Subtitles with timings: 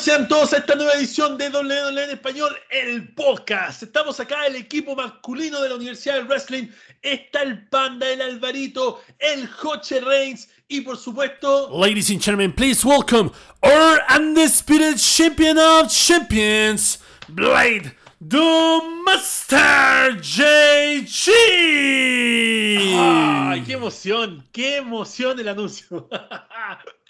[0.00, 3.82] Sean todos a esta nueva edición de WWE en Español, el podcast.
[3.82, 6.68] Estamos acá, el equipo masculino de la Universidad del Wrestling.
[7.02, 11.68] Está el Panda, el Alvarito, el Joche Reigns y por supuesto...
[11.78, 13.30] Ladies and gentlemen, please welcome
[13.62, 17.92] our undisputed champion of champions, Blade,
[18.26, 21.30] the Master JG.
[22.96, 24.48] ¡Ay, qué emoción!
[24.50, 26.08] ¡Qué emoción el anuncio!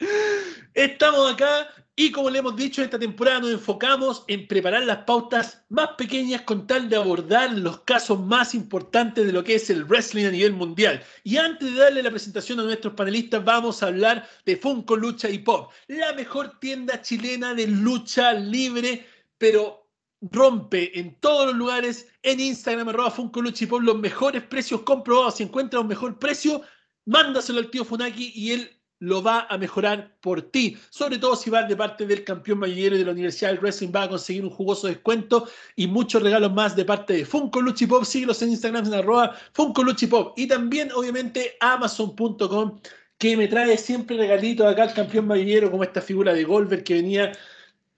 [0.75, 1.69] Estamos acá
[2.03, 6.41] y como le hemos dicho, esta temporada nos enfocamos en preparar las pautas más pequeñas
[6.41, 10.31] con tal de abordar los casos más importantes de lo que es el wrestling a
[10.31, 11.05] nivel mundial.
[11.25, 15.29] Y antes de darle la presentación a nuestros panelistas, vamos a hablar de Funko Lucha
[15.29, 19.07] y Pop, la mejor tienda chilena de lucha libre,
[19.37, 19.87] pero
[20.23, 24.81] rompe en todos los lugares, en Instagram, arroba Funko Lucha y Pop, los mejores precios
[24.85, 25.37] comprobados.
[25.37, 26.63] Si encuentra un mejor precio,
[27.05, 30.77] mándaselo al tío Funaki y él lo va a mejorar por ti.
[30.91, 34.05] Sobre todo si vas de parte del campeón mayor de la Universidad del Wrestling, va
[34.05, 38.05] a conseguir un jugoso descuento y muchos regalos más de parte de Funko Luchipop.
[38.05, 40.39] Síguelos en Instagram en arroba Funko Luchipop.
[40.39, 42.81] Y también, obviamente, Amazon.com,
[43.17, 46.95] que me trae siempre regalitos acá al campeón mayor, como esta figura de Goldberg que
[46.95, 47.33] venía,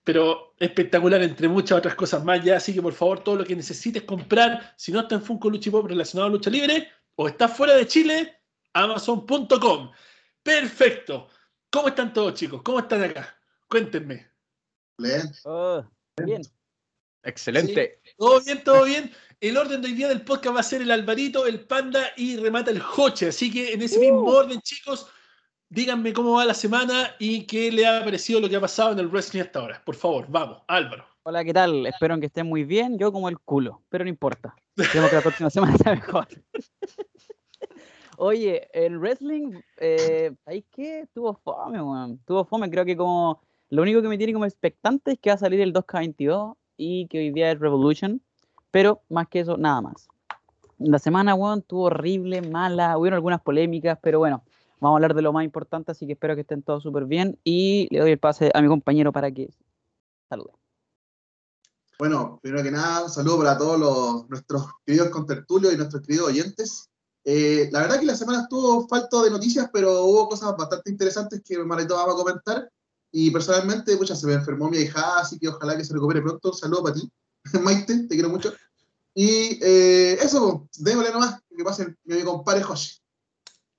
[0.05, 2.57] pero espectacular entre muchas otras cosas más ya.
[2.57, 5.87] Así que, por favor, todo lo que necesites comprar, si no está en Funko Luchipop
[5.87, 8.37] relacionado a lucha libre o está fuera de Chile,
[8.73, 9.91] Amazon.com.
[10.43, 11.29] Perfecto.
[11.71, 12.63] ¿Cómo están todos, chicos?
[12.63, 13.37] ¿Cómo están acá?
[13.69, 14.31] Cuéntenme.
[14.99, 15.23] Bien.
[15.45, 15.85] Oh,
[16.23, 16.43] bien.
[17.23, 18.01] Excelente.
[18.05, 19.13] Sí, todo bien, todo bien.
[19.41, 22.37] El orden de hoy día del podcast va a ser el Alvarito, el Panda y
[22.37, 23.29] remata el Joche.
[23.29, 24.31] Así que en ese mismo Uh.
[24.31, 25.09] orden, chicos,
[25.69, 28.99] díganme cómo va la semana y qué le ha parecido lo que ha pasado en
[28.99, 29.83] el wrestling hasta ahora.
[29.85, 31.07] Por favor, vamos, Álvaro.
[31.25, 31.87] Hola, ¿qué tal?
[31.87, 32.99] Espero que estén muy bien.
[32.99, 34.55] Yo como el culo, pero no importa.
[34.77, 36.29] Esperemos que la próxima semana sea mejor.
[38.25, 41.09] Oye, el wrestling, eh, ¿hay qué?
[41.13, 42.21] Tuvo fome, weón.
[42.25, 42.71] Tuvo fome.
[42.71, 45.61] Creo que como lo único que me tiene como expectante es que va a salir
[45.61, 48.23] el 2K22 y que hoy día es Revolution.
[48.71, 50.07] Pero más que eso, nada más.
[50.79, 52.97] La semana, weón, estuvo horrible, mala.
[52.97, 54.45] Hubieron algunas polémicas, pero bueno,
[54.79, 57.41] vamos a hablar de lo más importante, así que espero que estén todos súper bien.
[57.43, 59.51] Y le doy el pase a mi compañero para que
[60.29, 60.53] salude.
[61.99, 66.29] Bueno, primero que nada, un saludo para todos los, nuestros queridos contertulios y nuestros queridos
[66.29, 66.89] oyentes.
[67.25, 71.43] Eh, la verdad que la semana estuvo falto de noticias, pero hubo cosas bastante interesantes
[71.45, 72.71] que Marito vamos a comentar.
[73.13, 76.51] Y personalmente, muchas se me enfermó mi hija, así que ojalá que se recupere pronto.
[76.51, 77.11] Un saludo para ti,
[77.63, 78.55] Maite, te quiero mucho.
[79.15, 82.99] Y eh, eso, démosle nomás, que pase mi compadre Joshi.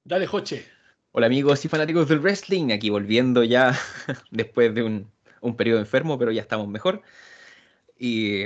[0.03, 0.65] Dale, Joche.
[1.11, 3.77] Hola amigos y fanáticos del wrestling, aquí volviendo ya
[4.31, 5.11] después de un,
[5.41, 7.01] un periodo enfermo, pero ya estamos mejor.
[7.97, 8.45] Y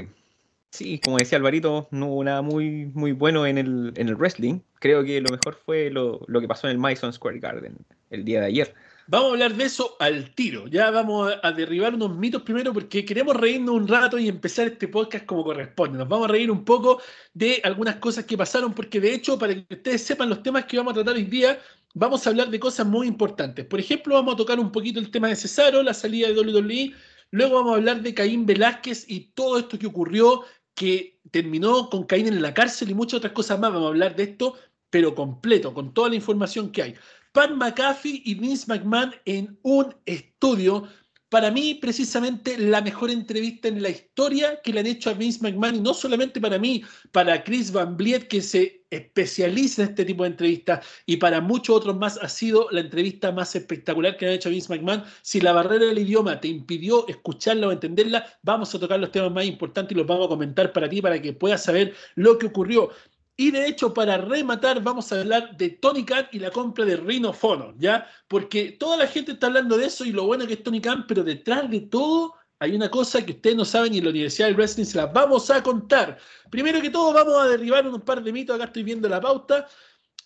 [0.77, 4.59] sí, como decía Alvarito, no hubo nada muy, muy bueno en el, en el wrestling.
[4.79, 7.75] Creo que lo mejor fue lo, lo que pasó en el Madison Square Garden
[8.09, 8.75] el día de ayer.
[9.09, 10.67] Vamos a hablar de eso al tiro.
[10.67, 14.89] Ya vamos a, derribar unos mitos primero porque queremos reírnos un rato y empezar este
[14.89, 15.97] podcast como corresponde.
[15.97, 17.01] Nos vamos a reír un poco
[17.33, 20.77] de algunas cosas que pasaron porque de hecho, para que ustedes sepan los temas que
[20.77, 21.57] vamos a tratar hoy día,
[21.94, 23.65] vamos a hablar de cosas muy importantes.
[23.65, 26.94] Por ejemplo, vamos a tocar un poquito el tema de Cesaro, la salida de WWE.
[27.31, 30.44] Luego vamos a hablar de Caín Velázquez y todo esto que ocurrió,
[30.77, 33.73] que terminó con Caín en la cárcel y muchas otras cosas más.
[33.73, 34.53] Vamos a hablar de esto,
[34.91, 36.95] pero completo, con toda la información que hay.
[37.31, 40.88] Pat McAfee y Vince McMahon en un estudio.
[41.29, 45.39] Para mí, precisamente, la mejor entrevista en la historia que le han hecho a Vince
[45.41, 50.05] McMahon, y no solamente para mí, para Chris Van Vliet, que se especializa en este
[50.05, 54.25] tipo de entrevistas, y para muchos otros más, ha sido la entrevista más espectacular que
[54.25, 55.03] han hecho a Vince McMahon.
[55.21, 59.31] Si la barrera del idioma te impidió escucharla o entenderla, vamos a tocar los temas
[59.33, 62.45] más importantes y los vamos a comentar para ti, para que puedas saber lo que
[62.45, 62.91] ocurrió.
[63.39, 66.97] Y de hecho, para rematar, vamos a hablar de Tony Khan y la compra de
[66.97, 68.07] Rhino Fono, ¿ya?
[68.27, 71.05] Porque toda la gente está hablando de eso y lo bueno que es Tony Khan,
[71.07, 74.47] pero detrás de todo hay una cosa que ustedes no saben y en la Universidad
[74.47, 76.17] del Wrestling se las vamos a contar.
[76.49, 78.56] Primero que todo, vamos a derribar un par de mitos.
[78.56, 79.67] Acá estoy viendo la pauta.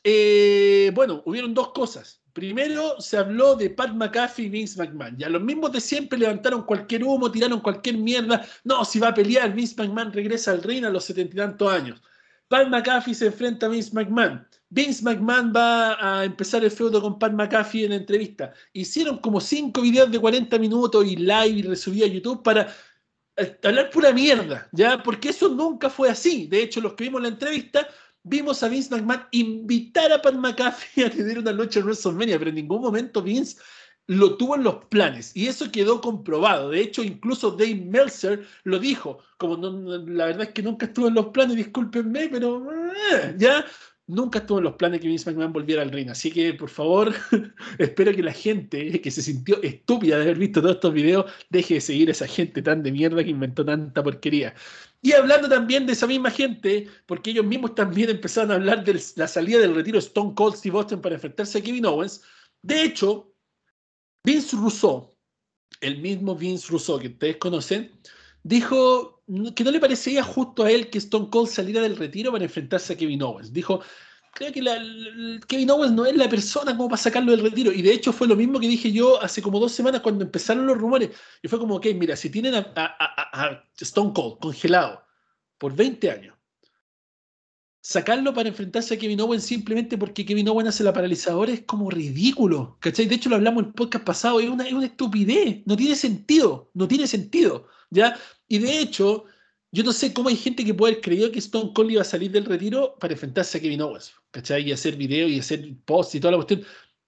[0.03, 2.21] Eh, bueno, hubieron dos cosas.
[2.31, 5.17] Primero, se habló de Pat McAfee y Vince McMahon.
[5.17, 8.45] Ya los mismos de siempre levantaron cualquier humo, tiraron cualquier mierda.
[8.63, 11.69] No, si va a pelear, Vince McMahon regresa al ring a los setenta y tantos
[11.69, 12.01] años.
[12.51, 14.45] Pat McAfee se enfrenta a Vince McMahon.
[14.69, 18.53] Vince McMahon va a empezar el feudo con Pat McAfee en entrevista.
[18.73, 22.67] Hicieron como cinco videos de 40 minutos y live y resubido a YouTube para
[23.37, 25.01] eh, hablar pura mierda, ¿ya?
[25.01, 26.47] Porque eso nunca fue así.
[26.47, 27.87] De hecho, los que vimos la entrevista,
[28.21, 32.49] vimos a Vince McMahon invitar a Pat McAfee a tener una lucha en WrestleMania, pero
[32.49, 33.61] en ningún momento Vince
[34.11, 36.69] lo tuvo en los planes y eso quedó comprobado.
[36.69, 41.13] De hecho, incluso Dave Meltzer lo dijo, como la verdad es que nunca estuvo en
[41.13, 42.61] los planes, discúlpenme, pero
[43.13, 43.65] eh, ya,
[44.07, 46.09] nunca estuvo en los planes que Vince McMahon volviera al ring.
[46.09, 47.13] Así que, por favor,
[47.77, 51.75] espero que la gente que se sintió estúpida de haber visto todos estos videos deje
[51.75, 54.53] de seguir a esa gente tan de mierda que inventó tanta porquería.
[55.01, 59.01] Y hablando también de esa misma gente, porque ellos mismos también empezaron a hablar de
[59.15, 62.21] la salida del retiro Stone Cold Steve Austin para enfrentarse a Kevin Owens.
[62.61, 63.30] De hecho,
[64.23, 65.17] Vince Russo,
[65.79, 67.91] el mismo Vince Russo que ustedes conocen,
[68.43, 69.23] dijo
[69.55, 72.93] que no le parecía justo a él que Stone Cold saliera del retiro para enfrentarse
[72.93, 73.51] a Kevin Owens.
[73.51, 73.81] Dijo,
[74.33, 74.61] creo que
[75.47, 77.71] Kevin Owens no es la persona como para sacarlo del retiro.
[77.71, 80.67] Y de hecho fue lo mismo que dije yo hace como dos semanas cuando empezaron
[80.67, 81.11] los rumores.
[81.41, 85.03] Y fue como, ok, mira, si tienen a, a Stone Cold congelado
[85.57, 86.35] por 20 años,
[87.81, 91.89] sacarlo para enfrentarse a Kevin Owens simplemente porque Kevin Owens hace la paralizadora es como
[91.89, 92.77] ridículo.
[92.79, 93.07] ¿Cachai?
[93.07, 95.95] De hecho, lo hablamos en el podcast pasado, es una, es una estupidez, no tiene
[95.95, 97.67] sentido, no tiene sentido.
[97.89, 98.17] ¿ya?
[98.47, 99.25] Y de hecho,
[99.71, 102.05] yo no sé cómo hay gente que puede haber creído que Stone Cold iba a
[102.05, 104.67] salir del retiro para enfrentarse a Kevin Owens, ¿cachai?
[104.67, 106.63] Y hacer video y hacer post y toda la cuestión.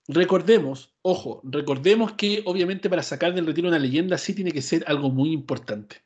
[0.07, 4.83] Recordemos, ojo, recordemos que obviamente para sacar del retiro una leyenda sí tiene que ser
[4.87, 6.03] algo muy importante.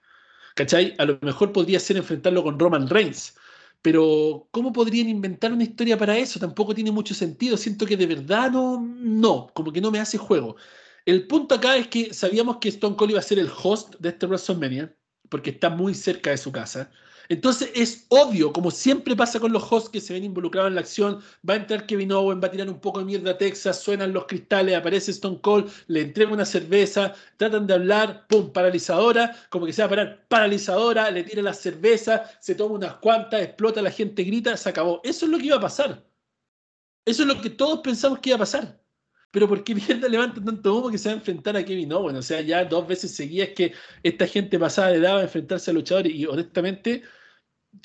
[0.56, 0.96] ¿Cachai?
[0.98, 3.36] A lo mejor podría ser enfrentarlo con Roman Reigns,
[3.82, 6.40] pero ¿cómo podrían inventar una historia para eso?
[6.40, 7.58] Tampoco tiene mucho sentido.
[7.58, 10.56] Siento que de verdad no, no, como que no me hace juego.
[11.06, 14.10] El punto acá es que sabíamos que Stone Cold iba a ser el host de
[14.10, 14.96] este WrestleMania,
[15.30, 16.92] porque está muy cerca de su casa.
[17.30, 20.82] Entonces es obvio, como siempre pasa con los hosts que se ven involucrados en la
[20.82, 23.82] acción, va a entrar Kevin Owen, va a tirar un poco de mierda a Texas,
[23.82, 29.36] suenan los cristales, aparece Stone Cold, le entrega una cerveza, tratan de hablar, pum, paralizadora,
[29.50, 33.42] como que se va a parar, paralizadora, le tira la cerveza, se toma unas cuantas,
[33.42, 35.02] explota, la gente grita, se acabó.
[35.04, 36.04] Eso es lo que iba a pasar.
[37.06, 38.87] Eso es lo que todos pensamos que iba a pasar.
[39.38, 42.16] Pero ¿por qué mierda levantan tanto humo que se va a enfrentar a Kevin Owen?
[42.16, 45.76] O sea, ya dos veces seguidas que esta gente pasada de edad a enfrentarse a
[45.76, 47.04] luchadores y honestamente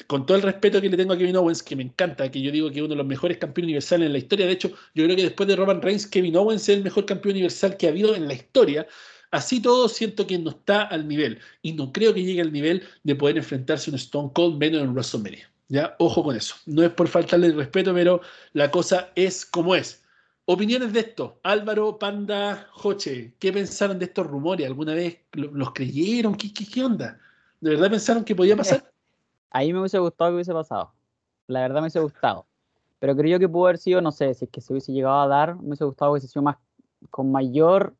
[0.06, 2.50] con todo el respeto que le tengo a Kevin Owens, que me encanta, que yo
[2.50, 5.04] digo que es uno de los mejores campeones universales en la historia, de hecho, yo
[5.04, 7.90] creo que después de Roman Reigns, Kevin Owens es el mejor campeón universal que ha
[7.90, 8.86] habido en la historia.
[9.30, 12.82] Así todo, siento que no está al nivel y no creo que llegue al nivel
[13.02, 15.52] de poder enfrentarse a un Stone Cold menos en WrestleMania.
[15.68, 16.54] Ya, ojo con eso.
[16.64, 18.22] No es por faltarle el respeto, pero
[18.54, 20.01] la cosa es como es.
[20.44, 21.40] Opiniones de esto.
[21.44, 24.66] Álvaro, Panda, Joche, ¿qué pensaron de estos rumores?
[24.66, 26.34] ¿Alguna vez los creyeron?
[26.34, 27.18] ¿Qué, qué, qué onda?
[27.60, 28.90] ¿De verdad pensaron que podía pasar?
[29.50, 30.92] Ahí me hubiese gustado que hubiese pasado.
[31.46, 32.46] La verdad me hubiese gustado.
[32.98, 35.28] Pero creo que pudo haber sido, no sé, si es que se hubiese llegado a
[35.28, 36.56] dar, me hubiese gustado que hubiese sido más,
[37.10, 37.94] con mayor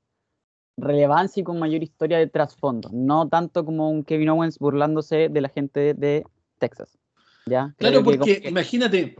[0.76, 2.88] relevancia y con mayor historia de trasfondo.
[2.92, 6.24] No tanto como un Kevin Owens burlándose de la gente de,
[6.58, 6.98] Texas.
[7.46, 7.74] ¿ya?
[7.78, 9.16] claro, porque imagínate,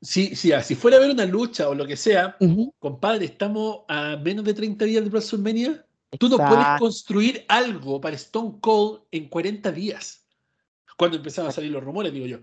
[0.00, 2.36] si, si, si fuera a haber una lucha o lo que sea,
[2.78, 5.84] compadre, estamos a menos de 30 días de WrestleMania.
[6.18, 10.26] Tú no puedes construir algo para Stone Cold en 40 días
[10.96, 12.38] cuando empezaron a salir los rumores, digo yo.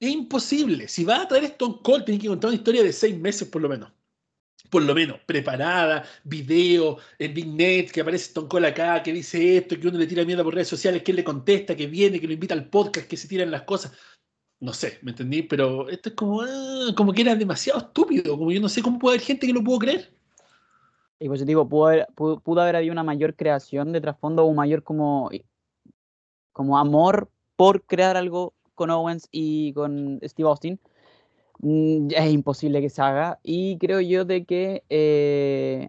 [0.00, 0.88] Es imposible.
[0.88, 3.62] Si va a traer Stone Cold, tiene que contar una historia de seis meses por
[3.62, 3.92] lo menos.
[4.70, 9.56] Por lo menos, preparada, video, en Big Net, que aparece Stone Cold acá, que dice
[9.56, 12.20] esto, que uno le tira mierda por redes sociales, que él le contesta, que viene,
[12.20, 13.92] que lo invita al podcast, que se tiran las cosas.
[14.60, 15.42] No sé, ¿me entendí?
[15.42, 18.98] Pero esto es como, ah, como que era demasiado estúpido, como yo no sé cómo
[18.98, 20.12] puede haber gente que lo pudo creer.
[21.20, 24.82] Y pues digo, pudo haber, pudo, haber habido una mayor creación de trasfondo, un mayor
[24.82, 25.30] como,
[26.52, 30.80] como amor por crear algo con Owens y con Steve Austin,
[31.60, 33.40] mm, es imposible que se haga.
[33.42, 35.88] Y creo yo de que eh,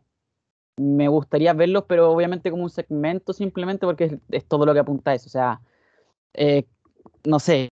[0.77, 5.11] me gustaría verlos, pero obviamente como un segmento simplemente porque es, todo lo que apunta
[5.11, 5.27] a eso.
[5.27, 5.61] O sea,
[6.33, 6.65] eh,
[7.25, 7.68] no sé,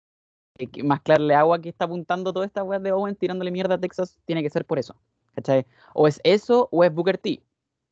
[0.84, 4.18] más claro agua que está apuntando toda esta web de Owens tirándole mierda a Texas
[4.24, 4.96] tiene que ser por eso.
[5.34, 5.66] ¿cachai?
[5.94, 7.42] O es eso o es Booker T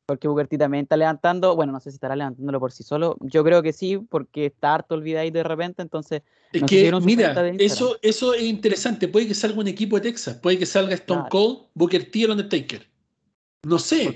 [0.05, 3.17] porque Booker T también está levantando, bueno, no sé si estará levantándolo por sí solo,
[3.21, 6.21] yo creo que sí, porque está harto olvidado de repente, entonces...
[6.53, 10.59] Es que, mira, eso, eso es interesante, puede que salga un equipo de Texas, puede
[10.59, 12.87] que salga Stone Cold, Booker T y Undertaker.
[13.63, 14.15] No sé.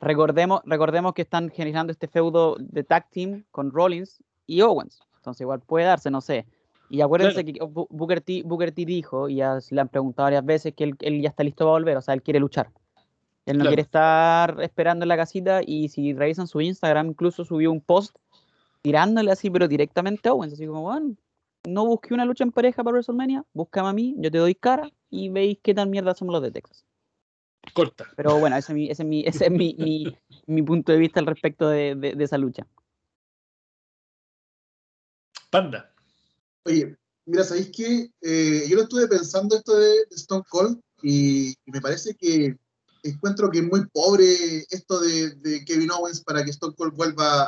[0.00, 5.42] recordemos, recordemos que están generando este feudo de tag team con Rollins y Owens, entonces
[5.42, 6.44] igual puede darse, no sé.
[6.90, 10.74] Y acuérdense que Booker T, Booker T dijo, y ya le han preguntado varias veces,
[10.74, 12.70] que él, él ya está listo para volver, o sea, él quiere luchar.
[13.46, 17.72] Él no quiere estar esperando en la casita y si revisan su Instagram, incluso subió
[17.72, 18.16] un post
[18.82, 21.16] tirándole así, pero directamente a Owens, así como, bueno,
[21.66, 24.90] no busqué una lucha en pareja para WrestleMania, búscame a mí, yo te doy cara
[25.10, 26.84] y veis qué tan mierda somos los de Texas.
[27.74, 28.06] Corta.
[28.16, 30.16] Pero bueno, ese es mi, ese es mi, ese es mi,
[30.46, 32.66] mi, punto de vista al respecto de, de, esa lucha.
[35.50, 35.92] Panda.
[36.64, 38.10] Oye, mira, ¿sabéis qué?
[38.20, 42.56] Eh, yo lo estuve pensando esto de, Stone Cold y me parece que
[43.02, 47.44] encuentro que es muy pobre esto de, Kevin Owens para que Stone Cold vuelva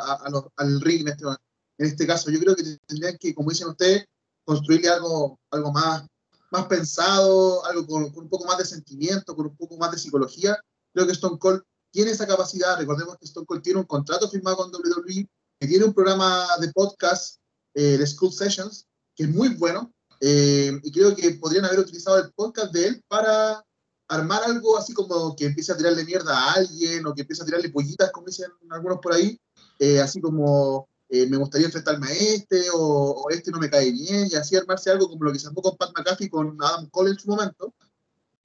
[0.57, 2.31] al ring en este, en este caso.
[2.31, 4.07] Yo creo que tendrían que, como dicen ustedes,
[4.45, 6.07] construirle algo, algo más,
[6.51, 9.99] más pensado, algo con, con un poco más de sentimiento, con un poco más de
[9.99, 10.59] psicología.
[10.95, 12.79] Creo que Stone Cold tiene esa capacidad.
[12.79, 15.29] Recordemos que Stone Cold tiene un contrato firmado con WWE,
[15.61, 17.37] que tiene un programa de podcast,
[17.75, 18.92] eh, de School Sessions, que
[19.25, 19.93] es muy bueno.
[20.21, 23.65] eh, y creo que podrían haber utilizado el podcast de él para
[24.09, 27.47] armar algo así como que empiece a tirarle mierda a alguien o que empiece a
[27.47, 29.37] tirarle pollitas, como dicen algunos por ahí,
[29.81, 33.91] eh, así como eh, me gustaría enfrentarme a este o, o este no me cae
[33.91, 36.89] bien y así armarse algo como lo que se armó con Pat McAfee con Adam
[36.91, 37.75] Cole en su momento.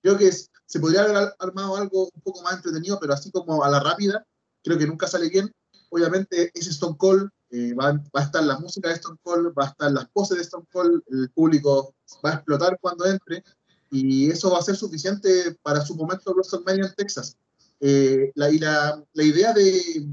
[0.02, 3.30] Creo que es- se podría haber ar- armado algo un poco más entretenido, pero así
[3.32, 4.26] como a la rápida,
[4.64, 5.52] creo que nunca sale bien.
[5.90, 9.66] Obviamente es Stone Cold, eh, va, va a estar la música de Stone Cold, va
[9.66, 13.44] a estar las poses de Stone Cold, el público va a explotar cuando entre
[13.90, 17.38] y eso va a ser suficiente para su momento de WrestleMania en Texas.
[17.80, 20.06] Eh, la, y la, la idea de,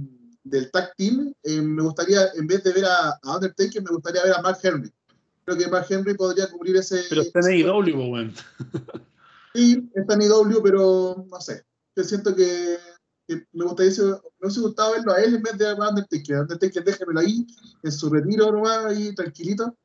[0.45, 4.23] del tag team, eh, me gustaría, en vez de ver a, a Undertaker, me gustaría
[4.23, 4.93] ver a Mark Henry.
[5.45, 7.03] Creo que Mark Henry podría cubrir ese...
[7.09, 8.35] Pero está en ese- AEW, weón.
[9.55, 11.64] Sí, está en IW, pero no sé.
[11.97, 12.76] Yo siento que,
[13.26, 16.40] que me gustaría me hubiese gustado verlo a él en vez de a Undertaker.
[16.40, 17.47] Undertaker, déjemelo ahí,
[17.83, 19.76] en su retiro nomás, ahí tranquilito.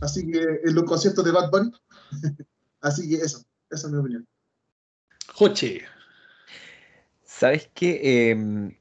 [0.00, 1.70] Así que en los conciertos de Bad Bunny.
[2.80, 4.26] Así que eso, esa es mi opinión.
[5.34, 5.82] Joche.
[7.24, 8.30] ¿Sabes qué?
[8.30, 8.76] Em,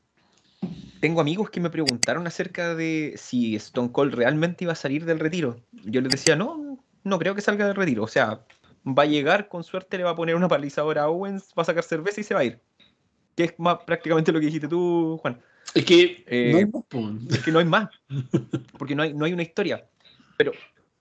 [0.99, 5.19] tengo amigos que me preguntaron acerca de si Stone Cold realmente iba a salir del
[5.19, 5.61] retiro.
[5.71, 8.03] Yo les decía, no, no creo que salga del retiro.
[8.03, 8.45] O sea,
[8.85, 11.65] va a llegar, con suerte le va a poner una palizadora a Owens, va a
[11.65, 12.61] sacar cerveza y se va a ir.
[13.35, 15.41] Que es más prácticamente lo que dijiste tú, Juan.
[15.73, 17.29] Es que Eh, no hay más.
[17.29, 17.89] Es que no hay más.
[18.77, 19.85] Porque no hay, no hay una historia.
[20.37, 20.51] Pero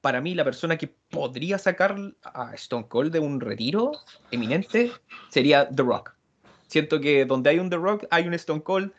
[0.00, 3.92] para mí, la persona que podría sacar a Stone Cold de un retiro
[4.30, 4.92] eminente
[5.28, 6.14] sería The Rock.
[6.68, 8.92] Siento que donde hay un The Rock, hay un Stone Cold.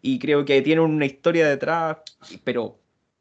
[0.00, 1.98] Y creo que tiene una historia detrás.
[2.44, 2.78] Pero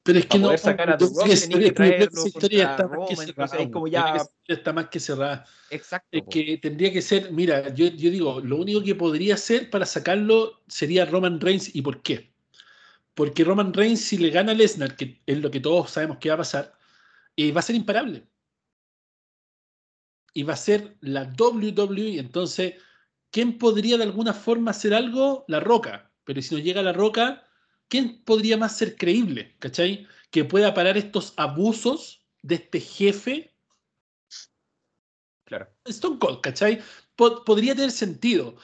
[0.08, 0.58] Pero es que no.
[0.58, 3.30] sacar a Rock que esa historia está más que cerrada.
[3.30, 3.92] entonces es como weón.
[3.92, 5.46] ya- Esa historia Está más que cerrada.
[5.70, 6.08] exacto.
[6.12, 9.86] Es que tendría que ser, mira, yo, yo digo, lo único que podría hacer para
[9.86, 11.76] sacarlo sería Roman Reigns.
[11.76, 12.34] ¿Y por qué?
[13.14, 16.30] Porque Roman Reigns, si le gana a Lesnar, que es lo que todos sabemos que
[16.30, 16.74] va a pasar,
[17.36, 18.26] eh, va a ser imparable.
[20.34, 22.20] Y va a ser la WWE.
[22.20, 22.76] Entonces,
[23.32, 25.44] ¿quién podría de alguna forma hacer algo?
[25.48, 26.12] La Roca.
[26.24, 27.44] Pero si no llega la Roca,
[27.88, 29.56] ¿quién podría más ser creíble?
[29.60, 30.08] ¿Cachai?
[30.32, 33.54] Que pueda parar estos abusos de este jefe
[35.48, 35.70] Claro.
[35.86, 36.82] Stone Cold, ¿cachai?
[37.16, 38.58] Po- podría tener sentido,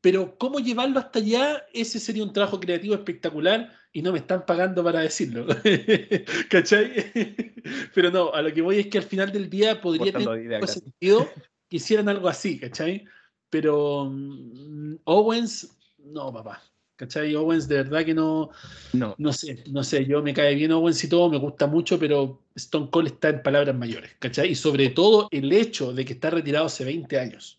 [0.00, 4.46] pero cómo llevarlo hasta allá, ese sería un trabajo creativo espectacular y no me están
[4.46, 5.46] pagando para decirlo,
[6.50, 7.12] ¿cachai?
[7.94, 10.66] pero no, a lo que voy es que al final del día podría tener idea
[10.66, 11.28] sentido
[11.68, 13.04] que hicieran algo así, ¿cachai?
[13.50, 16.62] Pero mm, Owens, no, papá,
[17.00, 17.34] ¿cachai?
[17.34, 18.50] Owens de verdad que no,
[18.92, 19.14] No.
[19.16, 22.42] no sé, no sé, yo me cae bien Owens y todo, me gusta mucho, pero
[22.54, 24.50] Stone Cold está en palabras mayores, ¿cachai?
[24.50, 27.58] Y sobre todo el hecho de que está retirado hace 20 años,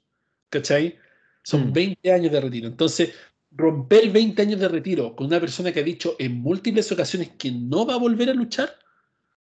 [0.49, 0.95] ¿cachai?
[1.43, 1.73] Son Mm.
[1.73, 2.67] 20 años de retiro.
[2.67, 3.13] Entonces,
[3.49, 7.51] romper 20 años de retiro con una persona que ha dicho en múltiples ocasiones que
[7.51, 8.69] no va a volver a luchar,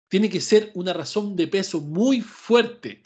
[0.07, 3.01] tiene que ser una razón de peso muy fuerte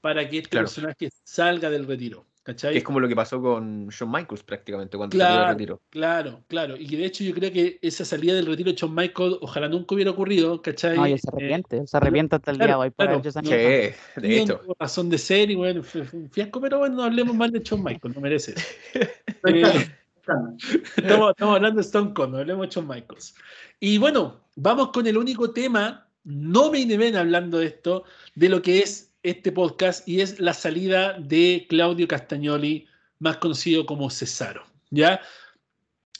[0.00, 0.66] para que este Claro.
[0.66, 2.72] personaje salga del retiro, ¿cachai?
[2.72, 5.82] Que es como lo que pasó con Shawn Michaels prácticamente cuando salió del Claro, retiro.
[5.90, 6.76] claro, claro.
[6.76, 9.68] Y que de hecho yo creo que esa salida del retiro de Shawn Michaels ojalá
[9.68, 10.96] nunca hubiera ocurrido, ¿cachai?
[10.96, 13.22] No, y se Eh, arrepiente, se arrepiente hasta el claro, día de hoy por claro.
[13.22, 13.62] Sí, mierda.
[13.64, 14.58] de no hecho.
[14.60, 17.50] tuvo razón de ser y bueno, fue, fue un fiasco, pero bueno, no hablemos mal
[17.50, 18.54] de Shawn Michaels, no merece.
[18.94, 19.12] Eh,
[20.16, 20.54] estamos,
[20.96, 23.34] estamos hablando de Stone Cold, no hablemos de Shawn Michaels.
[23.80, 28.62] Y bueno, vamos con el único tema, no me ven hablando de esto, de lo
[28.62, 32.86] que es este podcast y es la salida de Claudio Castagnoli,
[33.18, 34.64] más conocido como Cesaro.
[34.90, 35.20] ¿Ya?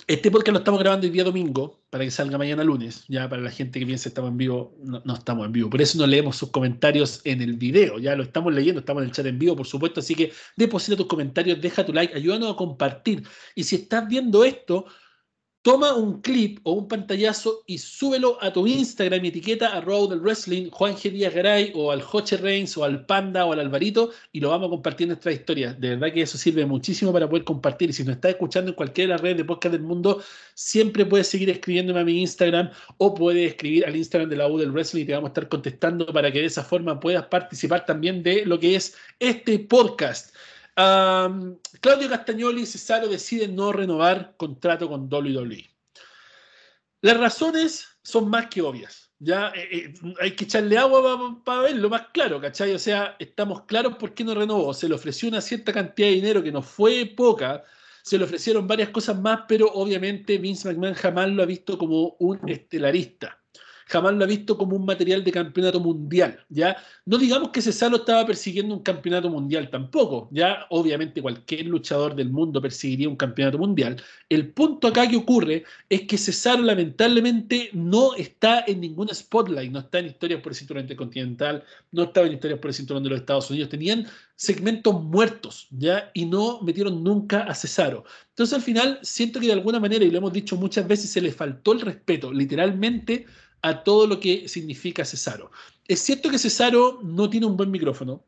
[0.06, 3.04] Este podcast lo estamos grabando el día domingo para que salga mañana lunes.
[3.09, 5.71] Ya para la gente que piensa estamos en vivo, no, no estamos en vivo.
[5.71, 7.99] Por eso no leemos sus comentarios en el video.
[7.99, 10.00] Ya lo estamos leyendo, estamos en el chat en vivo, por supuesto.
[10.00, 13.25] Así que deposita tus comentarios, deja tu like, ayúdanos a compartir.
[13.54, 14.87] Y si estás viendo esto,
[15.62, 20.11] toma un clip o un pantallazo y súbelo a tu Instagram y etiqueta a Road
[20.11, 20.97] del Wrestling, Juan.
[21.02, 24.66] Díaz Garay o al Joche Reigns o al Panda o al Alvarito y lo vamos
[24.66, 25.81] a compartir en nuestras historias.
[25.81, 27.92] De verdad que eso sirve muchísimo para poder compartir.
[27.92, 30.23] Si nos estás escuchando en cualquiera de las redes de podcast del mundo,
[30.54, 34.59] siempre puedes seguir escribiéndome a mi Instagram o puedes escribir al Instagram de la U
[34.59, 37.87] del Wrestling y te vamos a estar contestando para que de esa forma puedas participar
[37.87, 40.35] también de lo que es este podcast.
[40.75, 45.71] Claudio Castagnoli y Cesaro deciden no renovar contrato con WWE.
[47.02, 49.12] Las razones son más que obvias.
[49.19, 52.75] Ya eh, eh, hay que echarle agua para verlo más claro, ¿cachai?
[52.75, 54.73] O sea, estamos claros por qué no renovó.
[54.75, 57.62] Se le ofreció una cierta cantidad de dinero que no fue poca.
[58.02, 62.17] Se le ofrecieron varias cosas más, pero obviamente Vince McMahon jamás lo ha visto como
[62.19, 63.41] un estelarista.
[63.92, 66.76] Jamás lo ha visto como un material de campeonato mundial, ¿ya?
[67.04, 70.66] No digamos que Cesaro estaba persiguiendo un campeonato mundial tampoco, ¿ya?
[70.70, 74.02] Obviamente cualquier luchador del mundo perseguiría un campeonato mundial.
[74.30, 79.80] El punto acá que ocurre es que Cesaro lamentablemente no está en ningún spotlight, no
[79.80, 83.11] está en historias por el cinturón intercontinental, no estaba en historias por el cinturón de
[83.11, 84.06] los Estados Unidos, tenían
[84.37, 86.11] segmentos muertos, ¿ya?
[86.14, 88.04] Y no metieron nunca a Cesaro.
[88.30, 91.20] Entonces al final siento que de alguna manera, y lo hemos dicho muchas veces, se
[91.20, 93.26] le faltó el respeto, literalmente,
[93.62, 95.50] a todo lo que significa Cesaro.
[95.88, 98.25] Es cierto que Cesaro no tiene un buen micrófono,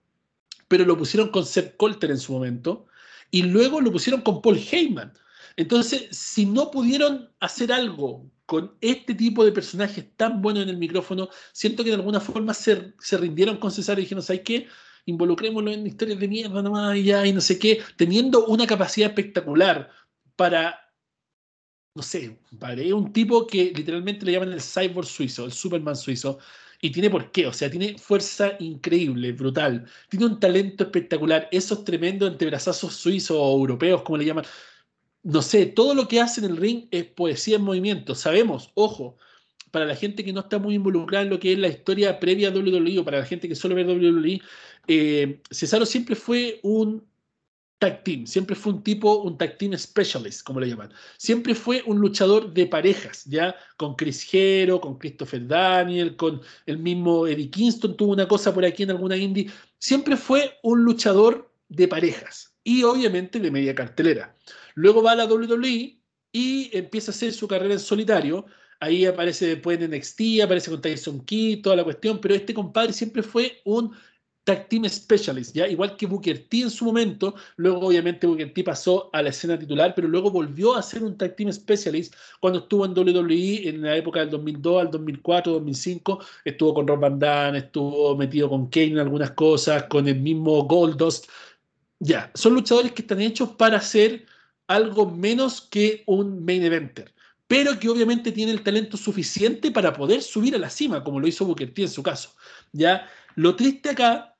[0.69, 2.87] pero lo pusieron con Seth Colter en su momento,
[3.31, 5.13] y luego lo pusieron con Paul Heyman.
[5.57, 10.77] Entonces, si no pudieron hacer algo con este tipo de personajes tan buenos en el
[10.77, 14.69] micrófono, siento que de alguna forma se, se rindieron con Cesaro y dijeron, ¿sabes qué?
[15.07, 19.09] Involucrémoslo en historias de mierda nomás y ya, y no sé qué, teniendo una capacidad
[19.09, 19.91] espectacular
[20.37, 20.84] para
[21.95, 22.37] no sé,
[22.77, 26.39] es un tipo que literalmente le llaman el cyborg suizo, el Superman suizo,
[26.81, 31.85] y tiene por qué, o sea, tiene fuerza increíble, brutal, tiene un talento espectacular, esos
[31.85, 34.45] tremendos antebrazazos suizos o europeos, como le llaman,
[35.23, 39.17] no sé, todo lo que hace en el ring es poesía en movimiento, sabemos, ojo,
[39.71, 42.49] para la gente que no está muy involucrada en lo que es la historia previa
[42.49, 44.41] a WWE, o para la gente que solo ve WWE,
[44.89, 47.07] eh, Cesaro siempre fue un
[47.79, 50.91] tag team, siempre fue un tipo, un tag team specialist, como le llaman.
[51.19, 53.55] Siempre fue un luchador de parejas, ¿ya?
[53.77, 58.65] Con Chris Hero, con Christopher Daniel, con el mismo Eddie Kingston, tuvo una cosa por
[58.65, 59.51] aquí en alguna indie.
[59.79, 64.37] Siempre fue un luchador de parejas y obviamente de media cartelera.
[64.75, 66.01] Luego va a la WWE
[66.33, 68.47] y empieza a hacer su carrera en solitario.
[68.81, 72.93] Ahí aparece después en NXT, aparece con Tyson Kidd, toda la cuestión, pero este compadre
[72.93, 73.95] siempre fue un
[74.45, 75.67] Tag Team Specialist, ¿ya?
[75.67, 79.59] igual que Booker T en su momento, luego obviamente Booker T pasó a la escena
[79.59, 83.81] titular, pero luego volvió a ser un Tag Team Specialist cuando estuvo en WWE en
[83.81, 88.69] la época del 2002 al 2004, 2005, estuvo con Rob Van Damme, estuvo metido con
[88.69, 91.27] Kane en algunas cosas, con el mismo Goldust,
[91.99, 94.27] ya, son luchadores que están hechos para ser
[94.67, 97.15] algo menos que un main eventer,
[97.47, 101.27] pero que obviamente tiene el talento suficiente para poder subir a la cima, como lo
[101.27, 102.35] hizo Booker T en su caso,
[102.73, 103.09] ya.
[103.37, 104.34] Lo triste acá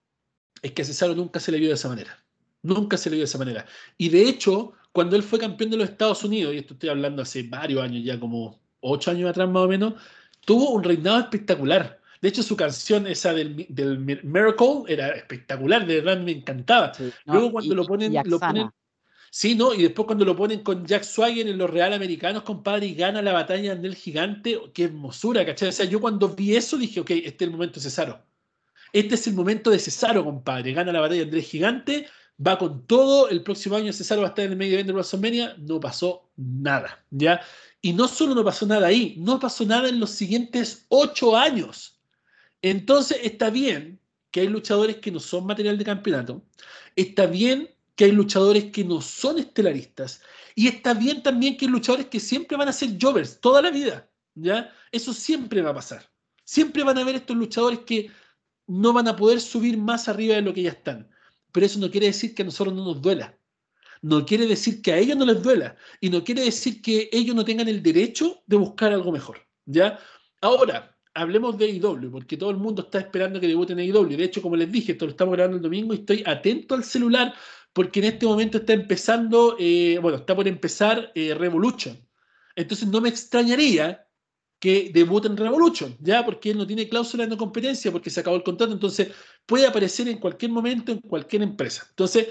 [0.65, 2.19] es que a Cesaro nunca se le vio de esa manera.
[2.63, 3.67] Nunca se le vio de esa manera.
[3.99, 7.21] Y de hecho, cuando él fue campeón de los Estados Unidos, y esto estoy hablando
[7.21, 9.95] hace varios años ya, como ocho años atrás más o menos,
[10.41, 12.01] tuvo un reinado espectacular.
[12.23, 13.55] De hecho, su canción, esa del,
[13.99, 16.93] Miracle, era espectacular, de verdad me encantaba.
[17.27, 18.71] Luego cuando lo ponen, lo ponen,
[19.31, 19.75] Sí, ¿no?
[19.75, 23.21] Y después cuando lo ponen con Jack Swagger en los Real Americanos, compadre, y gana
[23.21, 25.69] la batalla del gigante, qué hermosura, ¿cachai?
[25.69, 28.25] O sea, yo cuando vi eso dije, ok, este es el momento de Cesaro.
[28.95, 30.73] Este es el momento de Cesaro, compadre.
[30.73, 32.07] Gana la batalla Andrés Gigante,
[32.39, 33.29] va con todo.
[33.29, 35.57] El próximo año Cesaro va a estar en el medio evento de WrestleMania.
[35.59, 37.41] No pasó nada, ¿ya?
[37.83, 41.99] Y no solo no pasó nada ahí, no pasó nada en los siguientes ocho años.
[42.63, 43.99] Entonces está bien
[44.31, 46.45] que hay luchadores que no son material de campeonato.
[46.95, 50.23] Está bien que hay luchadores que no son estelaristas.
[50.55, 53.73] Y está bien también que hay luchadores que siempre van a ser jovers toda la
[53.73, 54.09] vida.
[54.37, 54.73] ¿ya?
[54.93, 56.09] Eso siempre va a pasar.
[56.45, 58.11] Siempre van a haber estos luchadores que
[58.67, 61.09] no van a poder subir más arriba de lo que ya están.
[61.53, 63.39] Pero eso no quiere decir que a nosotros no nos duela.
[64.03, 65.77] No quiere decir que a ellos no les duela.
[66.01, 69.39] Y no quiere decir que ellos no tengan el derecho de buscar algo mejor.
[69.65, 69.99] ¿ya?
[70.41, 74.17] Ahora, hablemos de IW, porque todo el mundo está esperando que debuten IW.
[74.17, 76.85] De hecho, como les dije, esto lo estamos grabando el domingo y estoy atento al
[76.85, 77.35] celular
[77.75, 81.99] porque en este momento está empezando, eh, bueno, está por empezar eh, Revolution.
[82.55, 84.04] Entonces no me extrañaría
[84.65, 88.21] que debute en Revolution, ya porque él no tiene cláusula de no competencia, porque se
[88.21, 89.13] acabó el contrato, entonces
[89.45, 91.85] puede aparecer en cualquier momento en cualquier empresa.
[91.91, 92.29] Entonces,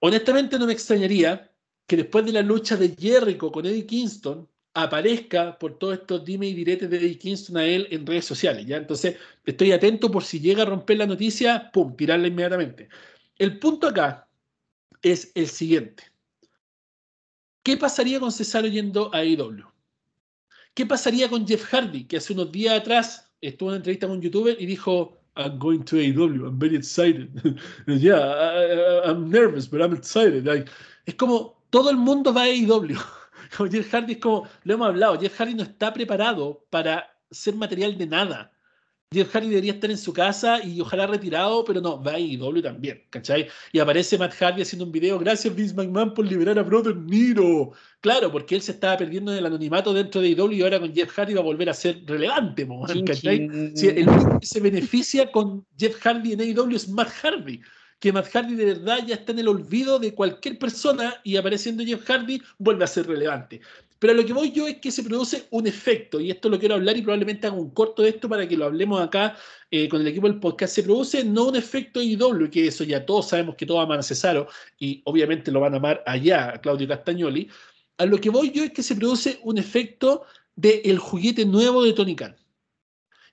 [0.00, 1.48] honestamente no me extrañaría
[1.86, 6.48] que después de la lucha de Jericho con Eddie Kingston aparezca por todos estos dime
[6.48, 8.78] y diretes de Eddie Kingston a él en redes sociales, ¿ya?
[8.78, 12.88] Entonces, estoy atento por si llega a romper la noticia, pum, tirarla inmediatamente.
[13.38, 14.28] El punto acá
[15.00, 16.02] es el siguiente.
[17.62, 19.75] ¿Qué pasaría con Cesaro yendo a IW?
[20.76, 24.16] ¿Qué pasaría con Jeff Hardy, que hace unos días atrás estuvo en una entrevista con
[24.16, 27.30] un youtuber y dijo, I'm going to AEW, I'm very excited.
[27.86, 30.46] yeah, I'm nervous, but I'm excited.
[31.06, 32.94] es como, todo el mundo va a AEW.
[33.70, 37.96] Jeff Hardy es como, lo hemos hablado, Jeff Hardy no está preparado para ser material
[37.96, 38.52] de nada.
[39.12, 42.60] Jeff Hardy debería estar en su casa y ojalá retirado, pero no, va a IW
[42.60, 43.46] también, ¿cachai?
[43.70, 47.70] Y aparece Matt Hardy haciendo un video, gracias Vince McMahon por liberar a Brother Nero.
[48.00, 50.92] Claro, porque él se estaba perdiendo en el anonimato dentro de IW y ahora con
[50.92, 52.66] Jeff Hardy va a volver a ser relevante,
[53.06, 53.36] ¿cachai?
[53.36, 57.60] el único que se beneficia con Jeff Hardy en AEW es Matt Hardy
[57.98, 61.82] que Matt Hardy de verdad ya está en el olvido de cualquier persona y apareciendo
[61.82, 63.60] Jeff Hardy vuelve a ser relevante.
[63.98, 66.58] Pero a lo que voy yo es que se produce un efecto, y esto lo
[66.58, 69.36] quiero hablar y probablemente hago un corto de esto para que lo hablemos acá
[69.70, 70.74] eh, con el equipo del podcast.
[70.74, 74.02] Se produce no un efecto IW, que eso ya todos sabemos que todos aman a
[74.02, 77.48] Cesaro, y obviamente lo van a amar allá, a Claudio Castagnoli.
[77.98, 81.92] A lo que voy yo es que se produce un efecto del juguete nuevo de
[81.94, 82.36] Tony Khan.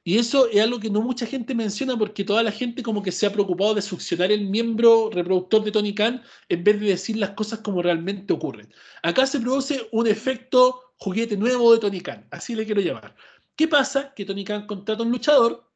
[0.05, 3.11] Y eso es algo que no mucha gente menciona porque toda la gente como que
[3.11, 7.15] se ha preocupado de succionar el miembro reproductor de Tony Khan en vez de decir
[7.15, 8.73] las cosas como realmente ocurren.
[9.01, 13.15] Acá se produce un efecto juguete nuevo de Tony Khan, así le quiero llamar.
[13.55, 14.13] ¿Qué pasa?
[14.13, 15.71] Que Tony Khan contrata a un luchador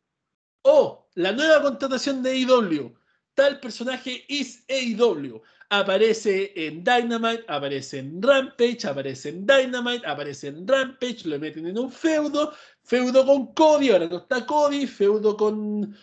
[0.63, 2.93] o la nueva contratación de AEW.
[3.33, 10.67] Tal personaje es AEW aparece en Dynamite, aparece en Rampage, aparece en Dynamite, aparece en
[10.67, 12.53] Rampage, lo meten en un feudo,
[12.83, 15.95] feudo con Cody, ahora no está Cody, feudo con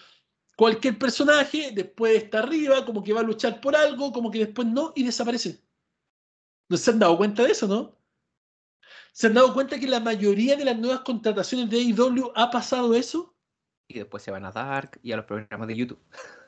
[0.56, 4.68] cualquier personaje, después está arriba, como que va a luchar por algo, como que después
[4.68, 5.62] no, y desaparece.
[6.68, 7.98] ¿No se han dado cuenta de eso, no?
[9.12, 12.94] ¿Se han dado cuenta que la mayoría de las nuevas contrataciones de AEW ha pasado
[12.94, 13.34] eso?
[13.86, 16.00] Y después se van a Dark y a los programas de YouTube.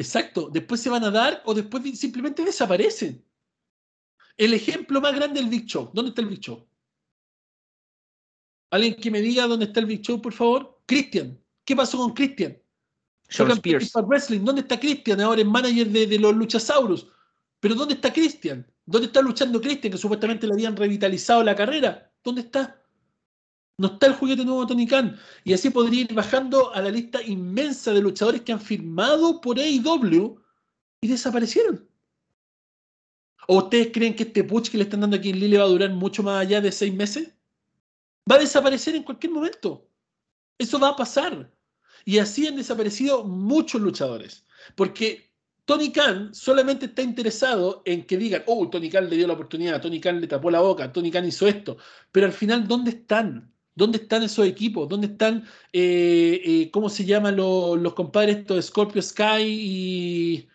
[0.00, 3.22] Exacto, después se van a dar o después simplemente desaparecen.
[4.38, 5.90] El ejemplo más grande del Big Show.
[5.92, 6.66] ¿Dónde está el Big Show?
[8.70, 10.80] ¿Alguien que me diga dónde está el Big Show, por favor?
[10.86, 11.38] Christian.
[11.66, 12.56] ¿Qué pasó con Christian?
[14.06, 14.40] Wrestling.
[14.42, 15.20] ¿Dónde está Christian?
[15.20, 17.06] Ahora es manager de, de los Luchasaurus.
[17.60, 18.66] Pero ¿dónde está Christian?
[18.86, 19.92] ¿Dónde está luchando Christian?
[19.92, 22.10] Que supuestamente le habían revitalizado la carrera.
[22.24, 22.79] ¿Dónde está?
[23.80, 25.18] No está el juguete nuevo de Tony Khan.
[25.42, 29.58] Y así podría ir bajando a la lista inmensa de luchadores que han firmado por
[29.58, 30.38] AEW
[31.00, 31.88] y desaparecieron.
[33.48, 35.68] ¿O ustedes creen que este push que le están dando aquí en Lille va a
[35.68, 37.32] durar mucho más allá de seis meses?
[38.30, 39.88] Va a desaparecer en cualquier momento.
[40.58, 41.50] Eso va a pasar.
[42.04, 44.44] Y así han desaparecido muchos luchadores.
[44.74, 45.32] Porque
[45.64, 49.80] Tony Khan solamente está interesado en que digan, oh, Tony Khan le dio la oportunidad,
[49.80, 51.78] Tony Khan le tapó la boca, Tony Khan hizo esto.
[52.12, 53.50] Pero al final, ¿dónde están?
[53.74, 54.88] ¿Dónde están esos equipos?
[54.88, 60.48] ¿Dónde están, eh, eh, cómo se llaman los, compadres estos, Scorpio Sky y,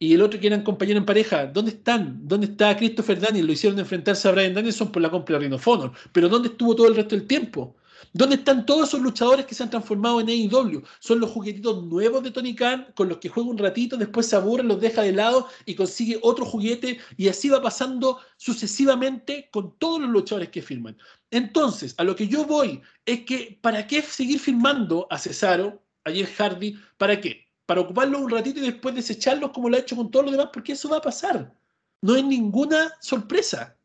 [0.00, 1.46] el otro que eran compañeros en pareja?
[1.46, 2.26] ¿Dónde están?
[2.26, 3.46] ¿Dónde está Christopher Daniel?
[3.46, 5.92] Lo hicieron enfrentarse a Brian Danielson por la compra de Rhino Honor.
[6.12, 7.76] Pero ¿dónde estuvo todo el resto del tiempo?
[8.12, 10.82] ¿Dónde están todos esos luchadores que se han transformado en AEW?
[10.98, 14.36] Son los juguetitos nuevos de Tony Khan con los que juega un ratito, después se
[14.36, 19.76] aburre, los deja de lado y consigue otro juguete y así va pasando sucesivamente con
[19.78, 20.96] todos los luchadores que firman.
[21.30, 26.10] Entonces, a lo que yo voy es que ¿para qué seguir firmando a Cesaro, a
[26.10, 26.76] Jeff Hardy?
[26.96, 27.46] ¿Para qué?
[27.66, 30.50] Para ocuparlos un ratito y después desecharlos como lo ha hecho con todos los demás,
[30.52, 31.54] porque eso va a pasar.
[32.00, 33.76] No hay ninguna sorpresa.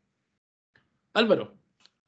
[1.14, 1.57] Álvaro.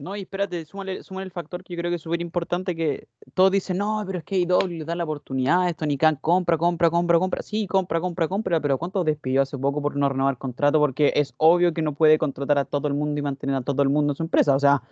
[0.01, 3.51] No, y espérate, súmale, el factor que yo creo que es súper importante, que todos
[3.51, 6.89] dicen, no, pero es que IW le da la oportunidad, esto ni can compra, compra,
[6.89, 10.79] compra, compra, sí, compra, compra, compra, pero ¿cuántos despidió hace poco por no renovar contrato?
[10.79, 13.83] Porque es obvio que no puede contratar a todo el mundo y mantener a todo
[13.83, 14.55] el mundo en su empresa.
[14.55, 14.83] O sea,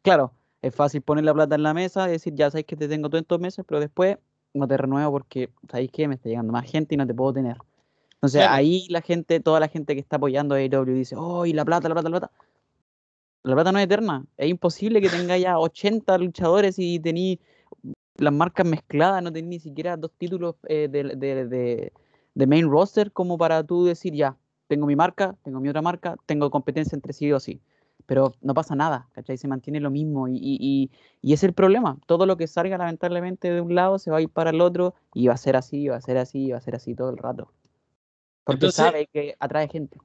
[0.00, 2.88] claro, es fácil poner la plata en la mesa y decir, ya sabéis que te
[2.88, 4.16] tengo todos estos meses, pero después
[4.54, 6.08] no te renuevo porque, ¿sabéis qué?
[6.08, 7.58] Me está llegando más gente y no te puedo tener.
[8.14, 11.52] Entonces ahí la gente, toda la gente que está apoyando a IW dice, oh, y
[11.52, 12.53] la plata, la plata, la plata
[13.44, 14.24] la plata no es eterna.
[14.36, 17.38] Es imposible que tenga ya 80 luchadores y tenéis
[18.16, 23.62] las marcas mezcladas, no tenéis ni siquiera dos títulos eh, de, main roster como para
[23.62, 27.40] tú decir, ya, tengo mi marca, tengo mi otra marca, tengo competencia entre sí o
[27.40, 27.60] sí.
[28.06, 29.36] Pero no pasa nada, ¿cachai?
[29.36, 30.90] Se mantiene lo mismo y, y,
[31.22, 31.98] y, es el problema.
[32.06, 34.94] Todo lo que salga lamentablemente de un lado se va a ir para el otro
[35.14, 37.16] y va a ser así, va a ser así, va a ser así todo el
[37.16, 37.50] rato.
[38.44, 39.98] Porque sabe que atrae gente.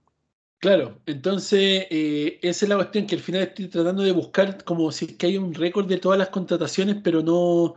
[0.59, 4.91] Claro, entonces eh, esa es la cuestión que al final estoy tratando de buscar como
[4.91, 7.75] si es que hay un récord de todas las contrataciones, pero no,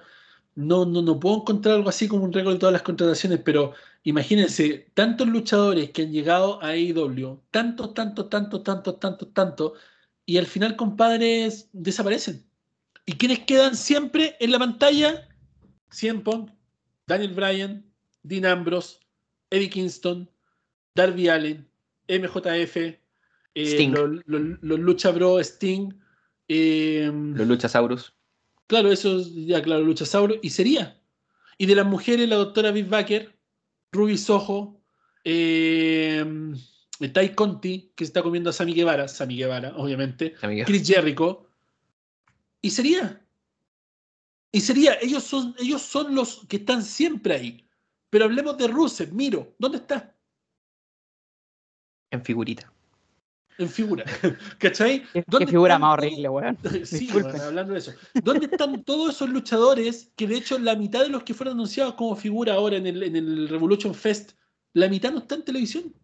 [0.57, 3.73] no, no, no puedo encontrar algo así como un récord de todas las contrataciones, pero
[4.03, 9.73] imagínense, tantos luchadores que han llegado a AEW, tantos, tantos, tantos, tantos, tantos, tantos,
[10.27, 12.45] y al final, compadres, desaparecen.
[13.07, 15.29] ¿Y quiénes quedan siempre en la pantalla?
[15.91, 16.51] CM Punk,
[17.07, 17.85] Daniel Bryan,
[18.25, 18.99] Dean Ambrose,
[19.51, 20.29] Eddie Kingston,
[20.95, 21.69] Darby Allen,
[22.19, 22.77] MJF,
[23.55, 23.93] eh,
[24.27, 25.93] los, Lucha Bro, Sting.
[26.49, 28.15] Em, los Luchasaurus.
[28.67, 30.39] Claro, eso ya, claro, Luchasaurus.
[30.43, 31.01] Y sería.
[31.59, 33.35] Y de las mujeres, la doctora Viv Baker,
[33.93, 34.81] Ruby Soho,
[35.25, 36.25] eh,
[37.13, 41.47] Tai Conti, que se está comiendo a Sammy Guevara, Sammy Guevara, obviamente, Chris Jericho.
[42.61, 43.19] Y sería.
[44.51, 47.67] Y sería, ellos son, ellos son los que están siempre ahí.
[48.11, 50.15] Pero hablemos de Rusev, Miro, ¿dónde está?
[52.13, 52.73] En figurita.
[53.59, 54.05] En figura.
[54.59, 55.03] ¿Cachai?
[55.13, 56.59] ¿Qué, figura más horrible, weón?
[56.85, 57.93] Sí, hablando de eso.
[58.23, 61.95] ¿Dónde están todos esos luchadores que de hecho la mitad de los que fueron anunciados
[61.95, 64.33] como figura ahora en el, en el Revolution Fest,
[64.75, 65.95] la mitad no está en televisión?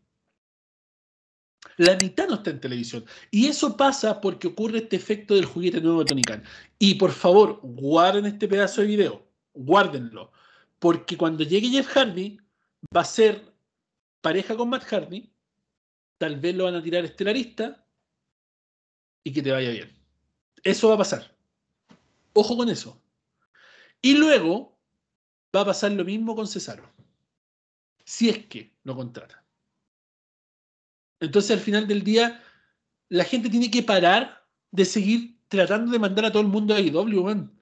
[1.77, 3.05] La mitad no está en televisión.
[3.31, 6.43] Y eso pasa porque ocurre este efecto del juguete nuevo de Tony Khan.
[6.79, 9.29] Y por favor, guarden este pedazo de video.
[9.55, 10.33] Guárdenlo.
[10.79, 12.39] Porque cuando llegue Jeff Hardy,
[12.95, 13.55] va a ser
[14.21, 15.31] pareja con Matt Hardy.
[16.19, 17.87] Tal vez lo van a tirar estelarista.
[19.25, 19.97] Y que te vaya bien.
[20.63, 21.37] Eso va a pasar.
[22.33, 23.01] Ojo con eso.
[24.03, 24.79] Y luego
[25.55, 26.85] va a pasar lo mismo con Cesaro.
[28.05, 29.45] Si es que lo contrata.
[31.21, 32.43] Entonces al final del día,
[33.09, 37.23] la gente tiene que parar de seguir tratando de mandar a todo el mundo a
[37.23, 37.58] man.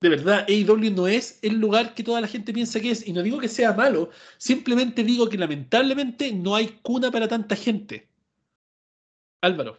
[0.00, 3.06] De verdad, AEW no es el lugar que toda la gente piensa que es.
[3.06, 4.08] Y no digo que sea malo,
[4.38, 8.08] simplemente digo que lamentablemente no hay cuna para tanta gente.
[9.42, 9.78] Álvaro.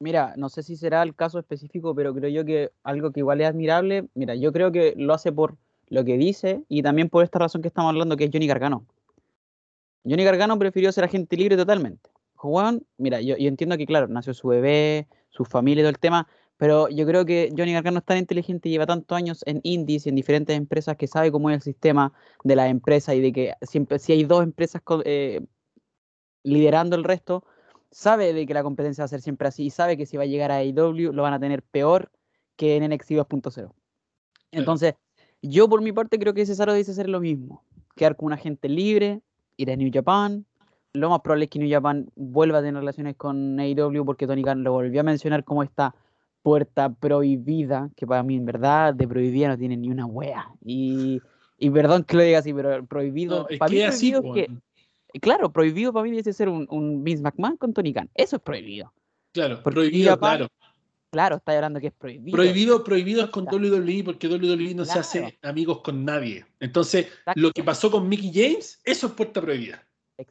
[0.00, 3.40] Mira, no sé si será el caso específico, pero creo yo que algo que igual
[3.40, 5.56] es admirable, mira, yo creo que lo hace por
[5.88, 8.84] lo que dice y también por esta razón que estamos hablando, que es Johnny Gargano.
[10.04, 12.10] Johnny Gargano prefirió ser agente libre totalmente.
[12.34, 15.98] Juan, mira, yo, yo entiendo que, claro, nació su bebé, su familia y todo el
[15.98, 19.60] tema, pero yo creo que Johnny Gargano es tan inteligente y lleva tantos años en
[19.64, 22.12] indies y en diferentes empresas que sabe cómo es el sistema
[22.44, 25.40] de las empresas y de que siempre si hay dos empresas eh,
[26.44, 27.44] liderando el resto,
[27.90, 30.24] sabe de que la competencia va a ser siempre así y sabe que si va
[30.24, 32.10] a llegar a AEW lo van a tener peor
[32.56, 33.72] que en NXT 2.0.
[34.52, 34.94] Entonces,
[35.42, 37.64] yo por mi parte creo que Cesaro dice hacer lo mismo,
[37.96, 39.22] quedar con un agente libre,
[39.56, 40.46] ir a New Japan,
[40.92, 44.44] lo más probable es que New Japan vuelva a tener relaciones con AEW porque Tony
[44.44, 45.94] Khan lo volvió a mencionar como esta
[46.44, 50.46] puerta prohibida, que para mí en verdad de prohibida no tiene ni una wea.
[50.62, 51.20] Y,
[51.58, 55.20] y perdón que lo diga así, pero prohibido, No, es para mí que es que,
[55.20, 58.10] claro, prohibido para mí debe ser un, un Vince McMahon con Tony Khan.
[58.14, 58.92] Eso es prohibido.
[59.32, 60.48] Claro, Porque prohibido, Japan- claro.
[61.10, 62.36] Claro, está hablando que es prohibido.
[62.36, 63.64] Prohibido, prohibido es con Claro.
[63.68, 66.44] WWE porque WWE no se hace amigos con nadie.
[66.60, 67.40] Entonces, Exacto.
[67.40, 69.82] lo que pasó con Mickey James, eso es puerta prohibida.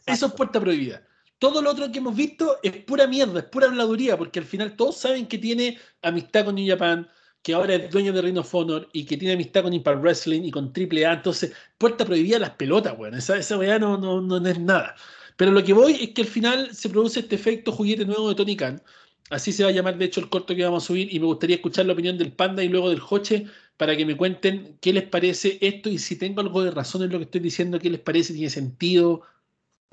[0.06, 1.02] Eso es puerta prohibida.
[1.39, 4.76] Todo lo otro que hemos visto es pura mierda, es pura habladuría, porque al final
[4.76, 7.08] todos saben que tiene amistad con New Japan,
[7.41, 10.43] que ahora es dueño de Ring of Honor y que tiene amistad con Impact Wrestling
[10.43, 11.13] y con AAA.
[11.13, 13.15] Entonces, puerta prohibida las pelotas, weón.
[13.15, 14.96] Esa, esa weá no, no, no es nada.
[15.36, 18.36] Pero lo que voy es que al final se produce este efecto juguete nuevo de
[18.36, 18.82] Tony Khan.
[19.30, 21.13] Así se va a llamar, de hecho, el corto que vamos a subir.
[21.13, 24.15] Y me gustaría escuchar la opinión del Panda y luego del Joche para que me
[24.15, 27.41] cuenten qué les parece esto y si tengo algo de razón en lo que estoy
[27.41, 29.24] diciendo, qué les parece, tiene sentido.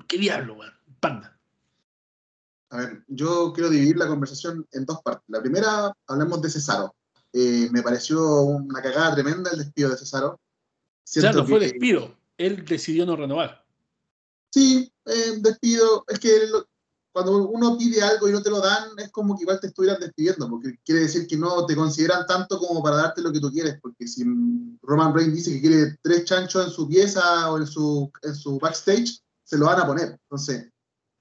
[0.07, 0.73] ¿Qué diablo, weón?
[1.01, 1.37] Panda.
[2.69, 5.25] A ver, yo quiero dividir la conversación en dos partes.
[5.27, 6.95] La primera, hablemos de Cesaro.
[7.33, 10.39] Eh, me pareció una cagada tremenda el despido de Cesaro.
[11.03, 12.15] Siento no fue que- despido.
[12.37, 13.65] Él decidió no renovar.
[14.51, 16.05] Sí, eh, despido.
[16.07, 16.65] Es que lo-
[17.11, 19.99] cuando uno pide algo y no te lo dan, es como que igual te estuvieran
[19.99, 23.51] despidiendo, porque quiere decir que no te consideran tanto como para darte lo que tú
[23.51, 24.23] quieres, porque si
[24.81, 28.57] Roman Reigns dice que quiere tres chanchos en su pieza o en su, en su
[28.59, 30.17] backstage, se lo van a poner.
[30.23, 30.70] Entonces,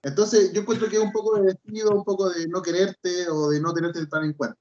[0.02, 3.50] entonces yo encuentro que es un poco de despido, un poco de no quererte o
[3.50, 4.58] de no tenerte tan en cuenta.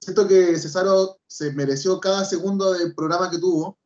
[0.00, 3.78] Siento que Cesaro se mereció cada segundo del programa que tuvo.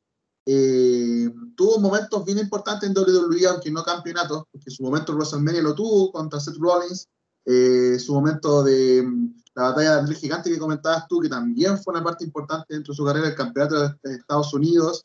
[0.47, 5.63] Eh, tuvo momentos bien importantes en WWE, aunque no campeonatos, porque su momento en WrestleMania
[5.63, 7.07] lo tuvo contra Seth Rollins,
[7.45, 11.79] eh, su momento de mm, la batalla de Andrés Gigante que comentabas tú, que también
[11.79, 15.05] fue una parte importante dentro de su carrera, el campeonato de Estados Unidos,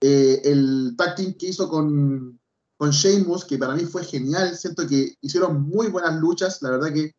[0.00, 2.39] eh, el tag team que hizo con,
[2.80, 6.90] con Sheamus, que para mí fue genial, siento que hicieron muy buenas luchas, la verdad
[6.94, 7.12] que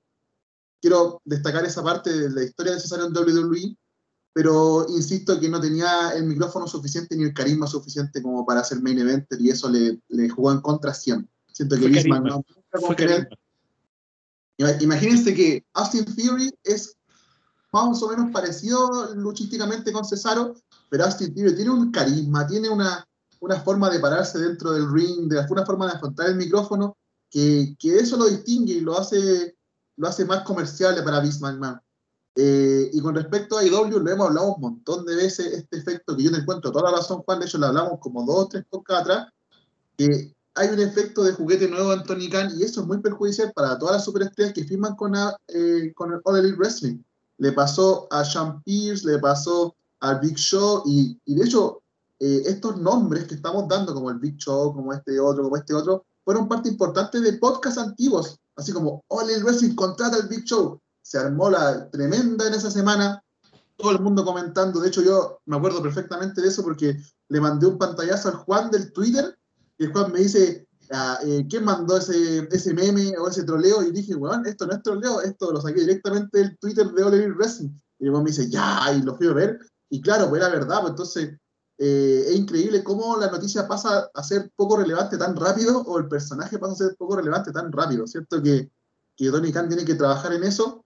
[0.82, 3.78] quiero destacar esa parte de la historia de Cesaro en WWE,
[4.34, 8.82] pero insisto que no tenía el micrófono suficiente ni el carisma suficiente como para hacer
[8.82, 11.30] main eventer y eso le, le jugó en contra siempre.
[11.54, 12.10] Siento que Vince.
[14.58, 16.98] Ima- Imagínense que Austin Theory es
[17.72, 20.56] más o menos parecido luchísticamente con Cesaro,
[20.90, 23.08] pero Austin Theory tiene un carisma, tiene una,
[23.42, 26.96] una forma de pararse dentro del ring, de una forma de afrontar el micrófono,
[27.30, 29.58] que, que eso lo distingue y lo hace,
[29.98, 31.80] lo hace más comerciable para Vince McMahon.
[32.36, 36.16] Eh, y con respecto a IW, lo hemos hablado un montón de veces, este efecto
[36.16, 38.48] que yo te encuentro toda la razón, Juan, de hecho lo hablamos como dos o
[38.48, 39.28] tres podcasts atrás,
[39.98, 43.52] que hay un efecto de juguete nuevo en Tony Khan y eso es muy perjudicial
[43.56, 47.00] para todas las superestrellas que firman con, a- eh, con el All Elite Wrestling.
[47.38, 51.82] Le pasó a Sean Pierce, le pasó al Big Show y, y de hecho
[52.24, 55.74] eh, estos nombres que estamos dando, como el Big Show, como este otro, como este
[55.74, 60.44] otro, fueron parte importante de podcasts antiguos, así como All Elite Wrestling contrata al Big
[60.44, 60.80] Show.
[61.02, 63.24] Se armó la tremenda en esa semana,
[63.76, 67.66] todo el mundo comentando, de hecho yo me acuerdo perfectamente de eso porque le mandé
[67.66, 69.36] un pantallazo al Juan del Twitter
[69.80, 73.82] y el Juan me dice, ah, eh, ¿quién mandó ese, ese meme o ese troleo?
[73.82, 77.16] Y dije, weón, esto no es troleo, esto lo saqué directamente del Twitter de All
[77.16, 77.72] Elite Wrestling.
[77.98, 79.58] Y el Juan me dice, ya, y lo fui a ver.
[79.90, 81.42] Y claro, pues era verdad, pues entonces
[81.84, 86.08] eh, es increíble cómo la noticia pasa a ser poco relevante tan rápido o el
[86.08, 88.42] personaje pasa a ser poco relevante tan rápido, ¿cierto?
[88.42, 88.70] Que
[89.18, 90.84] que Tony Khan tiene que trabajar en eso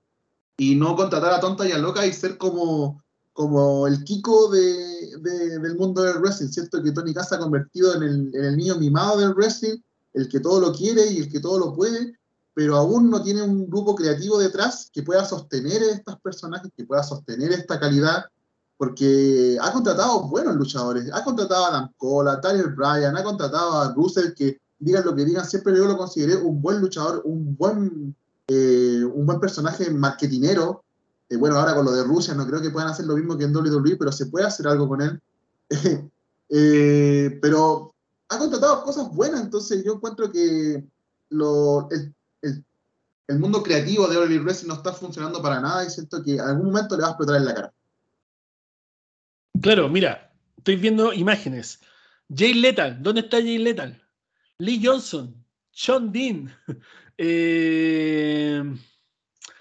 [0.57, 5.17] y no contratar a tonta y a loca y ser como, como el Kiko de,
[5.21, 6.81] de- del mundo del wrestling, ¿cierto?
[6.83, 9.77] Que Tony Khan se ha convertido en el, en el niño mimado del wrestling,
[10.13, 12.17] el que todo lo quiere y el que todo lo puede,
[12.53, 17.03] pero aún no tiene un grupo creativo detrás que pueda sostener estos personajes, que pueda
[17.03, 18.25] sostener esta calidad,
[18.77, 23.81] porque ha contratado buenos luchadores, ha contratado a Adam Cole, a Tyler Bryan, ha contratado
[23.81, 27.55] a Russell, que digan lo que digan, siempre yo lo consideré un buen luchador, un
[27.55, 28.15] buen,
[28.47, 30.83] eh, un buen personaje marketinero.
[31.29, 33.45] Eh, bueno, ahora con lo de Rusia no creo que puedan hacer lo mismo que
[33.45, 35.21] en WWE, pero se puede hacer algo con él.
[36.47, 37.95] Eh, pero
[38.29, 40.87] ha contratado cosas buenas, entonces yo encuentro que
[43.27, 46.41] el, mundo creativo de WWE Wrestling no está funcionando para nada y siento que en
[46.41, 47.73] algún momento le va a explotar en la cara.
[49.61, 51.81] Claro, mira, estoy viendo imágenes.
[52.35, 54.01] Jay Lethal, ¿dónde está Jay Lethal?
[54.59, 55.35] Lee Johnson,
[55.71, 56.51] Sean Dean.
[57.17, 58.63] eh,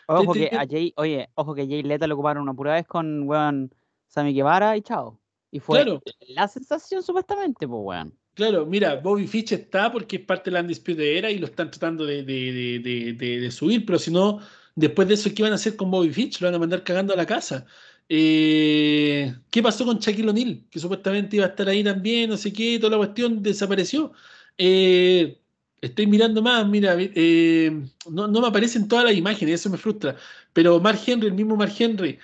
[0.06, 3.22] Ojo que a Jay, oye, ojo que Jay Leta lo ocuparon una pura vez con
[3.28, 3.72] weón
[4.06, 5.18] Sammy Guevara y chao.
[5.50, 6.02] Y fue Claro.
[6.28, 8.14] la sensación supuestamente, pues weón.
[8.34, 11.70] claro, mira, Bobby Fitch está porque es parte de la Undisputed Era y lo están
[11.70, 14.40] tratando de, de- de- de- subir, pero si no,
[14.74, 16.40] después de eso, ¿qué van a hacer con Bobby Fitch?
[16.40, 17.64] Lo van a mandar cagando a la casa.
[18.08, 20.64] Eh, ¿qué pasó con Shaquille O'Neal?
[20.70, 24.12] Que supuestamente iba a estar ahí también, no sé qué, toda la cuestión desapareció.
[24.58, 25.40] Eh,
[25.80, 27.70] estoy mirando más, mira, eh,
[28.10, 30.16] no, me aparecen todas las imágenes, eso me frustra.
[30.52, 32.18] Pero Mark Henry, el mismo Mark Henry,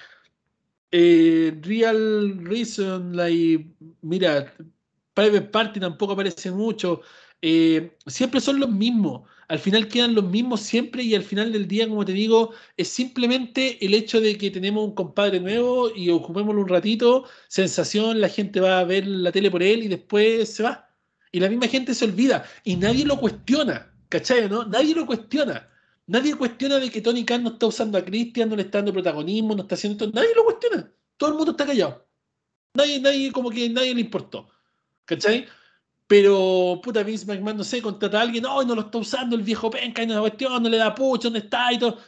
[0.93, 3.67] Real Reason, like,
[4.03, 4.53] mira,
[5.15, 7.03] Private Party tampoco aparece mucho.
[8.07, 9.23] siempre son los mismos.
[9.51, 12.87] Al final quedan los mismos siempre y al final del día, como te digo, es
[12.87, 18.29] simplemente el hecho de que tenemos un compadre nuevo y ocupémoslo un ratito, sensación, la
[18.29, 20.89] gente va a ver la tele por él y después se va.
[21.33, 24.49] Y la misma gente se olvida y nadie lo cuestiona, ¿cachai?
[24.49, 24.65] ¿no?
[24.67, 25.69] Nadie lo cuestiona.
[26.07, 28.93] Nadie cuestiona de que Tony Khan no está usando a Christian, no le está dando
[28.93, 30.17] protagonismo, no está haciendo esto.
[30.17, 30.93] Nadie lo cuestiona.
[31.17, 32.07] Todo el mundo está callado.
[32.75, 34.49] Nadie, nadie, como que nadie le importó.
[35.07, 35.49] ¿Cachai?
[36.11, 39.45] Pero, puta, Vince McMahon, no sé, contrata a alguien, no, no lo está usando el
[39.45, 41.73] viejo penca no la cuestión, no le da pucho, ¿dónde está?
[41.73, 41.99] Y todo.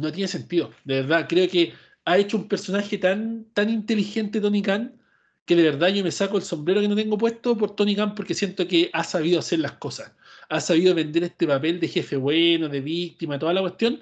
[0.00, 1.26] No tiene sentido, de verdad.
[1.28, 1.74] Creo que
[2.06, 4.98] ha hecho un personaje tan, tan inteligente Tony Khan
[5.44, 8.14] que de verdad yo me saco el sombrero que no tengo puesto por Tony Khan
[8.14, 10.12] porque siento que ha sabido hacer las cosas.
[10.48, 14.00] Ha sabido vender este papel de jefe bueno, de víctima, toda la cuestión,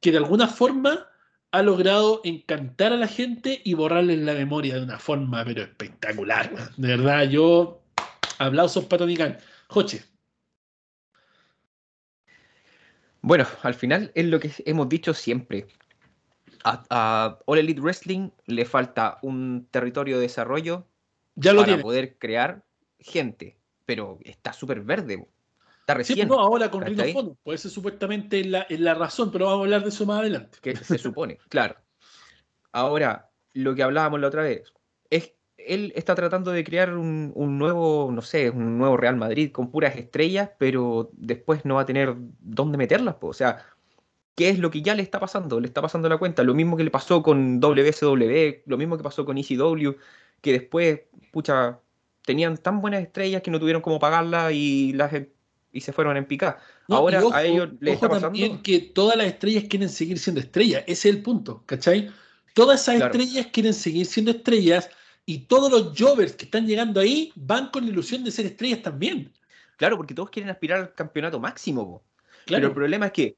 [0.00, 1.06] que de alguna forma
[1.56, 6.52] ha logrado encantar a la gente y borrarles la memoria de una forma, pero espectacular.
[6.52, 6.68] man.
[6.76, 7.80] De verdad, yo
[8.38, 9.38] aplausos para Khan.
[9.68, 10.04] Joche,
[13.22, 15.66] Bueno, al final es lo que hemos dicho siempre.
[16.62, 20.86] A, a All Elite Wrestling le falta un territorio de desarrollo
[21.36, 21.82] ya lo para tiene.
[21.82, 22.64] poder crear
[23.00, 25.26] gente, pero está súper verde.
[25.86, 27.04] Está Sí, recién, no, ahora con Rino.
[27.12, 30.18] Fono, pues eso supuestamente es la, la razón, pero vamos a hablar de eso más
[30.18, 30.58] adelante.
[30.60, 31.76] que se supone, claro.
[32.72, 34.72] Ahora, lo que hablábamos la otra vez,
[35.10, 39.52] es él está tratando de crear un, un nuevo, no sé, un nuevo Real Madrid
[39.52, 43.28] con puras estrellas, pero después no va a tener dónde meterlas, po.
[43.28, 43.64] o sea,
[44.34, 45.60] ¿qué es lo que ya le está pasando?
[45.60, 49.04] Le está pasando la cuenta, lo mismo que le pasó con WSW, lo mismo que
[49.04, 49.92] pasó con ECW,
[50.40, 51.80] que después, pucha,
[52.22, 55.12] tenían tan buenas estrellas que no tuvieron cómo pagarlas y las
[55.76, 56.58] y se fueron en picar.
[56.88, 58.26] No, Ahora ojo, a ellos les ojo está pasando.
[58.28, 60.82] también que todas las estrellas quieren seguir siendo estrellas.
[60.86, 62.10] Ese es el punto, ¿cachai?
[62.54, 63.12] Todas esas Claro.
[63.12, 64.88] estrellas quieren seguir siendo estrellas
[65.26, 68.82] y todos los jovers que están llegando ahí van con la ilusión de ser estrellas
[68.82, 69.32] también.
[69.76, 71.84] Claro, porque todos quieren aspirar al campeonato máximo.
[71.86, 72.02] po.
[72.04, 72.66] Pero Claro.
[72.68, 73.36] el problema es que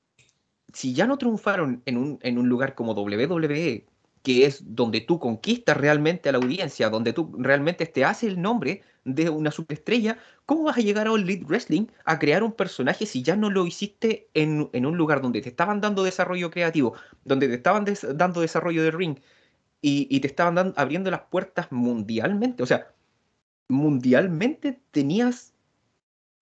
[0.73, 3.87] si ya no triunfaron en un, en un lugar como WWE,
[4.23, 8.41] que es donde tú conquistas realmente a la audiencia, donde tú realmente te haces el
[8.43, 12.53] nombre de una superestrella, ¿cómo vas a llegar a All Elite Wrestling a crear un
[12.53, 16.51] personaje si ya no lo hiciste en, en un lugar donde te estaban dando desarrollo
[16.51, 19.19] creativo, donde te estaban dando desarrollo de ring
[19.81, 22.63] y, y te estaban abriendo las puertas mundialmente?
[22.63, 22.93] O sea,
[23.69, 25.55] mundialmente tenías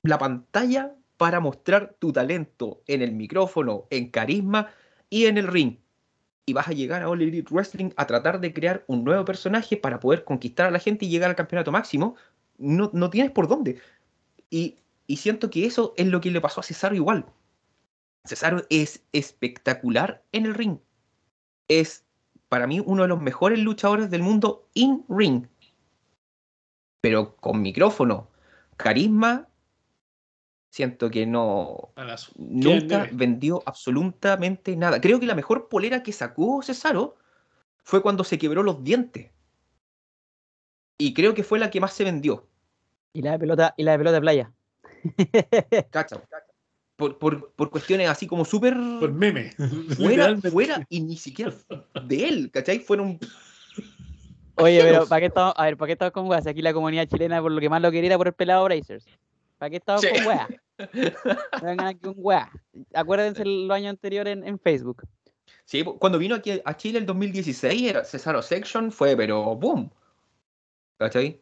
[0.03, 4.71] la pantalla para mostrar tu talento en el micrófono, en carisma
[5.11, 5.79] y en el ring.
[6.47, 10.01] Y vas a llegar a All Wrestling a tratar de crear un nuevo personaje para
[10.01, 12.15] poder conquistar a la gente y llegar al campeonato máximo.
[12.57, 13.81] No, no tienes por dónde.
[14.49, 14.77] Y,
[15.07, 17.27] y siento que eso es lo que le pasó a Cesaro igual.
[18.25, 20.79] Cesaro es espectacular en el ring.
[21.69, 22.05] Es
[22.49, 25.47] para mí uno de los mejores luchadores del mundo in ring.
[27.01, 28.29] Pero con micrófono,
[28.77, 29.49] carisma,
[30.71, 31.93] siento que no,
[32.37, 35.01] nunca vendió absolutamente nada.
[35.01, 37.17] Creo que la mejor polera que sacó Cesaro
[37.83, 39.31] fue cuando se quebró los dientes.
[40.99, 42.49] Y creo que fue la que más se vendió.
[43.13, 44.53] Y la de pelota, y la de pelota de playa.
[45.91, 46.23] Cacha.
[46.97, 49.53] por, por, por cuestiones así como súper Por meme.
[49.97, 51.53] fuera, fuera y ni siquiera
[52.05, 52.81] de él, ¿cachai?
[52.81, 53.19] Fueron
[54.57, 55.07] Oye, pero.
[55.07, 56.47] ¿para qué estamos, a ver, ¿para qué estamos con weas?
[56.47, 59.07] Aquí la comunidad chilena por lo que más lo quería era por el pelado Brazers.
[59.59, 60.09] ¿Para qué estamos Sí.
[60.13, 60.49] con weas?
[61.63, 62.51] No vengan aquí un wea.
[62.93, 65.05] Acuérdense los años anteriores en, en Facebook.
[65.65, 69.91] Sí, cuando vino aquí a Chile el 2016, era Cesaro Section, fue, pero boom.
[70.99, 71.41] ¿Cachai?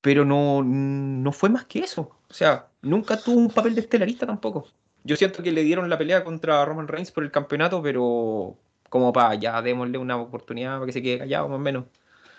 [0.00, 2.16] Pero no, no fue más que eso.
[2.30, 4.68] O sea, nunca tuvo un papel de estelarista tampoco.
[5.04, 8.56] Yo siento que le dieron la pelea contra Roman Reigns por el campeonato, pero
[8.88, 11.84] como para ya démosle una oportunidad para que se quede callado, más o menos.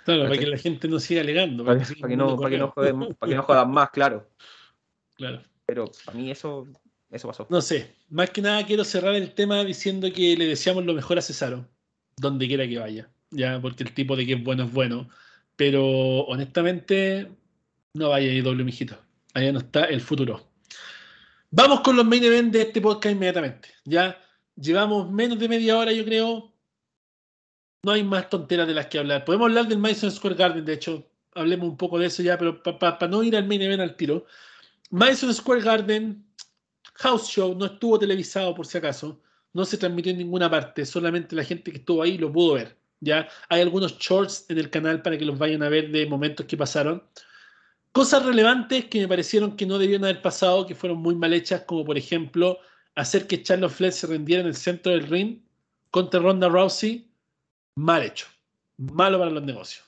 [0.06, 1.66] Claro, para que la gente no siga alegando.
[1.66, 4.28] Para, que no, para que no joden- para que no jodan más, claro.
[5.20, 5.44] Claro.
[5.66, 6.66] Pero para mí eso,
[7.12, 7.46] eso pasó.
[7.50, 11.18] No sé, más que nada quiero cerrar el tema diciendo que le deseamos lo mejor
[11.18, 11.68] a Cesaro,
[12.16, 15.10] donde quiera que vaya, ya, porque el tipo de que es bueno es bueno,
[15.58, 15.86] pero
[16.22, 17.30] honestamente
[17.94, 18.98] no vaya a doble mijito,
[19.34, 20.48] allá no está el futuro.
[21.52, 24.18] Vamos con los main event de este podcast inmediatamente, ya
[24.56, 26.54] llevamos menos de media hora yo creo,
[27.84, 30.74] no hay más tonteras de las que hablar, podemos hablar del Madison Square Garden, de
[30.74, 33.98] hecho, hablemos un poco de eso ya, pero para no ir al main event al
[33.98, 34.26] tiro,
[34.92, 36.26] Madison Square Garden
[36.96, 39.22] House Show no estuvo televisado por si acaso,
[39.54, 42.78] no se transmitió en ninguna parte, solamente la gente que estuvo ahí lo pudo ver.
[43.00, 46.46] Ya hay algunos shorts en el canal para que los vayan a ver de momentos
[46.46, 47.04] que pasaron.
[47.92, 51.62] Cosas relevantes que me parecieron que no debieron haber pasado, que fueron muy mal hechas,
[51.62, 52.60] como por ejemplo
[52.96, 55.40] hacer que Charlotte Flair se rendiera en el centro del ring
[55.92, 57.10] contra Ronda Rousey,
[57.76, 58.28] mal hecho,
[58.78, 59.86] malo para los negocios.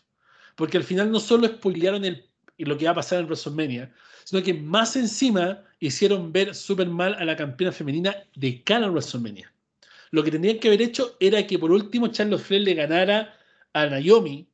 [0.55, 3.93] Porque al final no solo spoilearon el, lo que va a pasar en WrestleMania,
[4.23, 8.89] sino que más encima hicieron ver súper mal a la campeona femenina de cara a
[8.91, 9.51] WrestleMania.
[10.11, 13.33] Lo que tendrían que haber hecho era que por último Charlotte Flair le ganara
[13.73, 14.47] a Naomi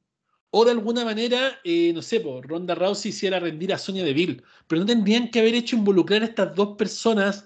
[0.52, 4.42] o de alguna manera, eh, no sé, por Ronda Rousey hiciera rendir a Sonya Deville,
[4.68, 7.46] pero no tendrían que haber hecho involucrar a estas dos personas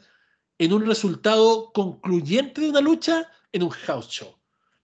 [0.59, 4.35] en un resultado concluyente de una lucha en un house show,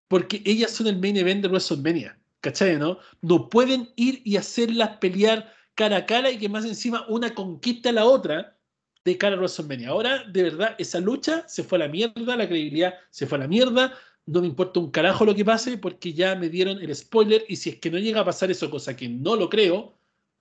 [0.08, 2.78] porque ellas son el main event de WrestleMania, ¿cachai?
[2.78, 2.98] ¿no?
[3.22, 7.90] No pueden ir y hacerlas pelear cara a cara y que más encima una conquista
[7.90, 8.58] a la otra
[9.06, 9.90] de cara a WrestleMania.
[9.90, 13.42] Ahora, de verdad, esa lucha se fue a la mierda, la credibilidad se fue a
[13.42, 13.94] la mierda.
[14.26, 17.56] No me importa un carajo lo que pase porque ya me dieron el spoiler y
[17.56, 19.94] si es que no llega a pasar eso, cosa que no lo creo,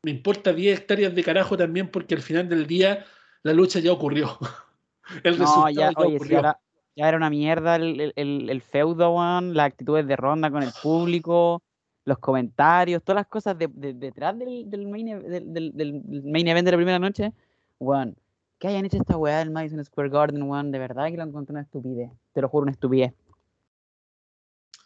[0.03, 3.05] me importa 10 hectáreas de carajo también porque al final del día
[3.43, 4.39] la lucha ya ocurrió.
[5.23, 6.37] El No, resultado ya, ya, oye, sí, ocurrió.
[6.39, 6.61] ahora-
[6.97, 10.63] ya era una mierda el, el, el, el feudo, weón, las actitudes de ronda con
[10.63, 11.63] el público,
[12.07, 16.71] los comentarios, todas las cosas de- de- detrás del, del, main, del, main event de
[16.71, 17.33] la primera noche,
[17.79, 18.17] weón.
[18.59, 21.53] Que hayan hecho esta weá del Madison Square Garden, weón, de verdad que lo encontré
[21.53, 22.11] una estupidez.
[22.33, 23.13] Te lo juro, una estupidez.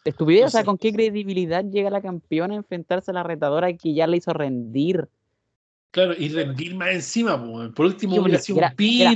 [0.04, 0.64] Estupidez, No o sea.
[0.64, 4.32] ¿con qué credibilidad llega la campeona a enfrentarse a la retadora que ya le hizo
[4.32, 5.06] rendir?
[5.90, 9.14] Claro, y rendir más encima, po, por último hubiera sido un pin, era-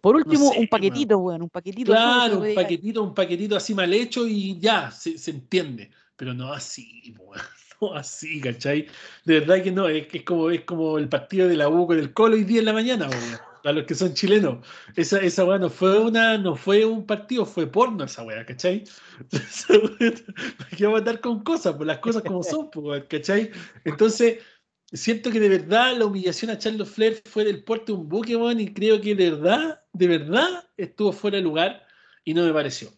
[0.00, 1.92] Por último, sé, un paquetito, weón, un paquetito.
[1.92, 5.90] Claro, un paquetito, un paquetito así mal hecho y ya, se, se entiende.
[6.18, 7.14] Pero no así,
[7.80, 8.86] no así, ¿cachai?
[9.24, 11.98] De verdad que no, es, que como, es como el partido de la U con
[11.98, 14.66] el Colo hoy día en la mañana, po, a los que son chilenos.
[14.96, 18.82] Esa, esa weá no fue una, no fue un partido, fue porno esa weá, ¿cachai?
[20.58, 21.74] ¿para qué vamos a con cosas?
[21.76, 23.52] Pues las cosas como son, po, ¿cachai?
[23.84, 24.38] Entonces,
[24.92, 28.34] siento que de verdad la humillación a Charles Flair fue del porte de un buque,
[28.34, 31.86] weón, y creo que de verdad, de verdad, estuvo fuera de lugar
[32.24, 32.97] y no me pareció.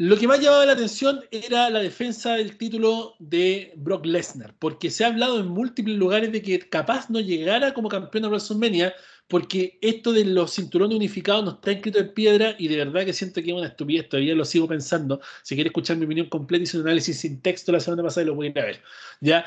[0.00, 4.88] Lo que más llamaba la atención era la defensa del título de Brock Lesnar, porque
[4.88, 8.94] se ha hablado en múltiples lugares de que capaz no llegara como campeón a WrestleMania,
[9.28, 13.12] porque esto de los cinturones unificados no está escrito en piedra y de verdad que
[13.12, 15.20] siento que es una estupidez, todavía lo sigo pensando.
[15.42, 18.26] Si quieres escuchar mi opinión completa, hice un análisis sin texto la semana pasada y
[18.28, 18.82] lo a ver.
[19.20, 19.44] ¿Ya?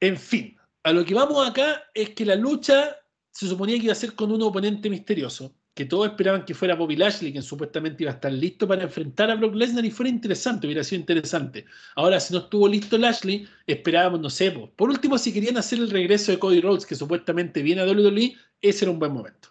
[0.00, 2.96] En fin, a lo que vamos acá es que la lucha
[3.30, 6.74] se suponía que iba a ser con un oponente misterioso, que todos esperaban que fuera
[6.74, 10.10] Bobby Lashley, quien supuestamente iba a estar listo para enfrentar a Brock Lesnar y fuera
[10.10, 11.66] interesante, hubiera sido interesante.
[11.94, 14.72] Ahora, si no estuvo listo Lashley, esperábamos, no sé, po.
[14.74, 18.34] por último, si querían hacer el regreso de Cody Rhodes, que supuestamente viene a WWE,
[18.60, 19.50] ese era un buen momento.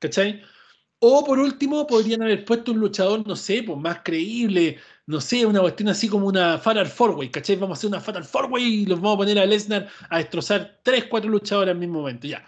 [0.00, 0.42] ¿Cachai?
[0.98, 5.46] O por último, podrían haber puesto un luchador, no sé, pues más creíble, no sé,
[5.46, 7.54] una cuestión así como una Fatal Four Way, ¿cachai?
[7.54, 10.18] Vamos a hacer una Fatal Four Way y los vamos a poner a Lesnar a
[10.18, 12.44] destrozar tres, cuatro luchadores al mismo momento, ya.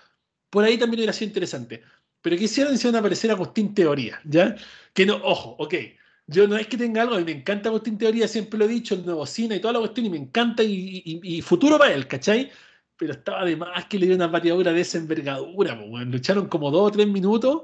[0.51, 1.83] Por ahí también hubiera sido interesante.
[2.23, 4.57] Pero que hicieron, hicieron aparecer a Agustín Teoría, ¿ya?
[4.95, 5.75] Que no, ojo, ok.
[6.27, 8.95] Yo no es que tenga algo, mí me encanta Agustín Teoría, siempre lo he dicho,
[8.95, 11.93] el nuevo cine y toda la cuestión, y me encanta y, y- y futuro para
[11.95, 12.51] él, ¿cachai?
[12.97, 16.11] Pero estaba de más que le dio una bateadura de esa envergadura, weón.
[16.13, 17.63] lucharon como dos o tres minutos,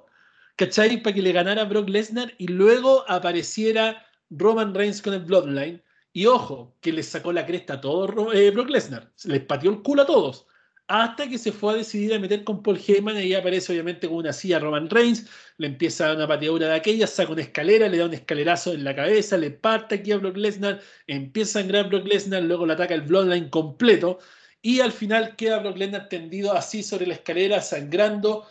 [0.57, 1.03] ¿cachai?
[1.03, 5.83] Para que le ganara Brock Lesnar y luego apareciera Roman Reigns con el Bloodline.
[6.13, 9.83] Y ojo, que les sacó la cresta a todos eh, Brock Lesnar, les pateó el
[9.83, 10.47] culo a todos.
[10.89, 14.09] Hasta que se fue a decidir a meter con Paul Heyman y ahí aparece obviamente
[14.09, 15.27] con una silla Roman Reigns,
[15.59, 18.73] le empieza a dar una pateadura de aquella, saca una escalera, le da un escalerazo
[18.73, 22.65] en la cabeza, le parte aquí a Brock Lesnar, empieza a sangrar Brock Lesnar, luego
[22.65, 24.19] le ataca el Bloodline completo
[24.63, 28.47] y al final queda Brock Lesnar tendido así sobre la escalera, sangrando.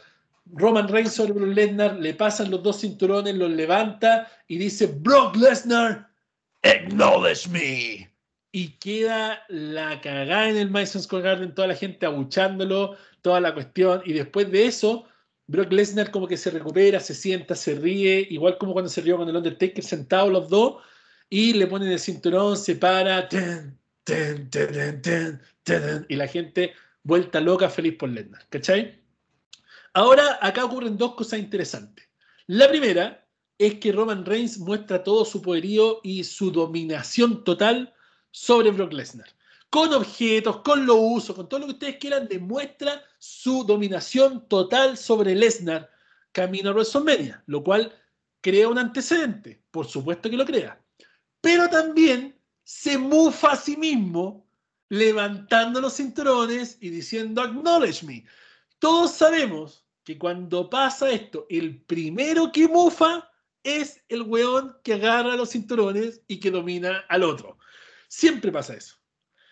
[0.46, 5.36] Roman Reigns sobre Brock Lesnar, le pasan los dos cinturones, los levanta y dice, Brock
[5.36, 6.08] Lesnar,
[6.64, 8.17] acknowledge me
[8.58, 13.54] y queda la cagada en el Madison Square Garden, toda la gente abuchándolo, toda la
[13.54, 15.06] cuestión, y después de eso,
[15.46, 19.16] Brock Lesnar como que se recupera, se sienta, se ríe, igual como cuando se rió
[19.16, 20.82] con el Undertaker sentados los dos,
[21.30, 23.30] y le ponen el cinturón, se para,
[26.10, 29.04] y la gente vuelta loca, feliz por Lesnar, ¿cachai?
[29.94, 32.10] Ahora, acá ocurren dos cosas interesantes.
[32.48, 33.24] La primera
[33.60, 37.94] es que Roman Reigns muestra todo su poderío y su dominación total
[38.38, 39.28] sobre Brock Lesnar.
[39.70, 44.96] Con objetos, con lo uso, con todo lo que ustedes quieran, demuestra su dominación total
[44.96, 45.90] sobre Lesnar
[46.32, 47.92] camino a WrestleMania, lo cual
[48.40, 50.80] crea un antecedente, por supuesto que lo crea.
[51.42, 54.48] Pero también se mufa a sí mismo
[54.90, 58.24] levantando los cinturones y diciendo acknowledge me.
[58.78, 63.30] Todos sabemos que cuando pasa esto, el primero que mufa
[63.64, 67.58] es el weón que agarra los cinturones y que domina al otro.
[68.08, 68.96] Siempre pasa eso.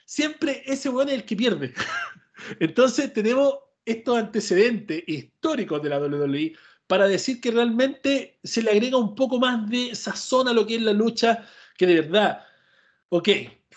[0.06, 1.74] Siempre ese weón es el que pierde.
[2.60, 6.56] Entonces tenemos estos antecedentes históricos de la WWE
[6.88, 10.76] para decir que realmente se le agrega un poco más de sazón a lo que
[10.76, 11.48] es la lucha,
[11.78, 12.46] que de verdad,
[13.10, 13.30] ok,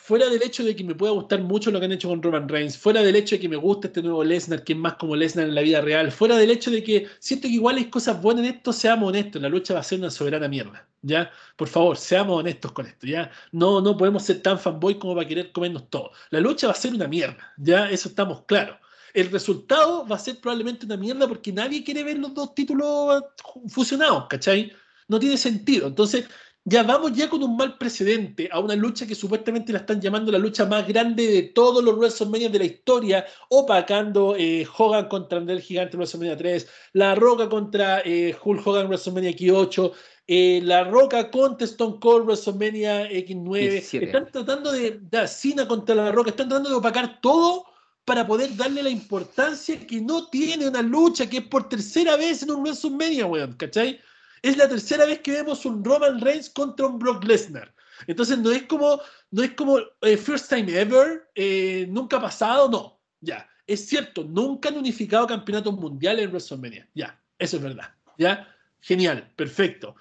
[0.08, 2.48] fuera del hecho de que me pueda gustar mucho lo que han hecho con Roman
[2.48, 5.14] Reigns, fuera del hecho de que me gusta este nuevo Lesnar, que es más como
[5.14, 8.22] Lesnar en la vida real, fuera del hecho de que siento que igual hay cosas
[8.22, 11.30] buenas en esto, seamos honestos, la lucha va a ser una soberana mierda, ¿ya?
[11.56, 13.30] Por favor, seamos honestos con esto, ¿ya?
[13.52, 16.12] No, no podemos ser tan fanboy como para querer comernos todo.
[16.30, 17.90] La lucha va a ser una mierda, ¿ya?
[17.90, 18.78] Eso estamos claros.
[19.12, 23.24] El resultado va a ser probablemente una mierda porque nadie quiere ver los dos títulos
[23.68, 24.72] fusionados, ¿cachai?
[25.06, 25.86] No tiene sentido.
[25.86, 26.24] Entonces,
[26.68, 30.30] ya vamos ya con un mal precedente a una lucha que supuestamente la están llamando
[30.30, 35.38] la lucha más grande de todos los WrestleMania de la historia, opacando eh, Hogan contra
[35.38, 39.92] André el Gigante en WrestleMania 3, La Roca contra eh, Hulk Hogan en WrestleMania X8,
[40.26, 44.02] eh, La Roca contra Stone Cold WrestleMania X9.
[44.02, 47.64] Están tratando de dar Cena contra La Roca, están tratando de opacar todo
[48.04, 52.42] para poder darle la importancia que no tiene una lucha que es por tercera vez
[52.42, 54.00] en un WrestleMania, weón, ¿cachai?
[54.42, 57.74] Es la tercera vez que vemos un Roman Reigns contra un Brock Lesnar.
[58.06, 63.00] Entonces no es como, no es como eh, first time ever, eh, nunca pasado, no.
[63.20, 66.88] Ya, es cierto, nunca han unificado campeonatos mundiales en WrestleMania.
[66.94, 67.94] Ya, eso es verdad.
[68.16, 68.48] Ya,
[68.80, 69.96] genial, perfecto.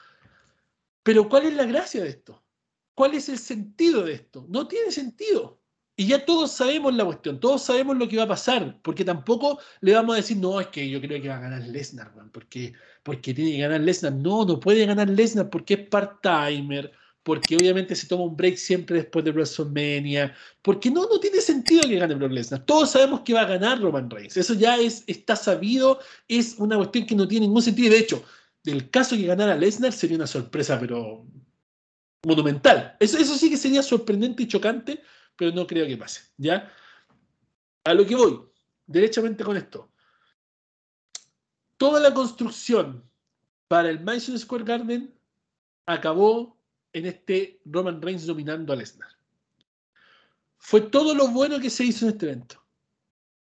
[1.04, 2.44] Pero ¿cuál es la gracia de esto?
[2.94, 4.46] ¿Cuál es el sentido de esto?
[4.50, 5.62] No tiene sentido.
[6.00, 9.60] Y ya todos sabemos la cuestión, todos sabemos lo que va a pasar, porque tampoco
[9.82, 12.74] le vamos a decir, no, es que yo creo que va a ganar Lesnar, porque,
[13.02, 14.14] porque tiene que ganar Lesnar.
[14.14, 16.92] No, no puede ganar Lesnar porque es part-timer,
[17.24, 21.82] porque obviamente se toma un break siempre después de WrestleMania, porque no, no tiene sentido
[21.82, 22.64] que gane Brock Lesnar.
[22.64, 26.78] Todos sabemos que va a ganar Roman Reigns, eso ya es, está sabido, es una
[26.78, 27.90] cuestión que no tiene ningún sentido.
[27.90, 28.24] De hecho,
[28.64, 31.26] del caso que ganara Lesnar sería una sorpresa, pero
[32.24, 32.96] monumental.
[33.00, 35.02] Eso, eso sí que sería sorprendente y chocante
[35.38, 36.22] pero no creo que pase.
[36.38, 36.72] ¿Ya?
[37.84, 38.42] A lo que voy,
[38.86, 39.90] derechamente con esto.
[41.78, 43.04] Toda la construcción
[43.68, 45.14] para el Madison Square Garden
[45.86, 46.58] acabó
[46.94, 49.10] en este Roman Reigns dominando a Lesnar.
[50.58, 52.64] Fue todo lo bueno que se hizo en este evento.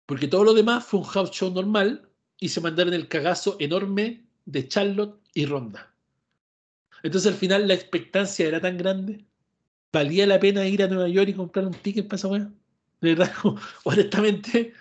[0.07, 4.27] Porque todo lo demás fue un house show normal y se mandaron el cagazo enorme
[4.47, 5.95] de Charlotte y Ronda.
[7.03, 9.25] Entonces al final la expectancia era tan grande
[9.93, 12.53] ¿valía la pena ir a Nueva York y comprar un ticket para esa weá?
[13.01, 13.33] De verdad,
[13.85, 14.73] honestamente,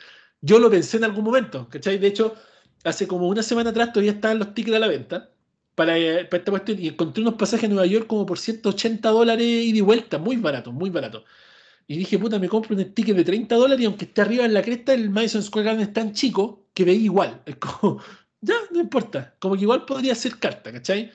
[0.41, 1.97] yo lo pensé en algún momento, ¿cachai?
[1.97, 2.35] De hecho,
[2.83, 5.31] hace como una semana atrás todavía estaban los tickets a la venta
[5.75, 9.09] para, eh, para esta cuestión y encontré unos pasajes a Nueva York como por 180
[9.09, 11.23] dólares y de vuelta, muy barato, muy barato.
[11.87, 14.53] Y dije, puta, me compro un ticket de 30 dólares y aunque esté arriba en
[14.53, 17.41] la cresta, el Madison Square Garden es tan chico que veía igual.
[17.45, 18.01] Es como,
[18.41, 19.35] ya, no importa.
[19.39, 21.11] Como que igual podría ser carta, ¿cachai?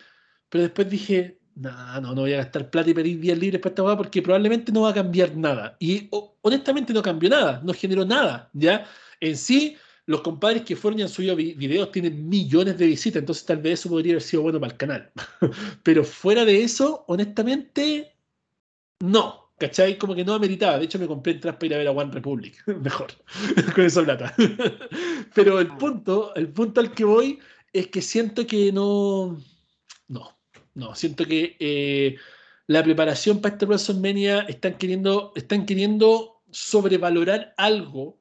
[0.48, 3.70] Pero después dije, no, no, no voy a gastar plata y pedir días libres para
[3.70, 5.76] esta hueá porque probablemente no va a cambiar nada.
[5.80, 6.08] Y
[6.42, 8.86] honestamente no cambió nada, no generó nada, ¿ya?
[9.20, 13.44] En sí, los compadres que fueron y han subido videos tienen millones de visitas, entonces
[13.46, 15.12] tal vez eso podría haber sido bueno para el canal.
[15.82, 18.14] Pero fuera de eso, honestamente,
[19.00, 19.46] no.
[19.58, 19.96] ¿Cachai?
[19.96, 20.78] Como que no ameritaba.
[20.78, 22.62] De hecho, me compré entradas para ir a ver a One Republic.
[22.82, 23.08] Mejor.
[23.74, 24.34] Con esa plata.
[25.34, 27.38] Pero el punto, el punto al que voy
[27.72, 29.38] es que siento que no.
[30.08, 30.35] No.
[30.76, 32.16] No, siento que eh,
[32.66, 38.20] la preparación para este WrestleMania están queriendo, están queriendo sobrevalorar algo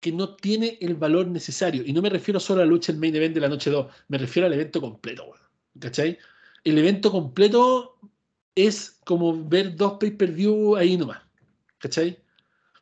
[0.00, 1.82] que no tiene el valor necesario.
[1.84, 3.86] Y no me refiero solo a la lucha en main event de la noche 2,
[4.08, 5.30] me refiero al evento completo.
[5.78, 6.18] ¿Cachai?
[6.64, 7.98] El evento completo
[8.54, 11.20] es como ver dos pay-per-view ahí nomás.
[11.76, 12.18] ¿Cachai?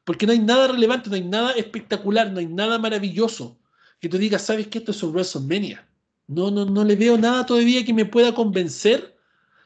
[0.04, 3.58] Porque no hay nada relevante, no hay nada espectacular, no hay nada maravilloso
[3.98, 5.88] que tú digas, ¿sabes que esto es un WrestleMania?
[6.34, 9.16] No, no, no le veo nada todavía que me pueda convencer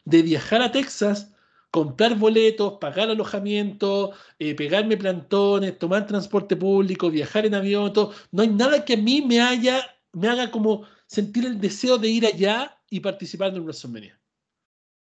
[0.04, 1.32] de viajar a Texas,
[1.70, 8.12] comprar boletos, pagar alojamiento, eh, pegarme plantones, tomar transporte público, viajar en avión, todo.
[8.32, 12.08] No hay nada que a mí me haya, me haga como sentir el deseo de
[12.08, 14.18] ir allá y participar en WrestleMania.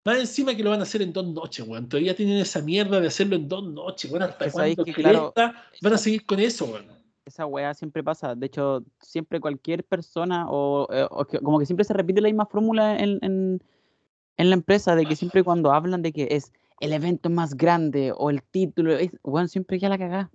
[0.03, 1.89] Más encima que lo van a hacer en dos noches, weón.
[1.89, 4.23] Todavía tienen esa mierda de hacerlo en dos noches, weón.
[4.23, 5.33] ¿Hasta Es ahí cuándo claro,
[5.81, 6.87] van a seguir con eso, weón?
[7.27, 8.35] Esa weá siempre pasa.
[8.35, 11.05] De hecho, siempre cualquier persona, o, eh,
[11.43, 13.61] como que siempre se repite la misma fórmula en, en-
[14.37, 18.29] la empresa, de que siempre cuando hablan de que es el evento más grande o
[18.29, 20.31] el título, es, weón, siempre ya la cagá.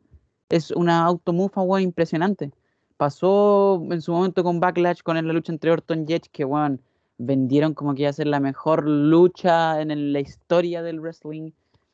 [0.50, 2.50] Es una automufa, weón, impresionante.
[2.98, 6.82] Pasó en su momento con Backlash, con la lucha entre Orton y Edge, que, weón,
[7.16, 11.52] vendieron como que iba a ser la mejor lucha en la historia del wrestling.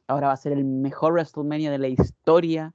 [0.09, 2.73] Ahora va a ser el mejor WrestleMania de la historia.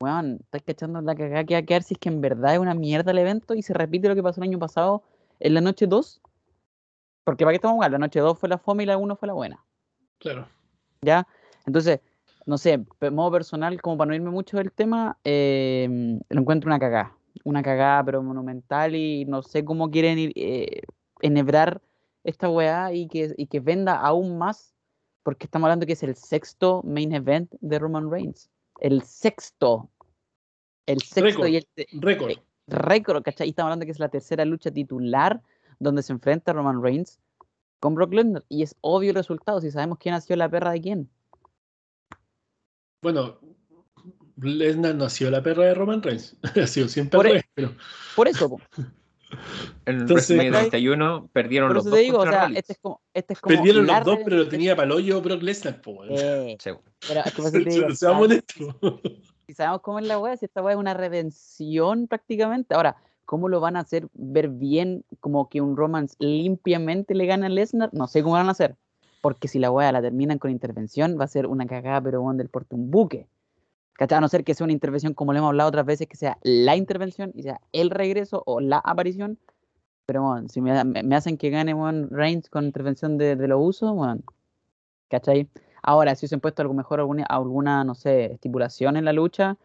[0.00, 2.58] Weón, estás cachando la cagada que va a quedar si es que en verdad es
[2.58, 5.02] una mierda el evento y se repite lo que pasó el año pasado
[5.40, 6.20] en la noche 2.
[7.24, 9.28] Porque para qué estamos jugando, la noche 2 fue la fome y la 1 fue
[9.28, 9.64] la buena.
[10.18, 10.46] Claro.
[11.00, 11.26] ¿Ya?
[11.66, 12.00] Entonces,
[12.46, 16.68] no sé, de modo personal, como para no irme mucho del tema, eh, lo encuentro
[16.68, 17.16] una cagada.
[17.44, 20.82] Una cagada, pero monumental y no sé cómo quieren ir, eh,
[21.20, 21.80] enhebrar
[22.22, 24.74] esta weá y que, y que venda aún más,
[25.22, 28.50] porque estamos hablando que es el sexto main event de Roman Reigns.
[28.80, 29.90] El sexto.
[30.86, 32.30] El sexto y el Récord.
[32.30, 33.46] eh, récord, ¿cachai?
[33.46, 35.40] Y estamos hablando que es la tercera lucha titular
[35.78, 37.18] donde se enfrenta Roman Reigns
[37.80, 38.44] con Brock Lesnar.
[38.48, 41.10] Y es obvio el resultado, si sabemos quién sido la perra de quién.
[43.02, 43.38] Bueno,
[44.36, 46.36] Lesnar sido la perra de Roman Reigns.
[46.62, 47.74] ha sido siempre Por e- pero
[48.16, 48.58] Por eso.
[49.86, 53.40] En Entonces- WrestleMania 31 perdieron los dos digo, o sea, este es como, este es
[53.40, 55.80] como perdieron los dos, pero lo tenía para el hoyo Brock Lesnar.
[56.10, 56.70] Eh, Sí.
[57.08, 57.86] pero es que te digo,
[58.18, 58.74] honestos.
[59.46, 62.74] si sabemos cómo es la wea, si esta wea es una redención prácticamente.
[62.74, 67.46] Ahora, ¿cómo lo van a hacer ver bien como que un romance limpiamente le gana
[67.46, 67.90] a Lesnar?
[67.92, 68.76] No sé cómo van a hacer.
[69.20, 72.36] Porque si la wea la terminan con intervención, va a ser una cagada, pero bueno,
[72.38, 73.26] del porte un buque.
[73.94, 74.18] ¿Cachai?
[74.18, 76.38] A no ser que sea una intervención, como le hemos hablado otras veces, que sea
[76.42, 79.38] la intervención y sea el regreso o la aparición.
[80.06, 83.58] Pero bueno, si me, me- hacen que gane weón, Reigns con intervención de, de los
[83.60, 84.20] usos, bueno,
[85.08, 85.48] ¿cachai?
[85.82, 89.56] Ahora, si hubiesen puesto algo mejor, alguna, alguna, no sé, estipulación en la lucha,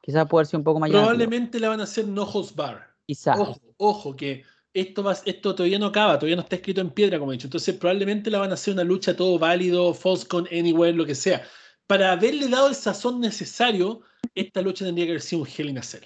[0.00, 0.90] quizás puede ser un poco más.
[0.90, 2.88] Probablemente la van a hacer no holds bar.
[3.06, 3.38] Quizás.
[3.38, 7.18] Ojo, ojo, que esto, va, esto todavía no acaba, todavía no está escrito en piedra,
[7.18, 7.48] como he dicho.
[7.48, 11.14] Entonces, probablemente la van a hacer una lucha todo válido, false con anywhere, lo que
[11.14, 11.42] sea.
[11.86, 14.00] Para haberle dado el sazón necesario,
[14.34, 16.04] esta lucha tendría que haber sido un Hell in a Cell.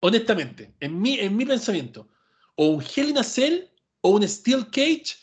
[0.00, 2.08] Honestamente, en mi, en mi pensamiento,
[2.56, 3.64] o un Hell in a Cell
[4.00, 5.16] o un Steel Cage,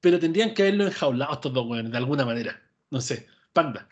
[0.00, 2.60] pero tendrían que haberlo enjaulado estos dos de alguna manera.
[2.90, 3.88] No sé, panda.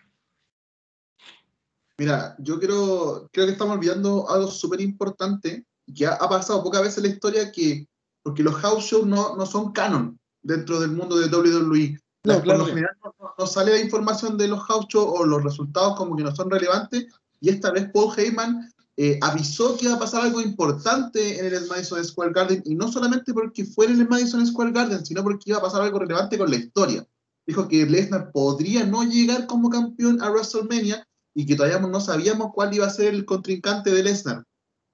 [1.99, 6.81] Mira, yo creo, creo que estamos olvidando algo súper importante que ha, ha pasado pocas
[6.81, 7.87] veces en la historia que,
[8.23, 11.99] porque los house shows no, no son canon dentro del mundo de WWE.
[12.25, 12.97] No, La- claro por lo general
[13.39, 17.07] no, sale la información de los shows o los resultados como que no son relevantes
[17.41, 21.67] y esta vez Paul Heyman eh, avisó que iba a pasar algo importante en el
[21.67, 25.45] Madison Square Garden y no solamente porque fuera en el Madison Square Garden, sino porque
[25.51, 27.07] iba a pasar algo relevante con la historia.
[27.47, 32.53] Dijo que Lesnar podría no llegar como campeón a WrestleMania y que todavía no sabíamos
[32.53, 34.45] cuál iba a ser el contrincante de Lesnar.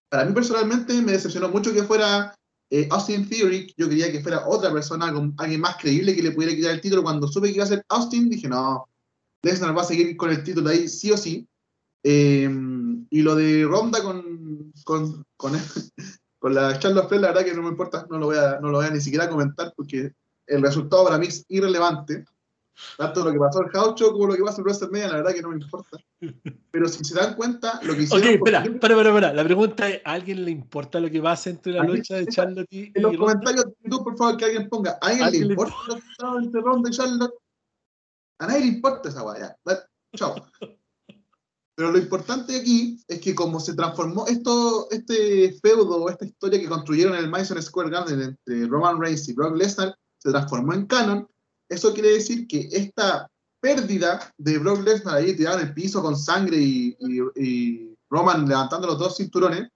[0.08, 2.32] Para mí personalmente me decepcionó mucho que fuera
[2.70, 6.54] eh, Austin Theory, yo quería que fuera otra persona, alguien más creíble que le pudiera
[6.54, 7.02] quitar el título.
[7.02, 8.88] Cuando supe que iba a ser Austin, dije, no,
[9.42, 11.46] Lesnar va a seguir con el título ahí sí o sí.
[12.02, 12.48] Eh,
[13.10, 15.52] y lo de Ronda con, con, con,
[16.38, 18.70] con la Charlotte Flair, la verdad que no me importa, no lo, voy a, no
[18.70, 20.12] lo voy a ni siquiera comentar porque
[20.46, 22.24] el resultado para mí es irrelevante.
[22.96, 25.42] Tanto lo que pasó en Show como lo que pasa en WrestleMania, la verdad que
[25.42, 25.98] no me importa.
[26.70, 28.28] Pero si se dan cuenta, lo que Ok, hicieron...
[28.34, 29.32] espera, porque- espera, espera, espera.
[29.32, 32.16] La pregunta es, ¿a alguien le importa lo que pasa entre la ¿A quién- lucha
[32.16, 35.06] de Charlotte y, En los y comentarios de YouTube, por favor, que alguien ponga, ¿a
[35.06, 37.34] alguien le ¿Alguien le importa el resultado entre Ronda y Charlotte?
[38.38, 39.56] A nadie le importa esa guaya.
[40.14, 40.34] Chao.
[41.74, 46.68] Pero lo importante aquí es que como se transformó esto, este feudo, esta historia que
[46.68, 50.86] construyeron en el Madison Square Garden entre Roman Reigns y Brock Lesnar, se transformó en
[50.86, 51.28] canon,
[51.68, 53.28] eso quiere decir que esta
[53.60, 58.46] pérdida de Brock Lesnar ahí tirado en el piso con sangre y, y- y Roman
[58.48, 59.68] levantando los dos cinturones,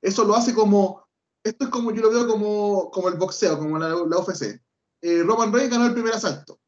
[0.00, 1.04] eso lo hace como,
[1.44, 4.60] esto es como yo lo veo como, como el boxeo, como la, la UFC.
[5.02, 6.58] Eh, Roman Reigns ganó el primer asalto.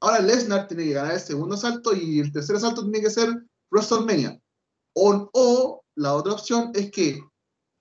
[0.00, 3.28] Ahora Lesnar tiene que ganar el segundo asalto y el tercer asalto tiene que ser
[3.70, 4.40] WrestleMania.
[4.94, 7.20] O, o la otra opción es que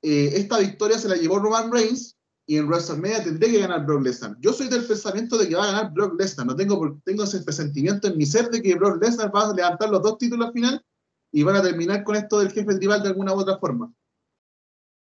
[0.01, 2.16] eh, esta victoria se la llevó Roman Reigns
[2.50, 4.38] y en WrestleMania tendría que ganar Brock Lesnar.
[4.39, 6.48] Yo soy del pensamiento de que va a ganar Brock Lesnar.
[6.48, 9.89] No tengo, tengo ese presentimiento en mi ser de que Brock Lesnar va a levantar
[9.89, 10.82] los dos títulos al final
[11.34, 13.93] y van a terminar con esto del jefe tribal de alguna u otra forma.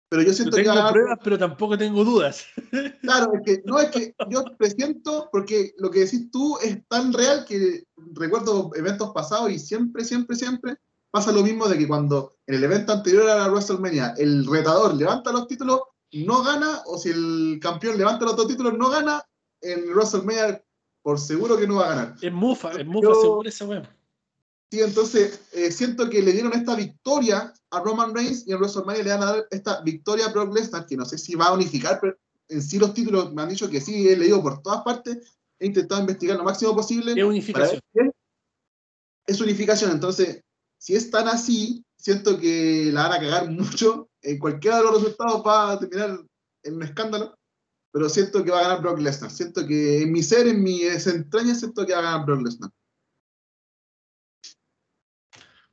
[0.09, 2.45] Pero yo No siento que tengo ganar pruebas, pero tampoco tengo dudas.
[3.01, 7.13] Claro, es que no es que yo presiento, porque lo que decís tú es tan
[7.13, 7.85] real que
[8.15, 10.77] recuerdo eventos pasados y siempre, siempre, siempre
[11.13, 14.95] pasa lo mismo de que cuando en el evento anterior a la WrestleMania el retador
[14.97, 15.81] levanta los títulos,
[16.13, 19.23] no gana, o si el campeón levanta los dos títulos, no gana,
[19.61, 20.63] en WrestleMania
[21.03, 22.15] por seguro que no va a ganar.
[22.21, 23.97] Es mufa, es mufa, seguro esa weá.
[24.71, 29.05] Sí, entonces eh, siento que le dieron esta victoria a Roman Reigns y en WrestleMania
[29.05, 31.55] le van a dar esta victoria a Brock Lesnar, que no sé si va a
[31.55, 32.17] unificar, pero
[32.49, 35.67] en sí los títulos me han dicho que sí, he leído por todas partes, he
[35.67, 37.13] intentado investigar lo máximo posible.
[37.13, 37.81] Es unificación.
[39.27, 40.43] es unificación, entonces,
[40.79, 44.95] si es tan así, siento que la van a cagar mucho, en cualquiera de los
[45.03, 46.19] resultados va a terminar
[46.65, 47.35] en un escándalo,
[47.93, 51.07] pero siento que va a ganar Brock Lesnar, siento que en mi ser, en mis
[51.07, 52.71] entrañas, siento que va a ganar Brock Lesnar.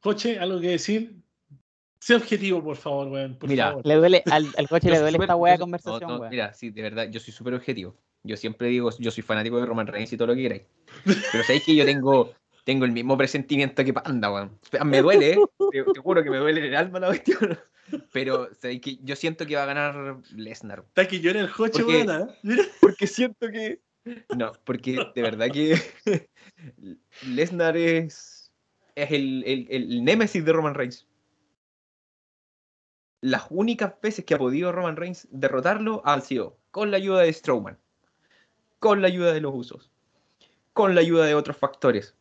[0.01, 1.16] Joche, ¿algo que decir?
[1.99, 3.38] Sé objetivo, por favor, weón.
[3.39, 3.86] Por Mira, favor.
[3.86, 6.30] Le duele, al, al coche le duele súper- esta soy- conversación, no, no, weón.
[6.30, 7.95] Mira, sí, de verdad, yo soy súper objetivo.
[8.24, 10.64] Yo siempre digo, yo soy fanático de Roman Reigns y todo lo que queráis.
[11.06, 12.34] Pero sabéis que yo tengo,
[12.64, 14.59] tengo el mismo presentimiento que Panda, weón.
[14.86, 15.38] Me duele, ¿eh?
[15.72, 17.59] te, te juro que me duele en el alma la cuestión.
[18.11, 20.86] Pero que yo siento que va a ganar Lesnar.
[20.88, 22.05] Está que llora el Joche, Porque-.
[22.43, 22.64] Mira.
[22.80, 23.82] Porque siento que.
[24.36, 25.80] No, porque de verdad que
[27.28, 28.51] Lesnar es,
[28.95, 31.07] es el, el, el némesis de Roman Reigns.
[33.22, 37.32] Las únicas veces que ha podido Roman Reigns derrotarlo han sido con la ayuda de
[37.32, 37.78] Strowman,
[38.80, 39.91] con la ayuda de los usos,
[40.74, 42.16] con la ayuda de otros factores.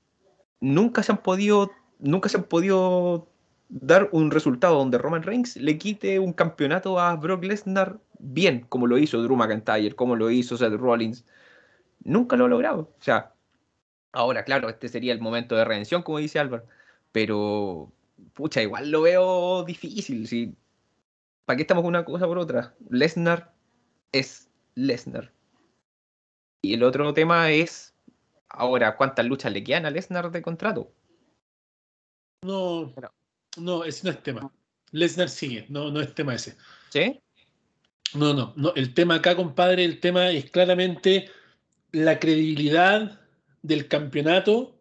[0.62, 3.28] Nunca se han podido, nunca se han podido
[3.68, 8.86] dar un resultado donde Roman Reigns le quite un campeonato a Brock Lesnar bien, como
[8.86, 11.24] lo hizo Drew McIntyre, como lo hizo Seth Rollins.
[12.04, 12.94] Nunca lo ha logrado.
[12.96, 13.34] O sea,
[14.12, 16.64] ahora, claro, este sería el momento de redención, como dice Álvaro.
[17.10, 17.92] Pero,
[18.32, 20.28] pucha, igual lo veo difícil.
[20.28, 20.54] ¿sí?
[21.44, 22.76] ¿Para qué estamos una cosa por otra?
[22.88, 23.52] Lesnar
[24.12, 25.32] es Lesnar.
[26.62, 27.91] Y el otro tema es,
[28.52, 30.92] ahora, ¿cuántas luchas le quedan a Lesnar de contrato?
[32.42, 32.92] No,
[33.56, 34.52] no, ese no es tema.
[34.90, 36.56] Lesnar sigue, no, no es tema ese.
[36.90, 37.20] ¿Sí?
[38.14, 38.72] No, no, no.
[38.74, 41.30] El tema acá, compadre, el tema es claramente
[41.92, 43.20] la credibilidad
[43.62, 44.78] del campeonato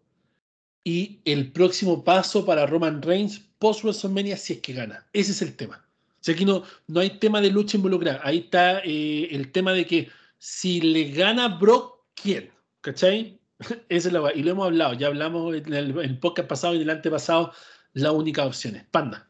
[0.84, 5.08] y el próximo paso para Roman Reigns post WrestleMania si es que gana.
[5.14, 5.86] Ese es el tema.
[6.22, 8.22] O sea, aquí no, no hay tema de lucha involucrada.
[8.24, 10.10] Ahí está eh, el tema de que
[10.40, 12.52] si le gana Brock, ¿quién?
[12.82, 13.40] ¿Cachai?
[13.90, 14.34] Esa es la.
[14.34, 14.94] Y lo hemos hablado.
[14.94, 17.52] Ya hablamos en el, en podcast pasado y en el antepasado.
[17.94, 19.28] La única opción es Panda.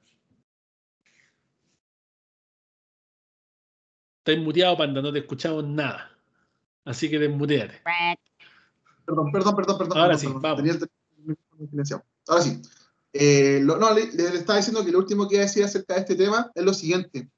[4.25, 5.01] Estás muteado, Panda.
[5.01, 6.11] No te escuchamos nada.
[6.85, 7.81] Así que desmuteate.
[9.05, 9.97] Perdón, perdón, perdón, perdón.
[9.97, 10.41] Ahora perdón, sí, perdón.
[10.41, 10.57] vamos.
[10.57, 12.01] Tenía el.
[12.27, 12.61] Ahora sí.
[13.13, 15.95] Eh, lo- no, le, le estaba diciendo que lo último que iba a decir acerca
[15.95, 17.29] de este tema es lo siguiente.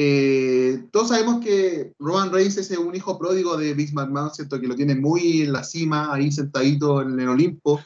[0.00, 4.60] Eh, todos sabemos que Roman Reigns es un hijo pródigo de Big McMahon, ¿cierto?
[4.60, 7.80] Que lo tiene muy en la cima, ahí sentadito en el Olimpo.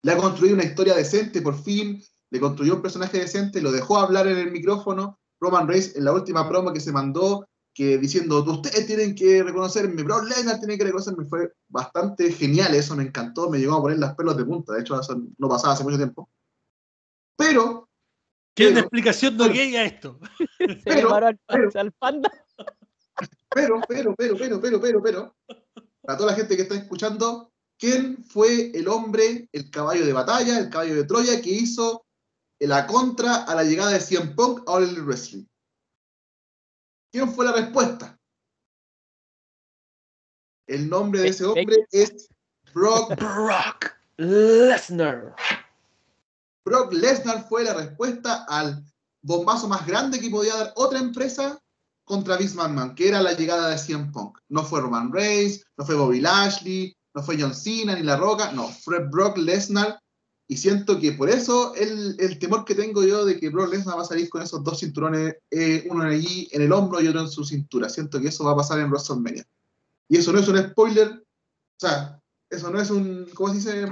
[0.00, 2.02] Le ha construido una historia decente, por fin.
[2.30, 5.18] Le construyó un personaje decente, lo dejó hablar en el micrófono.
[5.38, 10.02] Roman Reigns, en la última promo que se mandó, que diciendo, ustedes tienen que reconocerme,
[10.02, 13.98] Brock Lesnar tiene que reconocerme, fue bastante genial eso, me encantó, me llegó a poner
[13.98, 16.30] las pelos de punta, de hecho eso no pasaba hace mucho tiempo.
[17.36, 17.83] Pero,
[18.54, 20.18] ¿Qué una Pero- explicación no gay a esto?
[20.58, 22.30] Se pero- paró al, pero- al panda.
[23.54, 25.36] pero, pero, pero, pero, pero, pero, pero,
[26.02, 30.58] para toda la gente que está escuchando, ¿quién fue el hombre, el caballo de batalla,
[30.58, 32.04] el caballo de Troya que hizo
[32.60, 35.44] la contra a la llegada de CM Punk a All Elite Wrestling?
[37.12, 38.18] ¿Quién fue la respuesta?
[40.66, 42.28] El nombre de ese hombre es
[42.72, 45.34] Brock Brock Lesnar.
[46.64, 48.82] Brock Lesnar fue la respuesta al
[49.22, 51.58] bombazo más grande que podía dar otra empresa
[52.04, 54.38] contra Vince McMahon, que era la llegada de CM Punk.
[54.48, 58.52] No fue Roman Reigns, no fue Bobby Lashley, no fue John Cena ni La Roca,
[58.52, 59.98] no, fue Brock Lesnar.
[60.46, 63.96] Y siento que por eso el, el temor que tengo yo de que Brock Lesnar
[63.96, 67.22] va a salir con esos dos cinturones, eh, uno allí en el hombro y otro
[67.22, 67.88] en su cintura.
[67.88, 69.44] Siento que eso va a pasar en WrestleMania.
[70.08, 73.86] Y eso no es un spoiler, o sea, eso no es un, ¿cómo se dice?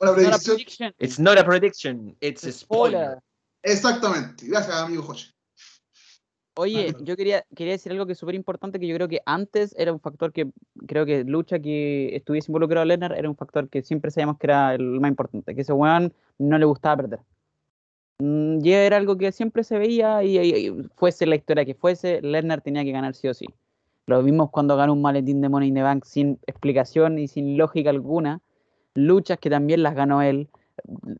[0.00, 0.28] Una Predicción.
[0.28, 0.56] Not a predicción.
[0.56, 3.18] prediction, It's not a prediction, it's a spoiler.
[3.62, 4.46] Exactamente.
[4.46, 5.30] Gracias, amigo Josh.
[6.56, 9.74] Oye, yo quería, quería decir algo que es súper importante, que yo creo que antes
[9.78, 10.50] era un factor que,
[10.86, 14.74] creo que lucha que estuviese involucrado Lennar era un factor que siempre sabíamos que era
[14.74, 17.20] el más importante, que ese weón no le gustaba perder.
[18.18, 21.74] Mm, Ya era algo que siempre se veía y, y- y fuese la historia que
[21.74, 23.46] fuese, Lesnar tenía que ganar sí o sí.
[24.06, 27.56] Lo vimos cuando ganó un maletín de Money in the Bank sin explicación y sin
[27.56, 28.40] lógica alguna.
[28.94, 30.48] Luchas que también las ganó él,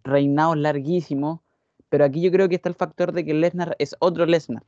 [0.04, 1.40] reinados larguísimos.
[1.88, 4.62] Pero aquí yo creo que está el factor de que Lesnar es otro Lesnar.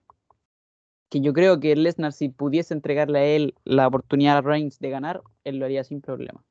[1.09, 4.91] Que yo creo que Lesnar, si pudiese entregarle a él la oportunidad a Reigns de
[4.91, 6.43] ganar, él lo haría sin problema.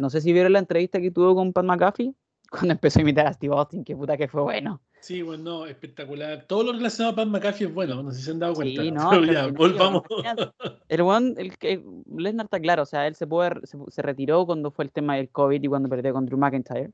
[0.00, 2.14] No sé si vieron la entrevista que tuvo con Pat McAfee
[2.50, 4.80] cuando empezó a imitar a Steve Austin, que puta que fue bueno.
[5.00, 6.44] Sí, bueno, no, espectacular.
[6.46, 8.82] Todo lo relacionado a Pat McAfee es bueno, no sé si se han dado cuenta.
[8.82, 10.02] Sí, no, Pero ya, volvamos.
[10.88, 11.82] El one, el que
[12.16, 15.16] Lesnar está claro, o sea, él se, puede, se, se retiró cuando fue el tema
[15.16, 16.90] del COVID y cuando perdió con Drew McIntyre.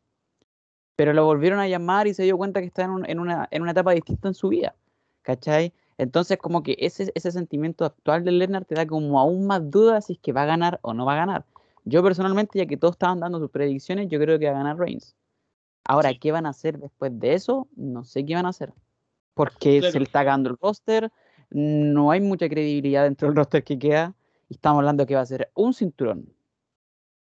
[0.95, 3.49] Pero lo volvieron a llamar y se dio cuenta que está en, un- en una,
[3.51, 4.75] en una etapa distinta en su vida.
[5.23, 5.73] ¿Cachai?
[5.99, 10.07] Entonces, como que ese, ese sentimiento actual de Lesnar te da como aún más dudas
[10.07, 11.45] si es que va a ganar o no va a ganar.
[11.85, 14.79] Yo personalmente, ya que todos estaban dando sus predicciones, yo creo que va a ganar
[14.79, 15.15] Reigns.
[15.89, 16.19] Ahora, Sí.
[16.19, 17.69] ¿qué van a hacer después de eso?
[17.77, 18.73] No sé qué van a hacer.
[19.35, 19.93] Porque Claro.
[19.93, 21.11] se le está cagando el roster,
[21.51, 24.15] no hay mucha credibilidad dentro del roster que queda.
[24.49, 26.33] Y estamos hablando que va a ser un cinturón.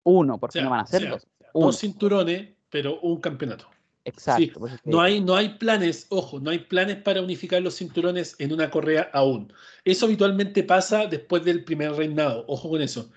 [0.02, 1.26] Uno, porque O sea, no van a ser o sea, dos.
[1.54, 1.66] Uno.
[1.66, 3.66] Dos cinturones, pero un campeonato.
[4.04, 4.66] Exacto.
[4.66, 8.52] te No hay, no hay planes, ojo, no hay planes para unificar los cinturones en
[8.52, 9.50] una correa aún.
[9.84, 13.10] Eso habitualmente pasa después del primer reinado, ojo con eso.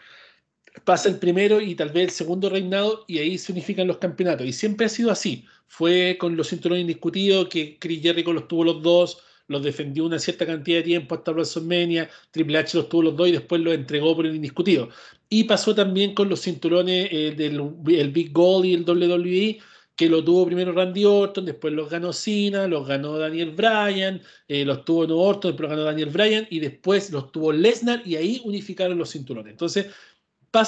[0.83, 4.45] Pasa el primero y tal vez el segundo reinado y ahí se unifican los campeonatos.
[4.45, 5.45] Y siempre ha sido así.
[5.67, 10.19] Fue con los cinturones indiscutidos que Chris Jericho los tuvo los dos, los defendió una
[10.19, 13.73] cierta cantidad de tiempo hasta WrestleMania, Triple H los tuvo los dos y después los
[13.73, 14.89] entregó por el indiscutido.
[15.29, 19.59] Y pasó también con los cinturones eh, del el Big Gold y el WWE,
[19.95, 24.63] que lo tuvo primero Randy Orton, después los ganó Cena, los ganó Daniel Bryan, eh,
[24.63, 28.41] los tuvo no Orton, después ganó Daniel Bryan y después los tuvo Lesnar y ahí
[28.45, 29.51] unificaron los cinturones.
[29.51, 29.87] Entonces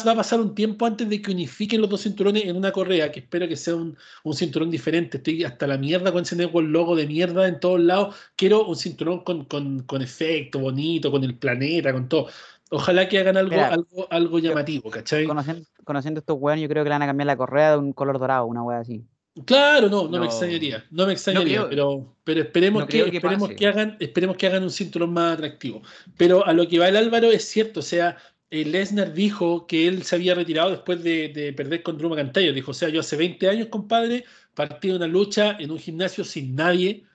[0.05, 3.11] va a pasar un tiempo antes de que unifiquen los dos cinturones en una correa,
[3.11, 5.17] que espero que sea un, un cinturón diferente.
[5.17, 8.15] Estoy hasta la mierda con ese network logo de mierda en todos lados.
[8.35, 12.27] Quiero un cinturón con, con, con efecto bonito, con el planeta, con todo.
[12.71, 15.25] Ojalá que hagan algo, Mira, algo, algo llamativo, ¿cachai?
[15.25, 17.93] Conociendo, conociendo estos weones, yo creo que le van a cambiar la correa de un
[17.93, 19.03] color dorado, una wea así.
[19.45, 20.23] Claro, no, no, me No.
[20.25, 24.35] extrañaría, no me extrañaría, creo- pero, pero esperemos no que, que esperemos que hagan, esperemos
[24.37, 25.81] que hagan un cinturón más atractivo.
[26.17, 28.17] Pero a lo que va el Álvaro es cierto, o sea,
[28.51, 32.53] eh, Lesnar dijo que él se había retirado después de, de perder con Drew McIntyre.
[32.53, 34.25] Dijo, o sea, yo hace 20 años, compadre,
[34.55, 37.05] partí de una lucha en un gimnasio sin nadie.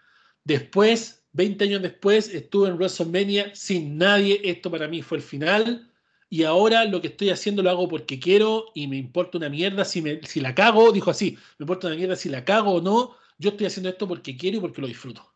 [0.44, 4.40] Después, 20 años después, estuve en WrestleMania sin nadie.
[4.44, 5.90] Esto para mí fue el final.
[6.30, 9.84] Y ahora lo que estoy haciendo lo hago porque quiero y me importa una mierda
[9.84, 10.92] si, me, si la cago.
[10.92, 13.16] Dijo así, me importa una mierda si la cago o no.
[13.38, 15.33] Yo estoy haciendo esto porque quiero y porque lo disfruto.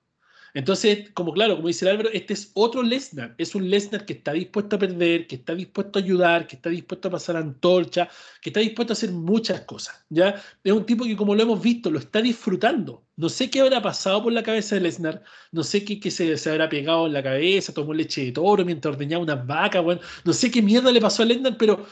[0.54, 3.34] Entonces, como claro, como dice el Álvaro, este es otro Lesnar.
[3.38, 6.70] Es un Lesnar que está dispuesto a perder, que está dispuesto a ayudar, que está
[6.70, 8.08] dispuesto a pasar antorcha,
[8.40, 10.04] que está dispuesto a hacer muchas cosas.
[10.08, 10.42] ¿ya?
[10.64, 13.04] Es un tipo que, como lo hemos visto, lo está disfrutando.
[13.16, 15.22] No sé qué habrá pasado por la cabeza de Lesnar.
[15.52, 18.64] No sé qué, qué se, se habrá pegado en la cabeza, tomó leche de toro
[18.64, 19.82] mientras ordeñaba unas vacas.
[19.82, 21.86] Bueno, no sé qué mierda le pasó a Lesnar, pero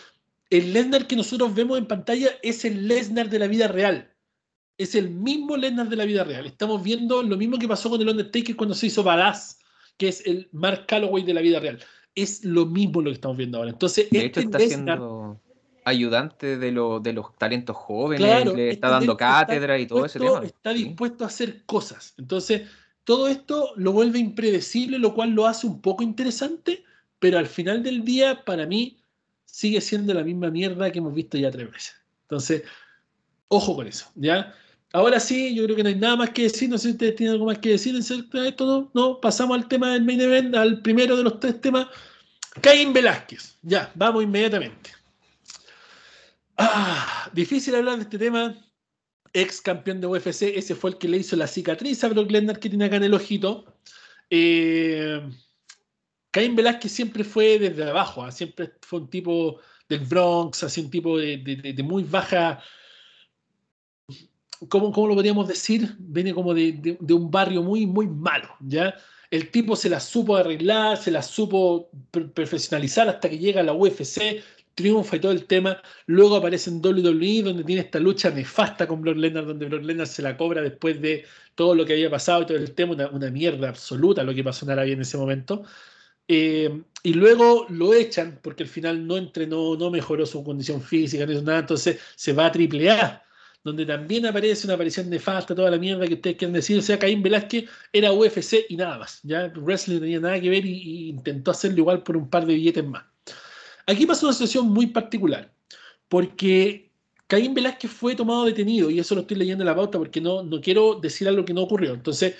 [0.50, 4.15] el Lesnar que nosotros vemos en pantalla es el Lesnar de la vida real
[4.78, 6.46] es el mismo Lesnar de la vida real.
[6.46, 9.58] Estamos viendo lo mismo que pasó con el Undertaker cuando se hizo Badass,
[9.96, 11.78] que es el Mark Calloway de la vida real.
[12.14, 13.70] Es lo mismo lo que estamos viendo ahora.
[13.70, 15.40] Entonces, De hecho, este está Lesnar, siendo
[15.84, 20.04] ayudante de, lo- de los talentos jóvenes, claro, le este está dando cátedra y todo
[20.04, 20.40] ese tema.
[20.44, 22.14] Está dispuesto a hacer cosas.
[22.18, 22.62] Entonces,
[23.04, 26.84] todo esto lo vuelve impredecible, lo cual lo hace un poco interesante,
[27.18, 28.98] pero al final del día, para mí,
[29.44, 31.94] sigue siendo la misma mierda que hemos visto ya tres veces.
[32.22, 32.62] Entonces,
[33.48, 34.54] ojo con eso, ¿ya?
[34.92, 36.68] Ahora sí, yo creo que no hay nada más que decir.
[36.68, 38.66] No sé si ustedes tienen algo más que decir acerca de esto.
[38.66, 41.88] No, no, pasamos al tema del main event, al primero de los tres temas.
[42.60, 43.58] Caín Velázquez.
[43.62, 44.90] Ya, vamos inmediatamente.
[46.56, 48.56] Ah, difícil hablar de este tema.
[49.32, 52.58] Ex campeón de UFC, ese fue el que le hizo la cicatriz a Brock Lesnar
[52.58, 53.66] que tiene acá en el ojito.
[54.30, 55.20] Eh,
[56.30, 58.32] Caín Velázquez siempre fue desde abajo, ¿ah?
[58.32, 59.60] siempre fue un tipo
[59.90, 62.62] del Bronx, así un tipo de muy baja.
[64.68, 65.94] ¿Cómo, cómo lo podríamos decir?
[65.98, 68.94] Viene como de, de- un barrio muy, muy malo, ¿ya?
[69.30, 71.90] El tipo se la supo arreglar, se la supo
[72.34, 74.42] profesionalizar hasta que llega a la UFC,
[74.74, 75.82] triunfa y todo el tema.
[76.06, 80.36] Luego aparece en WWE, donde tiene esta lucha nefasta con Brock donde Brock se la
[80.36, 83.68] cobra después de todo lo que había pasado y todo el tema, una, una mierda
[83.68, 85.64] absoluta lo que pasó en Arabia en ese momento.
[86.28, 91.24] Eh, y luego lo echan porque al final no entrenó, no mejoró su condición física,
[91.26, 93.22] no hizo nada, entonces se va a AAA,
[93.66, 96.78] donde también aparece una aparición nefasta, toda la mierda que ustedes quieren decir.
[96.78, 99.18] O sea, Caín Velázquez era UFC y nada más.
[99.24, 102.46] Ya wrestling no tenía nada que ver y, y intentó hacerlo igual por un par
[102.46, 103.04] de billetes más.
[103.88, 105.52] Aquí pasa una situación muy particular,
[106.08, 106.92] porque
[107.26, 110.44] Caín Velázquez fue tomado detenido, y eso lo estoy leyendo en la pauta porque no,
[110.44, 111.92] no quiero decir algo que no ocurrió.
[111.92, 112.36] Entonces,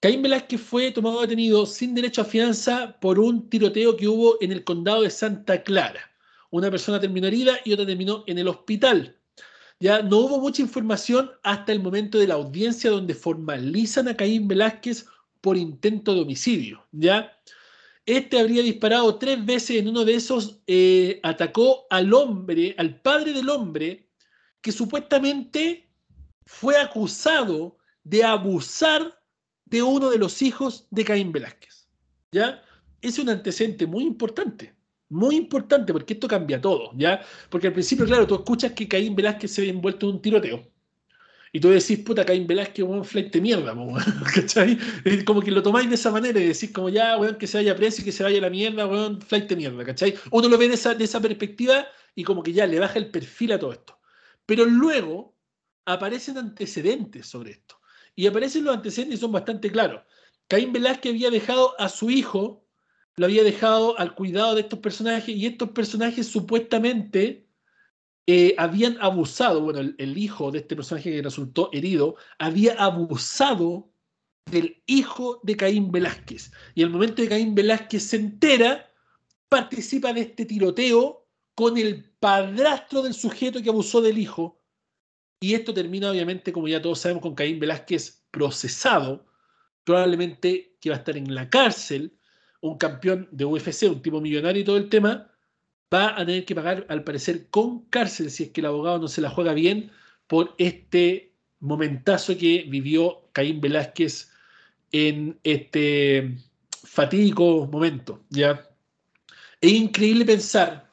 [0.00, 4.52] Caín Velázquez fue tomado detenido sin derecho a fianza por un tiroteo que hubo en
[4.52, 6.00] el condado de Santa Clara.
[6.50, 9.17] Una persona terminó herida y otra terminó en el hospital.
[9.80, 14.48] Ya no hubo mucha información hasta el momento de la audiencia donde formalizan a Caín
[14.48, 15.06] Velázquez
[15.40, 16.84] por intento de homicidio.
[16.90, 17.32] ¿ya?
[18.04, 23.32] Este habría disparado tres veces en uno de esos, eh, atacó al hombre, al padre
[23.32, 24.08] del hombre,
[24.60, 25.88] que supuestamente
[26.44, 29.22] fue acusado de abusar
[29.66, 31.86] de uno de los hijos de Caín Velázquez.
[32.32, 32.62] ¿Ya?
[33.00, 34.74] Es un antecedente muy importante.
[35.10, 37.22] Muy importante, porque esto cambia todo, ¿ya?
[37.48, 40.70] Porque al principio, claro, tú escuchas que Caín Velázquez se ve envuelto en un tiroteo.
[41.50, 43.74] Y tú decís, puta, Caín Velázquez, un flight de mierda,
[44.34, 44.78] ¿cachai?
[45.24, 47.74] Como que lo tomáis de esa manera y decís, como ya, weón, que se vaya
[47.74, 50.14] preso y que se vaya la mierda, weón, flight de mierda, ¿cachai?
[50.30, 53.10] Uno lo ve de esa, de esa perspectiva y como que ya le baja el
[53.10, 53.98] perfil a todo esto.
[54.44, 55.36] Pero luego
[55.86, 57.80] aparecen antecedentes sobre esto.
[58.14, 60.02] Y aparecen los antecedentes y son bastante claros.
[60.48, 62.67] Caín Velázquez había dejado a su hijo
[63.18, 67.48] lo había dejado al cuidado de estos personajes y estos personajes supuestamente
[68.28, 73.90] eh, habían abusado, bueno, el, hijo de este personaje que resultó herido, había abusado
[74.50, 76.52] del hijo de Caín Velázquez.
[76.76, 78.88] Y al momento de Caín Velázquez se entera,
[79.48, 84.62] participa de este tiroteo con el padrastro del sujeto que abusó del hijo.
[85.40, 89.26] Y esto termina, obviamente, como ya todos sabemos, con Caín Velázquez procesado,
[89.82, 92.17] probablemente que va a estar en la cárcel,
[92.60, 95.30] un campeón de UFC, un tipo millonario y todo el tema,
[95.92, 99.08] va a tener que pagar, al parecer, con cárcel si es que el abogado no
[99.08, 99.90] se la juega bien
[100.26, 104.30] por este momentazo que vivió Caín Velázquez
[104.92, 106.36] en este
[106.84, 108.24] fatídico momento.
[108.30, 108.68] ¿ya?
[109.60, 110.88] Es increíble pensar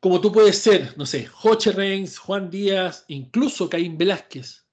[0.00, 4.64] como tú puedes ser, no sé, Joche Reigns, Juan Díaz, incluso Caín Velázquez,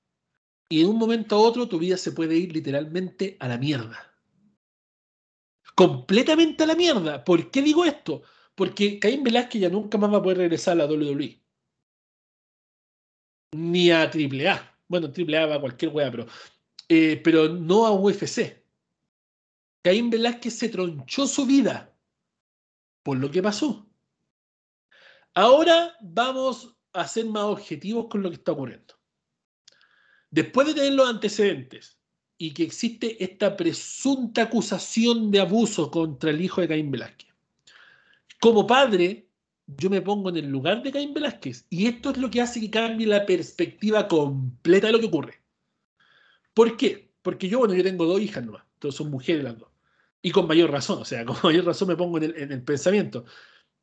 [0.70, 4.14] y en un momento a otro tu vida se puede ir literalmente a la mierda
[5.76, 7.24] completamente a la mierda.
[7.24, 8.24] ¿Por qué digo esto?
[8.56, 11.42] Porque Caín Velázquez ya nunca más va a poder regresar a la WWE.
[13.52, 14.80] Ni a AAA.
[14.88, 16.26] Bueno, AAA va a cualquier wea, pero,
[16.90, 18.64] eh, pero no a UFC.
[19.84, 21.96] Caín Velázquez se tronchó su vida
[23.04, 23.88] por lo que pasó.
[25.36, 28.96] Ahora vamos a ser más objetivos con lo que está ocurriendo.
[30.32, 32.00] Después de tener los antecedentes,
[32.38, 37.30] y que existe esta presunta acusación de abuso contra el hijo de Caín Velázquez.
[38.40, 39.28] Como padre,
[39.68, 42.60] yo me pongo en el lugar de Caín Velázquez y esto es lo que hace
[42.60, 45.42] que cambie la perspectiva completa de lo que ocurre.
[46.54, 47.12] ¿Por qué?
[47.22, 49.70] Porque yo, bueno, yo tengo dos hijas nuevas, todas son mujeres las dos.
[50.22, 52.64] Y con mayor razón, o sea, con mayor razón me pongo en el, en el
[52.64, 53.26] pensamiento.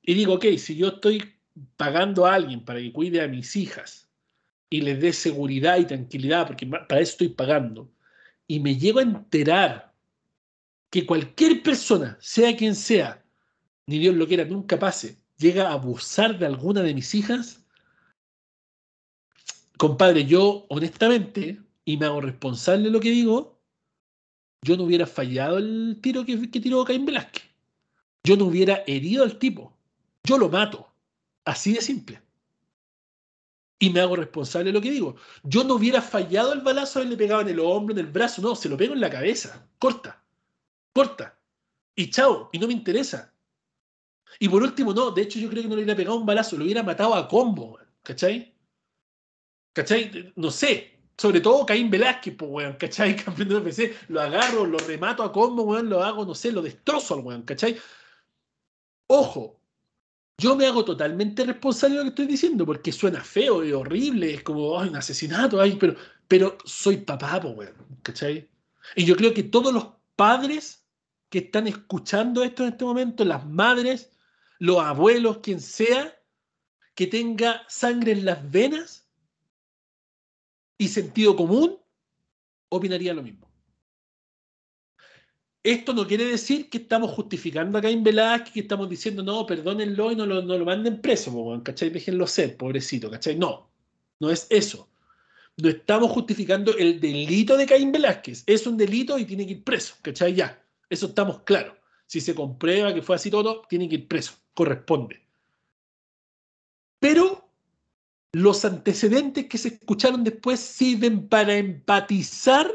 [0.02, 1.22] Y digo, ok, si yo estoy
[1.76, 4.08] pagando a alguien para que cuide a mis hijas
[4.70, 7.90] y les dé seguridad y tranquilidad, porque para eso estoy pagando,
[8.46, 9.94] y me llego a enterar
[10.90, 13.24] que cualquier persona, sea quien sea,
[13.86, 17.64] ni Dios lo quiera, nunca pase, llega a abusar de alguna de mis hijas,
[19.78, 23.60] compadre, yo honestamente, y me hago responsable de lo que digo,
[24.62, 27.42] yo no hubiera fallado el tiro que, tiró Caín Velázquez.
[28.24, 29.76] Yo no hubiera herido al tipo.
[30.22, 30.88] Yo lo mato.
[31.44, 32.22] Así de simple
[33.82, 35.16] y me hago responsable de lo que digo.
[35.42, 38.40] Yo no hubiera fallado el balazo, él le pegaba en el hombro, en el brazo,
[38.40, 39.68] no, se lo pego en la cabeza.
[39.76, 40.24] Corta,
[40.92, 41.36] corta.
[41.96, 43.34] Y chao, y no me interesa.
[44.38, 46.56] Y por último, no, de hecho yo creo que no le hubiera pegado un balazo,
[46.56, 48.54] lo hubiera matado a combo, ¿cachai?
[49.72, 50.32] ¿Cachai?
[50.36, 51.00] No sé.
[51.18, 53.16] Sobre todo Caín Velázquez, pues, weón, ¿cachai?
[53.24, 56.62] Campeón de UFC, lo agarro, lo remato a combo, weón, lo hago, no sé, lo
[56.62, 57.76] destrozo al weón, ¿cachai?
[59.08, 59.60] Ojo,
[60.38, 64.34] yo me hago totalmente responsable de lo que estoy diciendo, porque suena feo y horrible,
[64.34, 65.94] es como, un asesinato, pero,
[66.26, 67.70] pero soy papá, pues,
[68.02, 68.48] ¿cachai?
[68.96, 70.84] Y yo creo que todos los padres
[71.28, 74.10] que están escuchando esto en este momento, las madres,
[74.58, 76.18] los abuelos, quien sea,
[76.94, 79.08] que tenga sangre en las venas
[80.76, 81.78] y sentido común,
[82.68, 83.51] opinaría lo mismo.
[85.64, 90.10] Esto no quiere decir que estamos justificando a Caín Velázquez, que estamos diciendo, no, perdónenlo
[90.10, 91.90] y no lo, lo manden preso, ¿cachai?
[91.90, 93.38] Déjenlo ser, pobrecito, ¿cachai?
[93.38, 93.70] No,
[94.18, 94.88] no es eso.
[95.56, 98.42] No estamos justificando el delito de Caín Velázquez.
[98.46, 100.34] Es un delito y tiene que ir preso, ¿cachai?
[100.34, 101.76] Ya, eso estamos claros.
[102.06, 105.22] Si se comprueba que fue así todo, tiene que ir preso, corresponde.
[106.98, 107.48] Pero
[108.32, 112.70] los antecedentes que se escucharon después sirven para empatizar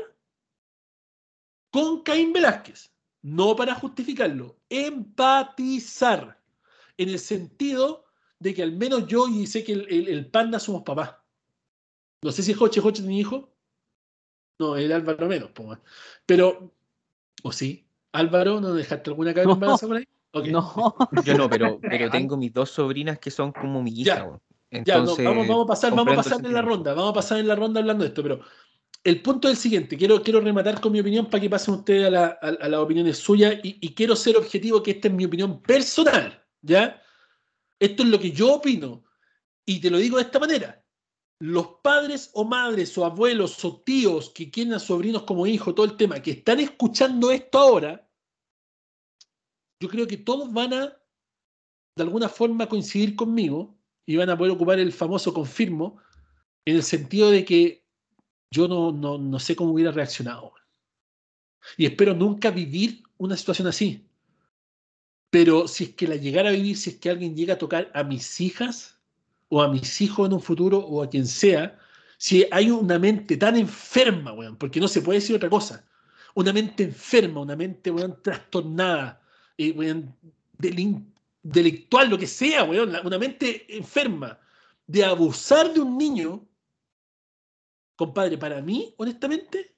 [1.77, 6.41] con Caín Velázquez, no para justificarlo, empatizar,
[6.97, 8.05] en el sentido
[8.39, 11.17] de que al menos yo y sé que el, panda somos papás.
[12.23, 13.53] No sé si Joche Joche tiene hijo.
[14.57, 15.81] No, el Álvaro menos, po, weón.
[16.25, 16.73] Pero,
[17.43, 17.85] ¿o sí?
[18.11, 19.53] Álvaro, ¿no dejaste alguna No.
[19.53, 20.51] embarazada por ahí?
[20.51, 20.95] No.
[21.25, 24.39] Yo no, pero, pero tengo mis dos sobrinas que son como mi hija.
[24.71, 27.37] Ya, no, vamos, vamos a pasar, vamos a pasar en la ronda, vamos a pasar
[27.37, 28.41] en la ronda hablando de esto, pero
[29.07, 32.09] el punto es el siguiente, quiero, rematar con mi opinión para que pasen ustedes a,
[32.09, 36.45] la- las opiniones suyas y, y quiero ser objetivo que esta es mi opinión personal,
[36.61, 37.01] ¿ya?
[37.79, 39.05] Esto es lo que yo opino
[39.65, 40.83] y te lo digo de esta manera.
[41.39, 45.85] Los padres o madres o abuelos o tíos que quieren a sobrinos como hijos, todo
[45.85, 48.09] el tema, que están escuchando esto ahora,
[49.81, 51.01] yo creo que todos van a,
[51.95, 56.01] de alguna forma, coincidir conmigo y van a poder ocupar el famoso confirmo
[56.65, 57.86] en el sentido de que
[58.51, 60.53] yo no, no, no sé cómo hubiera reaccionado.
[61.75, 64.07] Y espero nunca vivir una situación así.
[65.29, 67.91] Pero si es que la llegara a vivir, si es que alguien llega a tocar
[67.93, 68.97] a mis hijas
[69.49, 71.77] o a mis hijos en un futuro o a quien sea,
[72.17, 75.85] si hay una mente tan enferma, weón, porque no se puede decir otra cosa,
[76.33, 79.21] una mente enferma, una mente, weón, trastornada,
[79.57, 80.15] eh, weón,
[81.43, 84.39] delictual, lo que sea, weón, una mente enferma
[84.87, 86.43] de abusar de un niño,
[87.97, 89.75] compadre, para mí, honestamente,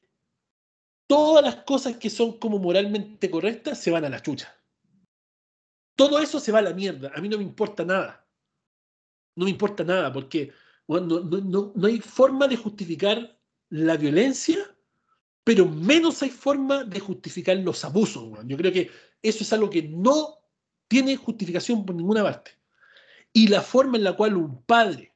[1.07, 4.55] todas las cosas que son como moralmente correctas se van a la chucha.
[5.95, 7.11] Todo eso se va a la mierda.
[7.15, 8.26] A mí no me importa nada.
[9.36, 10.51] No me importa nada, porque
[10.88, 13.39] no, no- no- hay forma de justificar
[13.70, 14.57] la violencia,
[15.43, 18.38] pero menos hay forma de justificar los abusos.
[18.45, 18.91] Yo creo que
[19.22, 20.39] eso es algo que no
[20.88, 22.51] tiene justificación por ninguna parte.
[23.34, 25.09] Y la forma en la cual un padre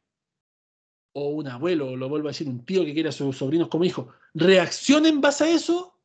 [1.14, 3.68] o un abuelo, o lo vuelvo a decir, un tío que quiera a sus sobrinos
[3.70, 6.00] como hijos, reacciona en base a eso,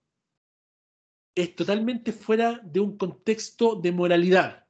[1.35, 4.67] es totalmente fuera de un contexto de moralidad.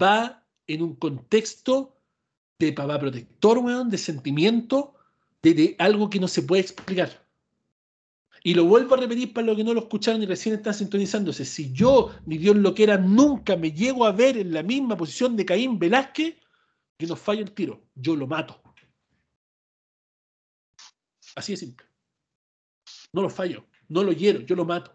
[0.00, 1.96] Va en un contexto
[2.58, 4.94] de papá protector, weón, de sentimiento,
[5.42, 7.22] de, de algo que no se puede explicar.
[8.44, 11.44] Y lo vuelvo a repetir para los que no lo escucharon y recién están sintonizándose.
[11.44, 15.36] Si yo, ni Dios lo quiera, nunca me llego a ver en la misma posición
[15.36, 16.36] de Caín Velázquez,
[16.98, 18.61] yo no fallo el tiro, yo lo mato.
[21.36, 21.86] Así de simple.
[23.12, 24.92] No lo fallo, no lo hiero, yo lo mato.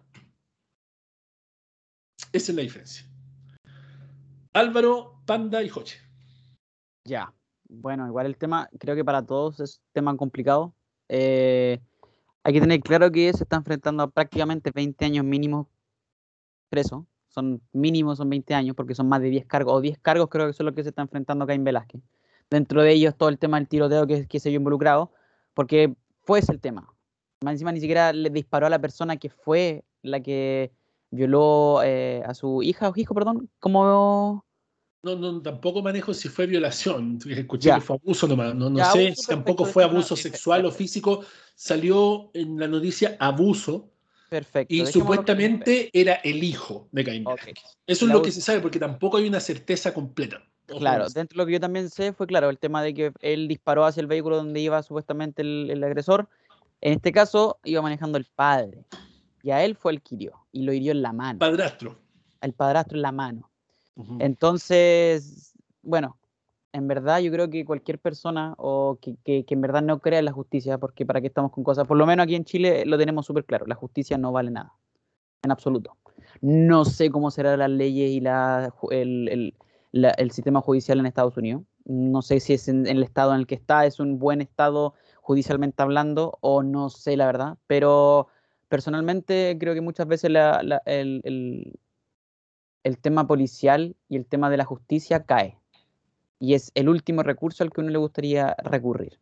[2.33, 3.05] Esa es la diferencia.
[4.53, 5.99] Álvaro, Panda y Joche.
[7.05, 7.33] Ya.
[7.69, 10.73] Bueno, igual el tema, creo que para todos es tema complicado.
[11.09, 11.79] Eh,
[12.43, 15.67] hay que tener claro que se está enfrentando a prácticamente 20 años mínimos
[16.69, 17.05] preso.
[17.27, 20.47] Son mínimos, son 20 años, porque son más de 10 cargos, o 10 cargos creo
[20.47, 22.01] que son los que se está enfrentando Caín Velázquez.
[22.49, 25.11] Dentro de ellos todo el tema del tiroteo que, que se vio involucrado,
[25.53, 25.93] porque
[26.27, 26.93] fue ese el tema.
[27.41, 30.71] Más encima ni siquiera le disparó a la persona que fue la que
[31.09, 34.43] violó eh, a su hija o hijo, perdón, como
[35.03, 37.17] No, no, tampoco manejo si fue violación.
[37.25, 37.75] Escuché Ya.
[37.75, 38.53] que fue abuso nomás.
[38.53, 41.23] No, no Ya, sé si tampoco fue abuso sexual o físico.
[41.55, 43.89] Salió en la noticia abuso
[44.29, 44.73] perfecto.
[44.73, 47.25] y supuestamente era el hijo de Caín.
[47.85, 50.43] Eso es lo que se sabe porque tampoco hay una certeza completa.
[50.67, 53.47] Claro, dentro de lo que yo también sé fue, claro, el tema de que él
[53.47, 56.27] disparó hacia el vehículo donde iba supuestamente el, el agresor.
[56.81, 58.83] En este caso, iba manejando el padre.
[59.43, 60.33] Y a él fue el que hirió.
[60.51, 61.39] Y lo hirió en la mano.
[61.39, 61.97] Padrastro.
[62.41, 63.49] Al padrastro en la mano.
[64.19, 66.17] Entonces, bueno,
[66.73, 70.19] en verdad yo creo que cualquier persona o que, que- que en verdad no crea
[70.19, 72.85] en la justicia, porque para qué estamos con cosas, por lo menos aquí en Chile
[72.85, 74.73] lo tenemos súper claro, la justicia no vale nada,
[75.43, 75.95] en absoluto.
[76.41, 79.53] No sé cómo serán las leyes y la, el, el-
[80.05, 81.63] el sistema judicial en Estados Unidos.
[81.85, 84.93] No sé si es en, el estado en el que está, es un buen estado
[85.21, 88.27] judicialmente hablando o no sé la verdad, pero
[88.69, 90.31] personalmente creo que muchas veces
[90.85, 91.77] el
[93.01, 95.57] tema policial y el tema de la justicia cae.
[96.39, 99.19] Y es el último recurso al que uno le gustaría recurrir.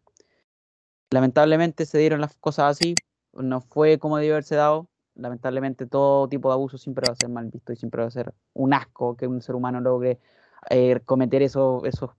[1.11, 2.95] Lamentablemente se dieron las cosas así,
[3.33, 4.87] no fue como debió haberse dado.
[5.15, 8.11] Lamentablemente todo tipo de abuso siempre va a ser mal visto y siempre va a
[8.11, 10.19] ser un asco que un ser humano logre
[10.69, 12.11] eh, cometer eso, esos,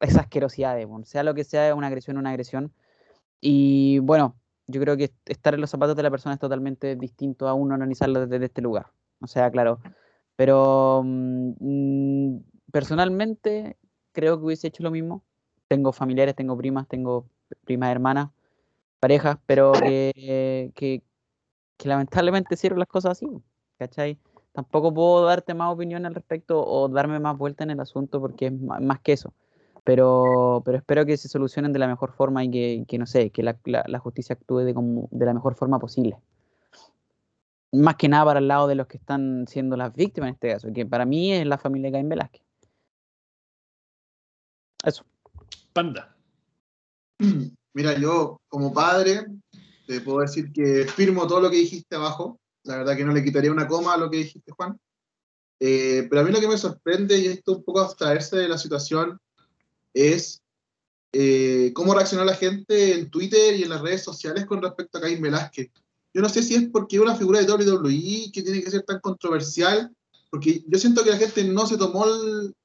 [0.00, 0.86] esas asquerosidades.
[0.86, 2.72] bueno, sea lo que sea, una agresión es una agresión.
[3.40, 4.36] Y bueno,
[4.66, 7.74] yo creo que estar en los zapatos de la persona es totalmente distinto a uno
[7.74, 8.92] analizarlo desde este lugar.
[9.20, 9.80] O sea, claro,
[10.36, 12.38] pero mm,
[12.70, 13.76] personalmente
[14.12, 15.24] creo que hubiese hecho lo mismo.
[15.68, 17.26] Tengo familiares, tengo primas, tengo
[17.64, 18.30] primas hermanas,
[19.00, 21.02] parejas, pero que, que,
[21.76, 23.26] que lamentablemente hicieron las cosas así,
[23.78, 24.18] ¿cachai?
[24.58, 28.46] Tampoco puedo darte más opinión al respecto o darme más vuelta en el asunto porque
[28.46, 29.32] es más que eso.
[29.84, 33.30] Pero, pero espero que se solucionen de la mejor forma y que, que no sé,
[33.30, 36.18] que la, la- la justicia actúe de, como- de la mejor forma posible
[37.70, 40.50] más que nada para el lado de los que están siendo las víctimas en este
[40.52, 42.42] caso, que para mí es la familia de Caín Velázquez.
[44.84, 45.04] Eso.
[45.72, 46.16] Panda.
[47.74, 49.24] Mira, yo como padre,
[49.86, 52.40] te puedo decir que firmo todo lo que dijiste abajo.
[52.68, 54.78] La verdad que no le quitaría una coma a lo que dijiste, Juan.
[55.58, 58.58] Eh, pero a mí lo que me sorprende, y esto un poco abstraerse de la
[58.58, 59.18] situación,
[59.94, 60.42] es
[61.12, 65.00] eh, cómo reaccionó la gente en Twitter y en las redes sociales con respecto a
[65.00, 65.70] Caín Velázquez.
[66.12, 68.82] Yo no sé si es porque es una figura de WWE que tiene que ser
[68.82, 69.90] tan controversial,
[70.30, 72.04] porque yo siento que la gente no se tomó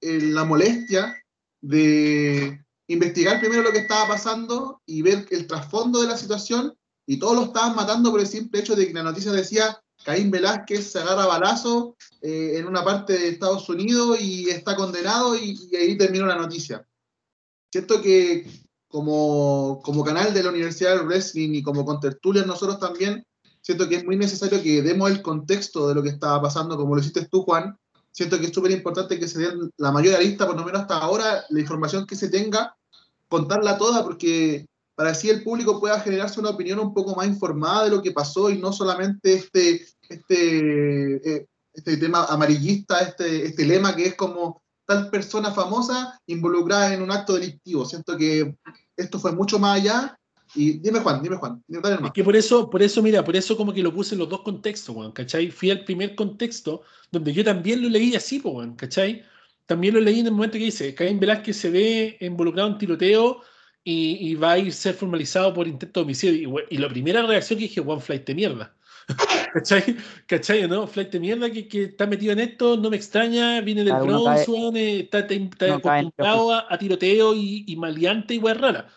[0.02, 1.16] la molestia
[1.62, 6.76] de investigar primero lo que estaba pasando y ver el trasfondo de la situación,
[7.06, 10.32] y todos lo estaban matando por el simple hecho de que la noticia decía Caín
[10.32, 15.58] Velázquez se agarra balazo eh, en una parte de Estados Unidos y está condenado y,
[15.72, 16.86] y ahí terminó la noticia.
[17.72, 18.46] Siento que
[18.94, 23.26] como, como canal de la Universidad del Wrestling y como con tertulias nosotros también,
[23.60, 26.94] siento que es muy necesario que demos el contexto de lo que estaba pasando, como
[26.94, 27.76] lo hiciste tú, Juan.
[28.12, 31.00] Siento que es súper importante que se den la mayor lista, por lo menos hasta
[31.00, 32.78] ahora, la información que se tenga,
[33.28, 37.86] contarla toda, porque para así el público pueda generarse una opinión un poco más informada
[37.86, 43.66] de lo que pasó y no solamente este, este, eh, este tema amarillista, este, este
[43.66, 47.86] lema que es como tal persona famosa involucrada en un acto delictivo.
[47.86, 48.56] Siento que
[48.96, 50.18] esto fue mucho más allá.
[50.56, 51.64] Y dime Juan, dime Juan.
[51.68, 54.20] Dime, es que por eso, por eso, mira, por eso como que lo puse en
[54.20, 55.50] los dos contextos, Juan, ¿cachai?
[55.50, 59.24] Fui al primer contexto donde yo también lo leí así, Juan, ¿cachai?
[59.66, 63.42] También lo leí en el momento que dice, Caín Velázquez se ve involucrado en tiroteo
[63.84, 66.66] y, va a ir ser formalizado por intento de homicidio.
[66.70, 68.76] Y, la primera reacción que dije, One Flight de mierda.
[69.54, 69.98] ¿Cachai?
[70.28, 70.68] ¿Cachai?
[70.68, 70.88] ¿No?
[70.88, 74.48] Flight de mierda que, que, está metido en esto, no me extraña, viene del Bronx,
[74.76, 78.88] eh, está, está, acostumbrado a, tiroteo y, y maleante y weá rara.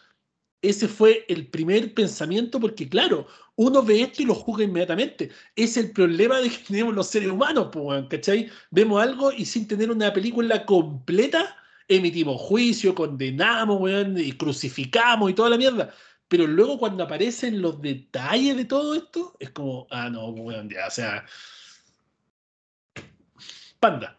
[0.62, 3.26] Ese fue el primer pensamiento, porque claro,
[3.56, 5.30] uno ve esto y lo juzga inmediatamente.
[5.54, 7.68] Es el problema de que tenemos los seres humanos,
[8.08, 8.50] ¿cachai?
[8.70, 11.56] Vemos algo y sin tener una película completa,
[11.88, 15.94] emitimos juicio, condenamos, weón, y crucificamos y toda la mierda.
[16.28, 20.88] Pero luego cuando aparecen los detalles de todo esto, es como, ah, no, weón, ya,
[20.88, 21.24] o sea.
[23.78, 24.18] Panda.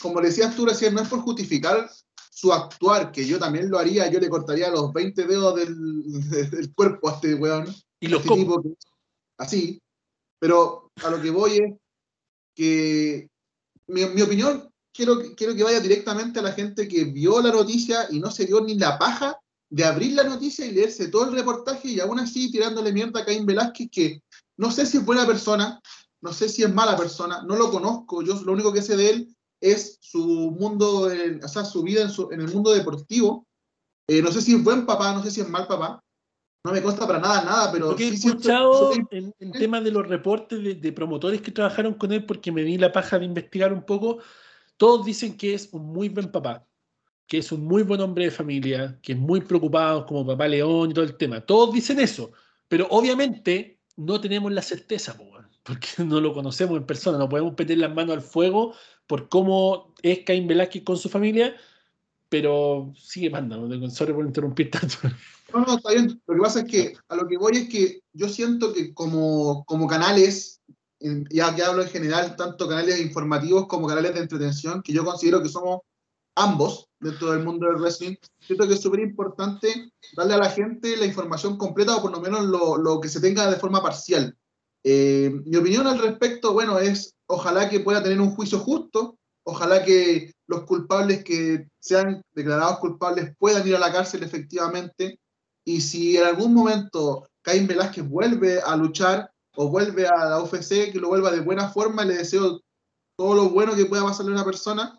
[0.00, 1.88] como decías tú recién, no es por justificar
[2.30, 7.08] su actuar, que yo también lo haría, yo le cortaría los 20 dedos del, cuerpo
[7.08, 7.66] a este weón.
[8.00, 8.62] Y los este tipo
[9.38, 9.80] así.
[10.38, 11.74] Pero a lo que voy es
[12.54, 13.28] que
[13.86, 18.06] mi, mi opinión quiero, quiero que vaya directamente a la gente que vio la noticia
[18.10, 19.38] y no se dio ni la paja
[19.70, 23.24] de abrir la noticia y leerse todo el reportaje y aún así tirándole mierda a
[23.24, 24.22] Caín Velázquez, que
[24.58, 25.80] no sé si es buena persona,
[26.20, 29.10] no sé si es mala persona, no lo conozco, yo lo único que sé de
[29.10, 31.08] él es su mundo,
[31.42, 33.46] o sea, su vida en, el mundo deportivo.
[34.08, 36.02] Eh, no sé si es buen papá, no sé si es mal papá,
[36.64, 37.90] no me consta para nada, nada, pero...
[37.90, 41.94] Lo que he escuchado en, en tema de los reportes de, de, promotores que trabajaron
[41.94, 44.18] con él, porque me di la paja de investigar un poco,
[44.82, 46.66] todos dicen que es un muy buen papá,
[47.28, 50.90] que es un muy buen hombre de familia, que es muy preocupado como papá león
[50.90, 51.40] y todo el tema.
[51.40, 52.32] Todos dicen eso,
[52.66, 55.16] pero obviamente no tenemos la certeza,
[55.62, 58.74] porque no lo conocemos en persona, no podemos meter las manos al fuego
[59.06, 61.54] por cómo es Caín Velázquez con su familia,
[62.28, 64.96] pero sigue mandando, sorry por interrumpir tanto.
[65.52, 66.20] No, no, está bien.
[66.26, 69.64] Lo que pasa es que a lo que voy es que yo siento que como,
[69.64, 70.60] como canales
[71.30, 75.42] ya que hablo en general, tanto canales informativos como canales de entretención, que yo considero
[75.42, 75.80] que somos
[76.36, 80.96] ambos dentro del mundo del wrestling, siento que es súper importante darle a la gente
[80.96, 84.36] la información completa o por lo menos lo, lo que se tenga de forma parcial.
[84.84, 89.84] Eh, mi opinión al respecto, bueno, es ojalá que pueda tener un juicio justo, ojalá
[89.84, 95.18] que los culpables que sean declarados culpables puedan ir a la cárcel efectivamente,
[95.64, 100.92] y si en algún momento Caín Velázquez vuelve a luchar, o vuelve a la UFC,
[100.92, 102.60] que lo vuelva de buena forma, le deseo
[103.16, 104.98] todo lo bueno que pueda pasarle a una persona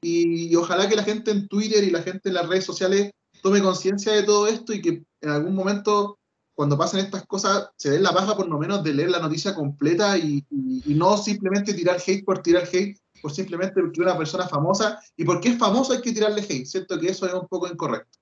[0.00, 3.62] y, ojalá que la gente en Twitter y la gente en las redes sociales tome
[3.62, 6.18] conciencia de todo esto y que en algún momento
[6.54, 9.54] cuando pasen estas cosas se den la baja por lo menos de leer la noticia
[9.54, 10.44] completa y,
[10.86, 15.50] no simplemente tirar hate por tirar hate, por simplemente porque una persona famosa y porque
[15.50, 18.18] es famoso hay que tirarle hate, siento que eso es un poco incorrecto.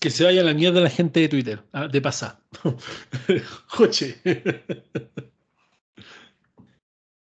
[0.00, 2.38] Que se vaya a la mierda la gente de Twitter, ah, de pasar.
[3.68, 4.16] Joche.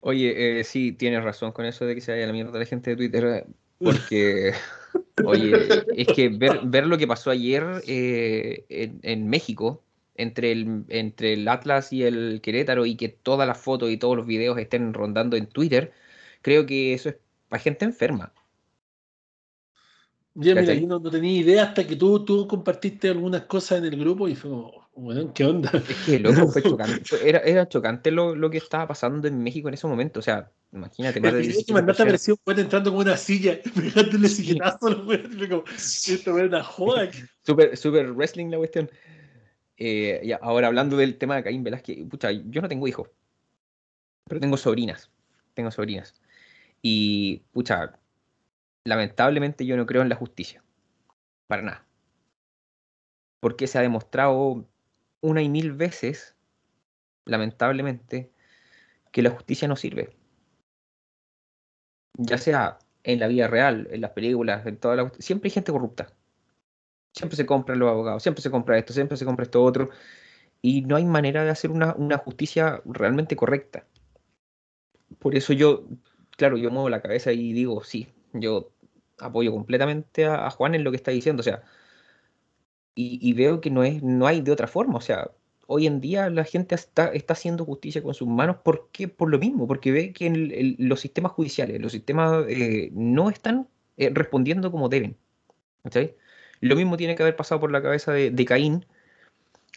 [0.00, 2.64] Oye, eh, sí, tienes razón con eso de que se vaya a la mierda la
[2.64, 3.46] gente de Twitter,
[3.78, 4.52] porque,
[5.24, 5.52] oye,
[5.96, 8.64] es que ver, lo que pasó ayer eh,
[9.02, 13.90] en, México, entre el, entre el Atlas y el Querétaro, y que todas las fotos
[13.90, 15.92] y todos los videos estén rondando en Twitter,
[16.42, 17.16] creo que eso es
[17.48, 18.32] para gente enferma.
[20.40, 23.98] Yo, mira, yo no, tenía idea hasta que tú, tú compartiste algunas cosas en el
[23.98, 25.68] grupo y fue como, bueno, ¿qué onda?
[25.74, 27.02] Es que loco, fue chocante.
[27.24, 30.20] Era, era chocante lo, lo, que estaba pasando en México en ese momento.
[30.20, 31.20] O sea, imagínate.
[31.20, 35.64] Más de que mandaste apareció un entrando con una silla, pegándole silletazo a los como,
[35.76, 37.10] esto es una joda.
[37.44, 38.88] Super, super wrestling la cuestión.
[39.76, 43.08] Eh, y ahora hablando del tema de Caín Velázquez, pucha, yo no tengo hijos,
[44.28, 45.10] pero tengo sobrinas.
[45.54, 46.14] Tengo sobrinas.
[46.80, 47.98] Y, pucha,
[48.88, 50.62] lamentablemente yo no creo en la justicia.
[51.46, 51.86] Para nada.
[53.40, 54.66] Porque se ha demostrado
[55.20, 56.36] una y mil veces,
[57.24, 58.32] lamentablemente,
[59.12, 60.16] que la justicia no sirve.
[62.14, 65.12] Ya sea en la vida real, en las películas, en toda la...
[65.18, 66.12] Siempre hay gente corrupta.
[67.14, 69.90] Siempre se compran los abogados, siempre se compra esto, siempre se compra esto otro.
[70.60, 73.86] Y no hay manera de hacer una, una justicia realmente correcta.
[75.18, 75.84] Por eso yo,
[76.36, 78.72] claro, yo muevo la cabeza y digo, sí, yo
[79.20, 81.40] apoyo completamente a, a Juan en lo que está diciendo.
[81.40, 81.62] O sea,
[82.94, 84.98] y, y veo que no, es, no hay de otra forma.
[84.98, 85.30] O sea,
[85.66, 88.56] hoy en día la gente está, está haciendo justicia con sus manos.
[88.64, 89.08] ¿Por qué?
[89.08, 93.30] Por lo mismo, porque ve que el- el- los sistemas judiciales, los sistemas eh, no
[93.30, 95.16] están eh, respondiendo como deben.
[95.84, 96.16] ¿cachai?
[96.60, 98.86] Lo mismo tiene que haber pasado por la cabeza de, de Caín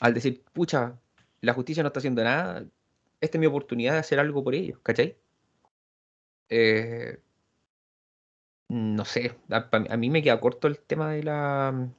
[0.01, 0.99] al decir, pucha,
[1.41, 2.65] la justicia no está haciendo nada,
[3.21, 5.17] esta es mi oportunidad de hacer algo por ellos, ¿cachai?
[6.49, 7.19] Eh,
[8.71, 11.89] no sé, a, a mí me queda corto el tema de la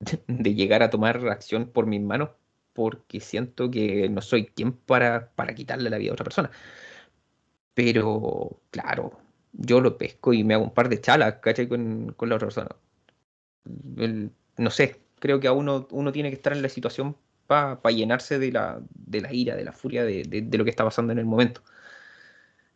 [0.26, 2.30] de llegar a tomar acción por mis manos
[2.72, 6.50] porque siento que no soy quien para, para quitarle la vida a otra persona.
[7.74, 9.18] Pero, claro,
[9.52, 11.68] yo lo pesco y me hago un par de chalas, ¿cachai?
[11.68, 12.68] Con, con la otra persona.
[14.56, 17.16] No sé, creo que a uno, uno tiene que estar en la situación
[17.46, 20.84] para llenarse de la, de la ira, de la furia, de- de lo que está
[20.84, 21.62] pasando en el momento.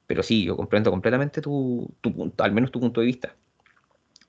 [0.06, 3.36] Pero sí, yo comprendo completamente tu, tu punto, al menos tu punto de vista,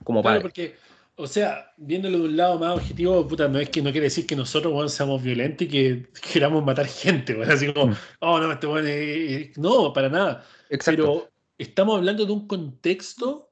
[0.04, 0.42] como Claro, padre.
[0.42, 0.76] porque,
[1.16, 4.26] o sea, viéndolo de un lado más objetivo, puta, no es que no quiere decir
[4.26, 7.96] que nosotros, weón, seamos violentos y que queramos matar gente, weón, así como, Mm.
[8.22, 9.58] oh, no, este es- es-".
[9.58, 10.44] No, para nada.
[10.70, 11.04] Exacto.
[11.04, 13.52] Pero estamos hablando de un contexto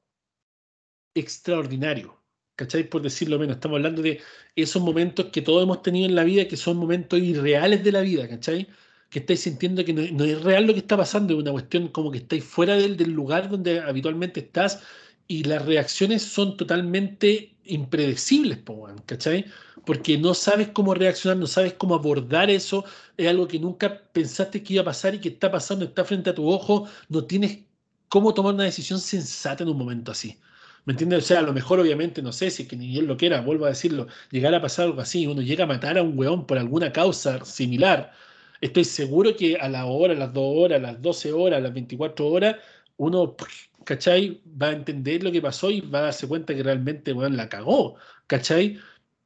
[1.14, 2.20] extraordinario,
[2.56, 2.84] ¿cachai?
[2.84, 4.20] Por decirlo menos, estamos hablando de
[4.54, 8.00] esos momentos que todos hemos tenido en la vida, que son momentos irreales de la
[8.00, 8.68] vida, ¿cachai?
[9.10, 12.10] Que estáis sintiendo que no, es real lo que está pasando, es una cuestión como
[12.10, 14.82] que estáis fuera del, del lugar donde habitualmente estás
[15.28, 18.58] y las reacciones son totalmente impredecibles,
[19.06, 19.46] ¿cachai?
[19.84, 22.84] Porque no sabes cómo reaccionar, no sabes cómo abordar eso,
[23.16, 26.30] es algo que nunca pensaste que iba a pasar y que está pasando, está frente
[26.30, 27.60] a tu ojo, no tienes
[28.08, 30.38] cómo tomar una decisión sensata en un momento así.
[30.84, 31.24] ¿Me entiendes?
[31.24, 33.40] O sea, a lo mejor, obviamente, no sé si es que ni él lo quiera,
[33.40, 36.46] vuelvo a decirlo, llegar a pasar algo así, uno llega a matar a un weón
[36.46, 38.12] por alguna causa similar.
[38.60, 41.60] Estoy seguro que a la hora, a las 2 horas, a las 12 horas, a
[41.60, 42.56] las 24 horas,
[42.96, 43.36] uno,
[43.84, 44.40] ¿cachai?
[44.60, 47.48] Va a entender lo que pasó y va a darse cuenta que realmente, weón, la
[47.48, 47.96] cagó,
[48.26, 48.78] ¿cachai?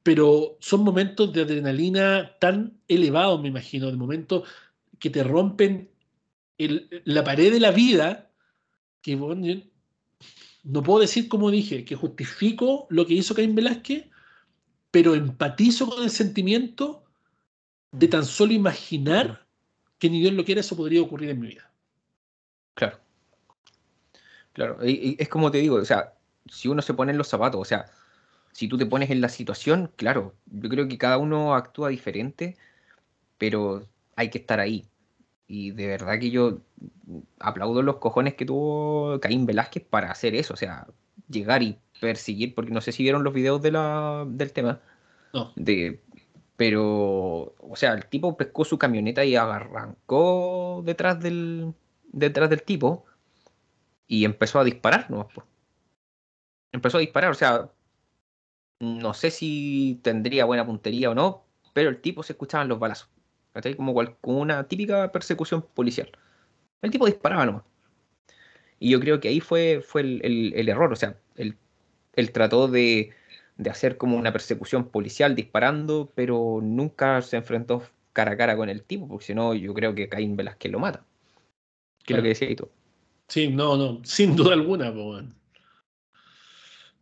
[0.03, 4.49] Pero son momentos de adrenalina tan elevados, me imagino, de momentos
[4.99, 5.91] que te rompen
[7.05, 8.31] la pared de la vida,
[9.03, 9.63] que bueno,
[10.63, 14.07] no puedo decir como dije, que justifico lo que hizo Caín Velázquez,
[14.91, 17.05] pero empatizo con el sentimiento
[17.93, 19.47] de tan solo imaginar
[19.99, 21.71] que ni Dios lo quiera, eso podría ocurrir en mi vida.
[22.75, 22.99] Claro.
[24.53, 26.15] Claro, y- y es como te digo, o sea,
[26.49, 27.87] si uno se pone en los zapatos, o sea,
[28.53, 32.57] si tú te pones en la situación, claro, yo creo que cada uno actúa diferente,
[33.39, 33.87] pero
[34.17, 34.87] hay que estar ahí.
[35.47, 36.59] Y de verdad que yo
[37.39, 40.87] aplaudo los cojones que tuvo Caín Velázquez para hacer eso, o sea,
[41.29, 44.81] llegar y perseguir, porque no sé si vieron los videos de la, del tema,
[45.33, 46.01] No, de,
[46.61, 51.73] pero, o sea, el tipo pescó su camioneta y arrancó detrás del,
[52.13, 53.07] detrás del tipo
[54.07, 55.29] y empezó a disparar nomás.
[56.71, 57.71] Empezó a disparar, o sea,
[58.79, 63.09] no sé si tendría buena puntería o no, pero el tipo se escuchaban los balazos.
[63.55, 63.75] ¿cachai?
[63.75, 66.11] Como, una típica persecución policial.
[66.83, 67.65] El tipo disparaba nomás.
[68.79, 70.21] Y yo creo que ahí fue, fue el,
[70.55, 73.15] el- error, o sea, él trató de,
[73.61, 77.83] de hacer como una persecución policial disparando, pero nunca se enfrentó
[78.15, 80.79] cara a cara con el tipo, porque si no, yo creo que Caín Velázquez lo
[80.79, 81.05] mata.
[82.03, 82.69] Que es lo que decía tú.
[83.29, 85.35] sí, no, no, sin duda alguna, weón.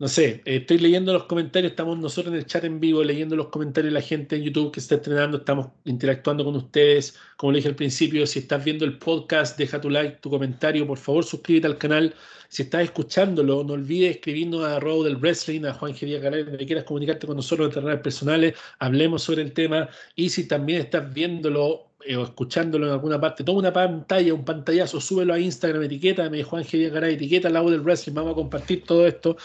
[0.00, 3.34] No sé, eh, estoy leyendo los comentarios, estamos nosotros en el chat en vivo leyendo
[3.34, 7.16] los comentarios de la gente en YouTube que está estrenando, estamos interactuando con ustedes.
[7.36, 10.86] Como le dije al principio, si estás viendo el podcast, deja tu like, tu comentario,
[10.86, 12.14] por favor suscríbete al canal.
[12.48, 16.64] Si estás escuchándolo, no olvides escribirnos a Robo del Wrestling, a Juan Gería Garay, donde
[16.64, 19.88] quieras comunicarte con nosotros en terrenos personales, hablemos sobre el tema.
[20.14, 24.44] Y si también estás viéndolo eh, o escuchándolo en alguna parte, toma una pantalla, un
[24.44, 28.84] pantallazo, súbelo a Instagram, etiquétame, Juan Gería Garay, etiqueta lado del Wrestling, vamos a compartir
[28.84, 29.36] todo esto.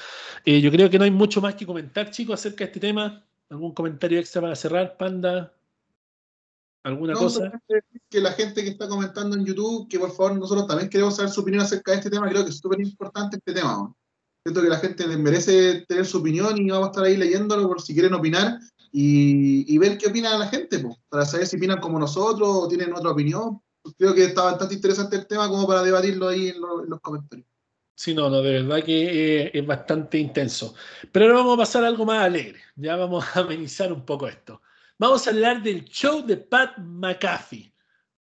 [0.45, 3.25] Eh, yo creo que no hay mucho más que comentar, chicos, acerca de este tema.
[3.49, 5.53] ¿Algún comentario extra para cerrar, Panda?
[6.84, 7.51] ¿Alguna No, cosa?
[8.09, 11.31] que la gente que está comentando en YouTube, que por favor nosotros también queremos saber
[11.31, 13.73] su opinión acerca de este tema, creo que es súper importante este tema.
[13.73, 13.97] ¿no?
[14.45, 17.81] Siento que la gente merece tener su opinión y vamos a estar ahí leyéndolo por
[17.81, 18.59] si quieren opinar.
[18.95, 23.10] Y, ver qué opina la gente, para saber si opinan como nosotros o tienen otra
[23.10, 23.60] opinión.
[23.98, 27.48] Creo que está bastante interesante el tema como para debatirlo ahí en, los comentarios.
[27.95, 30.76] Sí, no, no, de verdad que eh, es bastante intenso.
[31.11, 32.60] Pero ahora vamos a pasar a algo más alegre.
[32.76, 34.61] Ya vamos a amenizar un poco esto.
[34.99, 37.74] Vamos a hablar del show de Pat McAfee.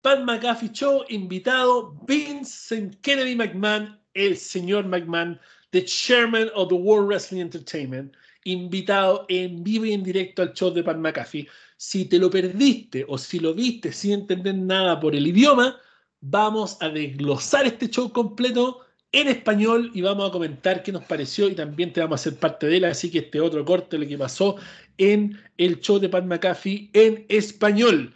[0.02, 5.40] Pat McAfee Show, invitado Vincent Kennedy McMahon, el señor McMahon,
[5.72, 10.72] the chairman of the World Wrestling Entertainment, invitado en vivo y en directo al show
[10.72, 11.48] de Pat McAfee.
[11.78, 15.80] Si te lo perdiste o si lo viste sin entender nada por el idioma,
[16.22, 21.50] vamos a desglosar este show completo en español y vamos a comentar qué nos pareció
[21.50, 22.86] y también te vamos a hacer parte de él.
[22.86, 24.56] Así que este otro corte, lo que pasó
[24.98, 28.16] en el show de Pat McAfee en español.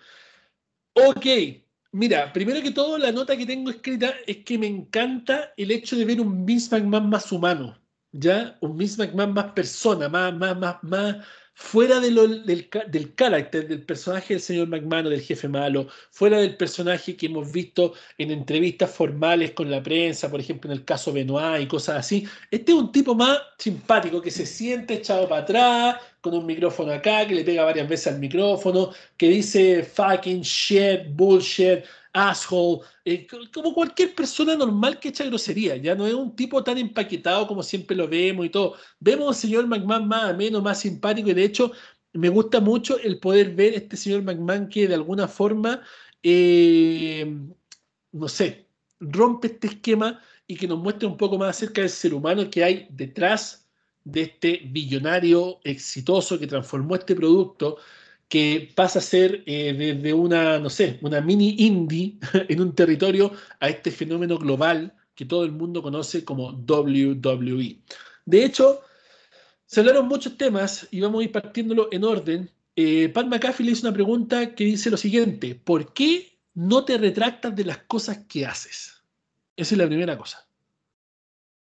[0.93, 1.25] Ok,
[1.91, 5.95] mira, primero que todo, la nota que tengo escrita es que me encanta el hecho
[5.97, 7.77] de ver un Vince McMahon más humano.
[8.19, 8.57] ¿Ya?
[8.61, 11.17] Un Vince McMahon más persona, más, más, más, más
[11.55, 15.87] fuera de lo, del, del carácter del personaje del señor McMahon o del jefe malo,
[16.11, 20.77] fuera del personaje que hemos visto en entrevistas formales con la prensa, por ejemplo en
[20.77, 22.27] el caso Benoit y cosas así.
[22.51, 26.91] Este es un tipo más simpático que se siente echado para atrás, con un micrófono
[26.91, 31.83] acá, que le pega varias veces al micrófono, que dice fucking shit, bullshit,
[32.15, 36.77] asshole, eh, como cualquier persona normal que echa grosería, ya no es un tipo tan
[36.77, 38.75] empaquetado como siempre lo vemos y todo.
[38.99, 41.71] Vemos al señor McMahon más ameno, más simpático y de hecho
[42.13, 45.81] me gusta mucho el poder ver este señor McMahon que de alguna forma,
[46.23, 47.25] eh,
[48.13, 48.69] no sé,
[48.99, 52.63] rompe este esquema y que nos muestre un poco más acerca del ser humano que
[52.63, 53.67] hay detrás
[54.05, 57.77] de este billonario exitoso que transformó este producto
[58.27, 62.17] que pasa a ser eh, desde una, no sé, una mini indie
[62.49, 67.79] en un territorio a este fenómeno global que todo el mundo conoce como WWE.
[68.25, 68.81] De hecho,
[69.65, 72.49] se hablaron muchos temas y vamos a ir partiéndolo en orden.
[72.75, 76.97] Eh, Pat McAfee le hizo una pregunta que dice lo siguiente, ¿por qué no te
[76.97, 79.03] retractas de las cosas que haces?
[79.55, 80.47] Esa es la primera cosa.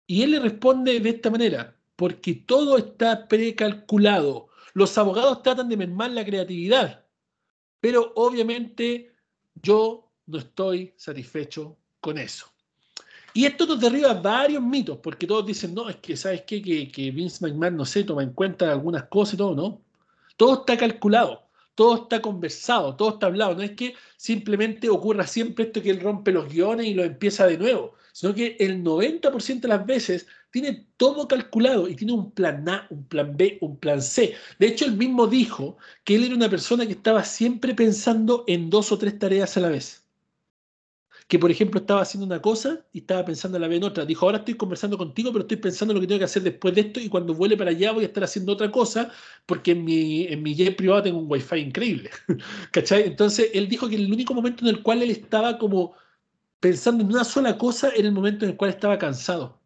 [0.07, 5.77] Y él le responde de esta manera, porque todo está precalculado los abogados tratan de
[5.77, 7.06] mermar la creatividad,
[7.80, 9.11] pero obviamente
[9.56, 12.48] yo no estoy satisfecho con eso.
[13.34, 16.61] Y esto nos derriba varios mitos, porque todos dicen, no, es que, ¿sabes qué?
[16.61, 19.81] Que, Vince McMahon, no sé, toma en cuenta algunas cosas y todo, ¿no?
[20.35, 23.56] Todo está calculado, todo está conversado, todo está hablado.
[23.56, 27.48] No es que simplemente ocurra siempre esto que él rompe los guiones y lo empieza
[27.48, 32.31] de nuevo, sino que el 90% de las veces tiene todo calculado y tiene un
[32.31, 34.35] plan A, un plan B, un plan C.
[34.59, 38.69] De hecho, él mismo dijo que él era una persona que estaba siempre pensando en
[38.69, 40.05] dos o tres tareas a la vez.
[41.27, 44.05] Que, por ejemplo, estaba haciendo una cosa y estaba pensando a la vez en otra.
[44.05, 46.75] Dijo, ahora estoy conversando contigo, pero estoy pensando en lo que tengo que hacer después
[46.75, 49.09] de esto y cuando vuele para allá voy a estar haciendo otra cosa
[49.45, 52.09] porque en mi, en mi jet privado tengo un wifi increíble.
[52.71, 53.03] ¿Cachai?
[53.03, 55.93] Entonces, él dijo que el único momento en el cual él estaba como
[56.59, 59.60] pensando en una sola cosa era el momento en el cual estaba cansado.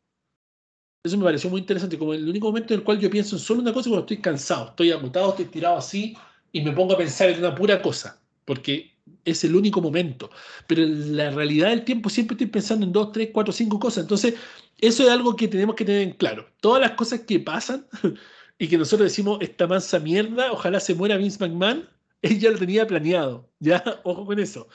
[1.05, 3.39] Eso me pareció muy interesante, como el único momento en el cual yo pienso en
[3.39, 6.17] solo una cosa cuando estoy cansado, estoy agotado, estoy tirado así
[6.51, 8.91] y me pongo a pensar en una pura cosa, porque
[9.23, 10.31] es el único momento.
[10.65, 14.05] Pero en la realidad del tiempo siempre estoy pensando en dos, tres, cuatro, cinco cosas.
[14.05, 14.33] Entonces,
[14.79, 16.47] eso es algo que tenemos que tener en claro.
[16.59, 17.85] Todas las cosas que pasan
[18.57, 21.87] y que nosotros decimos, esta mansa mierda, ojalá se muera Vince McMahon,
[22.23, 23.47] él ya lo tenía planeado.
[23.59, 24.67] Ya, ojo con eso.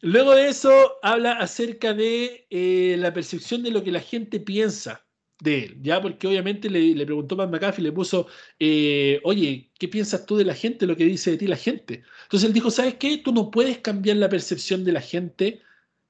[0.00, 5.05] Luego de eso, habla acerca de eh, la percepción de lo que la gente piensa
[5.40, 6.00] de él, ¿ya?
[6.00, 8.26] Porque obviamente le, le preguntó a McAfee, le puso,
[8.58, 12.02] eh, oye, ¿qué piensas tú de la gente, lo que dice de ti la gente?
[12.24, 13.18] Entonces él dijo, ¿sabes qué?
[13.18, 15.60] Tú no puedes cambiar la percepción de la gente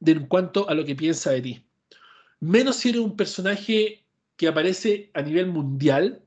[0.00, 1.64] de, en cuanto a lo que piensa de ti.
[2.40, 4.04] Menos si eres un personaje
[4.36, 6.22] que aparece a nivel mundial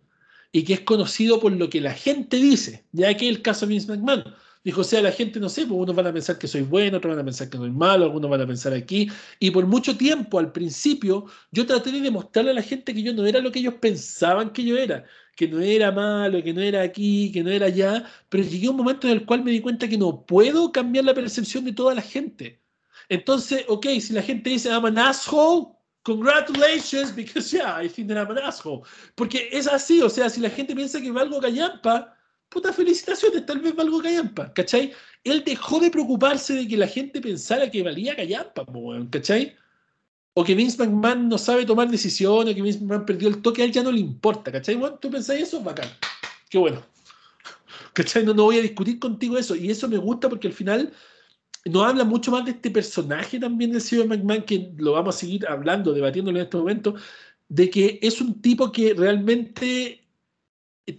[0.51, 3.73] y que es conocido por lo que la gente dice, ya que el caso de
[3.73, 4.23] Vince McMahon.
[4.63, 6.97] Dijo, o sea, la gente, no sé, pues unos van a pensar que soy bueno,
[6.97, 9.09] otros van a pensar que soy malo, algunos van a pensar aquí.
[9.39, 13.13] Y por mucho tiempo, al principio, yo traté de demostrarle a la gente que yo
[13.13, 15.05] no era lo que ellos pensaban que yo era,
[15.37, 18.71] que no era malo, que no era aquí, que no era allá, pero llegué a
[18.71, 21.71] un momento en el cual me di cuenta que no puedo cambiar la percepción de
[21.71, 22.61] toda la gente.
[23.07, 28.17] Entonces, ok, si la gente dice, I'm an asshole, congratulations, because yeah, I think that
[28.17, 28.81] I'm an asshole.
[29.15, 32.18] Porque es así, o sea, si la gente piensa que valgo callampa,
[32.49, 34.91] puta felicitaciones, tal vez valgo callampa, ¿cachai?
[35.23, 38.65] Él dejó de preocuparse de que la gente pensara que valía callampa,
[39.11, 39.55] ¿cachai?
[40.33, 43.61] O que Vince McMahon no sabe tomar decisiones, o que Vince McMahon perdió el toque,
[43.61, 44.75] a él ya no le importa, ¿cachai?
[44.75, 45.61] Bueno, ¿Tú pensáis eso?
[45.61, 45.89] Bacán.
[46.49, 46.83] Qué bueno.
[47.93, 48.25] ¿Cachai?
[48.25, 49.55] No, no voy a discutir contigo eso.
[49.55, 50.93] Y eso me gusta porque al final
[51.65, 55.19] nos habla mucho más de este personaje también del señor McMahon, que lo vamos a
[55.19, 56.95] seguir hablando, debatiéndolo en este momento,
[57.49, 60.07] de que es un tipo que realmente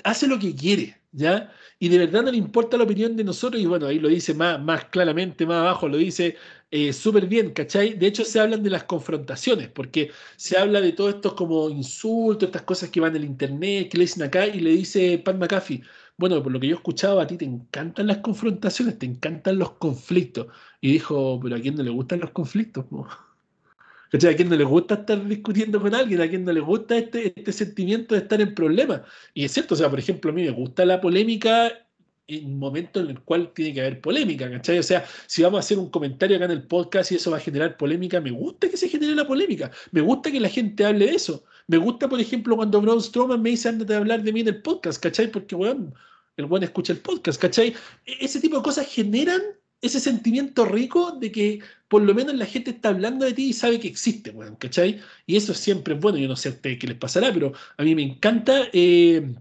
[0.05, 1.53] hace lo que quiere, ¿ya?
[1.79, 4.35] Y de verdad no le importa la opinión de nosotros, y bueno, ahí lo dice
[4.35, 6.37] más, más claramente, más abajo, lo dice
[6.71, 7.95] eh, súper bien, ¿cachai?
[7.95, 12.47] De hecho, se hablan de las confrontaciones, porque se habla de todos estos como insultos,
[12.49, 15.37] estas cosas que van en el internet, que le dicen acá, y le dice Pat
[15.37, 15.83] McAfee,
[16.17, 19.59] bueno, por lo que yo he escuchado, a ti te encantan las confrontaciones, te encantan
[19.59, 20.49] los conflictos.
[20.81, 22.85] Y dijo, pero ¿a quién no le gustan los conflictos?
[24.13, 26.21] ¿A quién no le gusta estar discutiendo con alguien?
[26.21, 29.03] ¿A quién no le gusta este, este sentimiento de estar en problemas?
[29.35, 31.73] Y es cierto, o sea, por ejemplo, a mí me gusta la polémica
[32.27, 34.79] en un momento en el cual tiene que haber polémica, ¿cachai?
[34.79, 37.39] O sea, si vamos a hacer un comentario acá en el podcast y eso va
[37.39, 40.85] a generar polémica, me gusta que se genere la polémica, me gusta que la gente
[40.85, 41.45] hable de eso.
[41.67, 44.49] Me gusta, por ejemplo, cuando Braun Strowman me dice, ándate a hablar de mí en
[44.49, 45.31] el podcast, ¿cachai?
[45.31, 45.93] Porque, bueno,
[46.37, 47.75] el buen escucha el podcast, ¿cachai?
[48.07, 49.41] E-, ese tipo de cosas generan
[49.81, 53.53] ese sentimiento rico de que por lo menos la gente está hablando de ti y
[53.53, 55.01] sabe que existe, bueno, ¿cachai?
[55.27, 57.83] Y eso siempre es bueno, yo no sé a ustedes qué les pasará, pero a
[57.83, 59.35] mí me encanta eh,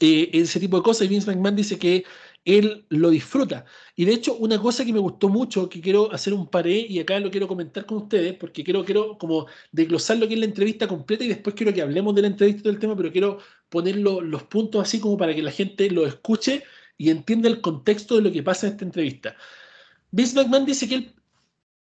[0.00, 2.04] eh, ese tipo de cosas y Vince McMahon dice que
[2.44, 3.64] él lo disfruta.
[3.96, 6.98] Y de hecho, una cosa que me gustó mucho, que quiero hacer un paré y
[7.00, 10.46] acá lo quiero comentar con ustedes, porque quiero, quiero como desglosar lo que es la
[10.46, 13.38] entrevista completa y después quiero que hablemos de la entrevista y del tema, pero quiero
[13.68, 16.64] poner los puntos así como para que la gente lo escuche
[16.96, 19.36] y entienda el contexto de lo que pasa en esta entrevista.
[20.14, 21.12] Vince McMahon dice que él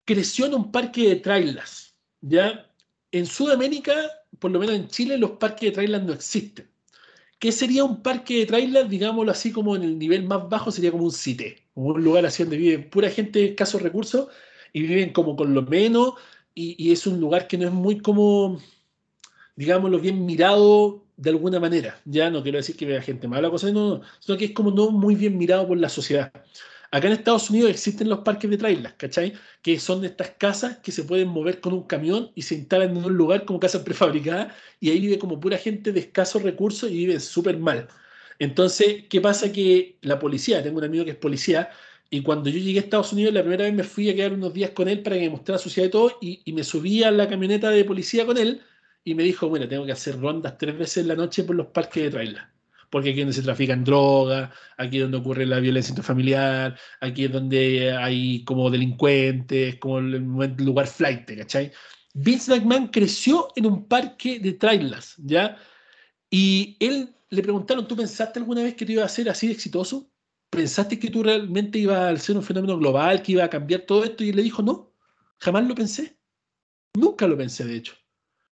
[0.04, 2.70] creció en un parque de trailers, ¿ya?
[3.10, 3.94] En Sudamérica,
[4.38, 6.68] por lo menos en Chile, los parques de trailers no existen.
[7.38, 8.90] ¿Qué sería un parque de trailers?
[8.90, 12.42] Digámoslo así como en el nivel más bajo, sería como un CITE, un lugar así
[12.42, 14.28] donde vive pura gente de escasos recursos
[14.74, 16.12] y viven como con lo menos
[16.54, 18.60] y, es un lugar que no es muy como,
[19.56, 21.98] digámoslo, bien mirado de alguna manera.
[22.04, 24.70] Ya no quiero decir que vea gente mala, cosa, no, no, sino que es como
[24.70, 26.30] no muy bien mirado por la sociedad.
[26.90, 29.34] Acá en Estados Unidos existen los parques de trailers, ¿cachai?
[29.62, 33.04] Que son estas casas que se pueden mover con un camión y se instalan en
[33.04, 36.94] un lugar como casas prefabricadas y ahí vive como pura gente de escasos recursos y
[36.94, 37.88] vive súper mal.
[38.38, 39.52] Entonces, ¿qué pasa?
[39.52, 41.70] Que la policía, tengo un amigo que es policía,
[42.10, 44.54] y cuando yo llegué a Estados Unidos, la primera vez me fui a quedar unos
[44.54, 47.02] días con él para que me mostrara su ciudad y todo, y, y me subí
[47.02, 48.62] a la camioneta de policía con él,
[49.04, 51.66] y me dijo, bueno, tengo que hacer rondas tres veces en la noche por los
[51.68, 52.57] parques de trailers
[52.90, 57.24] porque aquí es donde se trafican drogas, aquí es donde ocurre la violencia intrafamiliar, aquí
[57.24, 61.72] es donde hay como delincuentes, como el lugar flight, ¿cachai?
[62.14, 65.56] Vince McMahon creció en un parque de trailers, ¿ya?
[66.30, 69.52] Y él le preguntaron, ¿tú pensaste alguna vez que te iba a ser así de
[69.52, 70.10] exitoso?
[70.50, 74.04] ¿Pensaste que tú realmente ibas a ser un fenómeno global, que iba a cambiar todo
[74.04, 74.24] esto?
[74.24, 74.92] Y él le dijo, no,
[75.38, 76.18] jamás lo pensé.
[76.94, 77.94] Nunca lo pensé, de hecho.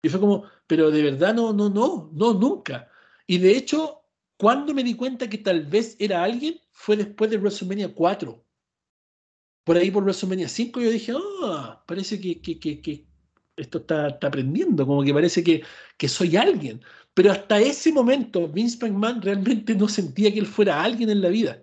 [0.01, 2.89] Y fue como, pero de verdad no, no, no, no, nunca.
[3.27, 4.00] Y de hecho,
[4.41, 8.43] cuando me di cuenta que tal vez era alguien fue después de WrestleMania 4.
[9.63, 11.13] Por ahí por WrestleMania 5 yo dije,
[11.43, 13.05] ah, parece que,
[13.55, 16.81] esto está, aprendiendo, como que parece que, soy alguien.
[17.13, 21.29] Pero hasta ese momento Vince McMahon realmente no sentía que él fuera alguien en la
[21.29, 21.61] vida.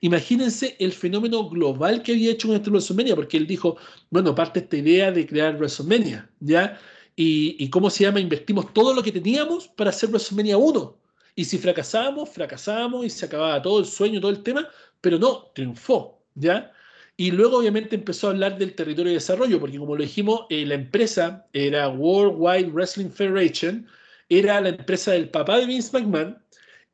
[0.00, 3.76] Imagínense el fenómeno global que había hecho con este WrestleMania, porque él dijo,
[4.10, 6.78] bueno, parte esta idea de crear WrestleMania, ¿ya?
[7.16, 11.03] Y, y, cómo se llama, invertimos todo lo que teníamos para hacer WrestleMania 1.
[11.34, 14.68] Y si fracasábamos, fracasábamos y se acababa todo el sueño, todo el tema,
[15.00, 16.72] pero no, triunfó, ¿ya?
[17.16, 20.66] Y luego obviamente empezó a hablar del territorio de desarrollo, porque como lo dijimos, eh,
[20.66, 23.86] la empresa era World Wide Wrestling Federation,
[24.28, 26.38] era la empresa del papá de Vince McMahon,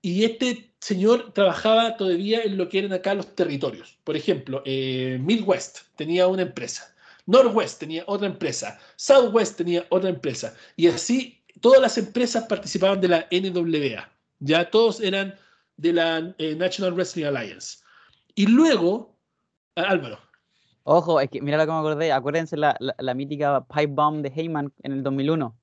[0.02, 3.98] y este señor trabajaba todavía en lo que eran acá los territorios.
[4.04, 6.94] Por ejemplo, eh, Midwest tenía una empresa,
[7.26, 13.08] Northwest tenía otra empresa, Southwest tenía otra empresa, y así todas las empresas participaban de
[13.08, 14.10] la NWA.
[14.40, 15.34] Ya todos eran
[15.76, 17.78] de la eh, National Wrestling Alliance.
[18.34, 19.16] Y luego,
[19.76, 20.18] Álvaro.
[20.84, 22.12] Ojo, es que mira lo que me acordé.
[22.12, 25.56] Acuérdense la, la, mítica pipe bomb de Heyman en el 2001.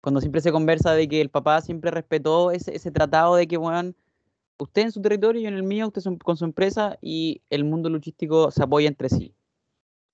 [0.00, 3.56] Cuando siempre se conversa de que el papá siempre respetó ese, ese tratado de que,
[3.56, 3.94] bueno,
[4.58, 7.88] usted en su territorio y en el mío, usted con su empresa y el mundo
[7.88, 9.34] luchístico se apoya entre sí.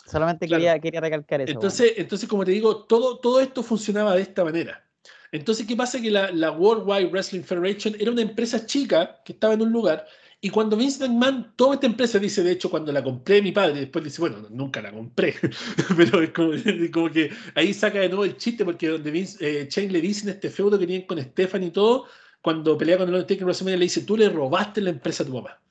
[0.06, 1.52] Solamente quería, quería recalcar eso.
[1.52, 4.84] Entonces, entonces, como te digo, todo, todo esto funcionaba de esta manera.
[5.34, 6.00] Entonces, ¿qué pasa?
[6.00, 9.72] Que la, la World Wide Wrestling Federation era una empresa chica que estaba en un
[9.72, 10.06] lugar
[10.44, 13.80] y cuando Vince McMahon toma esta empresa, dice, de hecho, cuando la compré mi padre,
[13.80, 15.34] después dice, bueno, nunca la compré,
[15.96, 16.30] pero es
[16.92, 20.24] como, que ahí saca de nuevo el chiste, porque donde Vince, eh, Shane le dice
[20.24, 22.04] en este feudo que tienen con Stephanie y todo,
[22.42, 25.32] cuando pelea con el Undertaker WrestleMania, le dice, tú le robaste la empresa a tu
[25.32, 25.62] papá.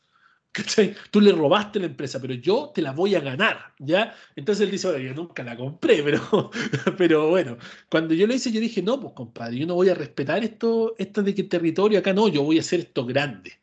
[1.09, 4.15] Tú le robaste la empresa, pero yo te la voy a ganar, ¿ya?
[4.35, 6.51] Entonces él dice, bueno, yo nunca la compré, pero,
[6.97, 7.57] pero bueno,
[7.89, 10.95] cuando yo lo hice, yo dije, no, pues compadre, yo no voy a respetar esto,
[10.97, 13.53] esto de que territorio acá no, yo voy a hacer esto grande.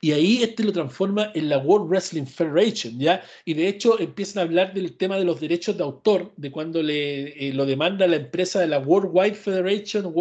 [0.00, 3.22] Y ahí este lo transforma en la World Wrestling Federation, ¿ya?
[3.44, 6.82] Y de hecho empiezan a hablar del tema de los derechos de autor, de cuando
[6.82, 10.12] le eh, lo demanda la empresa de la World Wide Federation,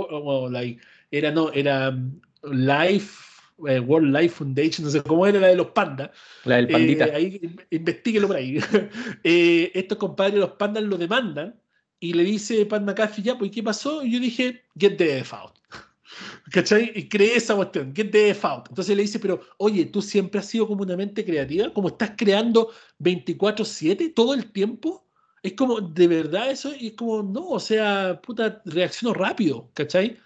[0.51, 0.79] like,
[1.09, 3.30] era no, era um, Life
[3.67, 6.09] eh, World Life Foundation, no sé cómo era la de los pandas.
[6.45, 7.05] La del pandita.
[7.07, 8.59] Eh, ahí in- investiguelo por ahí.
[9.23, 11.59] Eh, estos compadres, los pandas, lo demandan
[11.99, 14.03] y le dice Pat McAfee, ya, pues, ¿y ¿qué pasó?
[14.03, 15.53] Y yo dije, get the F out.
[16.51, 16.91] ¿Cachai?
[16.95, 18.65] Y creé esa cuestión, get the F out.
[18.69, 22.13] Entonces le dice, pero, oye, tú siempre has sido como una mente creativa, como estás
[22.17, 25.05] creando 24-7 todo el tiempo.
[25.43, 30.17] Es como, de verdad eso, y es como, no, o sea, puta, reacciono rápido, ¿cachai?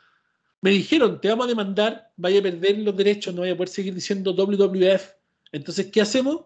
[0.66, 3.70] Me dijeron, te vamos a demandar, vaya a perder los derechos, no vaya a poder
[3.70, 5.14] seguir diciendo WWF.
[5.52, 6.46] Entonces, ¿qué hacemos?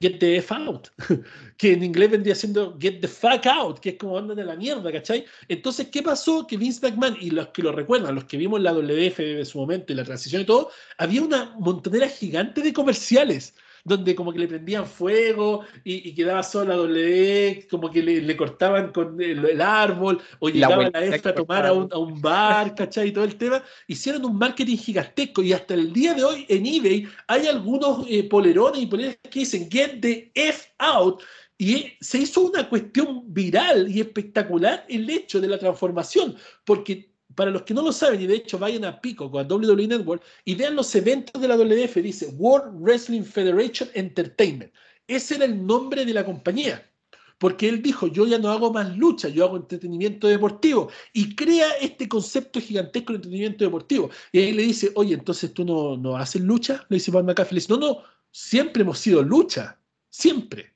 [0.00, 0.88] Get the F out.
[1.58, 4.56] que en inglés vendría siendo get the fuck out, que es como andan de la
[4.56, 5.26] mierda, ¿cachai?
[5.46, 6.46] Entonces, ¿qué pasó?
[6.46, 9.58] Que Vince McMahon, y los que lo recuerdan, los que vimos la WF de su
[9.58, 13.54] momento y la transición y todo, había una montonera gigante de comerciales
[13.84, 18.22] donde como que le prendían fuego y, y quedaba sola la W, como que le,
[18.22, 21.72] le cortaban con el, el árbol, o La llegaba la, F que a tomar a
[21.74, 23.08] un, a un bar, ¿cachai?
[23.08, 23.62] Y todo el tema.
[23.86, 28.24] Hicieron un marketing gigantesco y hasta el día de hoy en eBay hay algunos eh,
[28.24, 31.22] polerones y poleras que dicen Get the F out.
[31.56, 37.50] Y se hizo una cuestión viral y espectacular el hecho de la transformación, porque para
[37.50, 40.54] los que no lo saben, y de hecho vayan a Pico con WWE Network y
[40.54, 44.72] vean los eventos de la WF, dice World Wrestling Federation Entertainment.
[45.06, 46.90] Ese era el nombre de la compañía.
[47.38, 50.90] Porque él dijo, yo ya no hago más lucha, yo hago entretenimiento deportivo.
[51.12, 54.10] Y crea este concepto gigantesco de entretenimiento deportivo.
[54.32, 56.86] Y ahí le dice, oye, entonces tú no, no haces lucha.
[56.88, 59.78] Le dice Pat McAfee, le dice, no, no, siempre hemos sido lucha.
[60.08, 60.74] Siempre.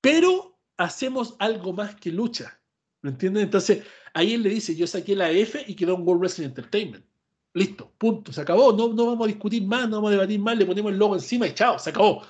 [0.00, 2.60] Pero hacemos algo más que lucha.
[3.02, 3.44] ¿Me entienden?
[3.44, 3.84] Entonces,
[4.14, 7.04] ahí él le dice, yo saqué la F y quedó en World Wrestling Entertainment.
[7.54, 8.72] Listo, punto, se acabó.
[8.72, 11.14] No, no vamos a discutir más, no vamos a debatir más, le ponemos el logo
[11.14, 12.22] encima y chao, se acabó.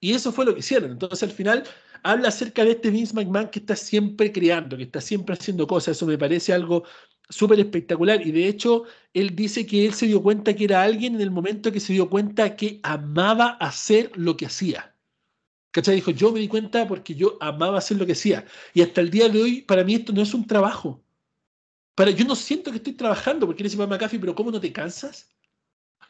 [0.00, 0.90] Y eso fue lo que hicieron.
[0.90, 1.64] Entonces, al final,
[2.02, 5.96] habla acerca de este Vince McMahon que está siempre creando, que está siempre haciendo cosas.
[5.96, 6.84] Eso me parece algo
[7.28, 8.24] súper espectacular.
[8.26, 8.84] Y de hecho,
[9.14, 11.92] él dice que él se dio cuenta que era alguien en el momento que se
[11.92, 14.94] dio cuenta que amaba hacer lo que hacía.
[15.70, 15.96] ¿Cachai?
[15.96, 18.46] Dijo, yo me di cuenta porque yo amaba hacer lo que hacía.
[18.74, 21.02] Y hasta el día de hoy, para mí esto no es un trabajo.
[21.96, 24.60] Para, yo no siento que estoy trabajando, porque le dice a McAfee, pero ¿cómo no
[24.60, 25.28] te cansas?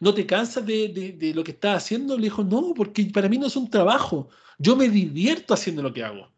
[0.00, 2.16] ¿No te cansas de, de, de lo que estás haciendo?
[2.18, 4.28] Le dijo, no, porque para mí no es un trabajo.
[4.58, 6.30] Yo me divierto haciendo lo que hago.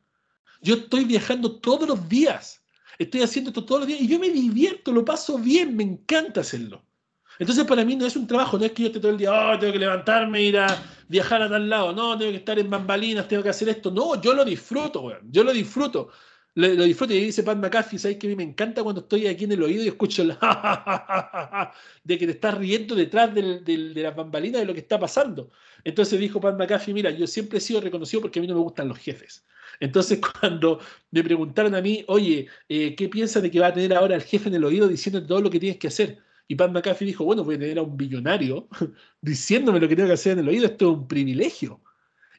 [0.61, 2.63] Yo estoy viajando todos los días.
[2.99, 6.41] Estoy haciendo esto todos los días y yo me divierto, lo paso bien, me encanta
[6.41, 6.83] hacerlo.
[7.39, 9.33] Entonces para mí no es un trabajo, no es que yo esté todo el día,
[9.33, 10.67] oh, tengo que levantarme, ir a
[11.07, 13.93] viajar a tal lado, no, tengo que estar en bambalinas, tengo que hacer esto.
[13.93, 15.31] No, yo lo disfruto, weón.
[15.31, 16.11] Yo lo disfruto.
[16.59, 19.29] Lo, lo disfruto y dice Pat McAfee, ¿sabes que a mí me encanta cuando estoy
[19.29, 20.31] aquí en el oído y escucho el
[22.05, 25.53] de que te estás riendo detrás del, de las bambalinas de lo que está pasando?
[25.85, 28.61] Entonces dijo Pat McAfee, mira, yo siempre he sido reconocido porque a mí no me
[28.61, 29.47] gustan los jefes.
[29.79, 30.81] Entonces, cuando
[31.13, 34.23] me preguntaron a mí, oye, eh, ¿qué piensas de que va a tener ahora el
[34.23, 36.19] jefe en el oído diciendo todo lo que tienes que hacer?
[36.49, 38.67] Y Pat McAfee dijo, bueno, voy a tener a un billonario
[39.21, 41.81] diciéndome lo que tengo que hacer en el oído, esto es un privilegio.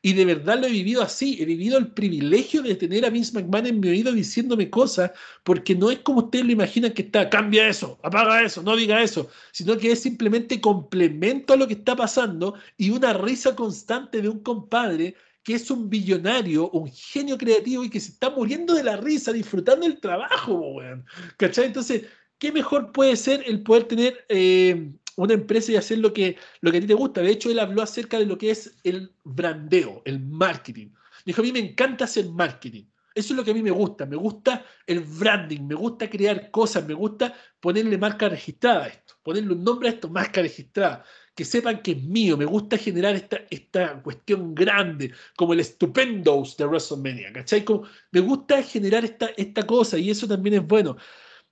[0.01, 3.33] Y de verdad lo he vivido así, he vivido el privilegio de tener a Vince
[3.33, 5.11] McMahon en mi oído diciéndome cosas,
[5.43, 9.03] porque no es como ustedes lo imaginan que está, cambia eso, apaga eso, no diga
[9.03, 14.21] eso, sino que es simplemente complemento a lo que está pasando y una risa constante
[14.21, 18.73] de un compadre que es un billonario, un genio creativo y que se está muriendo
[18.75, 21.05] de la risa, disfrutando el trabajo, weón.
[21.37, 21.65] ¿Cachai?
[21.65, 22.03] Entonces,
[22.37, 24.91] ¿qué mejor puede ser el poder tener eh,
[25.23, 27.21] una empresa y hacer lo que, lo que a ti te gusta?
[27.21, 30.89] De hecho, él habló acerca de lo que es el brandeo, el marketing.
[31.25, 32.85] Dijo, a mí me encanta hacer marketing.
[33.13, 34.05] Eso es lo que a mí me gusta.
[34.05, 39.15] Me gusta el branding, me gusta crear cosas, me gusta ponerle marca registrada a esto,
[39.23, 41.03] ponerle un nombre a esto, marca registrada
[41.39, 46.57] que sepan que es mío, me gusta generar esta, esta cuestión grande, como el estupendos
[46.57, 47.63] de WrestleMania, ¿cachai?
[47.63, 50.97] Como, me gusta generar esta, esta cosa y eso también es bueno.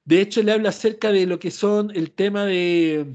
[0.03, 3.13] De hecho, le habla acerca de lo que son el tema de,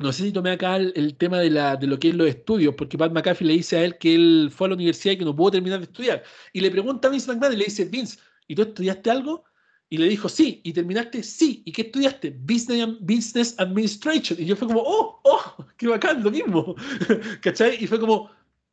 [0.00, 2.28] no sé si tomé acá el, el tema de, la, de lo que es los
[2.28, 5.18] estudios, porque Pat McAfee le dice a él que él fue a la universidad y
[5.18, 6.22] que no pudo terminar de estudiar.
[6.52, 8.18] Y le pregunta a Vince McMahon y le dice, Vince,
[8.48, 9.44] ¿y tú estudiaste algo?
[9.90, 10.60] Y le dijo, sí.
[10.64, 11.22] ¿Y terminaste?
[11.22, 11.62] Sí.
[11.66, 12.30] ¿Y qué estudiaste?
[12.30, 14.40] Business, Business Administration.
[14.40, 16.76] Y yo fue como, oh, oh, qué bacán, lo mismo.
[17.42, 17.76] ¿Cachai?
[17.82, 18.30] Y fue como,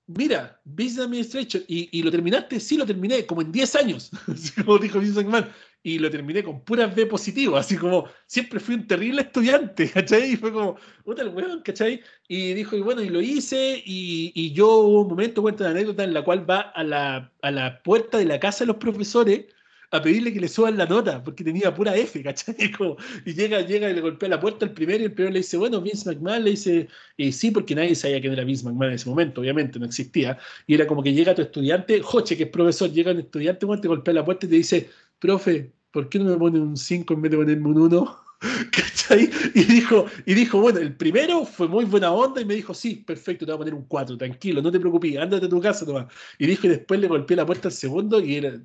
[0.07, 1.63] mira, Business Administration.
[1.67, 2.59] ¿Y, y lo terminaste?
[2.59, 4.11] Sí, lo terminé, como en 10 años.
[4.27, 5.49] Así como dijo Vince McMahon.
[5.83, 10.33] Y lo terminé con puras B positivo, así como siempre fui un terrible estudiante, ¿cachai?
[10.33, 10.75] Y fue como,
[11.05, 12.01] puta el weón, ¿cachai?
[12.27, 15.71] Y dijo, y bueno, y lo hice, y, y yo hubo un momento, cuenta una
[15.71, 18.77] anécdota en la cual va a la, a la puerta de la casa de los
[18.77, 19.45] profesores
[19.91, 22.55] a pedirle que le suban la nota, porque tenía pura F, ¿cachai?
[23.25, 25.57] Y, llega, llega y le golpea la puerta al primero, y el primero le dice,
[25.57, 28.95] bueno, Vince McMahon, le dice, y sí, porque nadie sabía quién era Vince McMahon en
[28.95, 32.49] ese momento, obviamente, no existía, y era como que llega tu estudiante, Joche, que es
[32.49, 34.89] profesor, llega un estudiante, bueno, te golpea la puerta y te dice,
[35.19, 38.26] profe, ¿por qué no me ponen un 5 en vez de ponerme un 1?
[38.71, 39.29] ¿Cachai?
[39.55, 42.97] Y dijo, y dijo, bueno, el primero fue muy buena onda y me dijo, sí,
[42.97, 45.85] perfecto, te voy a poner un 4, tranquilo, no te preocupes, ándate a tu casa
[45.85, 46.05] nomás.
[46.37, 48.59] Y dijo, y después le golpeé la puerta al segundo y era,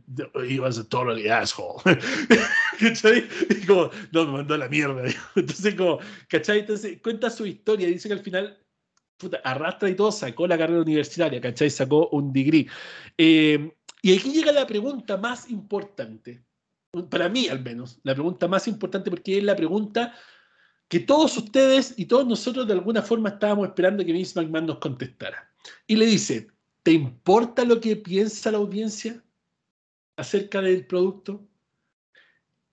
[0.47, 1.82] he was a totally asshole.
[2.81, 3.27] ¿Cachai?
[3.49, 5.05] Y como, no, me mandó a la mierda.
[5.36, 5.74] Entonces,
[6.28, 6.61] ¿cachai?
[6.61, 8.59] Entonces, cuenta su historia, dice que al final
[9.44, 11.70] arrastra y todo, sacó la carrera universitaria, ¿cachai?
[11.70, 12.66] Sacó un degree.
[13.16, 13.73] Eh,
[14.03, 16.43] y aquí llega la pregunta más importante
[17.09, 20.14] para mí al menos, la pregunta más importante porque es la pregunta
[20.89, 24.78] que todos ustedes y todos nosotros de alguna forma estábamos esperando que Vince McMahon nos
[24.78, 25.51] contestara.
[25.86, 26.48] Y le dice,
[26.82, 29.24] ¿te importa lo que piensa la audiencia
[30.16, 31.48] acerca del producto?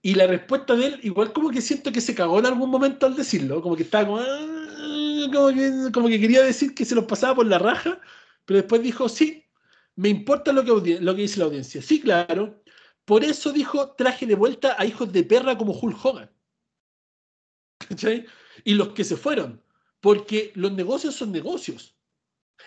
[0.02, 3.06] Y la respuesta de él, igual como que siento que se cagó en algún momento
[3.06, 7.36] al decirlo, como que estaba como, ah", como, que, quería decir que se los pasaba
[7.36, 8.02] por la raja,
[8.44, 9.46] pero después dijo, sí,
[9.96, 11.82] me importa lo que, lo que dice la audiencia.
[11.82, 12.62] Sí, claro,
[13.10, 16.30] por eso dijo, traje de vuelta a hijos de perra como Hulk Hogan.
[17.80, 18.28] ¿Cachai?
[18.64, 19.64] Y los que se fueron.
[20.00, 21.98] Porque los negocios son negocios.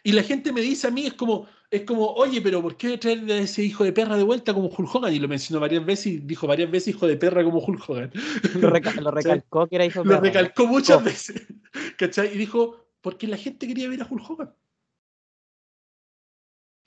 [0.03, 2.99] Y la gente me dice a mí, es como, es como, oye, pero ¿por qué
[2.99, 5.15] traer a ese hijo de perra de vuelta como Hulk Hogan?
[5.15, 8.11] Y lo mencionó varias veces y dijo varias veces hijo de perra como Hulk Hogan.
[8.57, 8.71] Lo,
[9.13, 10.17] recalcó que era hijo de perra.
[10.17, 11.47] Lo recalcó muchas veces.
[11.97, 12.35] ¿Cachai?
[12.35, 14.53] Y dijo, porque la gente quería ver a Hulk Hogan.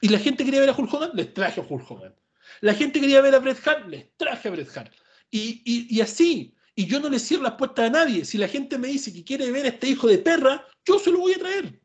[0.02, 2.14] Y la gente quería ver a Hulk Hogan, les traje a Hulk Hogan.
[2.61, 4.94] La gente quería ver a Bret Hart, les traje a Bret Hart.
[5.32, 8.23] Y, así, y yo no le cierro las puertas a nadie.
[8.26, 11.11] Si la gente me dice que quiere ver a este hijo de perra, yo se
[11.11, 11.82] lo voy a traer.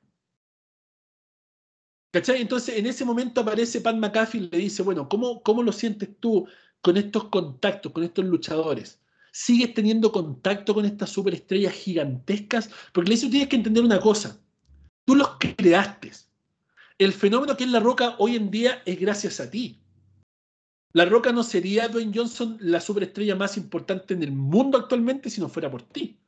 [2.13, 2.41] ¿Cachai?
[2.41, 6.09] Entonces, en ese momento aparece Pat McAfee y le dice, bueno, ¿cómo, ¿cómo lo sientes
[6.19, 6.47] tú
[6.81, 9.01] con estos contactos, con estos luchadores?
[9.33, 12.71] ¿Sigues teniendo contacto con estas superestrellas gigantescas?
[12.93, 14.41] Porque le dice, tienes que entender una cosa.
[15.05, 16.11] Tú los creaste.
[16.99, 19.81] El fenómeno que es La Roca hoy en día es gracias a ti.
[20.93, 25.41] La Roca no sería Dwayne Johnson la superestrella más importante en el mundo actualmente si
[25.41, 26.19] no fuera por ti.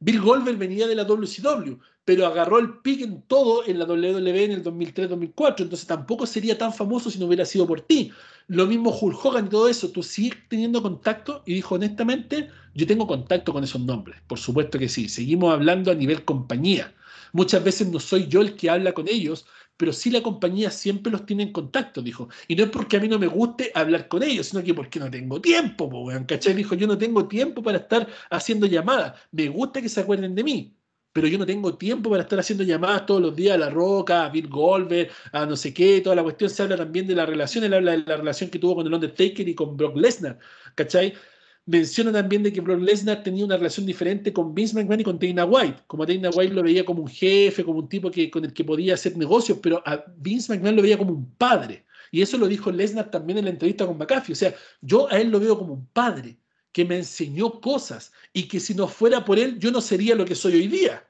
[0.00, 1.74] Bill Goldberg venía de la WCW,
[2.04, 6.56] pero agarró el pick en todo en la WWE en el 2003-2004, entonces tampoco sería
[6.56, 8.10] tan famoso si no hubiera sido por ti.
[8.48, 12.86] Lo mismo Hulk Hogan y todo eso, tú sigues teniendo contacto y dijo honestamente, yo
[12.86, 16.94] tengo contacto con esos nombres, por supuesto que sí, seguimos hablando a nivel compañía.
[17.32, 19.46] Muchas veces no soy yo el que habla con ellos,
[19.80, 22.28] pero sí la compañía siempre los tiene en contacto, dijo.
[22.48, 25.00] Y no es porque a mí no me guste hablar con ellos, sino que porque
[25.00, 26.52] no tengo tiempo, pues, ¿cachai?
[26.52, 29.18] Dijo, yo no tengo tiempo para estar haciendo llamadas.
[29.32, 30.76] Me gusta que se acuerden de mí,
[31.14, 34.26] pero yo no tengo tiempo para estar haciendo llamadas todos los días a La Roca,
[34.26, 36.50] a Bill Goldberg, a no sé qué, toda la cuestión.
[36.50, 38.92] Se habla también de la relación, él habla de la relación que tuvo con el
[38.92, 40.38] Undertaker y con Brock Lesnar,
[40.74, 41.14] ¿cachai?
[41.66, 45.18] Menciona también de que Brock Lesnar tenía una relación diferente con Vince McMahon y con
[45.18, 45.82] Dana White.
[45.86, 48.64] Como Dana White lo veía como un jefe, como un tipo que, con el que
[48.64, 51.84] podía hacer negocios, pero a Vince McMahon lo veía como un padre.
[52.10, 54.32] Y eso lo dijo Lesnar también en la entrevista con McAfee.
[54.32, 56.38] O sea, yo a él lo veo como un padre
[56.72, 60.24] que me enseñó cosas y que si no fuera por él, yo no sería lo
[60.24, 61.04] que soy hoy día.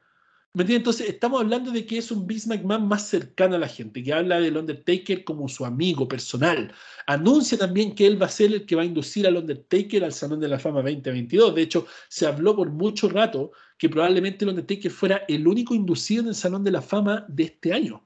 [0.58, 4.12] Entonces, estamos hablando de que es un Vince McMahon más cercano a la gente, que
[4.12, 6.74] habla del Undertaker como su amigo personal.
[7.06, 10.12] Anuncia también que él va a ser el que va a inducir al Undertaker al
[10.12, 11.54] Salón de la Fama 2022.
[11.54, 16.22] De hecho, se habló por mucho rato que probablemente el Undertaker fuera el único inducido
[16.22, 18.04] en el Salón de la Fama de este año.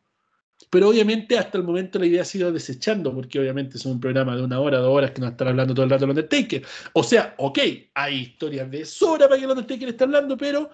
[0.70, 4.36] Pero obviamente hasta el momento la idea ha sido desechando, porque obviamente es un programa
[4.36, 6.62] de una hora, dos horas que nos estará hablando todo el rato del Undertaker.
[6.92, 7.58] O sea, ok,
[7.94, 10.70] hay historias de sobra para que el Undertaker esté hablando, pero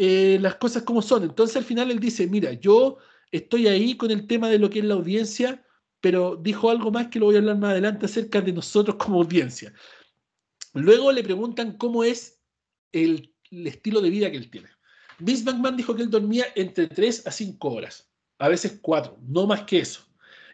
[0.00, 1.24] eh, las cosas como son.
[1.24, 2.98] Entonces al final él dice, mira, yo
[3.32, 5.66] estoy ahí con el tema de lo que es la audiencia,
[6.00, 9.20] pero dijo algo más que lo voy a hablar más adelante acerca de nosotros como
[9.20, 9.72] audiencia.
[10.72, 12.40] Luego le preguntan cómo es
[12.92, 14.68] el, estilo de vida que él tiene.
[15.18, 18.08] Vince McMahon dijo que él dormía entre 3 a 5 horas,
[18.38, 20.02] a veces 4, no más que eso.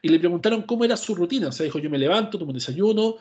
[0.01, 1.49] Y le preguntaron cómo era su rutina.
[1.49, 3.16] O sea, dijo, yo me levanto, tomo un desayuno,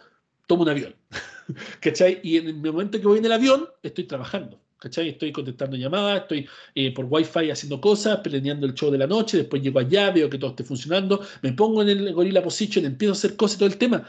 [0.47, 0.95] tomo un avión.
[1.81, 2.21] ¿Cachai?
[2.23, 4.62] Y en el momento que voy en el avión, estoy trabajando.
[4.83, 5.09] ¿Cachai?
[5.09, 9.37] Estoy contestando llamadas, estoy eh, por Wi-Fi haciendo cosas, planeando el show de la noche,
[9.37, 13.13] después llego allá, veo que todo esté funcionando, me pongo en el Gorilla Position, empiezo
[13.13, 14.07] a hacer cosas y todo el tema.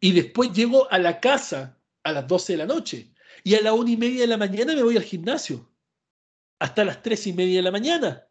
[0.00, 3.12] Y después llego a la casa a las 12 de la noche.
[3.42, 5.68] Y a la una y media de la mañana me voy al gimnasio.
[6.60, 8.28] Hasta las tres y media de la mañana.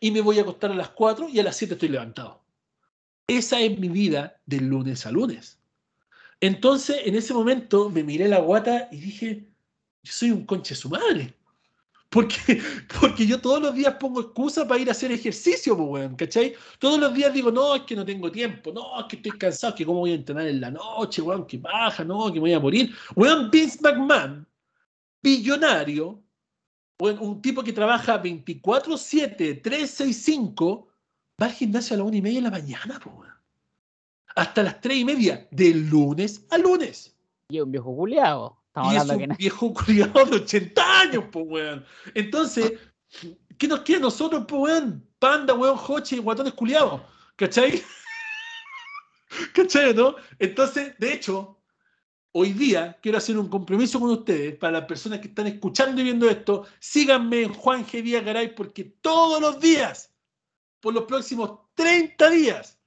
[0.00, 2.44] Y me voy a acostar a las 4 y a las 7 estoy levantado.
[3.26, 5.60] Esa es mi vida de lunes a lunes.
[6.40, 9.49] Entonces, en ese momento me miré la guata y dije,
[10.02, 11.34] yo soy un conche su madre.
[12.10, 12.36] Porque,
[13.00, 16.54] porque yo todos los días pongo excusa para ir a hacer ejercicio, pues, weón, ¿cachai?
[16.78, 19.74] Todos los días digo, no, es que no tengo tiempo, no, es que estoy cansado,
[19.74, 22.52] que cómo voy a entrenar en la noche, weón, que baja, no, que me voy
[22.52, 22.94] a morir.
[23.14, 24.46] Weón, Vince McMahon,
[25.22, 26.20] billonario,
[26.98, 30.88] weón, un tipo que trabaja 24-7, 365,
[31.40, 33.30] va al gimnasio a la una y media de la mañana, pues, weón.
[34.34, 37.16] Hasta las tres y media, de lunes a lunes.
[37.50, 38.59] Y un viejo culiado.
[38.70, 41.84] Estamos y es un que viejo culiado de 80 años, pues, weón.
[42.14, 42.74] Entonces,
[43.58, 45.08] ¿qué nos queda a nosotros, pues, weón?
[45.18, 47.02] Panda, weón, Hoche y guatones culiados.
[47.34, 47.82] ¿Cachai?
[49.54, 50.14] ¿Cachai, no?
[50.38, 51.58] Entonces, de hecho,
[52.30, 56.04] hoy día quiero hacer un compromiso con ustedes para las personas que están escuchando y
[56.04, 56.66] viendo esto.
[56.78, 58.02] Síganme en Juan G.
[58.02, 60.14] Díaz Garay porque todos los días,
[60.78, 62.79] por los próximos 30 días,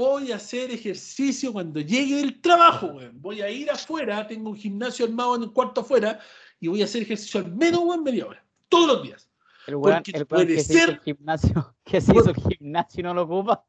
[0.00, 3.20] voy a hacer ejercicio cuando llegue del trabajo, weón.
[3.20, 6.18] Voy a ir afuera, tengo un gimnasio armado en el cuarto afuera
[6.58, 8.44] y voy a hacer ejercicio al menos, weón, media hora.
[8.68, 9.28] Todos los días.
[9.66, 12.36] el weón, el weón puede que se hizo ser- el gimnasio, que se hizo el
[12.36, 13.64] gimnasio y no lo ocupa.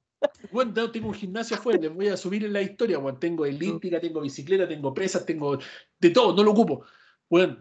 [0.52, 3.20] Bueno, no, tengo un gimnasio afuera, les voy a subir en la historia, weón.
[3.20, 5.60] Tengo elíptica, tengo bicicleta, tengo pesas, tengo
[6.00, 6.86] de todo, no lo ocupo.
[7.30, 7.58] Bueno,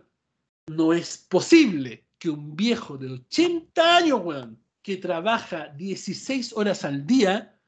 [0.68, 7.06] no es posible que un viejo de 80 años, weón, que trabaja 16 horas al
[7.06, 7.59] día,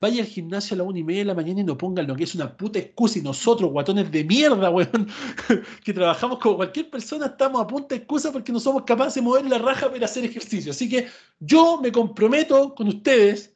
[0.00, 2.16] vaya al gimnasio a la una y media de la mañana y no pongan lo
[2.16, 5.08] que es una puta excusa y nosotros, guatones de mierda, weón,
[5.84, 9.22] que trabajamos como cualquier persona, estamos a punta de excusa porque no somos capaces de
[9.22, 10.72] mover la raja para hacer ejercicio.
[10.72, 11.08] Así que
[11.38, 13.54] yo me comprometo con ustedes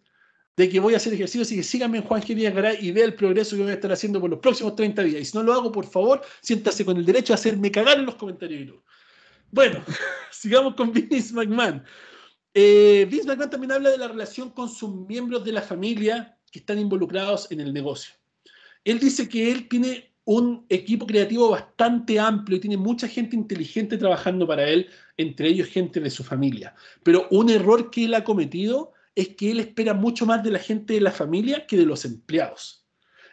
[0.57, 2.35] de que voy a hacer ejercicio, así que síganme en Juan G.
[2.35, 5.03] Díaz Garay y vea el progreso que voy a estar haciendo por los próximos 30
[5.03, 5.23] días.
[5.23, 8.07] Y si no lo hago, por favor, siéntase con el derecho a hacerme cagar en
[8.07, 8.77] los comentarios.
[9.51, 9.83] Bueno,
[10.31, 11.83] sigamos con Vince McMahon.
[12.55, 16.61] Eh, Vince McMahon también habla de la relación con sus miembros de la familia que
[16.61, 18.15] están involucrados en el negocio.
[18.85, 23.99] Él dice que él tiene un equipo creativo bastante amplio y tiene mucha gente inteligente
[23.99, 26.75] trabajando para él, entre ellos gente de su familia.
[27.03, 30.59] Pero un error que él ha cometido es que él espera mucho más de la
[30.59, 32.87] gente de la familia que de los empleados.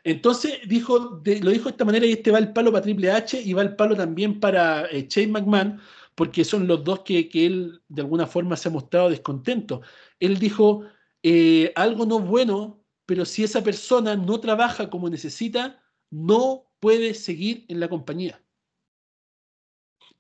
[0.03, 3.11] Entonces dijo, de- lo dijo de esta manera y este va el palo para Triple
[3.11, 5.79] H y va el palo también para eh, Shane McMahon,
[6.21, 9.81] porque son los dos que, él de alguna forma se ha mostrado descontento.
[10.19, 10.83] Él dijo,
[11.23, 17.65] eh, algo no bueno, pero si esa persona no trabaja como necesita, no puede seguir
[17.69, 18.39] en la compañía.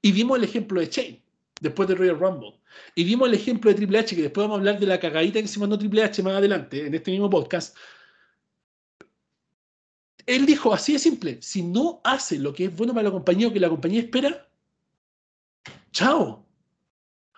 [0.01, 1.23] Y vimos el ejemplo de Shane,
[1.61, 2.59] después de Royal Rumble.
[2.95, 5.39] Y vimos el ejemplo de Triple H, que después vamos a hablar de la cagadita
[5.39, 7.77] que se mandó Triple H más adelante, en este mismo podcast.
[10.25, 13.49] Él dijo, así de simple, si no hace lo que es bueno para la compañía
[13.49, 14.47] o que la compañía espera,
[15.91, 16.45] chao.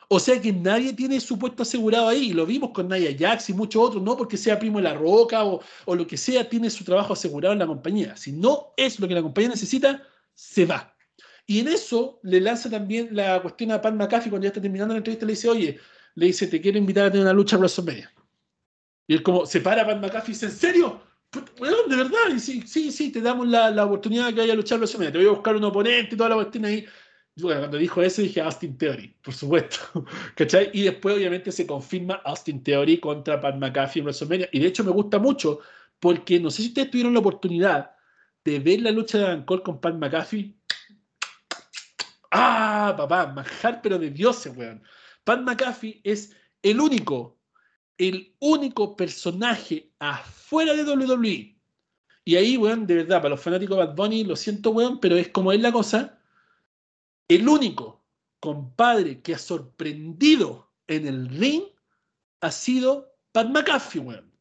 [0.09, 3.53] O sea que nadie tiene su puesto asegurado ahí, lo vimos con Nia Jax y
[3.53, 6.69] muchos otros, no porque sea primo de la roca o, o lo que sea, tiene
[6.69, 8.15] su trabajo asegurado en la compañía.
[8.15, 10.03] Si no es lo que la compañía necesita,
[10.35, 10.93] se va.
[11.45, 14.93] Y en eso le lanza también la cuestión a Pat McAfee cuando ya está terminando
[14.93, 15.80] la entrevista, le dice, oye,
[16.15, 18.13] le dice, te quiero invitar a tener una lucha a WrestleMania.
[19.07, 21.01] Y él como, se para Pat McAfee y dice, ¿en serio?
[21.34, 24.55] De verdad, y sí, sí, sí, te damos la, la oportunidad de que vaya a
[24.55, 26.85] luchar a WrestleMania, te voy a buscar un oponente y toda la cuestión ahí.
[27.35, 30.05] Bueno, cuando dijo eso dije Austin Theory, por supuesto.
[30.35, 30.69] ¿Cachai?
[30.73, 34.49] Y después obviamente se confirma Austin Theory contra Pat McAfee en WrestleMania.
[34.51, 35.60] Y de hecho me gusta mucho
[35.99, 37.95] porque no sé si ustedes tuvieron la oportunidad
[38.43, 40.55] de ver la lucha de Cole con Pat McAfee.
[42.30, 44.84] Ah, papá, manjar pero de dioses, weón.
[45.23, 47.39] Pat McAfee es el único,
[47.97, 51.57] el único personaje afuera de WWE.
[52.26, 55.15] Y ahí, weón, de verdad, para los fanáticos de Bad Bunny, lo siento, weón, pero
[55.18, 56.19] es como es la cosa.
[57.28, 58.06] El único
[58.40, 61.64] compadre que ha sorprendido en el ring
[62.41, 64.32] ha sido Pat McAfee, weón.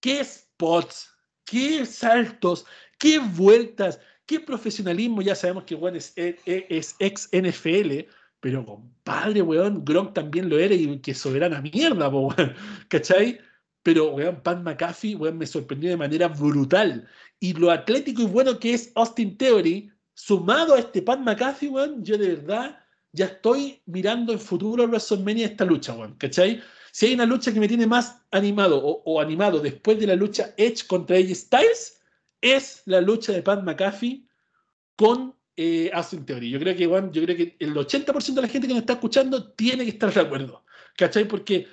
[0.00, 1.16] ¿Qué spots?
[1.44, 2.66] ¿Qué saltos?
[2.98, 4.00] ¿Qué vueltas?
[4.26, 5.22] ¿Qué profesionalismo?
[5.22, 8.08] Ya sabemos que weón es, es, es ex NFL,
[8.40, 12.34] pero compadre, weón, Gronk también lo era y que soberana mierda, weón.
[12.88, 13.38] ¿Cachai?
[13.82, 17.08] Pero, weón, Pat McAfee, weón, me sorprendió de manera brutal.
[17.38, 22.02] Y lo atlético y bueno que es Austin Theory, sumado a este Pat McAfee, weón,
[22.02, 22.80] yo de verdad
[23.12, 26.62] ya estoy mirando en futuro WrestleMania esta lucha, weón, ¿cachai?
[26.90, 30.16] Si hay una lucha que me tiene más animado o, o animado después de la
[30.16, 32.00] lucha Edge contra AJ Styles,
[32.40, 34.26] es la lucha de Pat McAfee
[34.96, 36.50] con eh, Austin Theory.
[36.50, 38.94] Yo creo que, weón, yo creo que el 80% de la gente que nos está
[38.94, 40.64] escuchando tiene que estar de acuerdo,
[40.96, 41.28] ¿cachai?
[41.28, 41.68] Porque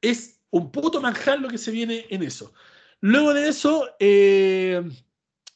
[0.00, 2.54] es un puto manjar lo que se viene en eso.
[3.00, 4.82] Luego de eso, eh,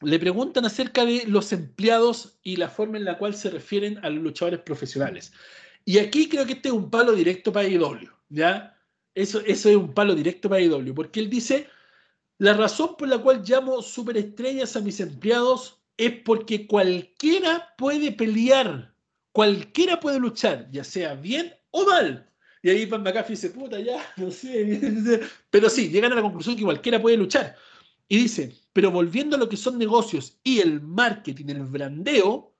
[0.00, 4.10] le preguntan acerca de los empleados y la forma en la cual se refieren a
[4.10, 5.32] los luchadores profesionales.
[5.84, 8.76] Y aquí creo que este es un palo directo para IW, ¿ya?
[9.14, 11.68] Eso, eso es un palo directo para IW, porque él dice,
[12.38, 18.94] la razón por la cual llamo superestrellas a mis empleados es porque cualquiera puede pelear,
[19.32, 22.30] cualquiera puede luchar, ya sea bien o mal.
[22.62, 24.80] Y ahí Pat McAfee dice, puta, ya, no sé.
[25.50, 27.56] Pero sí, llegan a la conclusión que cualquiera puede luchar.
[28.08, 32.54] Y dice, pero volviendo a lo que son negocios y el marketing, el brandeo,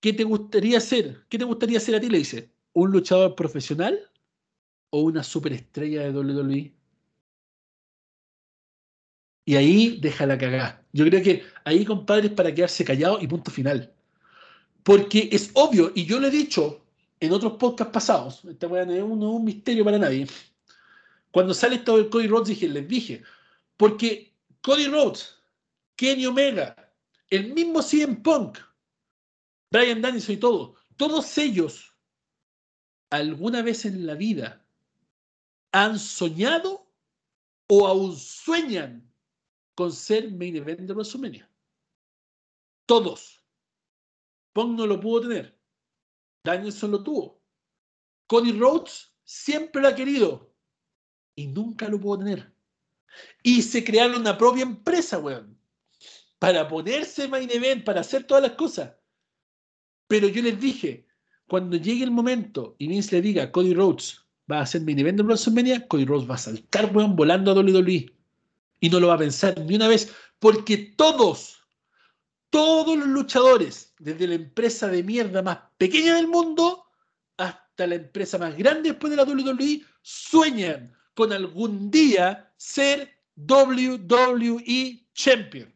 [0.00, 1.24] ¿qué te gustaría hacer?
[1.28, 2.08] ¿Qué te gustaría hacer a ti?
[2.08, 3.98] Le dice, ¿un luchador profesional
[4.90, 6.74] o una superestrella de WWE?
[9.46, 10.84] Y ahí deja la cagada.
[10.92, 13.92] Yo creo que ahí, compadre, es para quedarse callado y punto final.
[14.82, 16.84] Porque es obvio, y yo lo he dicho
[17.20, 20.26] en otros podcasts pasados, esta no es un, un misterio para nadie.
[21.30, 23.22] Cuando sale esto del Cody Rhodes, dije, les dije,
[23.76, 25.36] porque Cody Rhodes,
[25.96, 26.94] Kenny Omega,
[27.30, 28.58] el mismo CM Punk,
[29.70, 31.96] Brian Danielson y todo, todos ellos
[33.10, 34.66] alguna vez en la vida
[35.72, 36.88] han soñado
[37.68, 39.12] o aún sueñan
[39.74, 41.50] con ser main event de WrestleMania.
[42.86, 43.42] Todos.
[44.52, 45.58] Punk no lo pudo tener.
[46.44, 47.42] Danielson lo tuvo.
[48.28, 50.54] Cody Rhodes siempre lo ha querido
[51.34, 52.53] y nunca lo pudo tener.
[53.42, 55.58] Y se crearon una propia empresa, weón,
[56.38, 58.92] para ponerse main event, para hacer todas las cosas.
[60.06, 61.06] Pero yo les dije,
[61.46, 64.20] cuando llegue el momento y Vince le diga, Cody Rhodes
[64.50, 67.54] va a ser main event de WrestleMania, Cody Rhodes va a saltar, weón, volando a
[67.54, 68.14] WWE.
[68.80, 71.62] Y no lo va a pensar ni una vez, porque todos,
[72.50, 76.84] todos los luchadores, desde la empresa de mierda más pequeña del mundo
[77.36, 85.06] hasta la empresa más grande después de la WWE, sueñan con algún día ser WWE
[85.12, 85.72] Champion.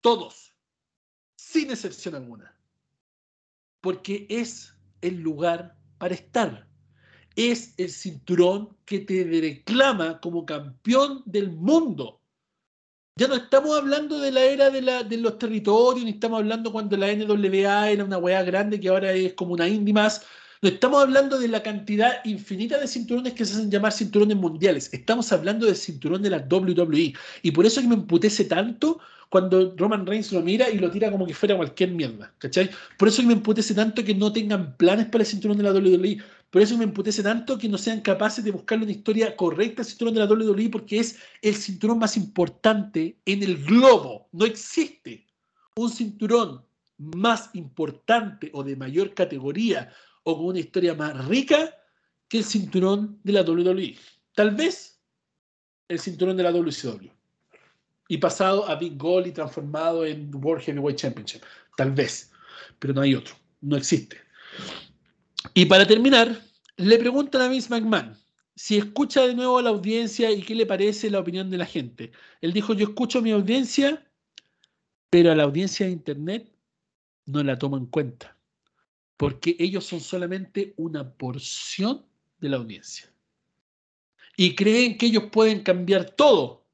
[0.00, 0.52] Todos,
[1.36, 2.58] sin excepción alguna.
[3.80, 6.68] Porque es el lugar para estar.
[7.36, 12.20] Es el cinturón que te reclama como campeón del mundo.
[13.14, 16.72] Ya no estamos hablando de la era de, la, de los territorios, ni estamos hablando
[16.72, 20.26] cuando la NWA era una weá grande que ahora es como una indie más.
[20.60, 24.92] No estamos hablando de la cantidad infinita de cinturones que se hacen llamar cinturones mundiales.
[24.92, 27.14] Estamos hablando del cinturón de la WWE.
[27.42, 28.98] Y por eso que me emputece tanto
[29.28, 32.34] cuando Roman Reigns lo mira y lo tira como que fuera cualquier mierda.
[32.38, 32.70] ¿Cachai?
[32.96, 35.72] Por eso que me emputece tanto que no tengan planes para el cinturón de la
[35.72, 36.18] WWE.
[36.50, 39.86] Por eso me emputece tanto que no sean capaces de buscarle una historia correcta al
[39.86, 44.28] cinturón de la WWE porque es el cinturón más importante en el globo.
[44.32, 45.26] No existe
[45.76, 46.62] un cinturón
[46.96, 49.92] más importante o de mayor categoría
[50.28, 51.74] o con una historia más rica
[52.28, 53.96] que el cinturón de la WWE.
[54.34, 55.00] Tal vez
[55.88, 57.08] el cinturón de la WCW.
[58.08, 61.42] Y pasado a Big Goal y transformado en World Heavyweight Championship.
[61.78, 62.30] Tal vez.
[62.78, 63.36] Pero no hay otro.
[63.62, 64.18] No existe.
[65.54, 66.42] Y para terminar,
[66.76, 68.14] le preguntan a Vince McMahon
[68.54, 71.64] si escucha de nuevo a la audiencia y qué le parece la opinión de la
[71.64, 72.12] gente.
[72.42, 74.06] Él dijo, yo escucho a mi audiencia,
[75.08, 76.52] pero a la audiencia de Internet
[77.24, 78.37] no la tomo en cuenta
[79.18, 82.06] porque ellos son solamente una porción
[82.38, 83.12] de la audiencia.
[84.36, 86.64] Y creen que ellos pueden cambiar todo.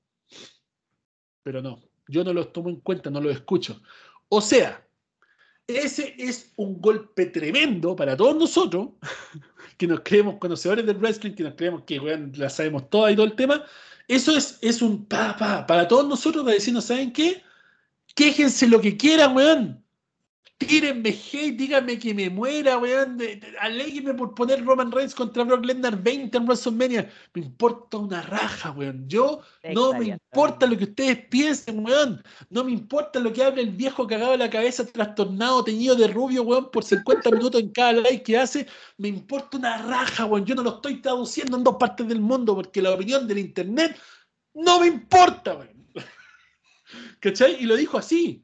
[1.43, 3.81] Pero no, yo no los tomo en cuenta, no los escucho.
[4.29, 4.87] O sea,
[5.67, 8.91] ese es un golpe tremendo para todos nosotros,
[9.79, 11.99] que nos creemos conocedores del wrestling, que nos creemos que
[12.35, 13.65] la sabemos toda y todo el tema.
[14.07, 17.43] Eso es, es un pa, pa, para todos nosotros para decirnos, ¿saben qué?
[18.15, 19.84] Quéjense lo que quieran, weón
[20.59, 23.19] tírenme hate, díganme que me muera, weón.
[23.61, 27.11] Aléguenme por poner Roman Reigns contra Brock Lesnar 20 en WrestleMania.
[27.35, 29.09] Me importa una raja, weón.
[29.09, 29.41] Yo
[29.73, 32.23] no me importa lo que ustedes piensen, weón.
[32.51, 36.09] No me importa lo que hable el viejo cagado de la cabeza, trastornado, teñido de
[36.09, 38.67] rubio, weón, por 50 minutos en cada like que hace.
[38.99, 40.45] Me importa una raja, weón.
[40.45, 43.97] Yo no lo estoy traduciendo en dos partes del mundo porque la opinión del internet
[44.55, 45.89] no me importa, weón.
[47.21, 47.57] ¿Cachai?
[47.61, 48.44] Y lo dijo así.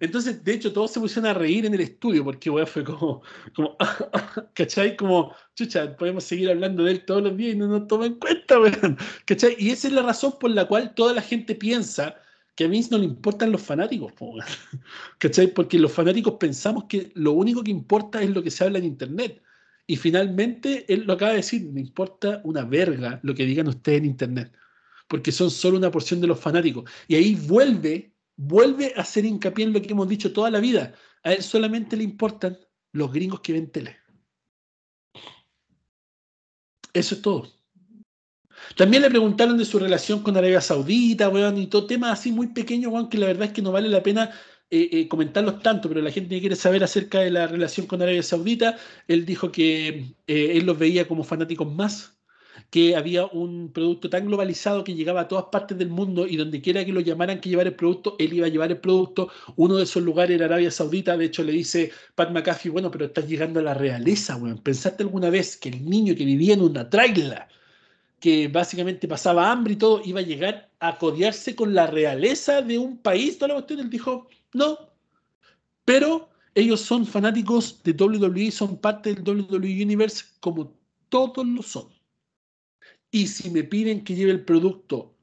[0.00, 3.22] Entonces, de hecho, todos se pusieron a reír en el estudio porque, weón, fue como,
[3.54, 3.76] como
[4.54, 4.96] ¿cachai?
[4.96, 8.14] Como, chucha, podemos seguir hablando de él todos los días y no nos toma en
[8.14, 8.96] cuenta, weón,
[9.26, 9.56] ¿cachai?
[9.58, 12.16] Y esa es la razón por la cual toda la gente piensa
[12.56, 14.40] que a mí no le importan los fanáticos, weón,
[15.18, 15.48] ¿cachai?
[15.48, 18.84] Porque los fanáticos pensamos que lo único que importa es lo que se habla en
[18.84, 19.42] Internet.
[19.86, 23.98] Y finalmente, él lo acaba de decir, me importa una verga lo que digan ustedes
[23.98, 24.52] en Internet,
[25.08, 26.90] porque son solo una porción de los fanáticos.
[27.06, 30.94] Y ahí vuelve vuelve a hacer hincapié en lo que hemos dicho toda la vida.
[31.22, 32.58] A él solamente le importan
[32.92, 33.96] los gringos que ven tele.
[36.92, 37.52] Eso es todo.
[38.76, 42.48] También le preguntaron de su relación con Arabia Saudita, weón, y todo temas así muy
[42.48, 44.30] pequeños, weón, que la verdad es que no vale la pena
[44.70, 48.22] eh, eh, comentarlos tanto, pero la gente quiere saber acerca de la relación con Arabia
[48.22, 52.13] Saudita, él dijo que eh, él los veía como fanáticos más
[52.70, 56.60] que había un producto tan globalizado que llegaba a todas partes del mundo y donde
[56.60, 59.28] quiera que lo llamaran que llevar el producto, él iba a llevar el producto.
[59.56, 63.06] Uno de esos lugares era Arabia Saudita, de hecho le dice Pat McAfee, bueno, pero
[63.06, 64.58] estás llegando a la realeza, weón.
[64.58, 67.48] ¿Pensaste alguna vez que el niño que vivía en una traila,
[68.20, 72.78] que básicamente pasaba hambre y todo, iba a llegar a codiarse con la realeza de
[72.78, 73.38] un país?
[73.38, 74.78] Toda la cuestión, él dijo, no,
[75.84, 80.72] pero ellos son fanáticos de WWE, son parte del WWE Universe como
[81.08, 81.93] todos lo son.
[83.14, 85.14] Y si me piden que lleve el producto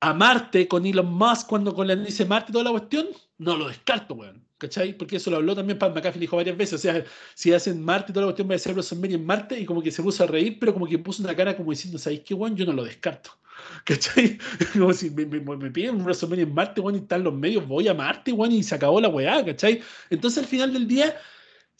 [0.00, 3.06] a Marte con Elon Musk cuando con la dice Marte toda la cuestión,
[3.36, 4.42] no lo descarto, weón.
[4.56, 4.96] ¿Cachai?
[4.96, 6.72] Porque eso lo habló también Pat McAfee, dijo varias veces.
[6.72, 9.66] O sea, si hacen Marte toda la cuestión, va a ser WrestleMania en Marte y
[9.66, 12.22] como que se puso a reír, pero como que puso una cara como diciendo, ¿sabéis
[12.24, 12.56] qué, weón?
[12.56, 13.32] Yo no lo descarto.
[13.84, 14.38] ¿Cachai?
[14.72, 17.68] Como si me, me, me piden un WrestleMania en Marte, weón, y están los medios,
[17.68, 19.82] voy a Marte, weón, y se acabó la weá, ¿cachai?
[20.08, 21.14] Entonces al final del día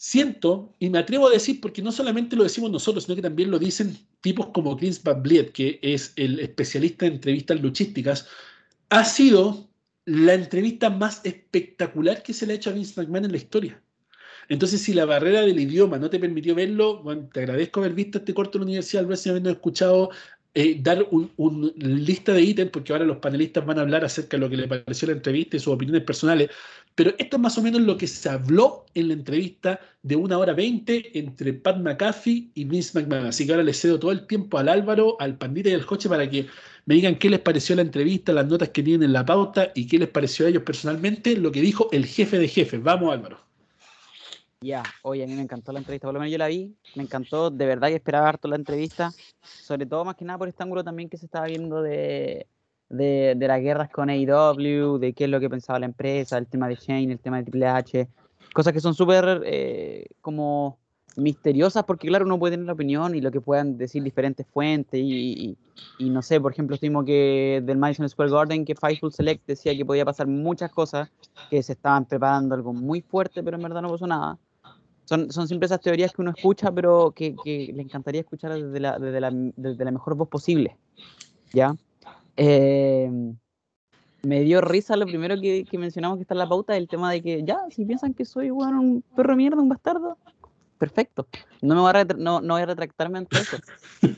[0.03, 3.49] siento, y me atrevo a decir, porque no solamente lo decimos nosotros, sino que también
[3.49, 8.27] lo dicen tipos como Chris Van Vliet, que es el especialista en entrevistas luchísticas,
[8.89, 9.69] ha sido
[10.03, 13.81] la entrevista más espectacular que se le ha hecho a Vince McMahon en la historia.
[14.49, 18.17] Entonces, si la barrera del idioma no te permitió verlo, bueno, te agradezco haber visto
[18.17, 20.09] este corto en la Universidad del habiendo escuchado
[20.53, 24.41] eh, dar una lista de ítems, porque ahora los panelistas van a hablar acerca de
[24.41, 26.51] lo que le pareció la entrevista y sus opiniones personales.
[26.95, 30.37] Pero esto es más o menos lo que se habló en la entrevista de una
[30.37, 33.27] hora veinte entre Pat McAfee y Vince McMahon.
[33.27, 36.07] Así que ahora le cedo todo el tiempo al Álvaro, al Pandita y al Joche
[36.07, 36.47] para que
[36.85, 39.87] me digan qué les pareció la entrevista, las notas que tienen en la pauta y
[39.87, 42.83] qué les pareció a ellos personalmente lo que dijo el jefe de jefes.
[42.83, 43.39] Vamos, Álvaro.
[44.61, 47.03] Ya, oye, a mí me encantó la entrevista, por lo menos yo la vi, me
[47.03, 49.11] encantó, de verdad que esperaba harto la entrevista,
[49.41, 52.47] sobre todo más que nada por este ángulo también que se estaba viendo de,
[52.93, 56.47] de, de las guerras con AEW, de qué es lo que pensaba la empresa, el
[56.47, 58.07] tema de Shane, el tema de Triple H,
[58.53, 60.77] cosas que son súper eh, como
[61.15, 64.99] misteriosas porque claro uno puede tener la opinión y lo que puedan decir diferentes fuentes
[64.99, 65.55] y,
[65.99, 69.75] y, no sé, por ejemplo estuvimos que del Madison Square Garden que Fightful Select decía
[69.75, 71.11] que podía pasar muchas cosas,
[71.51, 74.37] que se estaban preparando algo muy fuerte pero en verdad no pasó nada.
[75.05, 78.79] Son, son siempre esas teorías que uno escucha pero que, que le encantaría escuchar desde
[78.79, 80.77] la, desde, la, desde la mejor voz posible.
[81.53, 81.75] ¿Ya?
[82.37, 83.09] Eh,
[84.23, 87.11] me dio risa lo primero que, que, mencionamos que está en la pauta, el tema
[87.11, 90.17] de que ya, si piensan que soy bueno, un perro mierda, un bastardo,
[90.83, 91.27] perfecto.
[91.61, 93.57] No me voy a, no, no voy a retractarme ante eso.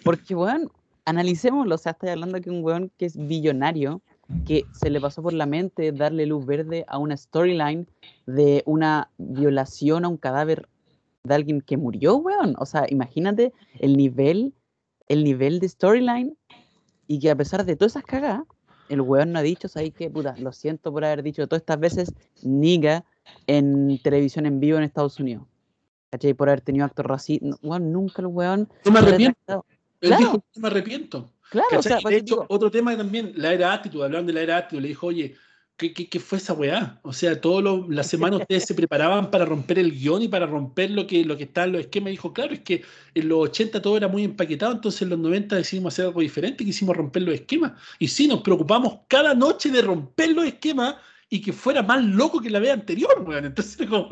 [0.04, 0.72] Porque, weón,
[1.06, 1.76] analicémoslo.
[1.76, 4.02] O sea, estoy hablando que un weón que es billonario,
[4.48, 7.88] que se le pasó por la mente darle luz verde a una storyline
[8.26, 10.68] de una violación a un cadáver
[11.24, 12.56] de alguien que murió, weón.
[12.58, 14.54] O sea, imagínate el nivel,
[15.08, 16.36] el nivel de storyline
[17.08, 18.44] y que a pesar de todas esas cagadas,
[18.90, 20.10] el weón no ha dicho, ¿sabes qué?
[20.10, 22.14] Puta, lo siento por haber dicho todas estas veces
[22.44, 23.04] niga
[23.48, 25.44] en televisión en vivo en Estados Unidos.
[26.16, 26.34] ¿cachai?
[26.34, 27.60] Por haber tenido actos racistas.
[27.62, 28.70] Bueno, nunca el weón.
[28.86, 29.66] No me arrepiento.
[30.02, 30.24] Él claro.
[30.24, 31.32] dijo, no me arrepiento.
[31.50, 32.46] Claro, o sea, de hecho, digo...
[32.50, 35.36] otro tema también, la era actitud, hablando de la era actitud, le dijo, oye,
[35.78, 37.00] ¿qué, qué, qué fue esa weá?
[37.04, 40.92] O sea, todas las semanas ustedes se preparaban para romper el guion y para romper
[40.92, 42.12] lo que, lo que está en los esquemas.
[42.12, 42.84] Dijo, claro, es que
[43.14, 46.66] en los 80 todo era muy empaquetado, entonces en los 90 decidimos hacer algo diferente,
[46.66, 47.74] quisimos romper los esquemas.
[48.00, 50.96] Y sí, nos preocupamos cada noche de romper los esquemas
[51.30, 53.46] y que fuera más loco que la vez anterior, weón.
[53.46, 54.10] Entonces, como,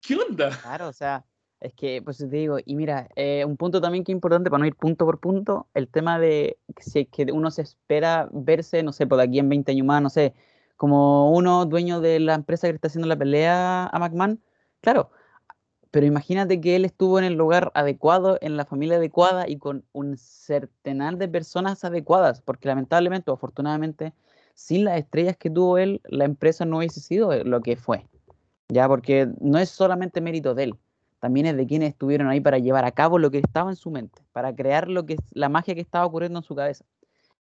[0.00, 0.50] ¿qué onda?
[0.60, 1.24] Claro, o sea,
[1.60, 4.60] es que, pues te digo, y mira, eh, un punto también que es importante para
[4.60, 8.82] no ir punto por punto, el tema de si es que uno se espera verse,
[8.82, 10.34] no sé, por aquí en 20 años más, no sé,
[10.76, 14.40] como uno dueño de la empresa que está haciendo la pelea a McMahon,
[14.80, 15.10] claro,
[15.90, 19.84] pero imagínate que él estuvo en el lugar adecuado, en la familia adecuada y con
[19.92, 24.12] un centenar de personas adecuadas, porque lamentablemente o afortunadamente,
[24.54, 28.06] sin las estrellas que tuvo él, la empresa no hubiese sido lo que fue,
[28.68, 30.78] ya, porque no es solamente mérito de él
[31.20, 33.90] también es de quienes estuvieron ahí para llevar a cabo lo que estaba en su
[33.90, 36.84] mente, para crear lo que es la magia que estaba ocurriendo en su cabeza.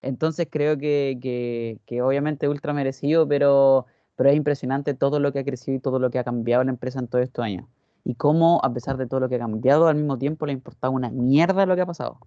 [0.01, 5.39] Entonces creo que, que, que obviamente ultra merecido, pero, pero es impresionante todo lo que
[5.39, 7.67] ha crecido y todo lo que ha cambiado la empresa en todos estos años.
[8.03, 10.53] Y cómo, a pesar de todo lo que ha cambiado, al mismo tiempo le ha
[10.53, 12.19] importado una mierda lo que ha pasado.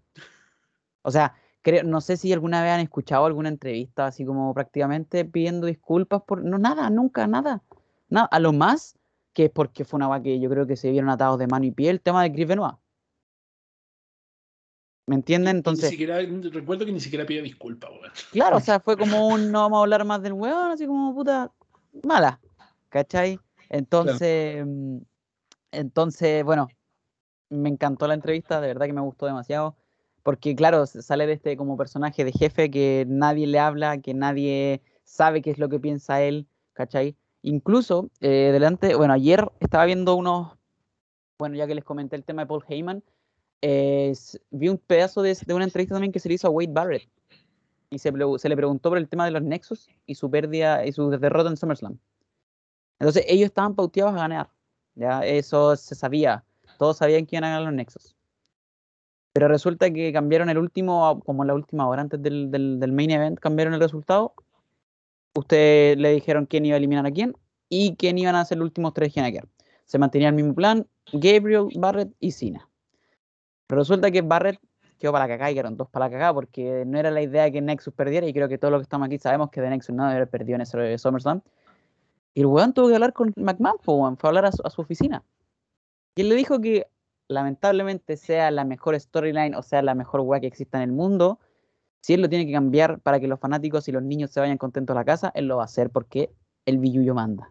[1.02, 5.24] O sea, creo, no sé si alguna vez han escuchado alguna entrevista así como prácticamente
[5.24, 6.44] pidiendo disculpas por...
[6.44, 7.62] No, nada, nunca, nada.
[8.10, 8.28] nada.
[8.30, 8.99] A lo más
[9.32, 11.64] que es porque fue una va que yo creo que se vieron atados de mano
[11.66, 12.76] y pie el tema de Chris Benoit.
[15.06, 15.56] ¿Me entienden?
[15.56, 15.86] Entonces.
[15.86, 16.20] Ni siquiera,
[16.52, 18.12] recuerdo que ni siquiera pidió disculpas, weón.
[18.30, 21.14] Claro, o sea, fue como un no vamos a hablar más del weón, así como
[21.14, 21.50] puta
[22.04, 22.40] mala.
[22.90, 23.40] ¿Cachai?
[23.68, 25.00] Entonces, claro.
[25.72, 26.68] entonces, bueno,
[27.48, 29.76] me encantó la entrevista, de verdad que me gustó demasiado.
[30.22, 34.82] Porque, claro, sale de este como personaje de jefe que nadie le habla, que nadie
[35.02, 37.16] sabe qué es lo que piensa él, ¿cachai?
[37.42, 40.52] Incluso, eh, delante, bueno, ayer estaba viendo unos,
[41.38, 43.02] bueno, ya que les comenté el tema de Paul Heyman,
[43.62, 44.12] eh,
[44.50, 47.08] vi un pedazo de, de, una entrevista también que se le hizo a Wade Barrett
[47.90, 51.10] y se, le preguntó por el tema de los Nexus y su pérdida y su
[51.10, 51.98] derrota en SummerSlam.
[52.98, 54.50] Entonces, ellos estaban pauteados a ganar,
[54.94, 56.44] ya, eso se sabía,
[56.78, 58.14] todos sabían que iban a ganar los Nexus.
[59.32, 63.74] Pero resulta que cambiaron el último, como la última hora antes del main event, cambiaron
[63.74, 64.34] el resultado
[65.34, 67.34] Ustedes le dijeron quién iba a eliminar a quién
[67.68, 69.42] y quién iban a ser los últimos tres que
[69.84, 72.68] Se mantenía el mismo plan, Gabriel, Barrett y Cena.
[73.66, 74.58] Pero resulta que Barrett
[74.98, 77.50] quedó para la cagada y quedaron dos para la cagada porque no era la idea
[77.50, 79.94] que Nexus perdiera y creo que todos los que estamos aquí sabemos que de Nexus
[79.94, 81.42] no haber perdido en ese SummerSlam.
[82.34, 84.80] Y el weón tuvo que hablar con McMahon, fue a hablar a su, a su
[84.82, 85.24] oficina.
[86.14, 86.86] Y él le dijo que
[87.28, 91.38] lamentablemente sea la mejor storyline o sea la mejor weá que exista en el mundo,
[92.00, 94.58] si él lo tiene que cambiar para que los fanáticos y los niños se vayan
[94.58, 96.30] contentos a la casa, él lo va a hacer porque
[96.66, 97.48] el billuyo manda.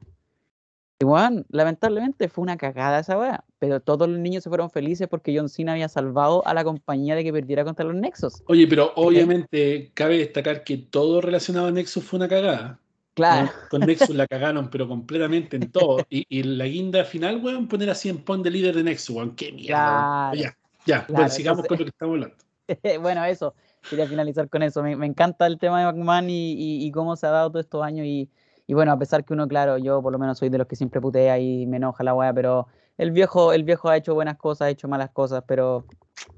[1.01, 1.05] Y
[1.49, 5.47] lamentablemente fue una cagada esa weá, pero todos los niños se fueron felices porque John
[5.47, 8.43] Cena había salvado a la compañía de que perdiera contra los Nexos.
[8.47, 12.80] Oye, pero obviamente cabe destacar que todo relacionado a Nexus fue una cagada.
[13.13, 13.45] Claro.
[13.45, 13.51] ¿no?
[13.69, 16.05] Con Nexus la cagaron, pero completamente en todo.
[16.09, 19.35] Y, y la guinda final, weón, poner así en pon de líder de Nexus, weón.
[19.38, 19.67] Qué mierda.
[19.67, 20.31] Claro.
[20.31, 20.43] weón.
[20.43, 21.05] Ya, ya.
[21.05, 22.35] Claro, bueno, sigamos entonces- con lo que estamos hablando.
[23.01, 23.55] bueno, eso.
[23.88, 24.84] Quería finalizar con eso.
[24.84, 27.65] Me, me encanta el tema de McMahon y, y- y cómo se ha dado todos
[27.65, 28.06] estos años.
[28.06, 28.30] Y,
[28.68, 30.76] y bueno, a pesar que uno, claro, yo por lo menos soy de los que
[30.76, 34.38] siempre putea y me enoja la weá, pero el viejo, el viejo ha hecho buenas
[34.38, 35.85] cosas, ha hecho malas cosas, pero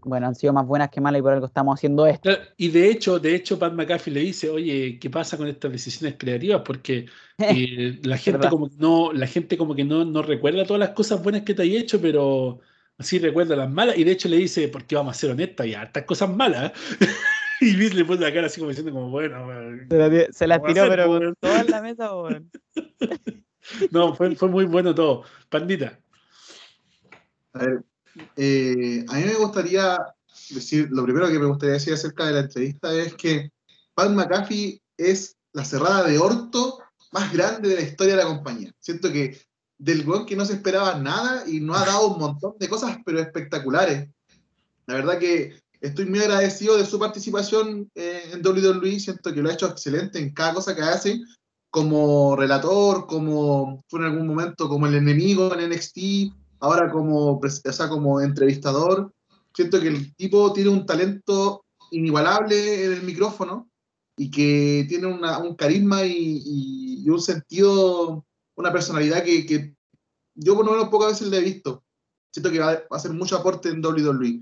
[0.03, 2.29] bueno, han sido más buenas que malas y por algo estamos haciendo esto.
[2.57, 6.15] Y de hecho, de hecho, Pat McAfee le dice, oye, ¿qué pasa con estas decisiones
[6.17, 6.61] creativas?
[6.65, 7.07] Porque
[7.37, 10.91] eh, la gente como que no, la gente como que no, no recuerda todas las
[10.91, 12.59] cosas buenas que te hay hecho, pero
[12.97, 13.97] así recuerda las malas.
[13.97, 16.71] Y de hecho le dice, porque vamos a ser honestas, y hartas cosas malas.
[17.61, 19.47] y Vince le pone la cara así como diciendo como, bueno,
[19.87, 22.51] Se la, se la ¿Cómo va a tiró, pero con todo en la mesa, weón.
[23.91, 25.23] no, fue, fue muy bueno todo.
[25.49, 25.99] Pandita.
[27.53, 27.83] A ver,
[28.35, 29.97] eh, a mí me gustaría
[30.49, 33.51] decir, lo primero que me gustaría decir acerca de la entrevista es que
[33.93, 36.79] Pat McAfee es la cerrada de orto
[37.11, 38.73] más grande de la historia de la compañía.
[38.79, 39.39] Siento que
[39.77, 42.97] del weón que no se esperaba nada y no ha dado un montón de cosas,
[43.05, 44.09] pero espectaculares.
[44.87, 49.49] La verdad que estoy muy agradecido de su participación eh, en WWE, siento que lo
[49.49, 51.19] ha hecho excelente en cada cosa que hace,
[51.69, 57.49] como relator, como fue en algún momento como el enemigo en NXT, ahora como, o
[57.49, 59.11] sea, como entrevistador.
[59.53, 63.69] Siento que el tipo tiene un talento inigualable en el micrófono
[64.17, 68.25] y que tiene una- un carisma y, y- y un sentido,
[68.55, 69.73] una personalidad que, que
[70.35, 71.83] yo por lo menos pocas veces le he visto.
[72.33, 74.41] Siento que va a hacer mucho aporte en WWE.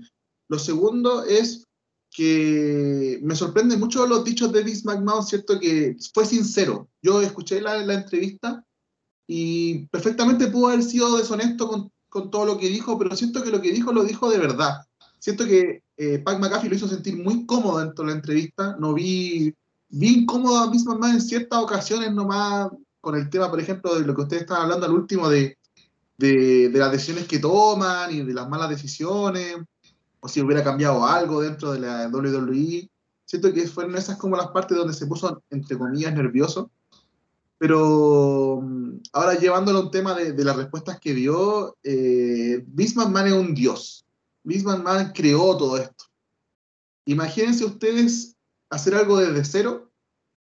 [0.50, 1.64] Lo segundo es
[2.10, 5.60] que me sorprende mucho los dichos de Vince McMahon, ¿cierto?
[5.60, 6.88] Que fue sincero.
[7.00, 8.64] Yo escuché la, la entrevista
[9.28, 13.52] y perfectamente pudo haber sido deshonesto con, con todo lo que dijo, pero siento que
[13.52, 14.80] lo que dijo lo dijo de verdad.
[15.20, 18.76] Siento que eh, Pat McAfee lo hizo sentir muy cómodo dentro de la entrevista.
[18.80, 19.54] No vi,
[19.88, 22.70] vi incómodo a Vince McMahon en ciertas ocasiones nomás
[23.00, 25.56] con el tema, por ejemplo, de lo que ustedes estaban hablando al último de,
[26.18, 29.56] de, de las decisiones que toman y de las malas decisiones,
[30.20, 32.90] o si hubiera cambiado algo dentro de la WWE.
[33.24, 36.70] Siento que fueron esas como las partes donde se puso, entre comillas, nervioso.
[37.58, 42.96] Pero mm, ahora llevándolo a un tema de, de las respuestas que dio, eh, Vince
[42.96, 44.04] McMahon es un dios.
[44.42, 46.04] Vince McMahon creó todo esto.
[47.04, 48.36] Imagínense ustedes
[48.70, 49.90] hacer algo desde cero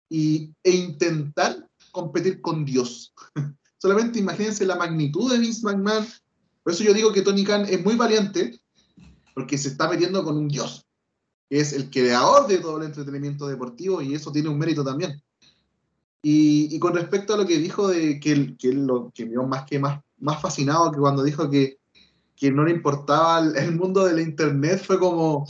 [0.09, 3.13] y, e intentar competir con Dios.
[3.77, 6.07] Solamente imagínense la magnitud de Vince McMahon.
[6.63, 8.59] Por eso yo digo que Tony Khan es muy valiente,
[9.33, 10.85] porque se está metiendo con un Dios,
[11.49, 15.21] que es el creador de todo el entretenimiento deportivo, y eso tiene un mérito también.
[16.21, 19.31] Y, y con respecto a lo que dijo de que, él- que lo que me
[19.31, 21.77] dio más que más, más fascinado que cuando dijo que,
[22.35, 25.45] que no le importaba el, el mundo de la internet, fue como,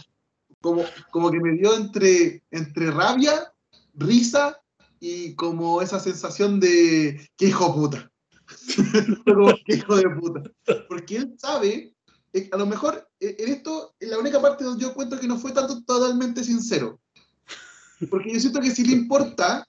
[0.62, 3.54] como, como que me dio entre, entre rabia,
[3.94, 4.60] risa
[5.00, 8.10] y como esa sensación de que hijo puta.
[9.26, 10.42] Como, "Qué hijo de puta.
[10.88, 11.96] Porque él sabe,
[12.34, 15.38] eh, a lo mejor en esto, en la única parte donde yo encuentro que no
[15.38, 17.00] fue tanto totalmente sincero.
[18.10, 19.66] Porque yo siento que sí le importa,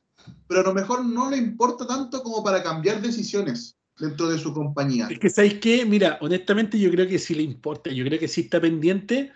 [0.49, 4.53] pero a lo mejor no le importa tanto como para cambiar decisiones dentro de su
[4.53, 5.09] compañía.
[5.11, 5.85] Es que, ¿sabéis qué?
[5.85, 9.33] Mira, honestamente yo creo que sí le importa, yo creo que sí está pendiente,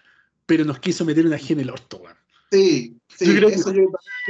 [0.47, 2.17] pero nos quiso meter una G en el orto, weón.
[2.51, 3.85] Sí, sí, Yo creo que- eso yo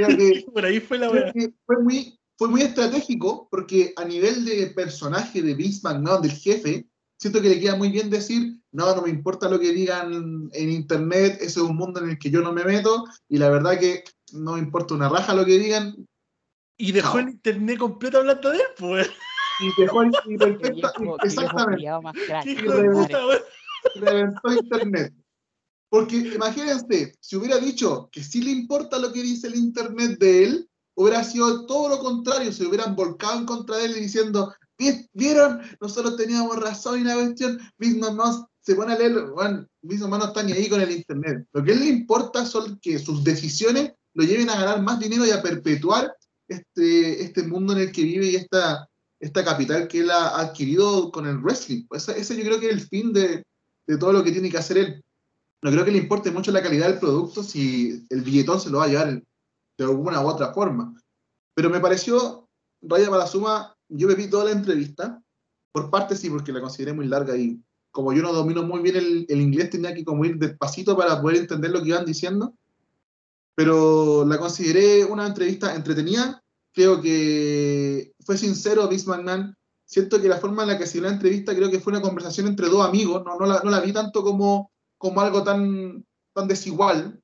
[0.06, 4.44] creo que Por ahí fue la que fue muy, fue muy estratégico porque a nivel
[4.44, 6.86] de personaje de Vince McMahon, del jefe,
[7.18, 10.70] siento que le queda muy bien decir, no, no me importa lo que digan en
[10.70, 13.78] internet, ese es un mundo en el que yo no me meto y la verdad
[13.78, 15.94] que no me importa una raja lo que digan
[16.78, 17.26] Y dejó No.
[17.26, 19.10] el internet completo hablando de él, pues.
[19.60, 23.38] y dejó y Qué perfecta, viejo- qué viejo exactamente, weón.
[23.96, 25.14] reventó internet.
[25.90, 30.44] Porque imagínense, si hubiera dicho que sí le importa lo que dice el internet de
[30.44, 34.52] él, hubiera sido todo lo contrario, se hubieran volcado en contra de él y diciendo,
[34.60, 34.67] "Vi-
[35.12, 35.60] ¿vieron?
[35.80, 40.18] Nosotros teníamos razón y la cuestión, mis mamás se pone a leer, bueno, mis mamás
[40.18, 41.46] no están ni ahí con el internet.
[41.52, 44.98] Lo que a él le importa son que sus decisiones lo lleven a ganar más
[44.98, 46.14] dinero y a perpetuar
[46.48, 48.88] este, este mundo en el que vive y esta,
[49.20, 51.86] esta capital que él ha adquirido con el wrestling.
[51.88, 53.42] Pues ese, ese yo creo que es el fin de,
[53.88, 55.04] de todo lo que tiene que hacer él.
[55.62, 58.78] no creo que le importe mucho la calidad del producto si el billetón se lo
[58.78, 59.22] va a llevar
[59.78, 60.94] de alguna u otra forma.
[61.54, 62.48] Pero me pareció,
[62.82, 65.22] Raya para la suma, yo me vi toda la entrevista,
[65.72, 67.60] por parte sí, porque la consideré muy larga y
[67.90, 71.20] como yo no domino muy bien el, el inglés, tenía que como ir despacito para
[71.20, 72.54] poder entender lo que iban diciendo.
[73.54, 76.42] Pero la consideré una entrevista entretenida.
[76.72, 79.54] Creo que fue sincero Vince McMahon.
[79.84, 82.02] Siento que la forma en la que se dio la entrevista, creo que fue una
[82.02, 83.22] conversación entre dos amigos.
[83.24, 86.04] No, no, la, no la vi tanto como, como algo tan,
[86.34, 87.20] tan desigual.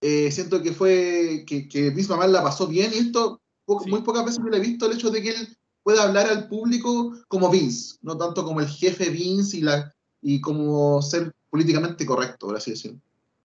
[0.00, 3.90] Eh, siento que fue que, que Vince McMahon la pasó bien y esto po- Sí.
[3.90, 6.48] muy pocas veces me lo he visto el hecho de que él pueda hablar al
[6.48, 12.04] público como Vince, no tanto como el jefe Vince y, la, y como ser políticamente
[12.04, 12.98] correcto, por así decirlo.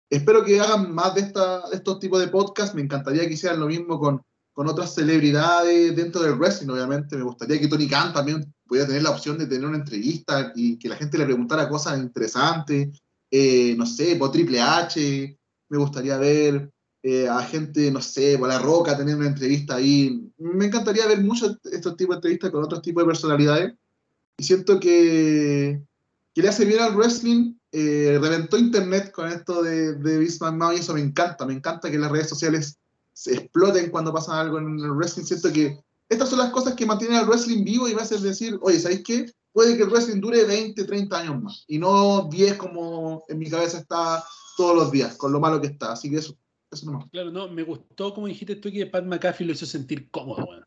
[0.08, 2.74] Espero que hagan más de, esta, de estos tipos de podcasts.
[2.76, 4.22] Me encantaría que hicieran lo mismo con,
[4.52, 7.16] con otras celebridades dentro del wrestling, obviamente.
[7.16, 10.78] Me gustaría que Tony Khan también pudiera tener la opción de tener una entrevista y
[10.78, 13.00] que la gente le preguntara cosas interesantes.
[13.30, 15.38] Eh, no sé, por Triple H.
[15.68, 16.70] Me gustaría ver
[17.08, 20.28] eh, a gente, no sé, por La Roca tener una entrevista ahí.
[20.38, 23.74] Me encantaría ver muchos estos tipos de entrevistas con otros tipos de personalidades.
[24.36, 25.80] Y siento que,
[26.34, 27.54] que le hace bien al wrestling.
[27.70, 31.46] Eh, reventó internet con esto de, de Vince McMahon y eso me encanta.
[31.46, 32.76] Me encanta que las redes sociales
[33.12, 35.26] se exploten cuando pasa algo en el wrestling.
[35.26, 35.78] Siento que
[36.08, 39.04] estas son las cosas que mantienen al wrestling vivo y me hacen decir, oye, ¿sabéis
[39.04, 39.32] qué?
[39.52, 43.48] Puede que el wrestling dure 20, 30 años más y no 10 como en mi
[43.48, 44.24] cabeza está
[44.56, 45.92] todos los días, con lo malo que está.
[45.92, 46.36] Así que eso,
[46.76, 47.08] eso nomás.
[47.10, 50.64] Claro, no, me gustó como dijiste tú que Pat McAfee lo hizo sentir cómodo, weón.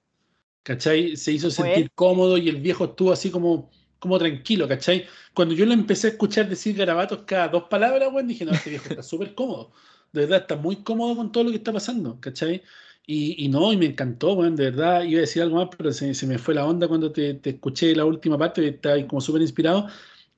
[0.63, 1.15] ¿Cachai?
[1.15, 1.91] Se hizo sentir él.
[1.95, 5.05] cómodo y el viejo estuvo así como, como tranquilo, ¿cachai?
[5.33, 8.71] Cuando yo lo empecé a escuchar decir garabatos cada dos palabras, weón, dije, no, este
[8.71, 9.71] viejo está súper cómodo.
[10.11, 12.61] De verdad, está muy cómodo con todo lo que está pasando, ¿cachai?
[13.05, 15.91] Y, y no, y me encantó, weón, de verdad, iba a decir algo más, pero
[15.91, 19.07] se, se me fue la onda cuando te, te escuché la última parte, estaba ahí
[19.07, 19.87] como súper inspirado.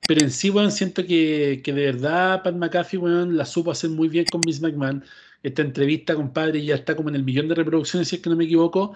[0.06, 3.90] Pero en sí, weón, siento que, que de verdad Pat McAfee, weón, la supo hacer
[3.90, 5.04] muy bien con Miss McMahon.
[5.42, 8.36] Esta entrevista, compadre, ya está como en el millón de reproducciones, si es que no
[8.36, 8.94] me equivoco.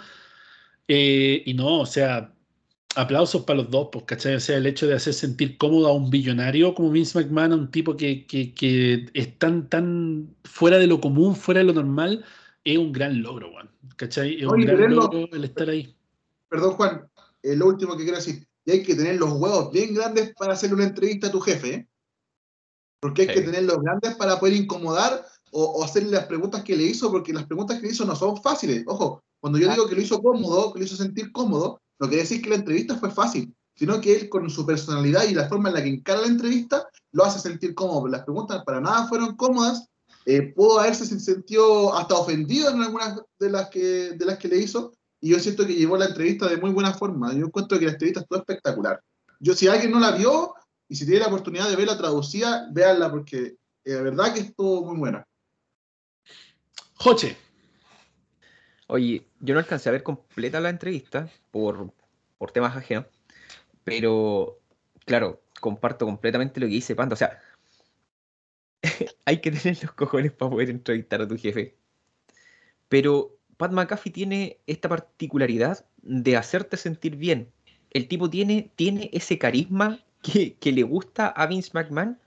[0.88, 2.32] Eh, y no, o sea,
[2.94, 4.36] aplausos para los dos, pues, ¿cachai?
[4.36, 7.56] O sea, el hecho de hacer sentir cómodo a un billonario como Vince McMahon, a
[7.56, 11.72] un tipo que, que, que es tan, tan fuera de lo común, fuera de lo
[11.72, 12.24] normal,
[12.64, 13.70] es un gran logro, weón.
[13.96, 14.40] ¿Cachai?
[14.40, 15.96] Es un gran tenerlo- logro el estar ahí.
[16.48, 17.08] Perdón, Juan,
[17.42, 18.46] eh, lo último que quiero decir.
[18.64, 21.74] Y hay que tener los huevos bien grandes para hacerle una entrevista a tu jefe,
[21.74, 21.88] ¿eh?
[23.00, 23.34] Porque hay Sí.
[23.34, 25.24] que tenerlos grandes para poder incomodar
[25.58, 28.14] o, o hacerle las preguntas que le hizo, porque las preguntas que le hizo no
[28.14, 28.84] son fáciles.
[28.86, 32.24] Ojo, cuando yo digo que lo hizo cómodo, que lo hizo sentir cómodo, no quiere
[32.24, 35.70] decir que la entrevista fue fácil, sino que él con su personalidad y la forma
[35.70, 38.06] en la que encara la entrevista, lo hace sentir cómodo.
[38.06, 39.88] Las preguntas para nada fueron cómodas.
[40.26, 44.58] Eh, pudo haberse sentido hasta ofendido en algunas de las que, de las que le
[44.58, 44.92] hizo,
[45.22, 47.32] y yo siento que llevó la entrevista de muy buena forma.
[47.32, 49.00] Yo encuentro que la entrevista estuvo espectacular.
[49.40, 50.54] Yo, si alguien no la vio
[50.88, 54.84] y si tiene la oportunidad de verla traducida, véanla porque eh, de verdad que estuvo
[54.84, 55.24] muy buena.
[56.96, 57.36] Joche,
[58.88, 61.92] Oye, yo no alcancé a ver completa la entrevista por,
[62.38, 63.06] por temas ajenos,
[63.84, 64.60] pero
[65.04, 67.14] claro, comparto completamente lo que dice Panda.
[67.14, 67.40] O sea,
[69.24, 71.76] hay que tener los cojones para poder entrevistar a tu jefe.
[72.88, 77.50] Pero Pat McAfee tiene esta particularidad de hacerte sentir bien.
[77.90, 82.20] El tipo tiene, tiene ese carisma que, que le gusta a Vince McMahon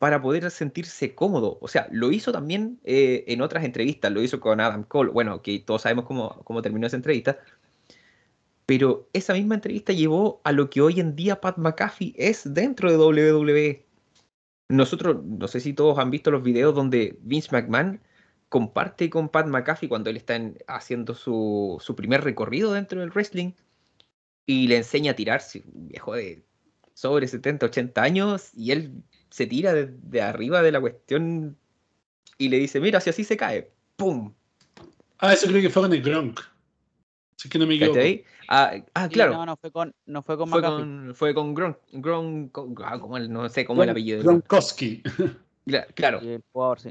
[0.00, 1.58] para poder sentirse cómodo.
[1.60, 5.42] O sea, lo hizo también eh, en otras entrevistas, lo hizo con Adam Cole, bueno,
[5.42, 7.38] que todos sabemos cómo, cómo terminó esa entrevista,
[8.64, 12.90] pero esa misma entrevista llevó a lo que hoy en día Pat McAfee es dentro
[12.90, 13.84] de WWE.
[14.70, 18.00] Nosotros, no sé si todos han visto los videos donde Vince McMahon
[18.48, 23.10] comparte con Pat McAfee cuando él está en- haciendo su, su primer recorrido dentro del
[23.10, 23.52] wrestling
[24.46, 26.42] y le enseña a tirarse, un viejo de
[26.94, 31.56] sobre 70, 80 años, y él se tira de, de arriba de la cuestión
[32.38, 34.32] y le dice, mira, si así se cae, ¡pum!
[35.18, 36.40] ah, eso creo que fue con el Gronk.
[37.36, 37.98] Si es que no me equivoco.
[38.48, 39.32] Ah, ah, Sí, claro.
[39.32, 40.76] No, no fue con, no fue con Fue McAfee.
[40.78, 44.18] con, fue con Gronk, Gronk, ah, ¿cómo el- no sé cómo es el apellido.
[44.18, 45.02] de- Gronkowski.
[45.66, 46.90] Cla- Claro, Y el jugador, sí.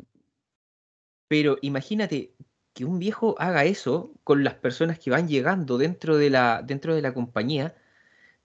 [1.27, 2.31] pero imagínate
[2.73, 6.95] que un viejo haga eso con las personas que van llegando dentro de la, dentro
[6.95, 7.75] de la compañía.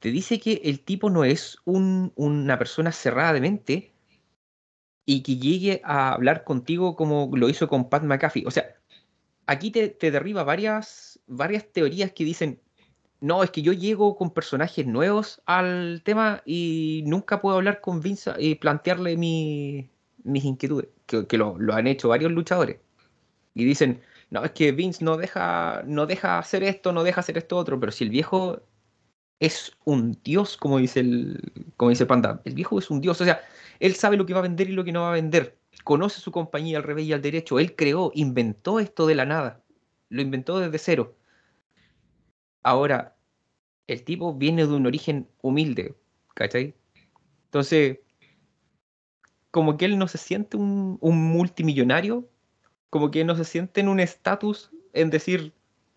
[0.05, 3.95] Te dice que el tipo no es un- una persona cerrada de mente
[5.07, 8.45] y que llegue a hablar contigo como lo hizo con Pat McAfee.
[8.47, 8.67] O sea,
[9.47, 11.21] aquí te, derriba varias,
[11.73, 12.61] teorías que dicen,
[13.23, 18.03] no, es que yo llego con personajes nuevos al tema y nunca puedo hablar con
[18.03, 19.89] Vince y plantearle mi-
[20.23, 22.79] mis inquietudes, que, que lo, lo han hecho varios luchadores.
[23.55, 27.39] Y dicen, no, es que Vince no deja, no deja hacer esto, no deja hacer
[27.39, 28.61] esto otro, pero si el viejo
[29.41, 32.41] es un dios, como dice el, como dice Panda.
[32.45, 33.41] El viejo es un dios, o sea,
[33.81, 35.59] él sabe lo que va a vender y lo que no va a vender.
[35.85, 37.59] Conoce su compañía al revés y al derecho.
[37.59, 39.63] Él creó, inventó esto de la nada.
[40.09, 41.17] Lo inventó desde cero.
[42.63, 43.17] Ahora,
[43.87, 45.95] el tipo viene de un origen humilde,
[46.35, 46.75] ¿cachai?
[47.47, 47.99] Entonces,
[49.51, 52.29] como que él no se siente un, un multimillonario,
[52.91, 55.53] como que no se siente en un estatus en decir,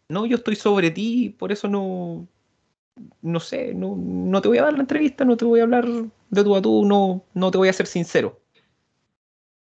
[0.09, 2.27] no, yo estoy sobre ti, por eso no,
[3.21, 5.85] no sé, no, no te voy a dar la entrevista, no te voy a hablar
[5.85, 8.41] de tú a tú, no, no te voy a ser sincero.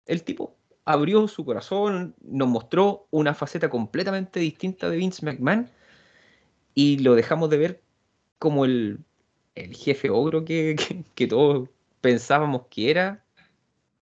[0.05, 5.69] El tipo abrió su corazón, nos mostró una faceta completamente distinta de Vince McMahon
[6.75, 7.81] y lo dejamos de ver
[8.37, 8.99] como el,
[9.55, 10.75] el jefe ogro que,
[11.15, 11.69] que, todos
[12.01, 13.25] pensábamos que era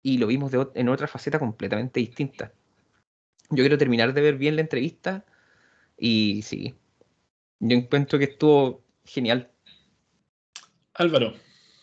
[0.03, 2.53] y lo vimos de en otra faceta completamente distinta.
[3.51, 5.27] Yo quiero terminar de ver bien la entrevista
[5.99, 6.75] y sí,
[7.59, 9.51] yo encuentro que estuvo genial.
[10.95, 11.33] Álvaro.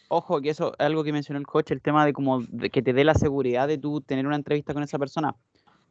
[0.10, 2.82] Ojo, que eso es algo que mencionó el coach, el tema de como de que
[2.82, 5.36] te dé la seguridad de tú tener una entrevista con esa persona.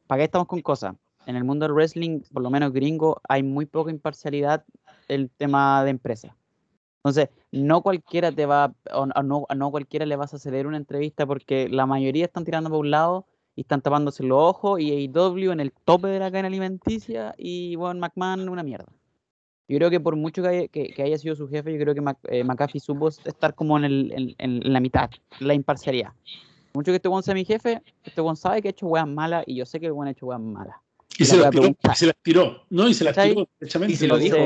[0.06, 0.94] ¿Para qué estamos con cosas?
[1.26, 4.64] En el mundo del wrestling, por lo menos gringo, hay muy poca imparcialidad
[5.08, 6.36] el tema de empresa.
[6.98, 11.26] Entonces, no cualquiera te va, o, no, no cualquiera le vas a ceder una entrevista
[11.26, 15.52] porque la mayoría están tirando para un lado y están tapándose los ojos y AEW
[15.52, 18.92] en el tope de la cadena alimenticia y bueno, McMahon una mierda.
[19.68, 21.94] Yo creo que por mucho que haya, que, que haya sido su jefe, yo creo
[21.94, 25.10] que Mac, eh, McAfee supo estar como en, el, en, en la mitad,
[25.40, 26.12] la imparcialidad.
[26.74, 29.44] Mucho que este buen sea mi jefe, este buen sabe que ha hecho weas malas
[29.46, 30.76] y yo sé que el buen ha hecho weas malas.
[31.18, 32.88] Y Y se la las tiró, se las tiró, ¿no?
[32.88, 33.94] Y se las tiró, derechamente.
[33.94, 34.36] Y se lo dijo,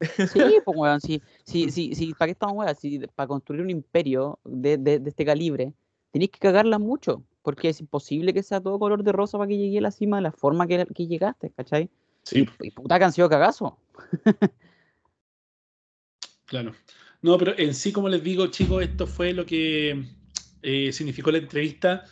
[0.00, 2.74] Sí, pues weón, sí, sí, sí, sí, ¿para qué estamos weón?
[2.74, 5.72] Si para construir un imperio de, de, de este calibre,
[6.10, 9.58] tenéis que cagarla mucho, porque es imposible que sea todo color de rosa para que
[9.58, 11.88] llegue a la cima de la forma que, que llegaste, ¿cachai?
[12.30, 13.72] Sí, Y puta que han sido cagazos.
[16.46, 16.72] claro.
[17.22, 20.04] No, pero en sí, como les digo, chicos, esto fue lo que
[20.62, 22.04] eh, significó la entrevista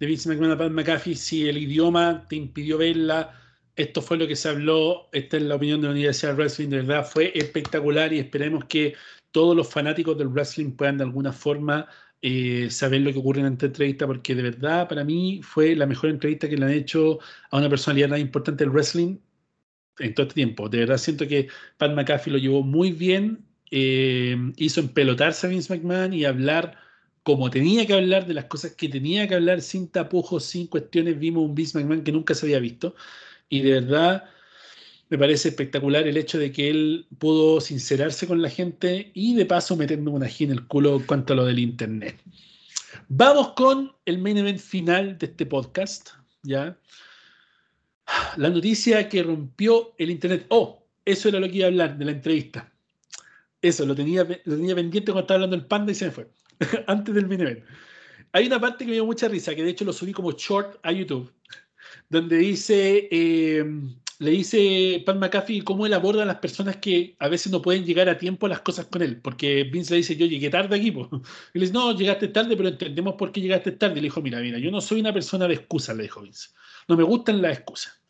[0.00, 1.14] de Vince McMahon a Pat McAfee.
[1.14, 3.38] Si el idioma te impidió verla,
[3.76, 5.08] esto fue lo que se habló.
[5.12, 6.70] Esta es la opinión de la Universidad de Wrestling.
[6.70, 8.94] De verdad, fue espectacular y esperemos que
[9.30, 11.86] todos los fanáticos del wrestling puedan de alguna forma
[12.22, 15.86] eh, saber lo que ocurre en esta entrevista, porque de verdad, para mí, fue la
[15.86, 17.18] mejor entrevista que le han hecho
[17.50, 19.18] a una personalidad tan importante del wrestling
[19.98, 20.68] en todo este tiempo.
[20.68, 21.48] De verdad, siento que
[21.78, 26.78] Pat McAfee lo llevó muy bien, eh, hizo empelotarse a Vince McMahon y hablar
[27.22, 31.18] como tenía que hablar de las cosas que tenía que hablar sin tapujos, sin cuestiones.
[31.18, 32.94] Vimos un Vince McMahon que nunca se había visto
[33.48, 34.24] y de verdad
[35.08, 39.46] me parece espectacular el hecho de que él pudo sincerarse con la gente y de
[39.46, 42.20] paso meternos una ají en el culo cuanto a lo del internet.
[43.08, 46.10] Vamos con el main event final de este podcast,
[46.42, 46.76] ¿ya?
[48.36, 50.46] La noticia que rompió el internet.
[50.48, 52.72] Oh, eso era lo que iba a hablar de la entrevista.
[53.62, 56.30] Eso, lo tenía, lo tenía pendiente cuando estaba hablando el panda y se me fue.
[56.86, 57.64] Antes del event.
[58.32, 60.78] Hay una parte que me dio mucha risa, que de hecho lo subí como short
[60.82, 61.32] a YouTube,
[62.10, 63.64] donde dice, eh,
[64.18, 67.84] le dice Pat McAfee cómo él aborda a las personas que a veces no pueden
[67.84, 70.76] llegar a tiempo a las cosas con él, porque Vince le dice, yo llegué tarde
[70.76, 71.08] aquí, po.
[71.54, 73.94] y le dice, no, llegaste tarde, pero entendemos por qué llegaste tarde.
[73.94, 76.50] Y le dijo, mira, mira, yo no soy una persona de excusas, le dijo Vince.
[76.88, 78.00] No me gustan las excusas.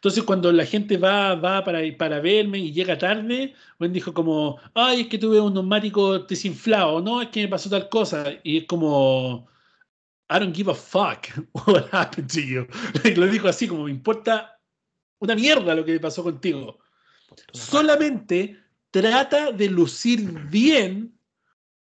[0.00, 4.58] Entonces, cuando la gente va, va para, para verme y llega tarde, Ben dijo como,
[4.72, 8.32] ay, es que tuve un neumático desinflado, no, es que me pasó tal cosa.
[8.42, 9.46] Y es como,
[10.30, 11.26] I don't give a fuck
[11.66, 12.66] what happened to you.
[13.16, 14.58] Lo dijo así, como, me importa
[15.18, 16.78] una mierda lo que me pasó contigo.
[17.52, 18.58] Solamente
[18.90, 21.14] trata de lucir bien,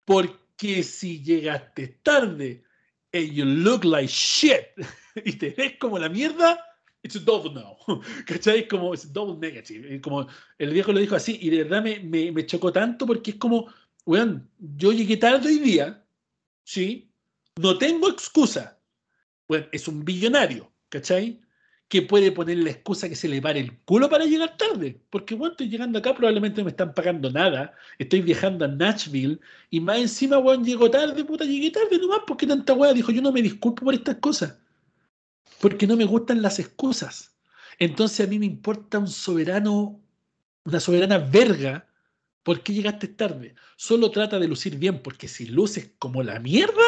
[0.04, 2.64] porque si llegaste tarde
[3.12, 4.66] and you look like shit
[5.24, 6.58] y te ves como la mierda,
[7.02, 7.76] it's a double no.
[8.26, 8.68] ¿Cachai?
[8.68, 10.00] Como it's a double negative.
[10.00, 10.26] Como
[10.58, 13.36] el viejo lo dijo así y de verdad me, me, me chocó tanto porque es
[13.36, 13.66] como,
[14.04, 16.04] weón, yo llegué tarde hoy día,
[16.64, 17.10] ¿sí?
[17.56, 18.78] No tengo excusa.
[19.48, 21.40] Bueno, es un billonario, ¿cachai?
[21.88, 25.02] Que puede poner la excusa que se le pare el culo para llegar tarde.
[25.10, 27.74] Porque, bueno, estoy llegando acá, probablemente no me están pagando nada.
[27.98, 32.20] Estoy viajando a Nashville y más encima, weón, llego tarde, puta, llegué tarde nomás.
[32.26, 32.92] ¿Por qué tanta weá?
[32.92, 34.56] Dijo, yo no me disculpo por estas cosas.
[35.60, 37.36] Porque no me gustan las excusas.
[37.78, 40.00] Entonces a mí me importa un soberano,
[40.64, 41.86] una soberana verga.
[42.42, 43.54] ¿Por qué llegaste tarde?
[43.76, 46.82] Solo trata de lucir bien, porque si luces como la mierda,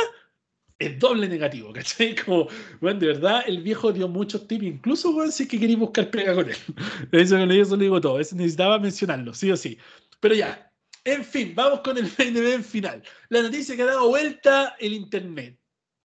[0.79, 2.15] es doble negativo, ¿cachai?
[2.25, 2.49] Como,
[2.81, 6.11] bueno, de verdad, el viejo dio muchos tips, incluso, bueno, si es que queréis buscar
[6.11, 6.57] pega con él.
[7.13, 9.79] Eso le digo, eso lo digo todo, eso necesitaba mencionarlo, sí o sí.
[10.21, 10.73] Pero ya,
[11.05, 13.03] en fin, vamos con el main event final.
[13.29, 15.59] La noticia que ha dado vuelta el internet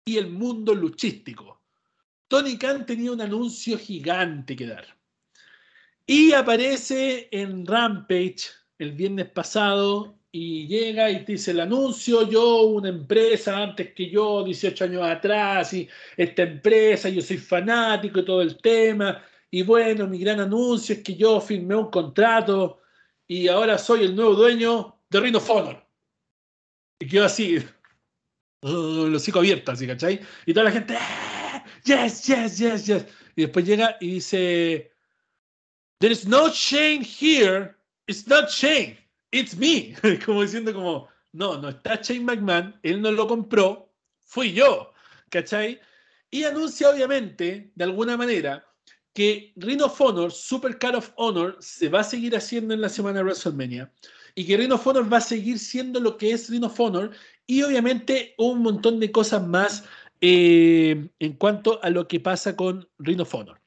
[0.04, 1.62] y el mundo luchístico.
[2.34, 4.84] Tony Khan tenía un anuncio gigante que dar.
[6.04, 8.46] Y aparece en Rampage
[8.76, 14.10] el viernes pasado y llega y te dice el anuncio, yo, una empresa antes que
[14.10, 19.62] yo, 18 años atrás, y esta empresa, yo soy fanático de todo el tema, y
[19.62, 22.80] bueno, mi gran anuncio es que yo firmé un contrato
[23.28, 25.86] y ahora soy el nuevo dueño de Ring of Honor.
[26.98, 27.58] Y quedó así,
[28.60, 30.18] los hocico abiertos, así, ¿cachai?
[30.46, 31.33] Y toda la gente, "Ah,
[31.84, 33.04] yes, yes, yes, yes.
[33.36, 34.92] Y después llega y dice,
[35.98, 37.74] there is no Shane here,
[38.06, 38.96] it's not Shane,
[39.32, 39.94] it's me.
[40.24, 44.92] Como diciendo como, no, no está Shane McMahon, él no lo compró, fui yo,
[45.30, 45.80] ¿cachai?
[46.30, 48.64] Y anuncia obviamente, de alguna manera,
[49.14, 52.88] que Ring of Honor, Super Card of Honor, se va a seguir haciendo en la
[52.88, 53.92] semana de WrestleMania.
[54.34, 57.12] Y que Ring of Honor va a seguir siendo lo que es Ring of Honor.
[57.46, 59.84] Y obviamente un montón de cosas más
[60.20, 63.60] eh, en cuanto a lo que pasa con Ring of Honor.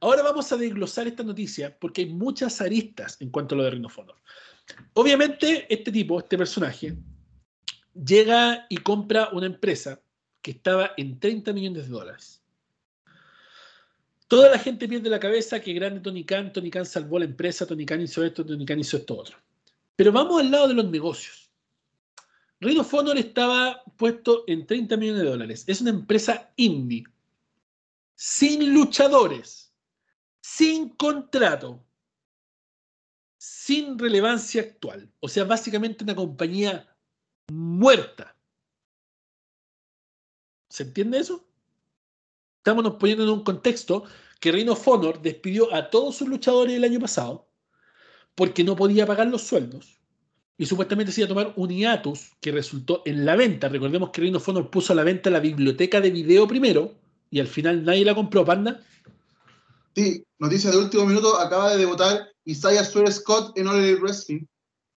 [0.00, 3.70] Ahora vamos a desglosar esta noticia porque hay muchas aristas en cuanto a lo de
[3.70, 4.16] Ring of Honor.
[4.94, 6.96] Obviamente, este tipo, este personaje,
[7.94, 10.00] llega y compra una empresa
[10.40, 12.42] que estaba en 30 millones de dólares.
[14.26, 17.66] Toda la gente pierde la cabeza que grande Tony Khan, Tony Khan salvó la empresa,
[17.66, 19.36] Tony Khan hizo esto, Tony Khan hizo esto otro.
[19.94, 21.50] Pero vamos al lado de los negocios.
[22.60, 25.64] Ring of Honor estaba puesto en 30 millones de dólares.
[25.66, 27.04] Es una empresa indie,
[28.14, 29.72] sin luchadores,
[30.40, 31.84] sin contrato,
[33.38, 35.12] sin relevancia actual.
[35.20, 36.96] O sea, básicamente una compañía
[37.48, 38.36] muerta.
[40.68, 41.46] ¿Se entiende eso?
[42.58, 44.04] Estamos poniendo en un contexto
[44.40, 47.48] que Ring of Honor despidió a todos sus luchadores el año pasado
[48.34, 50.01] porque no podía pagar los sueldos
[50.58, 53.68] y supuestamente se iba a tomar un hiatus que resultó en la venta.
[53.68, 56.94] Recordemos que Ring of Honor puso a la venta la biblioteca de video primero
[57.30, 58.80] y al final nadie la compró, Panda.
[59.94, 64.44] Sí, noticia de último minuto, acaba de debutar Isaiah Swerve Scott en All Elite Wrestling.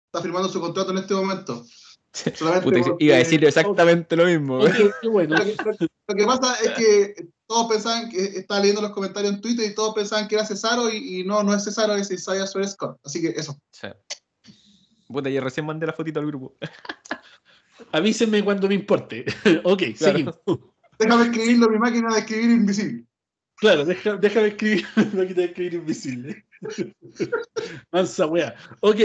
[0.07, 1.65] Está firmando su contrato en este momento.
[2.13, 4.59] Solamente Puta, porque- iba a decir exactamente lo mismo.
[4.59, 4.71] Ok,
[5.01, 5.35] qué bueno.
[5.37, 9.33] Lo que, lo- lo que pasa es que todos pensaban que estaba leyendo los comentarios
[9.33, 12.09] en Twitter y todos pensaban que era Cesaro y, y no, no es Cesaro, es
[12.11, 12.97] Isaiah Swerve Scott.
[13.03, 13.59] Así que eso.
[13.71, 13.87] Sí.
[15.07, 16.55] Puta, yo recién mandé la fotito al grupo.
[17.91, 19.25] Avísenme cuando me importe.
[19.63, 20.13] ok, Claro.
[20.13, 20.39] seguimos.
[20.99, 23.03] Déjame escribirlo mi máquina de escribir invisible.
[23.57, 26.45] Claro, deja- déjame escribir, máquina de escribir invisible.
[27.91, 28.55] Mansa wea.
[28.81, 28.99] Ok,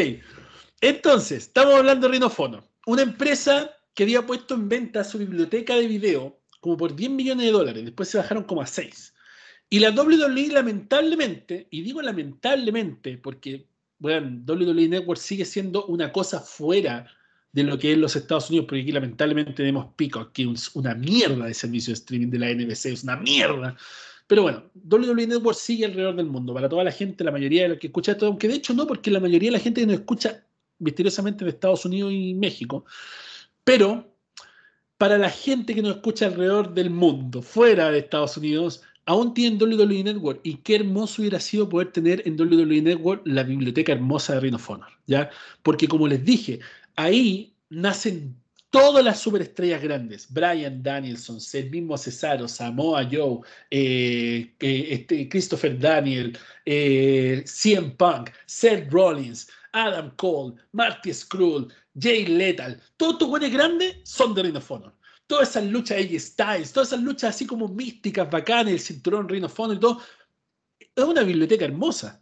[0.81, 5.19] entonces, estamos hablando de Ring of Honor, una empresa que había puesto en venta su
[5.19, 9.15] biblioteca de video como por 10 millones de dólares, después se bajaron como a 6.
[9.69, 13.67] Y la WWE lamentablemente, y digo lamentablemente porque,
[14.01, 17.07] bueno, WWE Network sigue siendo una cosa fuera
[17.53, 20.95] de lo que es los Estados Unidos, porque aquí lamentablemente tenemos Peacock, que es una
[20.95, 23.77] mierda de servicio de streaming de la NBC, es una mierda.
[24.27, 26.55] Pero bueno, WWE Network sigue alrededor del mundo.
[26.55, 28.87] Para toda la gente, la mayoría de los que escucha esto, aunque de hecho no,
[28.87, 30.45] porque la mayoría de la gente nos escucha
[30.79, 32.85] misteriosamente de Estados Unidos y México.
[33.65, 34.15] Pero
[34.97, 39.61] para la gente que nos escucha alrededor del mundo, fuera de Estados Unidos, aún tienen
[39.61, 40.41] WWE Network.
[40.45, 44.55] Y qué hermoso hubiera sido poder tener en WWE Network la biblioteca hermosa de Ring
[44.55, 45.29] of Honor, ¿ya?
[45.65, 46.61] Porque como les dije,
[46.95, 48.37] ahí nacen
[48.71, 50.29] todas las superestrellas grandes.
[50.31, 53.41] Brian Danielson, el mismo Cesaro, Samoa Joe,
[53.73, 61.67] eh, eh, este, Christopher Daniel, eh, CM Punk, Seth Rollins, Adam Cole, Marty Skrull,
[62.01, 62.81] Jay Lethal.
[62.97, 64.93] Todos estos buenos grandes son de Ring of Honor.
[65.31, 69.45] Todas esas luchas AJ Styles, todas esas luchas así como místicas, bacanas, el cinturón Ring
[69.45, 70.03] of Honor y todo.
[70.97, 72.21] Es una biblioteca hermosa.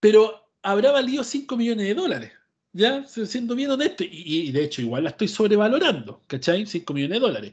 [0.00, 2.32] Pero habrá valido 5 millones de dólares.
[2.72, 3.06] ¿ya?
[3.06, 6.66] Siendo bien honesto, y, de hecho igual la estoy sobrevalorando, ¿cachai?
[6.66, 7.52] 5 millones de dólares,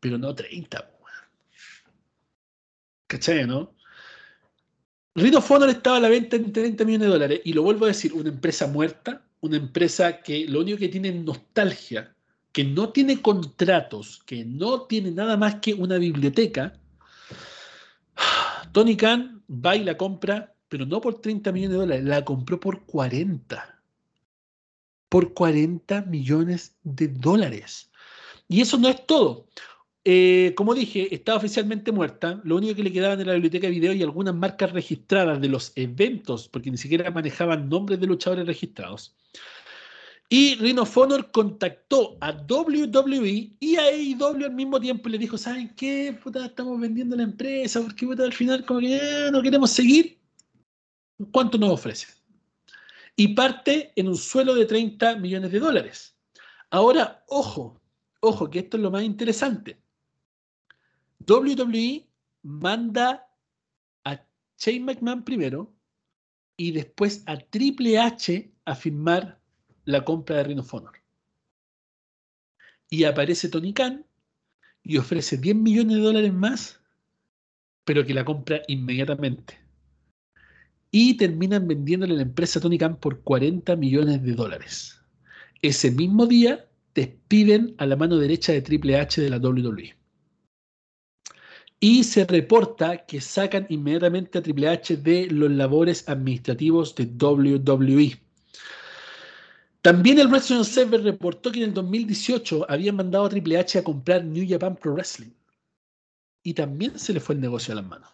[0.00, 1.16] pero no 30, po, weón.
[3.06, 3.74] ¿cachai, no?
[5.14, 7.86] Ring of Honor estaba a la venta en 30 millones de dólares, y lo vuelvo
[7.86, 12.14] a decir, una empresa muerta, una empresa que lo único que tiene es nostalgia,
[12.52, 16.78] que no tiene contratos, que no tiene nada más que una biblioteca.
[18.72, 22.58] Tony Khan va y la compra, pero no por 30 millones de dólares, la compró
[22.58, 23.78] por 40
[25.08, 27.90] por 40 millones de dólares.
[28.48, 29.46] Y eso no es todo.
[30.04, 32.40] Eh, como dije, estaba oficialmente muerta.
[32.44, 35.48] Lo único que le quedaban era la biblioteca de video y algunas marcas registradas de
[35.48, 39.16] los eventos, porque ni siquiera manejaban nombres de luchadores registrados.
[40.30, 45.18] Y Ring of Honor contactó a WWE y a AEW al mismo tiempo y le
[45.18, 46.18] dijo, ¿saben qué?
[46.22, 50.18] Puta, estamos vendiendo la empresa porque puta, al final como que eh, no queremos seguir.
[51.32, 52.18] ¿Cuánto nos ofrecen?
[53.18, 56.16] y parte en un suelo de 30 millones de dólares.
[56.70, 57.82] Ahora, ojo,
[58.20, 59.82] ojo, que esto es lo más interesante.
[61.26, 62.08] WWE
[62.42, 63.28] manda
[64.04, 64.24] a
[64.56, 65.74] Shane McMahon primero
[66.56, 69.37] y después a Triple H a firmar
[69.88, 70.92] la compra de Ring Honor.
[72.90, 74.04] Y aparece Tony Khan
[74.82, 76.80] y ofrece 10 millones de dólares más,
[77.84, 79.58] pero que la compra inmediatamente.
[80.90, 85.00] Y terminan vendiéndole la empresa Tony Khan por 40 millones de dólares.
[85.62, 89.96] Ese mismo día despiden a la mano derecha de Triple H de la WWE.
[91.80, 98.27] Y se reporta que sacan inmediatamente a Triple H de los labores administrativos de WWE.
[99.82, 103.84] También el Wrestling Observer reportó que en el 2018 habían mandado a Triple H a
[103.84, 105.30] comprar New Japan Pro Wrestling.
[106.42, 108.10] Y también se le fue el negocio a las manos.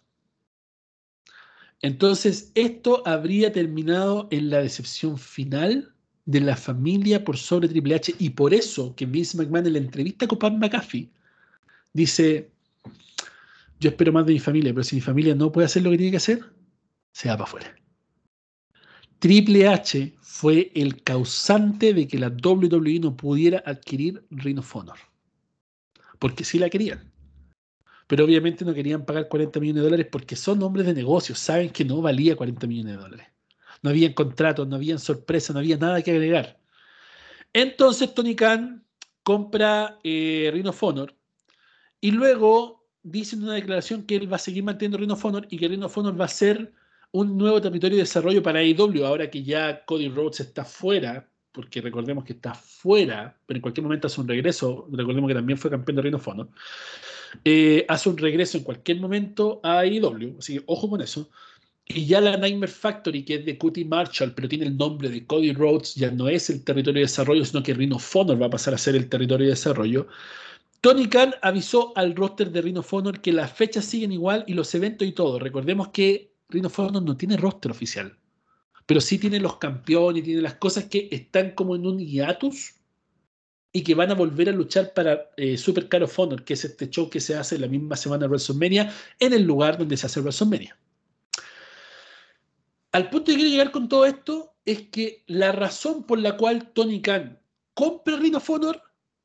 [1.80, 5.94] Entonces, esto habría terminado en la decepción final
[6.26, 8.14] de la familia por sobre Triple H.
[8.18, 11.10] Y por eso que Vince McMahon en la entrevista con Pat McAfee
[11.92, 12.50] dice,
[13.80, 15.98] yo espero más de mi familia, pero si mi familia no puede hacer lo que
[15.98, 16.40] tiene que hacer,
[17.12, 17.83] se va para afuera.
[19.24, 24.98] Triple H fue el causante de que la WWE no pudiera adquirir Ring of Honor.
[26.18, 27.10] Porque sí la querían.
[28.06, 31.70] Pero obviamente no querían pagar 40 millones de dólares porque son hombres de negocios, saben
[31.70, 33.26] que no valía 40 millones de dólares.
[33.80, 36.60] No habían contratos, no habían sorpresas, no había nada que agregar.
[37.54, 38.84] Entonces Tony Khan
[39.22, 41.14] compra eh, Ring of Honor
[41.98, 45.46] y luego dice en una declaración que él va a seguir manteniendo Ring of Honor
[45.48, 46.74] y que Ring of Honor va a ser
[47.14, 51.80] un nuevo territorio de desarrollo para AEW, ahora que ya Cody Rhodes está fuera, porque
[51.80, 55.70] recordemos que está fuera, pero en cualquier momento hace un regreso, recordemos que también fue
[55.70, 56.48] campeón de Reino Fono,
[57.44, 61.30] eh, hace un regreso en cualquier momento a AEW, así que ojo con eso.
[61.86, 65.24] Y ya la Nightmare Factory, que es de Cody Marshall, pero tiene el nombre de
[65.24, 68.50] Cody Rhodes, ya no es el territorio de desarrollo, sino que Rhino Honor va a
[68.50, 70.08] pasar a ser el territorio de desarrollo.
[70.80, 74.74] Tony Khan avisó al roster de Rhino Honor que las fechas siguen igual y los
[74.74, 75.38] eventos y todo.
[75.38, 78.18] Recordemos que Ring of Honor no tiene roster oficial,
[78.86, 82.74] pero sí tiene los campeones, tiene las cosas que están como en un hiatus
[83.72, 86.64] y que van a volver a luchar para eh, Super Card of Honor, que es
[86.64, 90.06] este show que se hace la misma semana de WrestleMania en el lugar donde se
[90.06, 90.78] hace WrestleMania.
[92.92, 96.72] Al punto que quiero llegar con todo esto es que la razón por la cual
[96.72, 97.40] Tony Khan
[97.74, 98.48] compra Ring of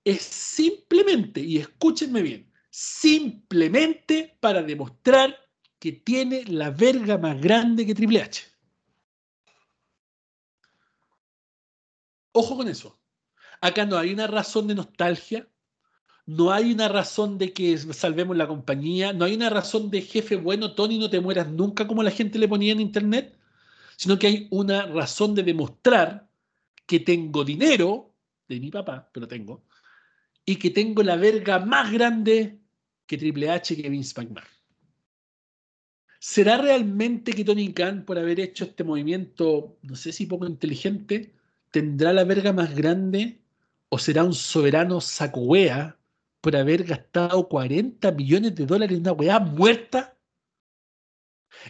[0.03, 5.37] es simplemente, y escúchenme bien, simplemente para demostrar
[5.79, 8.43] que tiene la verga más grande que Triple H.
[12.33, 12.99] Ojo con eso.
[13.61, 15.47] Acá no hay una razón de nostalgia,
[16.25, 20.35] no hay una razón de que salvemos la compañía, no hay una razón de jefe
[20.35, 23.37] bueno, Tony, no te mueras nunca como la gente le ponía en internet,
[23.97, 26.29] sino que hay una razón de demostrar
[26.85, 28.15] que tengo dinero
[28.47, 29.65] de mi papá, pero tengo,
[30.45, 32.61] y que tengo la verga más grande
[33.05, 34.58] que Triple H que Vince McMahon.
[36.19, 41.33] ¿Será realmente que Tony Khan, por haber hecho este movimiento, no sé si poco inteligente,
[41.71, 43.39] tendrá la verga más grande?
[43.87, 45.97] ¿O será un soberano saco wea
[46.41, 50.17] por haber gastado 40 millones de dólares en una weá muerta?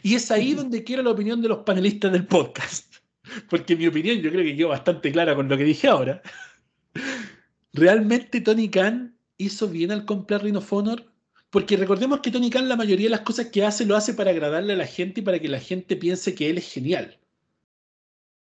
[0.01, 2.95] Y es ahí donde quiero la opinión de los panelistas del podcast.
[3.49, 6.21] Porque mi opinión yo creo que quedó bastante clara con lo que dije ahora.
[7.73, 11.08] ¿Realmente Tony Khan hizo bien al comprar Rhino Honor?
[11.49, 14.31] Porque recordemos que Tony Khan la mayoría de las cosas que hace lo hace para
[14.31, 17.17] agradarle a la gente y para que la gente piense que él es genial.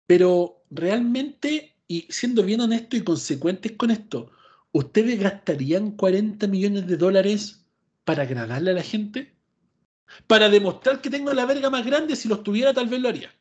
[0.06, 4.30] Pero realmente, y siendo bien honesto y consecuentes con esto,
[4.72, 7.66] ¿ustedes gastarían 40 millones de dólares
[8.04, 9.34] para agradarle a la gente?
[10.26, 13.35] Para demostrar que tengo la verga más grande, si los tuviera tal vez lo haría.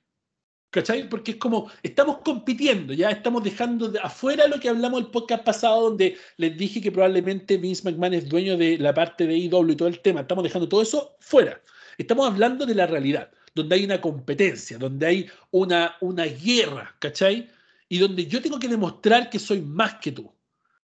[0.76, 1.08] ¿Cachai?
[1.08, 5.46] Porque es como, estamos compitiendo, ya estamos dejando de afuera lo que hablamos el podcast
[5.46, 9.72] pasado, donde les dije que probablemente Vince McMahon es dueño de la parte de IW
[9.72, 10.20] y todo el tema.
[10.20, 11.62] Estamos dejando todo eso fuera.
[11.98, 17.50] Estamos hablando de la realidad, donde hay una competencia, donde hay una, una guerra, ¿cachai?
[17.88, 20.30] Y donde yo tengo que demostrar que soy más que tú.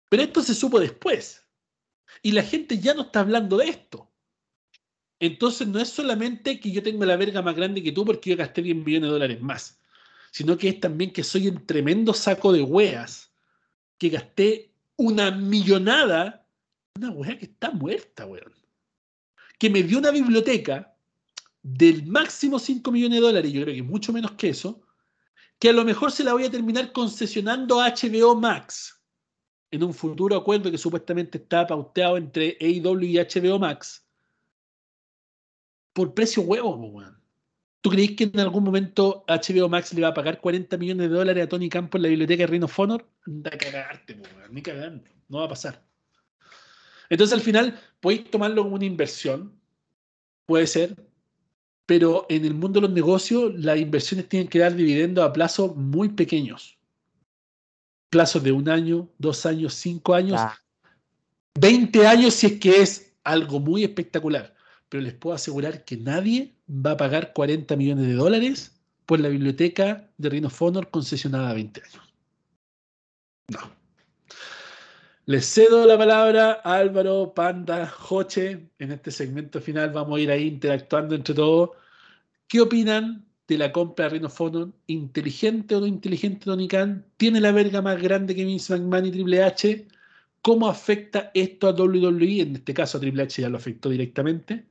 [0.10, 1.46] Pero esto se supo después.
[2.24, 4.10] Y la gente ya no está hablando de esto.
[5.26, 8.38] Entonces no es solamente que yo tengo la verga más grande que tú porque yo
[8.38, 9.80] gasté 10 millones de dólares más,
[10.32, 13.32] sino que es también que soy un tremendo saco de weas,
[13.98, 16.45] que gasté una millonada,
[16.95, 18.54] una wea que está muerta, weón.
[19.58, 20.95] Que me dio una biblioteca
[21.64, 24.84] del máximo 5 millones de dólares, yo creo que mucho menos que eso,
[25.58, 29.02] que a lo mejor se la voy a terminar concesionando a HBO Max
[29.72, 34.05] en un futuro acuerdo que supuestamente está pauteado entre AEW y HBO Max
[35.96, 37.16] por precio huevo, weón.
[37.82, 41.16] ¿Tú crees que en algún momento HBO Max le va a pagar 40 millones de
[41.16, 43.08] dólares a Tony Campos en la biblioteca de Rhino Honor?
[43.26, 44.54] Anda a cagarte, weón.
[44.54, 45.04] Ni cagando.
[45.30, 45.82] No va a pasar.
[47.10, 49.54] Entonces al final podéis tomarlo como una inversión.
[50.46, 50.96] Puede ser.
[51.86, 55.76] pero en el mundo de los negocios las inversiones tienen que dar dividendos a plazos
[55.76, 56.80] muy pequeños.
[58.10, 60.58] Plazos de un año, dos años, cinco años, Ah,
[61.60, 64.55] 20 años si es que es algo muy espectacular.
[64.96, 69.28] Pero les puedo asegurar que nadie va a pagar 40 millones de dólares por la
[69.28, 72.14] biblioteca de Ring of Honor concesionada a 20 años.
[73.50, 73.60] No.
[75.26, 78.70] Les cedo la palabra a Álvaro, Panda, Joche.
[78.80, 81.72] En este segmento final vamos a ir ahí interactuando entre todos.
[82.48, 84.72] ¿Qué opinan de la compra de Ring of Honor?
[84.88, 86.70] ¿Inteligente o no inteligente Tony?
[87.18, 89.88] ¿Tiene la verga más grande que Vince McMahon y Triple H?
[90.42, 92.40] ¿Cómo afecta esto a WWE?
[92.40, 94.64] En este caso a Triple H ya lo afectó directamente.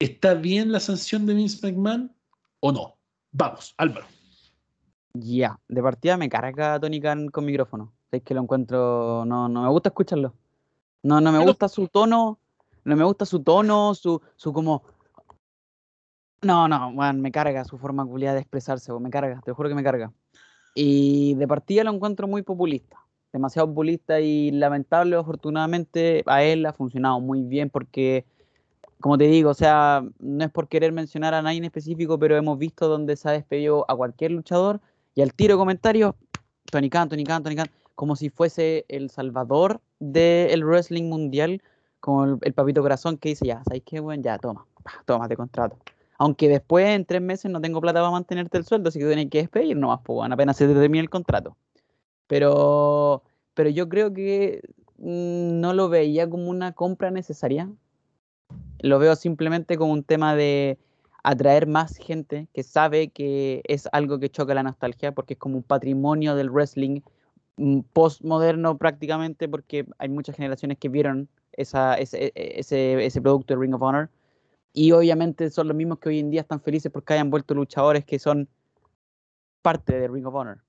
[0.00, 2.10] ¿Está bien la sanción de Vince McMahon
[2.60, 2.96] o no?
[3.32, 4.06] Vamos, Álvaro.
[5.12, 7.92] Ya, de partida me carga Tony Khan con micrófono.
[8.10, 10.34] Es que lo encuentro, no, no me gusta escucharlo.
[11.02, 12.38] No, no me gusta su tono,
[12.84, 14.84] no me gusta su tono, su, su como...
[16.42, 19.74] No, no, weón, me carga su forma culiada de expresarse, me carga, te juro que
[19.74, 20.12] me carga.
[20.74, 22.96] Y de partida lo encuentro muy populista,
[23.34, 28.24] demasiado populista y lamentable, afortunadamente a él ha funcionado muy bien porque,
[29.00, 32.36] como te digo, o sea, no es por querer mencionar a nadie en específico, pero
[32.36, 34.80] hemos visto donde se ha despedido a cualquier luchador
[35.14, 36.16] y al tiro comentario,
[36.70, 41.62] Tony Khan, Tony Khan, Tony Khan, como si fuese el salvador del wrestling mundial,
[42.00, 44.22] como el, papito corazón que dice, ya, ¿sabes qué, bueno?
[44.22, 44.66] Ya, toma,
[45.04, 45.76] toma, te contrato.
[46.18, 49.30] Aunque después en tres meses no tengo plata para mantenerte el sueldo, así que tienes
[49.30, 51.56] que despedir nomás, pues, bueno, apenas se te termine el contrato.
[52.26, 53.22] Pero,
[53.54, 54.62] pero yo creo que
[54.98, 57.70] mm, no lo veía como una compra necesaria.
[58.82, 60.78] Lo veo simplemente como un tema de
[61.22, 65.56] atraer más gente que sabe que es algo que choca la nostalgia, porque es como
[65.56, 67.00] un patrimonio del wrestling
[67.56, 73.60] mm, postmoderno prácticamente, porque hay muchas generaciones que vieron e- e- ese, ese producto de
[73.60, 74.08] Ring of Honor.
[74.72, 78.04] Y obviamente son los mismos que hoy en día están felices porque hayan vuelto luchadores
[78.04, 78.48] que son
[79.62, 80.62] parte de Ring of Honor.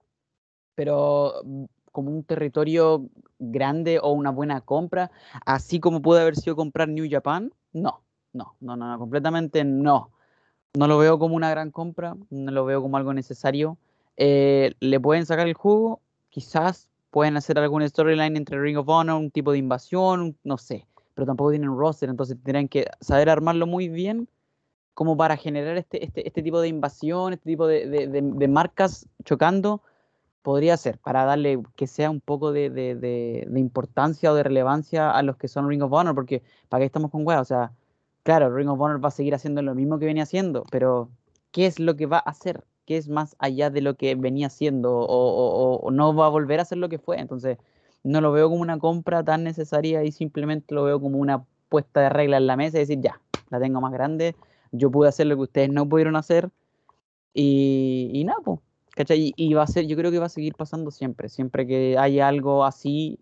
[0.76, 1.42] Pero
[1.92, 3.06] como un territorio
[3.40, 5.12] grande o una buena compra,
[5.46, 8.02] así como puede haber sido comprar New Japan, no,
[8.34, 10.10] no, no, no, no, completamente no.
[10.74, 13.78] No lo veo como una gran compra, no lo veo como algo necesario.
[14.16, 16.00] Eh, ¿Le pueden sacar el jugo?
[16.30, 20.88] Quizás pueden hacer algún storyline entre Ring of Honor, un tipo de invasión, no sé,
[21.14, 24.30] pero tampoco tienen roster, entonces tendrían que saber armarlo muy bien
[24.94, 29.82] como para generar este, este, este tipo de invasión, este tipo de- de marcas chocando,
[30.42, 34.44] podría ser, para darle que sea un poco de, de- de- de importancia o de
[34.44, 37.42] relevancia a los que son Ring of Honor, porque ¿para qué estamos con weas?
[37.42, 37.72] O sea,
[38.24, 41.10] claro, Ring of Honor va a seguir haciendo lo mismo que venía haciendo, pero
[41.52, 42.64] ¿qué es lo que va a hacer?
[42.86, 44.92] ¿Qué es más allá de lo que venía haciendo?
[44.98, 47.20] O, o- o- no va a volver a ser lo que fue.
[47.20, 47.58] Entonces,
[48.04, 52.02] no lo veo como una compra tan necesaria y simplemente lo veo como una puesta
[52.02, 54.36] de regla en la mesa y decir, ya, la tengo más grande,
[54.72, 56.50] yo pude hacer lo que ustedes no pudieron hacer
[57.34, 58.60] y, y nada, pues.
[58.96, 59.34] ¿Cachai?
[59.36, 62.28] Y, va a ser, yo creo que va a seguir pasando siempre, siempre que haya
[62.28, 63.20] algo así,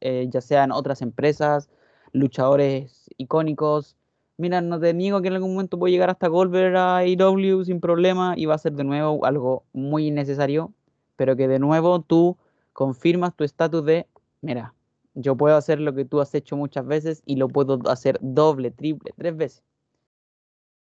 [0.00, 1.68] eh, ya sean otras empresas,
[2.12, 3.96] luchadores icónicos.
[4.38, 7.80] Mira, no te niego que en algún momento puede llegar hasta Goldberg a AEW sin
[7.80, 10.72] problema y va a ser de nuevo algo muy innecesario,
[11.16, 12.38] pero que de nuevo tú
[12.72, 14.06] confirmas tu estatus de,
[14.40, 14.74] mira,
[15.14, 18.70] yo puedo hacer lo que tú has hecho muchas veces y lo puedo hacer doble,
[18.70, 19.62] triple, tres veces.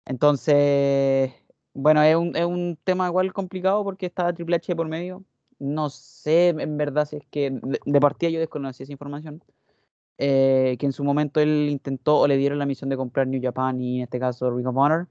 [0.06, 1.34] Entonces,
[1.82, 5.24] bueno, es un, es un tema igual complicado porque está Triple H por medio.
[5.60, 7.52] No sé en verdad si es que
[7.86, 9.44] de, partida yo desconocí esa información.
[10.18, 13.42] eh, que en su momento él intentó o le dieron la misión de comprar New
[13.42, 15.08] Japan y en este caso Ring of Honor.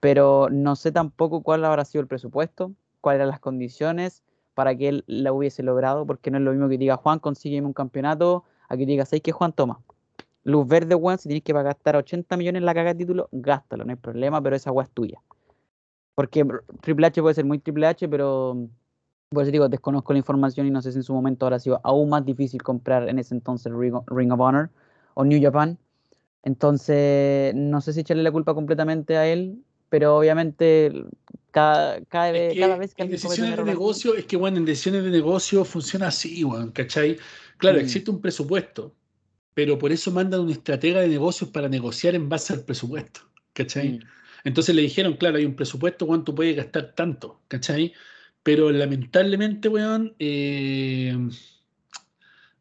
[0.00, 4.22] Pero no sé tampoco cuál habrá sido el presupuesto, cuáles eran las condiciones
[4.54, 7.66] para que él la hubiese logrado, porque no es lo mismo que diga Juan, consígueme
[7.66, 9.52] un campeonato, a que diga, ¿sabes qué, Juan?
[9.52, 9.80] Toma.
[10.44, 13.84] Luz verde, Juan, si tienes que gastar 80 millones en la caga de título, gástalo,
[13.84, 15.22] no hay problema, pero esa agua es tuya.
[16.18, 16.44] Porque
[16.80, 18.68] Triple H puede ser muy Triple H, pero
[19.28, 21.80] por eso digo, desconozco la información y no sé si en su momento habrá sido
[21.84, 24.68] aún más difícil comprar en ese entonces Ring of, Honor
[25.14, 25.78] o New Japan.
[26.42, 30.92] Entonces, no sé si echarle la culpa completamente a él, pero obviamente
[31.52, 34.56] cada, cada, Es vez, que cada vez que en decisiones de negocio, es que bueno,
[34.56, 37.16] en decisiones de negocio funciona así, weón, ¿cachai?
[37.58, 37.82] Claro, Mm.
[37.82, 38.92] existe un presupuesto,
[39.54, 43.20] pero por eso mandan un estratega de negocios para negociar en base al presupuesto,
[43.52, 44.00] ¿cachai?
[44.00, 44.17] Mm.
[44.48, 47.42] Entonces le dijeron, claro, hay un presupuesto, ¿cuánto puede gastar tanto?
[47.48, 47.92] ¿Cachai?
[48.42, 51.14] Pero lamentablemente, weón, eh,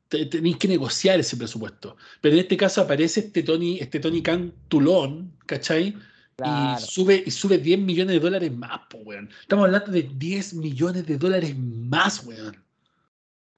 [0.10, 1.96] te- tenéis que negociar ese presupuesto.
[2.22, 5.96] Pero en este caso aparece este Tony, este Tony Khan Tulón, ¿cachai?
[6.36, 6.78] Claro.
[6.80, 9.30] Y sube, y sube 10 millones de dólares más, po, weón.
[9.42, 12.56] Estamos hablando de 10 millones de dólares más, weón.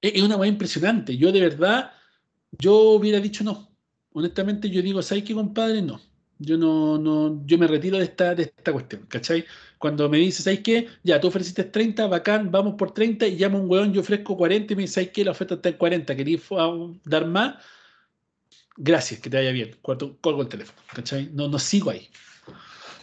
[0.00, 1.16] Es, es una weá impresionante.
[1.16, 1.92] Yo de verdad,
[2.58, 3.68] yo hubiera dicho no.
[4.12, 5.82] Honestamente, yo digo, ¿sabes qué, compadre?
[5.82, 6.00] No.
[6.42, 9.44] Yo no, no, yo me retiro de esta, de esta cuestión, ¿cachai?
[9.76, 10.88] Cuando me dices, ¿sabes qué?
[11.02, 14.72] Ya, tú ofreciste 30, bacán, vamos por 30 y llama un weón, yo ofrezco 40
[14.72, 15.22] y me dices, ¿sabes qué?
[15.22, 16.42] La oferta está en 40, ¿queréis
[17.04, 17.56] dar más?
[18.76, 19.76] Gracias, que te vaya bien.
[19.82, 21.28] Cuarto, colgo el teléfono, ¿cachai?
[21.34, 22.08] No, no sigo ahí.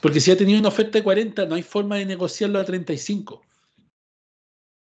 [0.02, 3.44] Porque si ha tenido una oferta de 40, no hay forma de negociarlo a 35.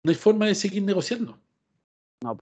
[0.04, 1.40] No hay forma de seguir negociando.
[2.22, 2.38] No.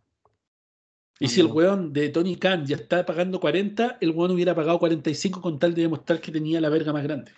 [1.20, 4.80] Y si el weón de Tony Khan ya está pagando 40, el weón hubiera pagado
[4.80, 7.32] 45 con tal de demostrar que tenía la verga más grande.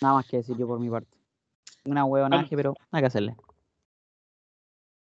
[0.00, 1.16] Nada más que decir yo por mi parte.
[1.84, 3.36] Una huevonaje, pero nada que hacerle.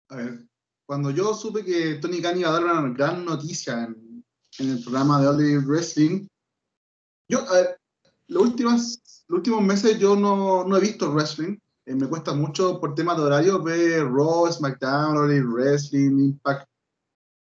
[0.08, 0.44] A ver,
[0.86, 4.24] cuando yo supe que Tony Khan iba a dar una gran noticia en,
[4.58, 6.26] en el programa de All Wrestling,
[7.28, 7.80] yo, a ver,
[8.26, 11.58] los últimos, los últimos meses yo no, no he visto wrestling.
[11.86, 16.68] Eh, me cuesta mucho por temas de horario ver Raw, SmackDown, All Wrestling, Impact.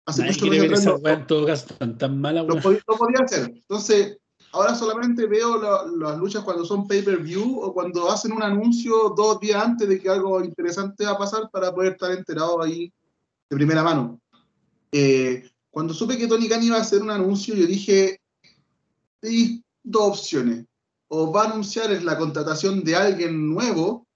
[0.06, 3.50] Hace mucho que ver esa en todo caso tan, mala, lo, podía, lo, podía hacer.
[3.54, 4.18] Entonces,
[4.52, 5.60] ahora solamente veo
[5.96, 10.08] las luchas cuando son pay-per-view o cuando hacen un anuncio dos días antes de que
[10.08, 12.92] algo interesante va a pasar para poder estar enterado ahí
[13.50, 14.18] de primera mano.
[14.92, 18.20] Eh, cuando supe que Tony Khan iba a hacer un anuncio, yo dije,
[19.22, 20.64] hay dos opciones
[21.08, 24.06] o va a anunciar la contratación de alguien nuevo,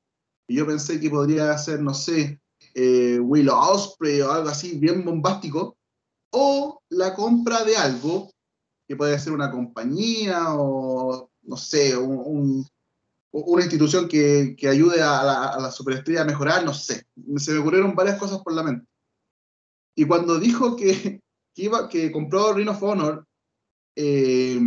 [0.46, 2.40] y yo pensé que podría ser, no sé,
[2.74, 5.76] eh, Will Osprey o algo así bien bombástico,
[6.30, 8.30] o la compra de algo,
[8.86, 12.66] que puede ser una compañía o, no sé, un,
[13.32, 17.06] una institución que, que ayude a la, a la, superestrella a mejorar, no sé.
[17.36, 18.86] Se me ocurrieron varias cosas por la mente.
[19.94, 21.20] Y cuando dijo que,
[21.54, 23.26] que iba, que compró Ring of Honor
[23.96, 24.60] eh,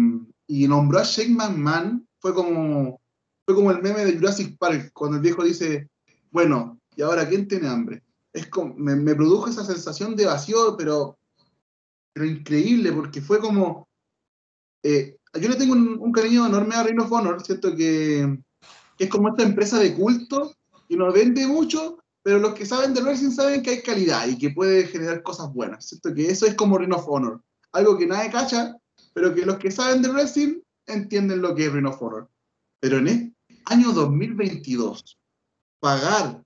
[0.47, 3.01] y nombró a Shane McMahon, fue como,
[3.45, 5.87] fue como el meme de Jurassic Park, cuando el viejo dice,
[6.31, 8.03] bueno, ¿y ahora quién tiene hambre?
[8.33, 11.17] Es como, me, me produjo esa sensación de vacío, pero,
[12.13, 13.87] pero increíble, porque fue como...
[14.83, 18.39] Eh, yo le tengo un, cariño enorme a Ring of Honor, siento que,
[18.97, 20.55] es como esta empresa de culto
[20.87, 24.37] y nos vende mucho, pero los que saben de wrestling saben que hay calidad y
[24.37, 25.85] que puede generar cosas buenas.
[25.85, 27.41] Siento que eso es como Ring of Honor,
[27.73, 28.77] algo que nadie cacha,
[29.13, 32.29] pero que los que saben de wrestling entienden lo que es Ring of Honor.
[32.79, 33.34] Pero en
[33.65, 35.17] año 2022,
[35.79, 36.43] pagar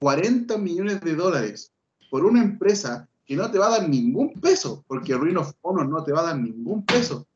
[0.00, 1.72] 40 millones de dólares
[2.10, 5.88] por una empresa que no te va a dar ningún peso, porque Ring of Honor
[5.88, 7.26] no te va a dar ningún peso,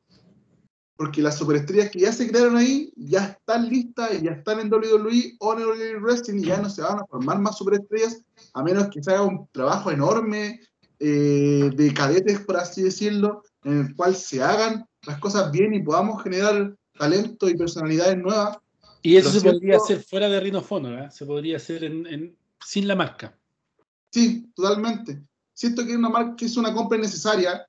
[0.96, 4.72] porque las superestrellas que ya se crearon ahí ya están listas y ya están en
[4.72, 8.62] WWE o en WWE Wrestling y ya no se van a formar más superestrellas a
[8.62, 10.60] menos que se haga un trabajo enorme
[10.98, 15.82] eh, de cadetes, por así decirlo, en el cual se hagan las cosas bien y
[15.82, 18.58] podamos generar talento y personalidades nuevas.
[19.02, 21.08] Y eso se podría hacer fuera de Rhino ¿eh?
[21.10, 23.38] se podría hacer en, sin la marca.
[24.10, 25.22] Sí, totalmente.
[25.54, 27.66] Siento que es una marca que es una compra innecesaria.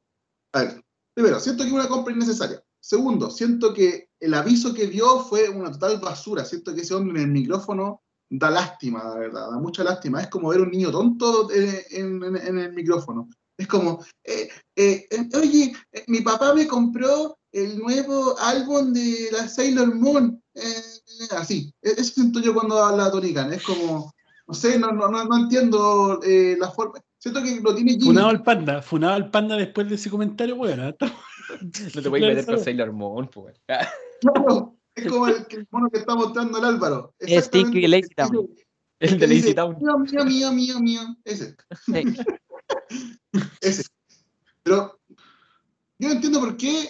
[0.54, 0.84] A ver,
[1.14, 2.64] primero, siento que es una compra innecesaria.
[2.80, 6.46] Segundo, siento que el aviso que dio fue una total basura.
[6.46, 10.22] Siento que ese hombre en el micrófono da lástima, la verdad, da mucha lástima.
[10.22, 13.30] Es como ver un niño tonto en, en, en el micrófono.
[13.58, 19.30] Es como, eh, eh, eh oye, eh, mi papá me compró el nuevo álbum de
[19.32, 20.42] la Sailor Moon.
[20.56, 23.54] Eh, así, e-, eso siento yo cuando habla Tony Khan.
[23.54, 24.14] Es como,
[24.48, 27.00] no sé, no, no, no entiendo la forma.
[27.20, 28.06] Siento que lo tiene Jimmy.
[28.06, 30.96] Funado al panda, funado al panda después de ese comentario, bueno.
[31.96, 33.60] No te voy a meter con Sailor Moon, pues.
[34.22, 37.16] Claro, es como el, el, mono que está mostrando el Álvaro.
[37.18, 38.50] Es Stinky Lazy Town.
[39.00, 39.78] El de Lazy Town.
[39.80, 41.56] Mía, mía, mía, mía, ese.
[43.62, 43.84] Ese.
[44.64, 45.00] Pero
[45.98, 46.90] yo no entiendo por qué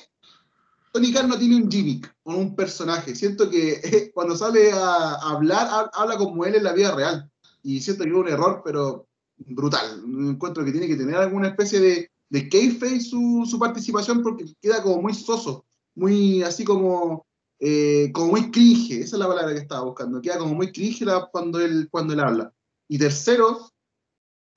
[0.92, 3.16] Tony Khan no tiene un gimmick o un personaje.
[3.16, 7.30] Siento que eh, cuando sale a, hablar, habla como él en la vida real.
[7.64, 10.02] Y siento que es un error, pero brutal.
[10.06, 14.82] Encuentro que tiene que tener alguna especie de, de kayfabe su, su participación porque queda
[14.82, 17.26] como muy soso, muy así como,
[17.60, 19.00] eh, como muy cringe.
[19.00, 20.22] Esa es la palabra que estaba buscando.
[20.22, 22.54] Queda como muy cringe cuando él, cuando él habla.
[22.88, 23.70] Y tercero,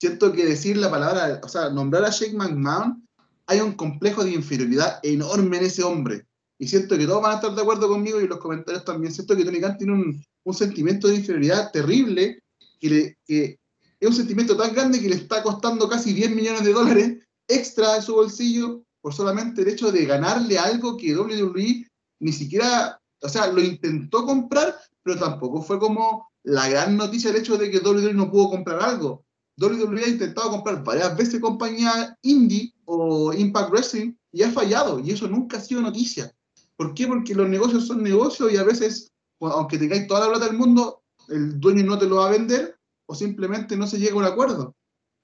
[0.01, 3.07] siento que decir la palabra, o sea, nombrar a Shake McMahon,
[3.47, 6.27] hay un complejo de inferioridad enorme en ese hombre.
[6.59, 9.13] Y siento que todos van a estar de acuerdo conmigo y los comentarios también.
[9.13, 12.43] Siento que Tony Khan tiene un, un sentimiento de inferioridad terrible,
[12.81, 13.59] que, le, que,
[14.01, 17.95] es un sentimiento tan grande que le está costando casi 10 millones de dólares extra
[17.95, 21.87] de su bolsillo por solamente el hecho de ganarle algo que WWE
[22.21, 27.37] ni siquiera, o sea, lo intentó comprar, pero tampoco fue como la gran noticia el
[27.37, 29.25] hecho de que WWE no pudo comprar algo.
[29.59, 35.11] WWE ha intentado comprar varias veces compañía indie o Impact Wrestling y ha fallado, y
[35.11, 36.35] eso nunca ha sido noticia.
[36.77, 37.07] ¿Por qué?
[37.07, 41.03] Porque los negocios son negocios y a veces, aunque tengáis toda la plata del mundo,
[41.29, 44.25] el dueño no te lo va a vender o simplemente no se llega a un
[44.25, 44.75] acuerdo.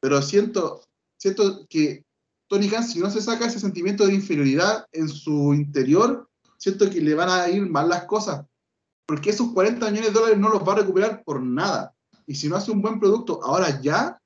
[0.01, 0.83] Pero siento,
[1.17, 2.05] siento que
[2.49, 7.01] Tony Khan, si no se saca ese sentimiento de inferioridad en su interior, siento que
[7.01, 8.47] le van a ir mal las cosas.
[9.07, 11.95] Porque esos 40 millones de dólares no los va a recuperar por nada.
[12.27, 14.18] Y si no hace un buen producto ahora ya,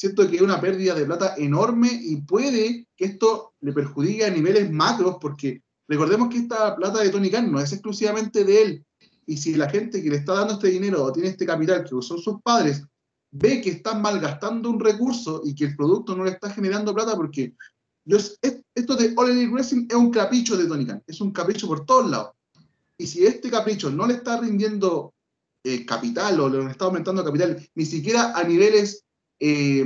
[0.00, 4.30] siento que hay una pérdida de plata enorme y puede que esto le perjudique a
[4.30, 8.86] niveles macros, porque recordemos que esta plata de Tony Khan no es exclusivamente de él.
[9.26, 11.90] Y si la gente que le está dando este dinero o tiene este capital que
[12.00, 12.82] son sus padres,
[13.30, 17.14] ve que están malgastando un recurso y que el producto no le está generando plata,
[17.14, 17.52] porque
[18.74, 22.10] esto de All Elite es un capricho de Tony Khan, es un capricho por todos
[22.10, 22.30] lados.
[22.96, 25.12] Y si este capricho no le está rindiendo
[25.62, 29.04] eh, capital o le está aumentando capital, ni siquiera a niveles,
[29.40, 29.84] eh,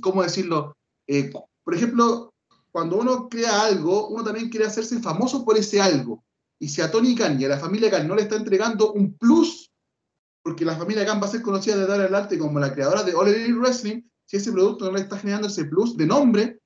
[0.00, 0.76] ¿cómo decirlo?
[1.06, 1.30] Eh,
[1.64, 2.32] por ejemplo,
[2.70, 6.24] cuando uno crea algo, uno también quiere hacerse famoso por ese algo.
[6.58, 9.14] Y si a Tony Khan y a la familia Khan no le está entregando un
[9.14, 9.70] plus,
[10.42, 13.02] porque la familia Khan va a ser conocida de dar el arte como la creadora
[13.02, 16.60] de All Elite Wrestling, si ese producto no le está generando ese plus de nombre,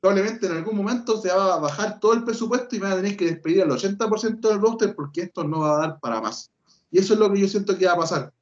[0.00, 3.16] probablemente en algún momento se va a bajar todo el presupuesto y van a tener
[3.16, 6.50] que despedir al 80% del roster porque esto no va a dar para más.
[6.90, 8.32] Y eso es lo que yo siento que va a pasar.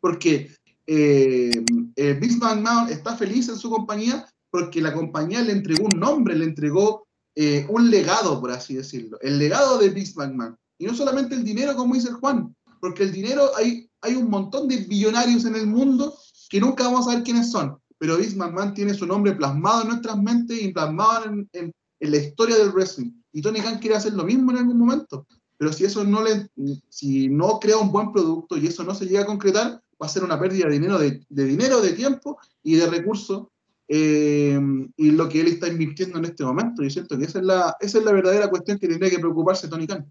[0.00, 0.54] Porque
[0.92, 1.64] eh,
[1.96, 6.44] eh McMahon está feliz en su compañía porque la compañía le entregó un nombre, le
[6.44, 9.18] entregó eh, un legado, por así decirlo.
[9.20, 10.56] El legado de Vince McMahon.
[10.78, 14.66] Y no solamente el dinero, como dice Juan, porque el dinero, hay, hay un montón
[14.66, 16.16] de billonarios en el mundo
[16.48, 19.88] que nunca vamos a ver quiénes son pero Vince McMahon tiene su nombre plasmado en
[19.88, 23.10] nuestras mentes y plasmado en, la historia del wrestling.
[23.30, 25.26] Y Tony Khan quiere hacer lo mismo en algún momento.
[25.58, 26.48] Pero si eso no le,
[26.88, 30.08] si no crea un buen producto y eso no se llega a concretar, va a
[30.08, 33.48] ser una pérdida de dinero, de, dinero, de tiempo y de recursos.
[33.92, 34.58] Eh,
[34.96, 36.82] y lo que él está invirtiendo en este momento.
[36.82, 39.68] Yo siento que esa es la, esa es la verdadera cuestión que tendría que preocuparse
[39.68, 40.10] Tony Khan.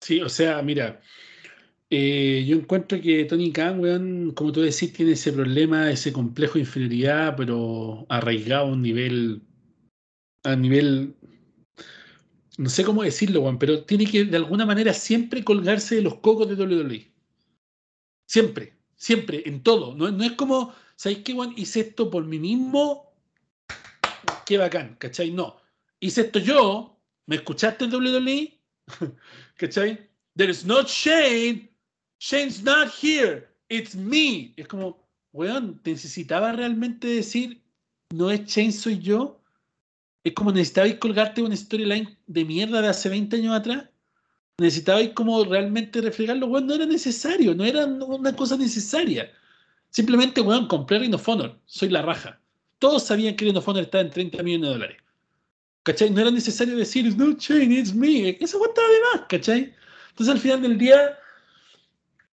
[0.00, 1.00] Sí, o sea, mira,
[1.94, 6.54] eh, yo encuentro que Tony Khan, weón, como tú decís, tiene ese problema, ese complejo
[6.54, 9.42] de inferioridad, pero arraigado a un nivel,
[10.42, 11.14] a nivel,
[12.56, 16.14] no sé cómo decirlo, weón, pero tiene que de alguna manera siempre colgarse de los
[16.16, 17.11] cocos de WWE.
[18.32, 19.94] Siempre, siempre, en todo.
[19.94, 21.52] No, no es como, ¿sabéis qué, weón?
[21.54, 23.12] Hice esto por mí mismo,
[24.46, 25.30] qué bacán, ¿cachai?
[25.30, 25.60] No.
[26.00, 28.58] Hice esto yo, ¿me escuchaste en WWE?
[29.58, 30.08] ¿Cachai?
[30.34, 31.68] There is no shame
[32.22, 34.54] Shane's not here, it's me.
[34.56, 37.60] Es como, weón, necesitaba realmente decir,
[38.14, 39.42] no es Shane, soy yo?
[40.24, 43.90] Es como necesitabais colgarte una storyline de mierda de hace 20 años atrás.
[44.58, 49.30] Necesitabais como realmente reflejarlo, weón, no era necesario, no era una cosa necesaria.
[49.90, 52.40] Simplemente, weón, compré Ring Honor, soy la raja.
[52.78, 54.96] Todos sabían que Ring Honor estaba en 30 millones de dólares.
[55.84, 56.10] ¿Cachai?
[56.10, 58.30] No era necesario decir, not Shane, it's me.
[58.40, 59.74] Eso estaba de más, ¿cachai?
[60.10, 61.18] Entonces al final del día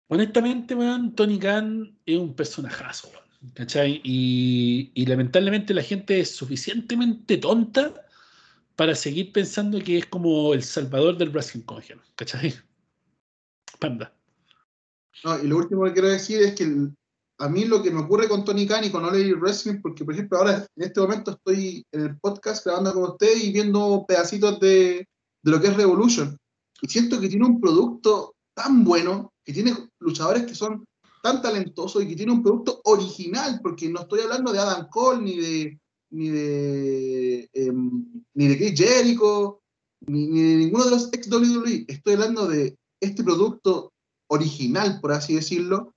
[0.09, 3.11] Honestamente, weón, Tony Khan es un personajazo,
[3.53, 4.01] ¿cachai?
[4.03, 7.93] Y, lamentablemente la gente es suficientemente tonta
[8.79, 12.53] para seguir pensando que es como el salvador del Wrestling Congen, ¿cachai?
[13.77, 14.15] Panda.
[15.25, 16.87] No, y lo último que quiero decir es que
[17.39, 20.13] a mí lo que me ocurre con Tony Khan y con Ole Wrestling, porque por
[20.13, 24.61] ejemplo ahora en este momento estoy en el podcast grabando con usted y viendo pedacitos
[24.61, 25.05] de,
[25.43, 26.37] de lo que es Revolution.
[26.81, 30.85] Y siento que tiene un producto tan bueno, que tiene luchadores que son
[31.21, 35.21] tan talentosos y que tiene un producto original, porque no estoy hablando de Adam Cole,
[35.21, 35.79] ni de
[36.11, 39.61] ni de, em, ni de Chris Jericho,
[40.01, 41.85] ni, de ninguno de los ex WWE.
[41.87, 43.93] Estoy hablando de este producto
[44.27, 45.93] original, por así decirlo,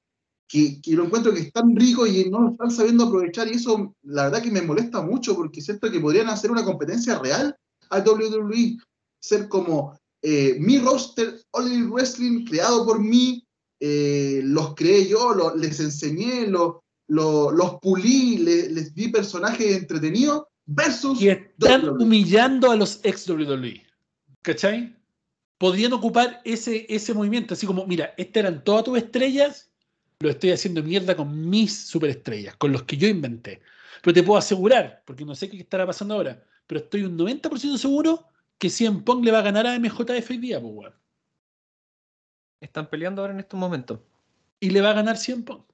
[0.48, 3.48] que, que, lo encuentro que es tan rico y no lo están sabiendo aprovechar.
[3.48, 7.18] Y eso, la verdad, que me molesta mucho porque siento que podrían hacer una competencia
[7.18, 7.56] real
[7.90, 8.78] a WWE.
[9.20, 13.44] Ser como eh, mi roster All Wrestling creado por mí,
[13.80, 16.76] eh, los creé yo, les enseñé, los
[17.80, 21.20] pulí, les, di personajes entretenidos versus...
[21.20, 23.82] Y están humillando a los ex WWE.
[24.42, 24.96] ¿Cachai?
[25.58, 29.70] Podrían ocupar ese, ese movimiento, así como, mira, estas eran todas tus estrellas,
[30.18, 33.60] lo estoy haciendo mierda con mis superestrellas, con los que yo inventé.
[34.02, 37.76] Pero te puedo asegurar, porque no sé qué estará pasando ahora, pero estoy un 90%
[37.76, 38.26] seguro
[38.58, 40.92] que CM Punk le va a ganar a MJF hoy día, pues,
[42.60, 44.00] Están peleando ahora en estos momentos.
[44.60, 45.71] Y le va a ganar CM Punk.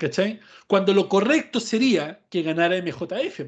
[0.00, 0.40] ¿Cachai?
[0.66, 3.42] Cuando lo correcto sería que ganara MJF,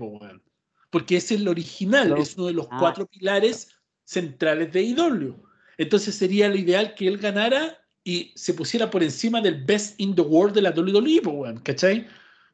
[0.91, 2.77] Porque es el original, es uno de los ah.
[2.79, 3.71] cuatro pilares
[4.05, 5.35] centrales de IW.
[5.79, 10.15] Entonces sería lo ideal que él ganara y se pusiera por encima del best in
[10.15, 12.07] the world de la WWE, pues, ¿cachai?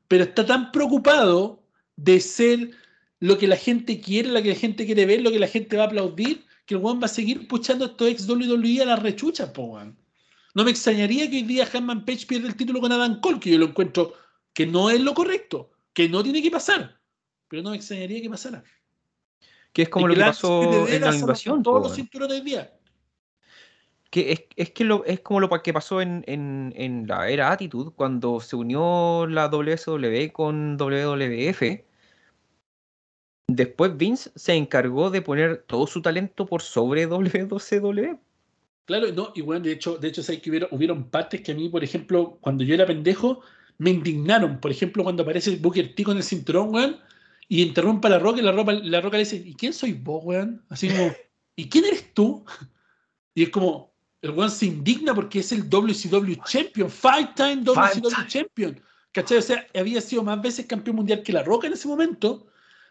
[0.06, 1.60] Pero está tan preocupado
[1.96, 2.70] de ser
[3.18, 5.76] lo que la gente quiere, lo que la gente quiere ver, lo que la gente
[5.76, 8.84] va a aplaudir, que el Juan va a seguir puchando a estos ex WWE a
[8.84, 9.76] la rechucha, po,
[10.58, 13.50] No me extrañaría que hoy día Hanman Page pierda el título con Adam Cole, que
[13.50, 14.14] yo lo encuentro
[14.52, 16.98] que no es lo correcto, que no tiene que pasar.
[17.46, 18.64] pero no me extrañaría que pasara.
[19.72, 21.62] Que es como Y lo que pasó en la invasión.
[21.62, 22.76] todos los cinturones hoy día.
[24.10, 27.52] Que es, es que lo, es como lo que pasó en, en, en la era
[27.52, 31.84] Attitude, cuando se unió la WSW con WWF.
[33.46, 38.18] Después Vince se encargó de poner todo su talento por sobre WCW.
[38.88, 41.54] Claro, no, y bueno, de hecho, de hecho, sabes que hubieron, hubieron partes que a
[41.54, 43.42] mí, por ejemplo, cuando yo era pendejo,
[43.76, 44.58] me indignaron.
[44.60, 46.96] Por ejemplo, cuando aparece el Booker T con el cinturón, weón,
[47.48, 49.92] y interrumpe a la roca y la roca, la roca le dice, ¿y quién soy
[49.92, 50.64] vos, weón?
[50.70, 51.12] Así como,
[51.54, 52.44] ¿y quién eres tú?
[53.34, 53.92] Y es como,
[54.22, 58.26] el weón se indigna porque es el WCW Champion, five time WCW.
[58.26, 58.80] Champion.
[59.12, 59.38] ¿Cachai?
[59.38, 62.46] O sea, había sido más veces campeón mundial que la roca en ese momento.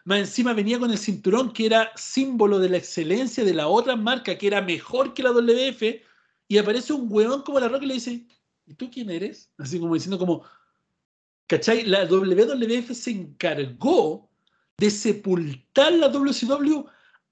[0.08, 3.94] Más encima venía con el cinturón que era símbolo de la excelencia de la otra
[3.94, 5.82] marca, que era mejor que la WF,
[6.48, 8.26] y aparece un huevón como la Roca y le dice,
[8.64, 9.50] ¿y tú quién eres?
[9.58, 10.44] Así como diciendo como,
[11.46, 11.82] ¿cachai?
[11.82, 14.30] La WWF se encargó
[14.78, 16.86] de sepultar la WCW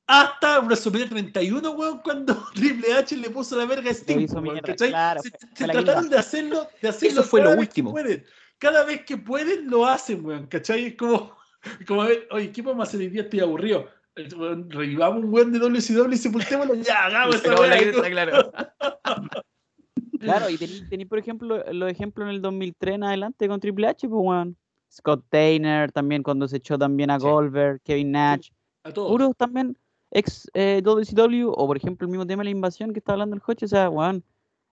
[0.06, 5.22] hasta WrestleMania 31, weón, cuando Triple H le puso la verga a Sting, weón, claro,
[5.22, 7.92] se se trataron de hacerlo, de hacerlo Eso fue cada lo vez que último.
[7.92, 8.26] pueden.
[8.58, 10.88] Cada vez que pueden lo hacen, weón, ¿cachai?
[10.88, 11.34] Es como,
[11.86, 13.22] como a ver, oye, ¿qué podemos hacer hoy día?
[13.22, 13.86] Estoy aburrido.
[14.14, 18.52] Revivamos un weón de WCW y sepultémoslo, ya, hagamos esa la claro.
[20.18, 23.86] Claro, y tenéis, tení, por ejemplo, los ejemplos en el 2003 en adelante con Triple
[23.88, 24.56] H, pues, weón.
[24.90, 27.26] Scott Tainer, también cuando se echó también a Sí.
[27.26, 28.48] Goldberg, Kevin Nash,
[28.82, 29.10] A todos.
[29.10, 29.76] puros también
[30.10, 33.36] ex eh, WCW, o por ejemplo el mismo tema de la invasión que está hablando
[33.36, 34.24] el coche, o sea, weón,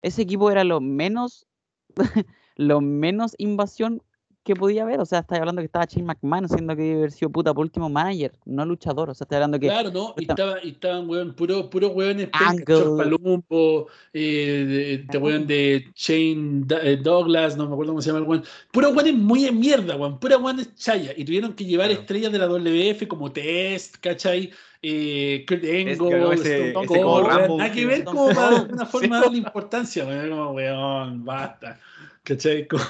[0.03, 1.47] ese equipo era lo menos,
[2.55, 4.03] lo menos invasión
[4.43, 7.11] que podía haber, o sea, estás hablando que estaba Shane McMahon, siendo que debe haber
[7.11, 10.15] sido puta por último manager, no luchador, o sea, estás hablando que Claro, ¿no?
[10.17, 16.65] Y, estaba, y estaban, weón, puro, puro weones Palumbo, eh, de, de weón de Shane
[16.81, 18.43] eh, Douglas, no me acuerdo cómo se llama el weón.
[18.71, 21.13] Puro weones muy en mierda, weón, pura weones chaya.
[21.15, 22.01] Y tuvieron que llevar Claro.
[22.01, 24.51] estrellas de la WF como Test, ¿cachai?
[24.81, 30.03] Eh, Kurt Angle, Stone Cold, nada que ver como para de alguna forma darle importancia,
[30.03, 31.79] weón, weón, basta.
[32.23, 32.67] ¿Cachai?
[32.67, 32.83] Como-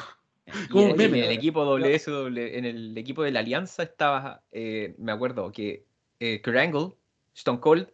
[0.72, 1.20] Como en, un meme.
[1.20, 5.86] en el equipo WSW, en el equipo de la Alianza estaba, eh, me acuerdo que
[6.20, 6.96] eh, Kurt
[7.36, 7.88] Stone Cold,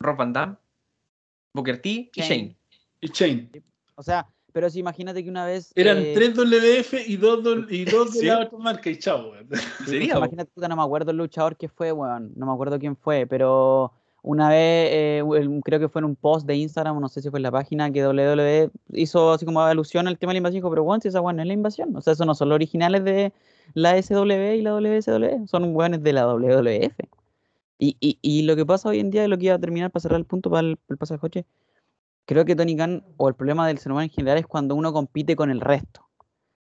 [0.00, 0.56] Rob Van Damme,
[1.52, 2.28] Booker T y Shane.
[2.28, 2.56] Shane.
[3.00, 3.50] y Shane.
[3.94, 5.72] O sea, pero si imagínate que una vez.
[5.74, 8.26] Eran eh, tres WF y dos, dol- y dos de Sí.
[8.26, 9.48] la otra marca y chao, weón.
[9.88, 12.32] imagínate, puta, no me acuerdo el luchador que fue, weón.
[12.36, 13.92] No me acuerdo quién fue, pero
[14.26, 15.22] una vez, eh,
[15.64, 17.92] creo que fue en un post de Instagram, no sé si fue en la página,
[17.92, 20.58] que WWE hizo así como alusión al tema de la invasión.
[20.58, 21.94] Dijo, pero weón, si esa weón no es la invasión.
[21.94, 23.32] O sea, esos no son los originales de
[23.74, 26.98] la SW y la WSW, son weones de la WWF.
[27.78, 29.92] Y, y, y lo que pasa hoy en día, y lo que iba a terminar
[29.92, 31.46] para cerrar el punto para el, el pasaje coche,
[32.24, 34.92] creo que Tony Khan, o el problema del ser humano en general, es cuando uno
[34.92, 36.04] compite con el resto.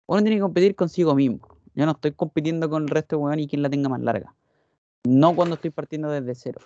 [0.06, 1.40] Uno tiene que competir consigo mismo.
[1.74, 4.36] Yo no estoy compitiendo con el resto de weón y quién la tenga más larga.
[5.06, 6.60] No cuando estoy partiendo desde cero.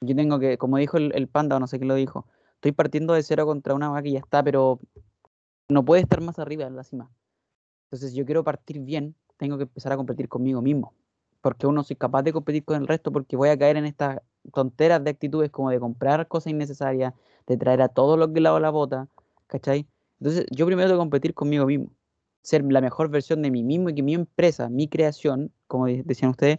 [0.00, 2.26] Yo tengo que, como dijo el, el panda, o no sé quién lo dijo,
[2.56, 4.80] estoy partiendo de cero contra una vaca que ya está, pero
[5.68, 7.10] no puede estar más arriba en la cima.
[7.86, 10.94] Entonces, yo quiero partir bien, tengo que empezar a competir conmigo mismo.
[11.40, 14.20] Porque uno soy capaz de competir con el resto, porque voy a caer en estas
[14.52, 17.14] tonteras de actitudes como de comprar cosas innecesarias,
[17.46, 19.08] de traer a todos los que lavo la bota,
[19.46, 19.86] ¿cachai?
[20.20, 21.90] Entonces, yo primero tengo que competir conmigo mismo,
[22.42, 26.02] ser la mejor versión de mí mismo y que mi empresa, mi creación, como de-
[26.04, 26.58] decían ustedes,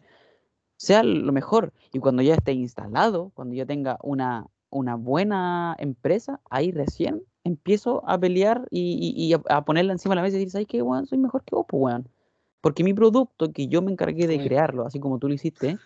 [0.77, 1.73] sea lo mejor.
[1.91, 8.03] Y cuando ya esté instalado, cuando ya tenga una, una buena empresa, ahí recién empiezo
[8.07, 10.67] a pelear y, y- y a, a ponerla encima de la mesa y decir, ¿sabes
[10.67, 11.05] qué, weón?
[11.05, 12.07] Soy mejor que vos, pues, weón.
[12.61, 15.77] Porque mi producto, que yo me encargué de crearlo, así como tú lo hiciste,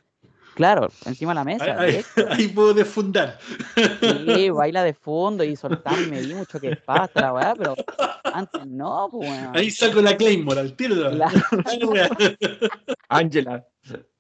[0.56, 3.38] claro, encima de la mesa, Ahí, ahí- ahí puedo desfundar.
[4.02, 7.76] Sí, baila de fondo y soltarme y mucho que pasa, la weá, pero
[8.34, 9.56] antes no, pues weón.
[9.56, 10.96] Ahí saco la Claymore al tiro.
[11.12, 11.32] la-.
[13.10, 13.66] Angela.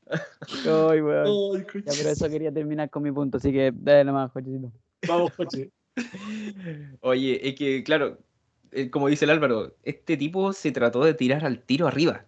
[0.65, 1.55] Ay, weón.
[1.55, 4.71] Ay, Ya, pero eso quería terminar con mi punto, así que dale nomás, Jochecito.
[5.07, 5.71] Vamos, coche.
[7.01, 8.19] Oye, es que, claro,
[8.71, 12.25] eh, como dice el Álvaro, este tipo se trató de tirar al tiro arriba.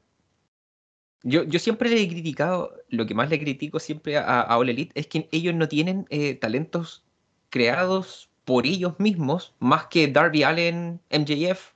[1.24, 4.70] Yo, yo siempre le he criticado, lo que más le critico siempre a, a All
[4.70, 7.06] Elite es que ellos no tienen eh, talentos
[7.50, 11.74] creados por ellos mismos, más que Darby Allen, MJF,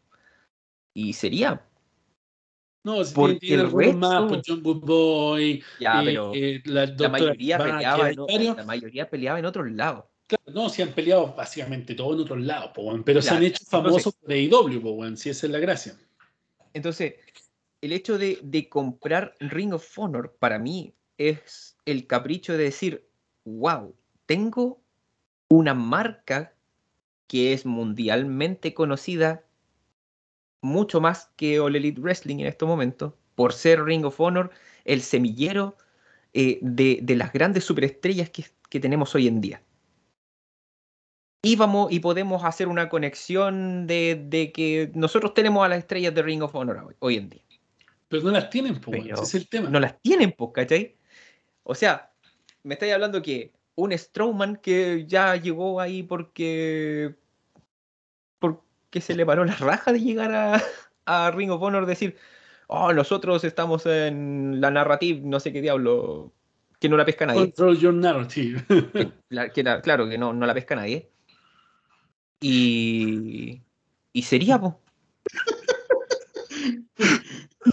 [0.94, 1.61] y sería.
[2.88, 7.09] No, si Porque tiene, tiene el más, resto- pues John Ya, eh, pero eh, la,
[7.09, 8.56] mayoría, peleaba en, varios.
[8.56, 10.06] la mayoría peleaba en otros lados.
[10.25, 12.72] Claro, no, si han peleado básicamente todos en otros lados,
[13.03, 15.98] pero se han hecho famosos por AEW, po, si esa es la gracia.
[16.74, 17.16] Entonces,
[17.82, 23.09] el hecho de, de comprar Ring of Honor para mí es el capricho de decir,
[23.43, 23.93] wow,
[24.25, 24.82] tengo
[25.49, 26.53] una marca
[27.27, 29.43] que es mundialmente conocida
[30.61, 34.52] mucho más que All Elite Wrestling en estos momentos, por ser Ring of Honor,
[34.86, 35.77] el semillero
[36.34, 39.61] eh, de, de las grandes superestrellas que, que tenemos hoy en día.
[41.44, 46.14] Y, vamos, y podemos hacer una conexión de, de que nosotros tenemos a las estrellas
[46.14, 47.42] de Ring of Honor hoy, hoy en día.
[48.08, 49.69] Pero no las tienen, Pero ese es el tema.
[49.69, 50.95] No las tienen, pues, ¿cachai?
[51.64, 52.11] O sea,
[52.64, 57.16] me estáis hablando que un Strowman que ya llegó ahí porque.
[58.90, 60.64] Porque se le paró la raja de llegar a,
[61.06, 62.16] a Ring of Honor, decir,
[62.67, 66.33] oh, nosotros estamos en la narrativa, no sé qué diablo,
[66.80, 67.41] que no la pesca nadie.
[67.41, 68.64] Control your narrative.
[68.93, 71.09] que la- que la- claro, que no, no la pesca nadie.
[72.40, 73.61] Y.
[74.14, 74.80] Y sería, po.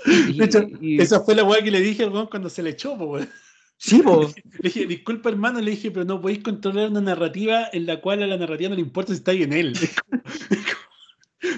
[0.06, 2.62] Y- De hecho, y- Esa fue la weá que le dije al weón cuando se
[2.62, 3.28] le echó, po, weón.
[3.76, 4.22] Sí, po.
[4.58, 8.22] Le dije, disculpa hermano, le dije, pero no podéis controlar una narrativa en la cual
[8.22, 9.74] a la narrativa no le importa si estáis en él.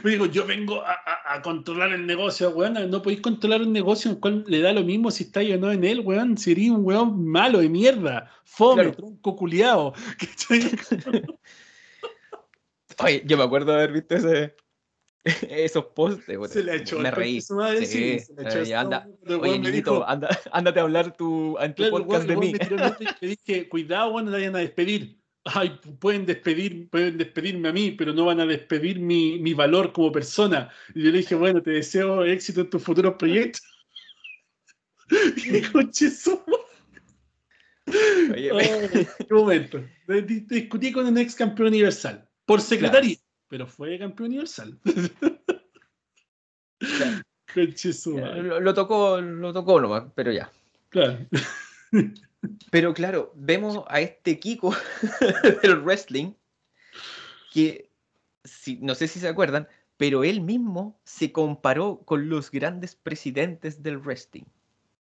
[0.02, 2.74] Me dijo, yo vengo a, a- a controlar el negocio, weón.
[2.90, 5.58] No podéis controlar un negocio en el cual le da lo mismo si estáis o
[5.58, 6.36] no en él, weón.
[6.39, 8.97] Sería un weón malo de mierda, fome, Claro.
[8.97, 9.92] tronco culiado.
[13.05, 14.55] Oye, yo me acuerdo de haber visto ese,
[15.50, 16.24] esos posts.
[16.24, 17.40] puta, Se le echó me reí.
[17.50, 19.06] madre, Sí, sí, se le echó eh, anda.
[19.23, 22.28] weón, Oye, weón me niñito, anda, ándate a hablar tu, en tu Claro, podcast weón-
[22.28, 22.52] de weón mí.
[22.52, 22.76] me tiró
[23.20, 25.18] le dije, cuidado, bueno, no vayan a despedir.
[25.55, 29.92] Ay, pueden despedir, pueden despedirme a mí, pero no van a despedir mi, mi valor
[29.92, 30.70] como persona.
[30.94, 33.62] Y yo le dije, bueno, te deseo éxito en tus futuros proyectos.
[35.73, 36.42] Conche su
[38.33, 38.50] Oye,
[39.28, 39.81] qué momento.
[40.08, 42.28] Di- di- Discutí con un ex campeón universal.
[42.44, 43.16] Por secretaría,
[43.49, 44.76] pero fue campeón universal.
[48.20, 48.42] Madre.
[48.42, 50.50] lo, lo tocó, lo tocó nomás, pero ya.
[50.91, 51.18] Claro.
[52.70, 54.75] Pero claro, vemos a este Kiko
[55.62, 56.33] del wrestling
[57.52, 57.91] que,
[58.44, 63.83] si, no sé si se acuerdan, pero él mismo se comparó con los grandes presidentes
[63.83, 64.44] del wrestling.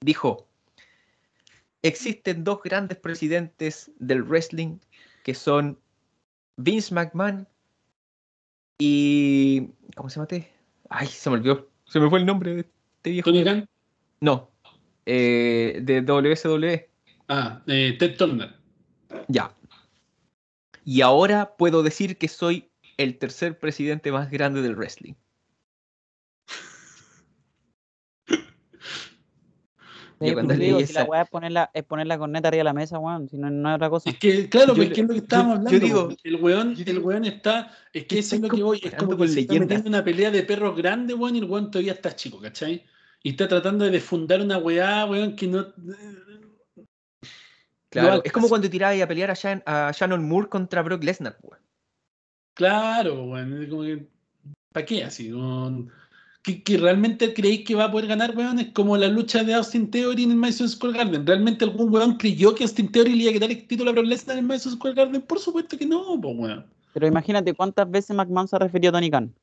[0.02, 0.48] Dijo,
[1.84, 4.80] existen dos grandes presidentes del wrestling
[5.24, 5.80] que son
[6.58, 7.48] Vince McMahon
[8.80, 9.70] y...
[9.96, 10.28] ¿Cómo se llama?
[10.32, 10.52] este?
[10.90, 11.70] Ay, se me olvidó.
[11.86, 13.30] Se me fue el nombre de este viejo.
[13.30, 13.70] Tony Khan.
[14.22, 14.50] No,
[15.06, 16.89] eh, de WSW.
[17.30, 18.54] Ah, eh, Ted Turner.
[19.28, 19.54] Ya.
[20.84, 25.14] Y ahora puedo decir que soy el tercer presidente más grande del wrestling.
[30.22, 32.50] Sí, Yo cuando pues, digo, si la weá es poner la, es poner la corneta
[32.50, 33.30] arriba de la mesa, weón.
[33.30, 34.10] Si no, no es otra cosa.
[34.10, 35.86] Es que, claro, Yo pues le- que es lo que yo- estábamos yo hablando.
[35.86, 36.18] digo- pues.
[36.26, 37.72] el weón, yo el weón está.
[37.94, 38.82] Es que eso es lo que voy.
[38.84, 41.40] Es como que con se está metiendo en una pelea de perros grandes, weón, y
[41.40, 42.84] el weón todavía está chico, ¿cachai?
[43.24, 45.68] Y está tratando de fundar una weá, weón, que no.
[47.92, 51.04] Claro, No es como cuando tiraba a pelear a, Shan- a Shannon Moore contra Brock
[51.04, 51.38] Lesnar.
[51.42, 51.60] weón.
[52.56, 53.62] Claro, weón.
[53.64, 54.08] es como que,
[54.74, 55.32] ¿Para qué así?
[56.44, 58.60] ¿Que, que realmente creéis que va a poder ganar, weón?
[58.60, 61.26] Es como la lucha de Austin Theory en el Madison Square Garden.
[61.26, 64.06] ¿Realmente algún weón creyó que Austin Theory le iba a quitar el título a Brock
[64.06, 65.22] Lesnar en el Madison Square Garden?
[65.24, 66.66] Por supuesto que no, pues, weón.
[66.94, 69.34] Pero imagínate cuántas veces McMahon se refirió a Tony Khan.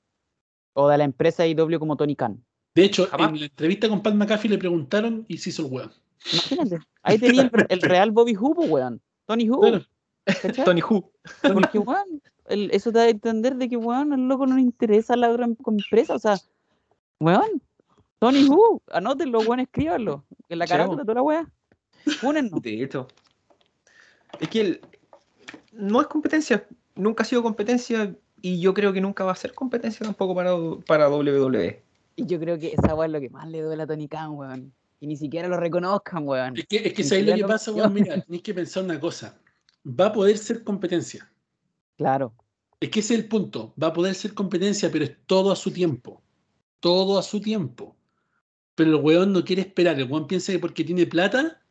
[0.74, 2.42] O de la empresa IW como Tony Khan.
[2.74, 3.30] De hecho, Jamás.
[3.30, 5.92] en la entrevista con Pat McAfee le preguntaron y se hizo el weón.
[6.32, 6.78] Imagínate.
[7.02, 9.00] Ahí tenía el, el real Bobby Who, weón.
[9.26, 9.80] Tony Who.
[10.64, 11.10] Tony Who.
[11.42, 14.62] Porque, weón, el- eso te da a entender de que, weón, al loco no le
[14.62, 16.14] interesa la otra em- empresa.
[16.14, 16.36] O sea,
[17.20, 17.62] weón,
[18.18, 20.24] Tony Who, anótenlo, weón, escríbanlo.
[20.48, 21.50] En la carátula, toda la weá.
[22.22, 22.60] Únennos.
[22.62, 23.06] De hecho.
[24.40, 24.80] Es que el-
[25.72, 26.66] no es competencia.
[26.94, 30.52] Nunca ha sido competencia y yo creo que nunca va a ser competencia tampoco para,
[30.86, 31.82] para WWE.
[32.16, 34.30] Y yo creo que esa weá es lo que más le duele a Tony Khan,
[34.30, 34.72] weón.
[35.06, 36.56] Y ni siquiera lo reconozcan, weón.
[36.56, 37.92] Es que, es que Ni ¿sabes lo que pasa, weón?
[37.94, 39.40] Mira, tenéis que pensar una cosa.
[39.86, 41.30] Va a poder ser competencia.
[41.96, 42.34] Claro.
[42.80, 43.72] Es que ese es el punto.
[43.80, 46.24] Va a poder ser competencia, pero es todo a su tiempo.
[46.80, 47.96] Todo a su tiempo.
[48.74, 49.96] Pero el weón no quiere esperar.
[50.00, 51.62] El weón piensa que porque tiene plata,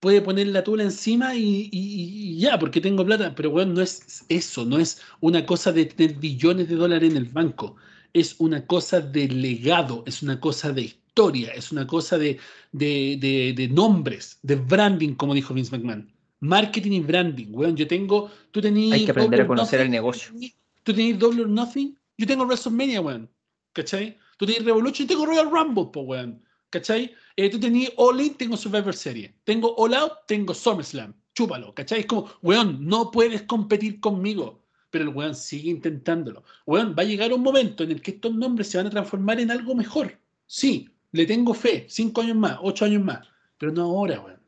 [0.00, 3.36] puede poner la tula encima y, y- y ya, porque tengo plata.
[3.36, 4.64] Pero weón, no es eso.
[4.64, 7.76] No es una cosa de tener billones de dólares en el banco.
[8.12, 10.02] Es una cosa de legado.
[10.08, 11.52] Es una cosa de historia.
[11.54, 12.38] Es una cosa de,
[12.72, 16.10] de, de- de nombres, de branding, como dijo Vince McMahon.
[16.40, 17.76] Marketing y branding, weón.
[17.76, 18.30] Yo tengo.
[18.50, 18.94] Tú tenías.
[18.98, 20.34] Hay que aprender a conocer el negocio.
[20.82, 21.96] Tú tenías Double or Nothing.
[22.18, 23.30] Yo tengo WrestleMania, weón.
[23.72, 24.18] ¿Cachai?
[24.36, 26.42] Tú tenías Revolution, tengo Royal Rumble, po, weón.
[26.70, 27.12] ¿Cachai?
[27.36, 29.30] Eh, tú tenías All In, tengo Survivor Series.
[29.44, 31.14] Tengo All Out, tengo SummerSlam.
[31.34, 32.00] Chúpalo, ¿cachai?
[32.00, 34.62] Es como, weón, no puedes competir conmigo.
[34.90, 36.42] Pero el weón sigue intentándolo.
[36.66, 39.38] Weón, va a llegar un momento en el que estos nombres se van a transformar
[39.40, 40.18] en algo mejor.
[40.46, 41.86] Sí, le tengo fe.
[41.88, 43.20] Cinco años más, ocho años más.
[43.56, 44.40] Pero no ahora, weón.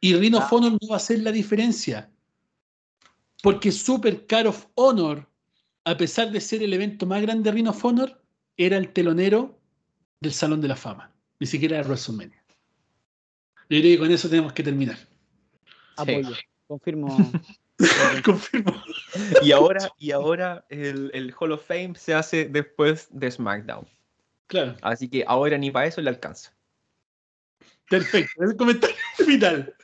[0.00, 0.48] Y Ring of Ah.
[0.52, 2.08] Honor no va a hacer la diferencia.
[3.42, 5.28] Porque Super Car of Honor,
[5.84, 8.22] a pesar de ser el evento más grande de Ring of Honor,
[8.56, 9.58] era el telonero
[10.20, 11.12] del Salón de la Fama.
[11.40, 12.44] Ni siquiera de WrestleMania.
[13.68, 14.98] Yo creo que con eso tenemos que terminar.
[15.96, 16.36] Apoyo.
[16.68, 17.08] Confirmo.
[18.24, 18.80] Confirmo.
[19.42, 23.84] Y ahora, y ahora el, el Hall of Fame se hace después de SmackDown.
[24.52, 24.76] Claro.
[24.82, 26.52] Así que ahora ni para eso le alcanza.
[27.88, 28.44] Perfecto.
[28.44, 29.74] El comentario final.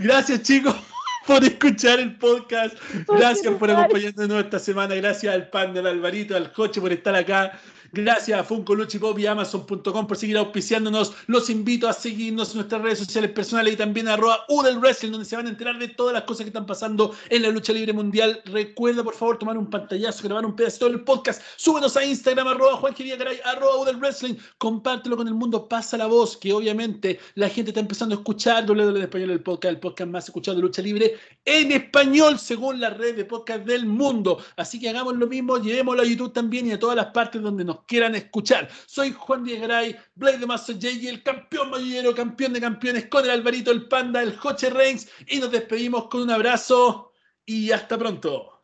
[0.00, 0.76] Gracias, chicos,
[1.26, 2.76] por escuchar el podcast.
[3.08, 4.94] Gracias por acompañarnos esta semana.
[4.96, 7.58] Gracias al pan del Alvarito, al coche por estar acá.
[7.92, 11.12] Gracias a Funko, Luchi Pop y Amazon.com por seguir auspiciándonos.
[11.26, 15.10] Los invito a seguirnos en nuestras redes sociales personales y también a arroba Udel Wrestling,
[15.10, 17.72] donde se van a enterar de todas las cosas que están pasando en la lucha
[17.72, 18.42] libre mundial.
[18.44, 21.42] Recuerda, por favor, tomar un pantallazo, grabar un pedacito del podcast.
[21.56, 24.34] Súbenos a Instagram, arroba Juan Garay, arroba Udel Wrestling.
[24.58, 28.70] Compártelo con el mundo, pasa la voz, que obviamente la gente está empezando a escuchar
[28.70, 32.78] WWE en español, el podcast, el podcast más escuchado de lucha libre en español, según
[32.78, 34.38] la red de podcast del mundo.
[34.56, 37.64] Así que hagamos lo mismo, llevémoslo a YouTube también y a todas las partes donde
[37.64, 38.68] nos quieran escuchar.
[38.86, 43.24] Soy Juan Díaz Garay, Blade de Master J, el campeón mayor, campeón de campeones, con
[43.24, 47.12] el Alvarito, el Panda, el Joche Reigns, y nos despedimos con un abrazo
[47.44, 48.60] y hasta pronto.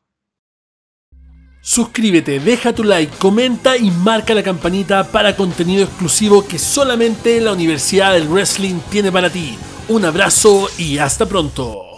[1.60, 7.52] Suscríbete, deja tu like, comenta y marca la campanita para contenido exclusivo que solamente la
[7.52, 9.58] Universidad del Wrestling tiene para ti.
[9.88, 11.95] Un abrazo y hasta pronto.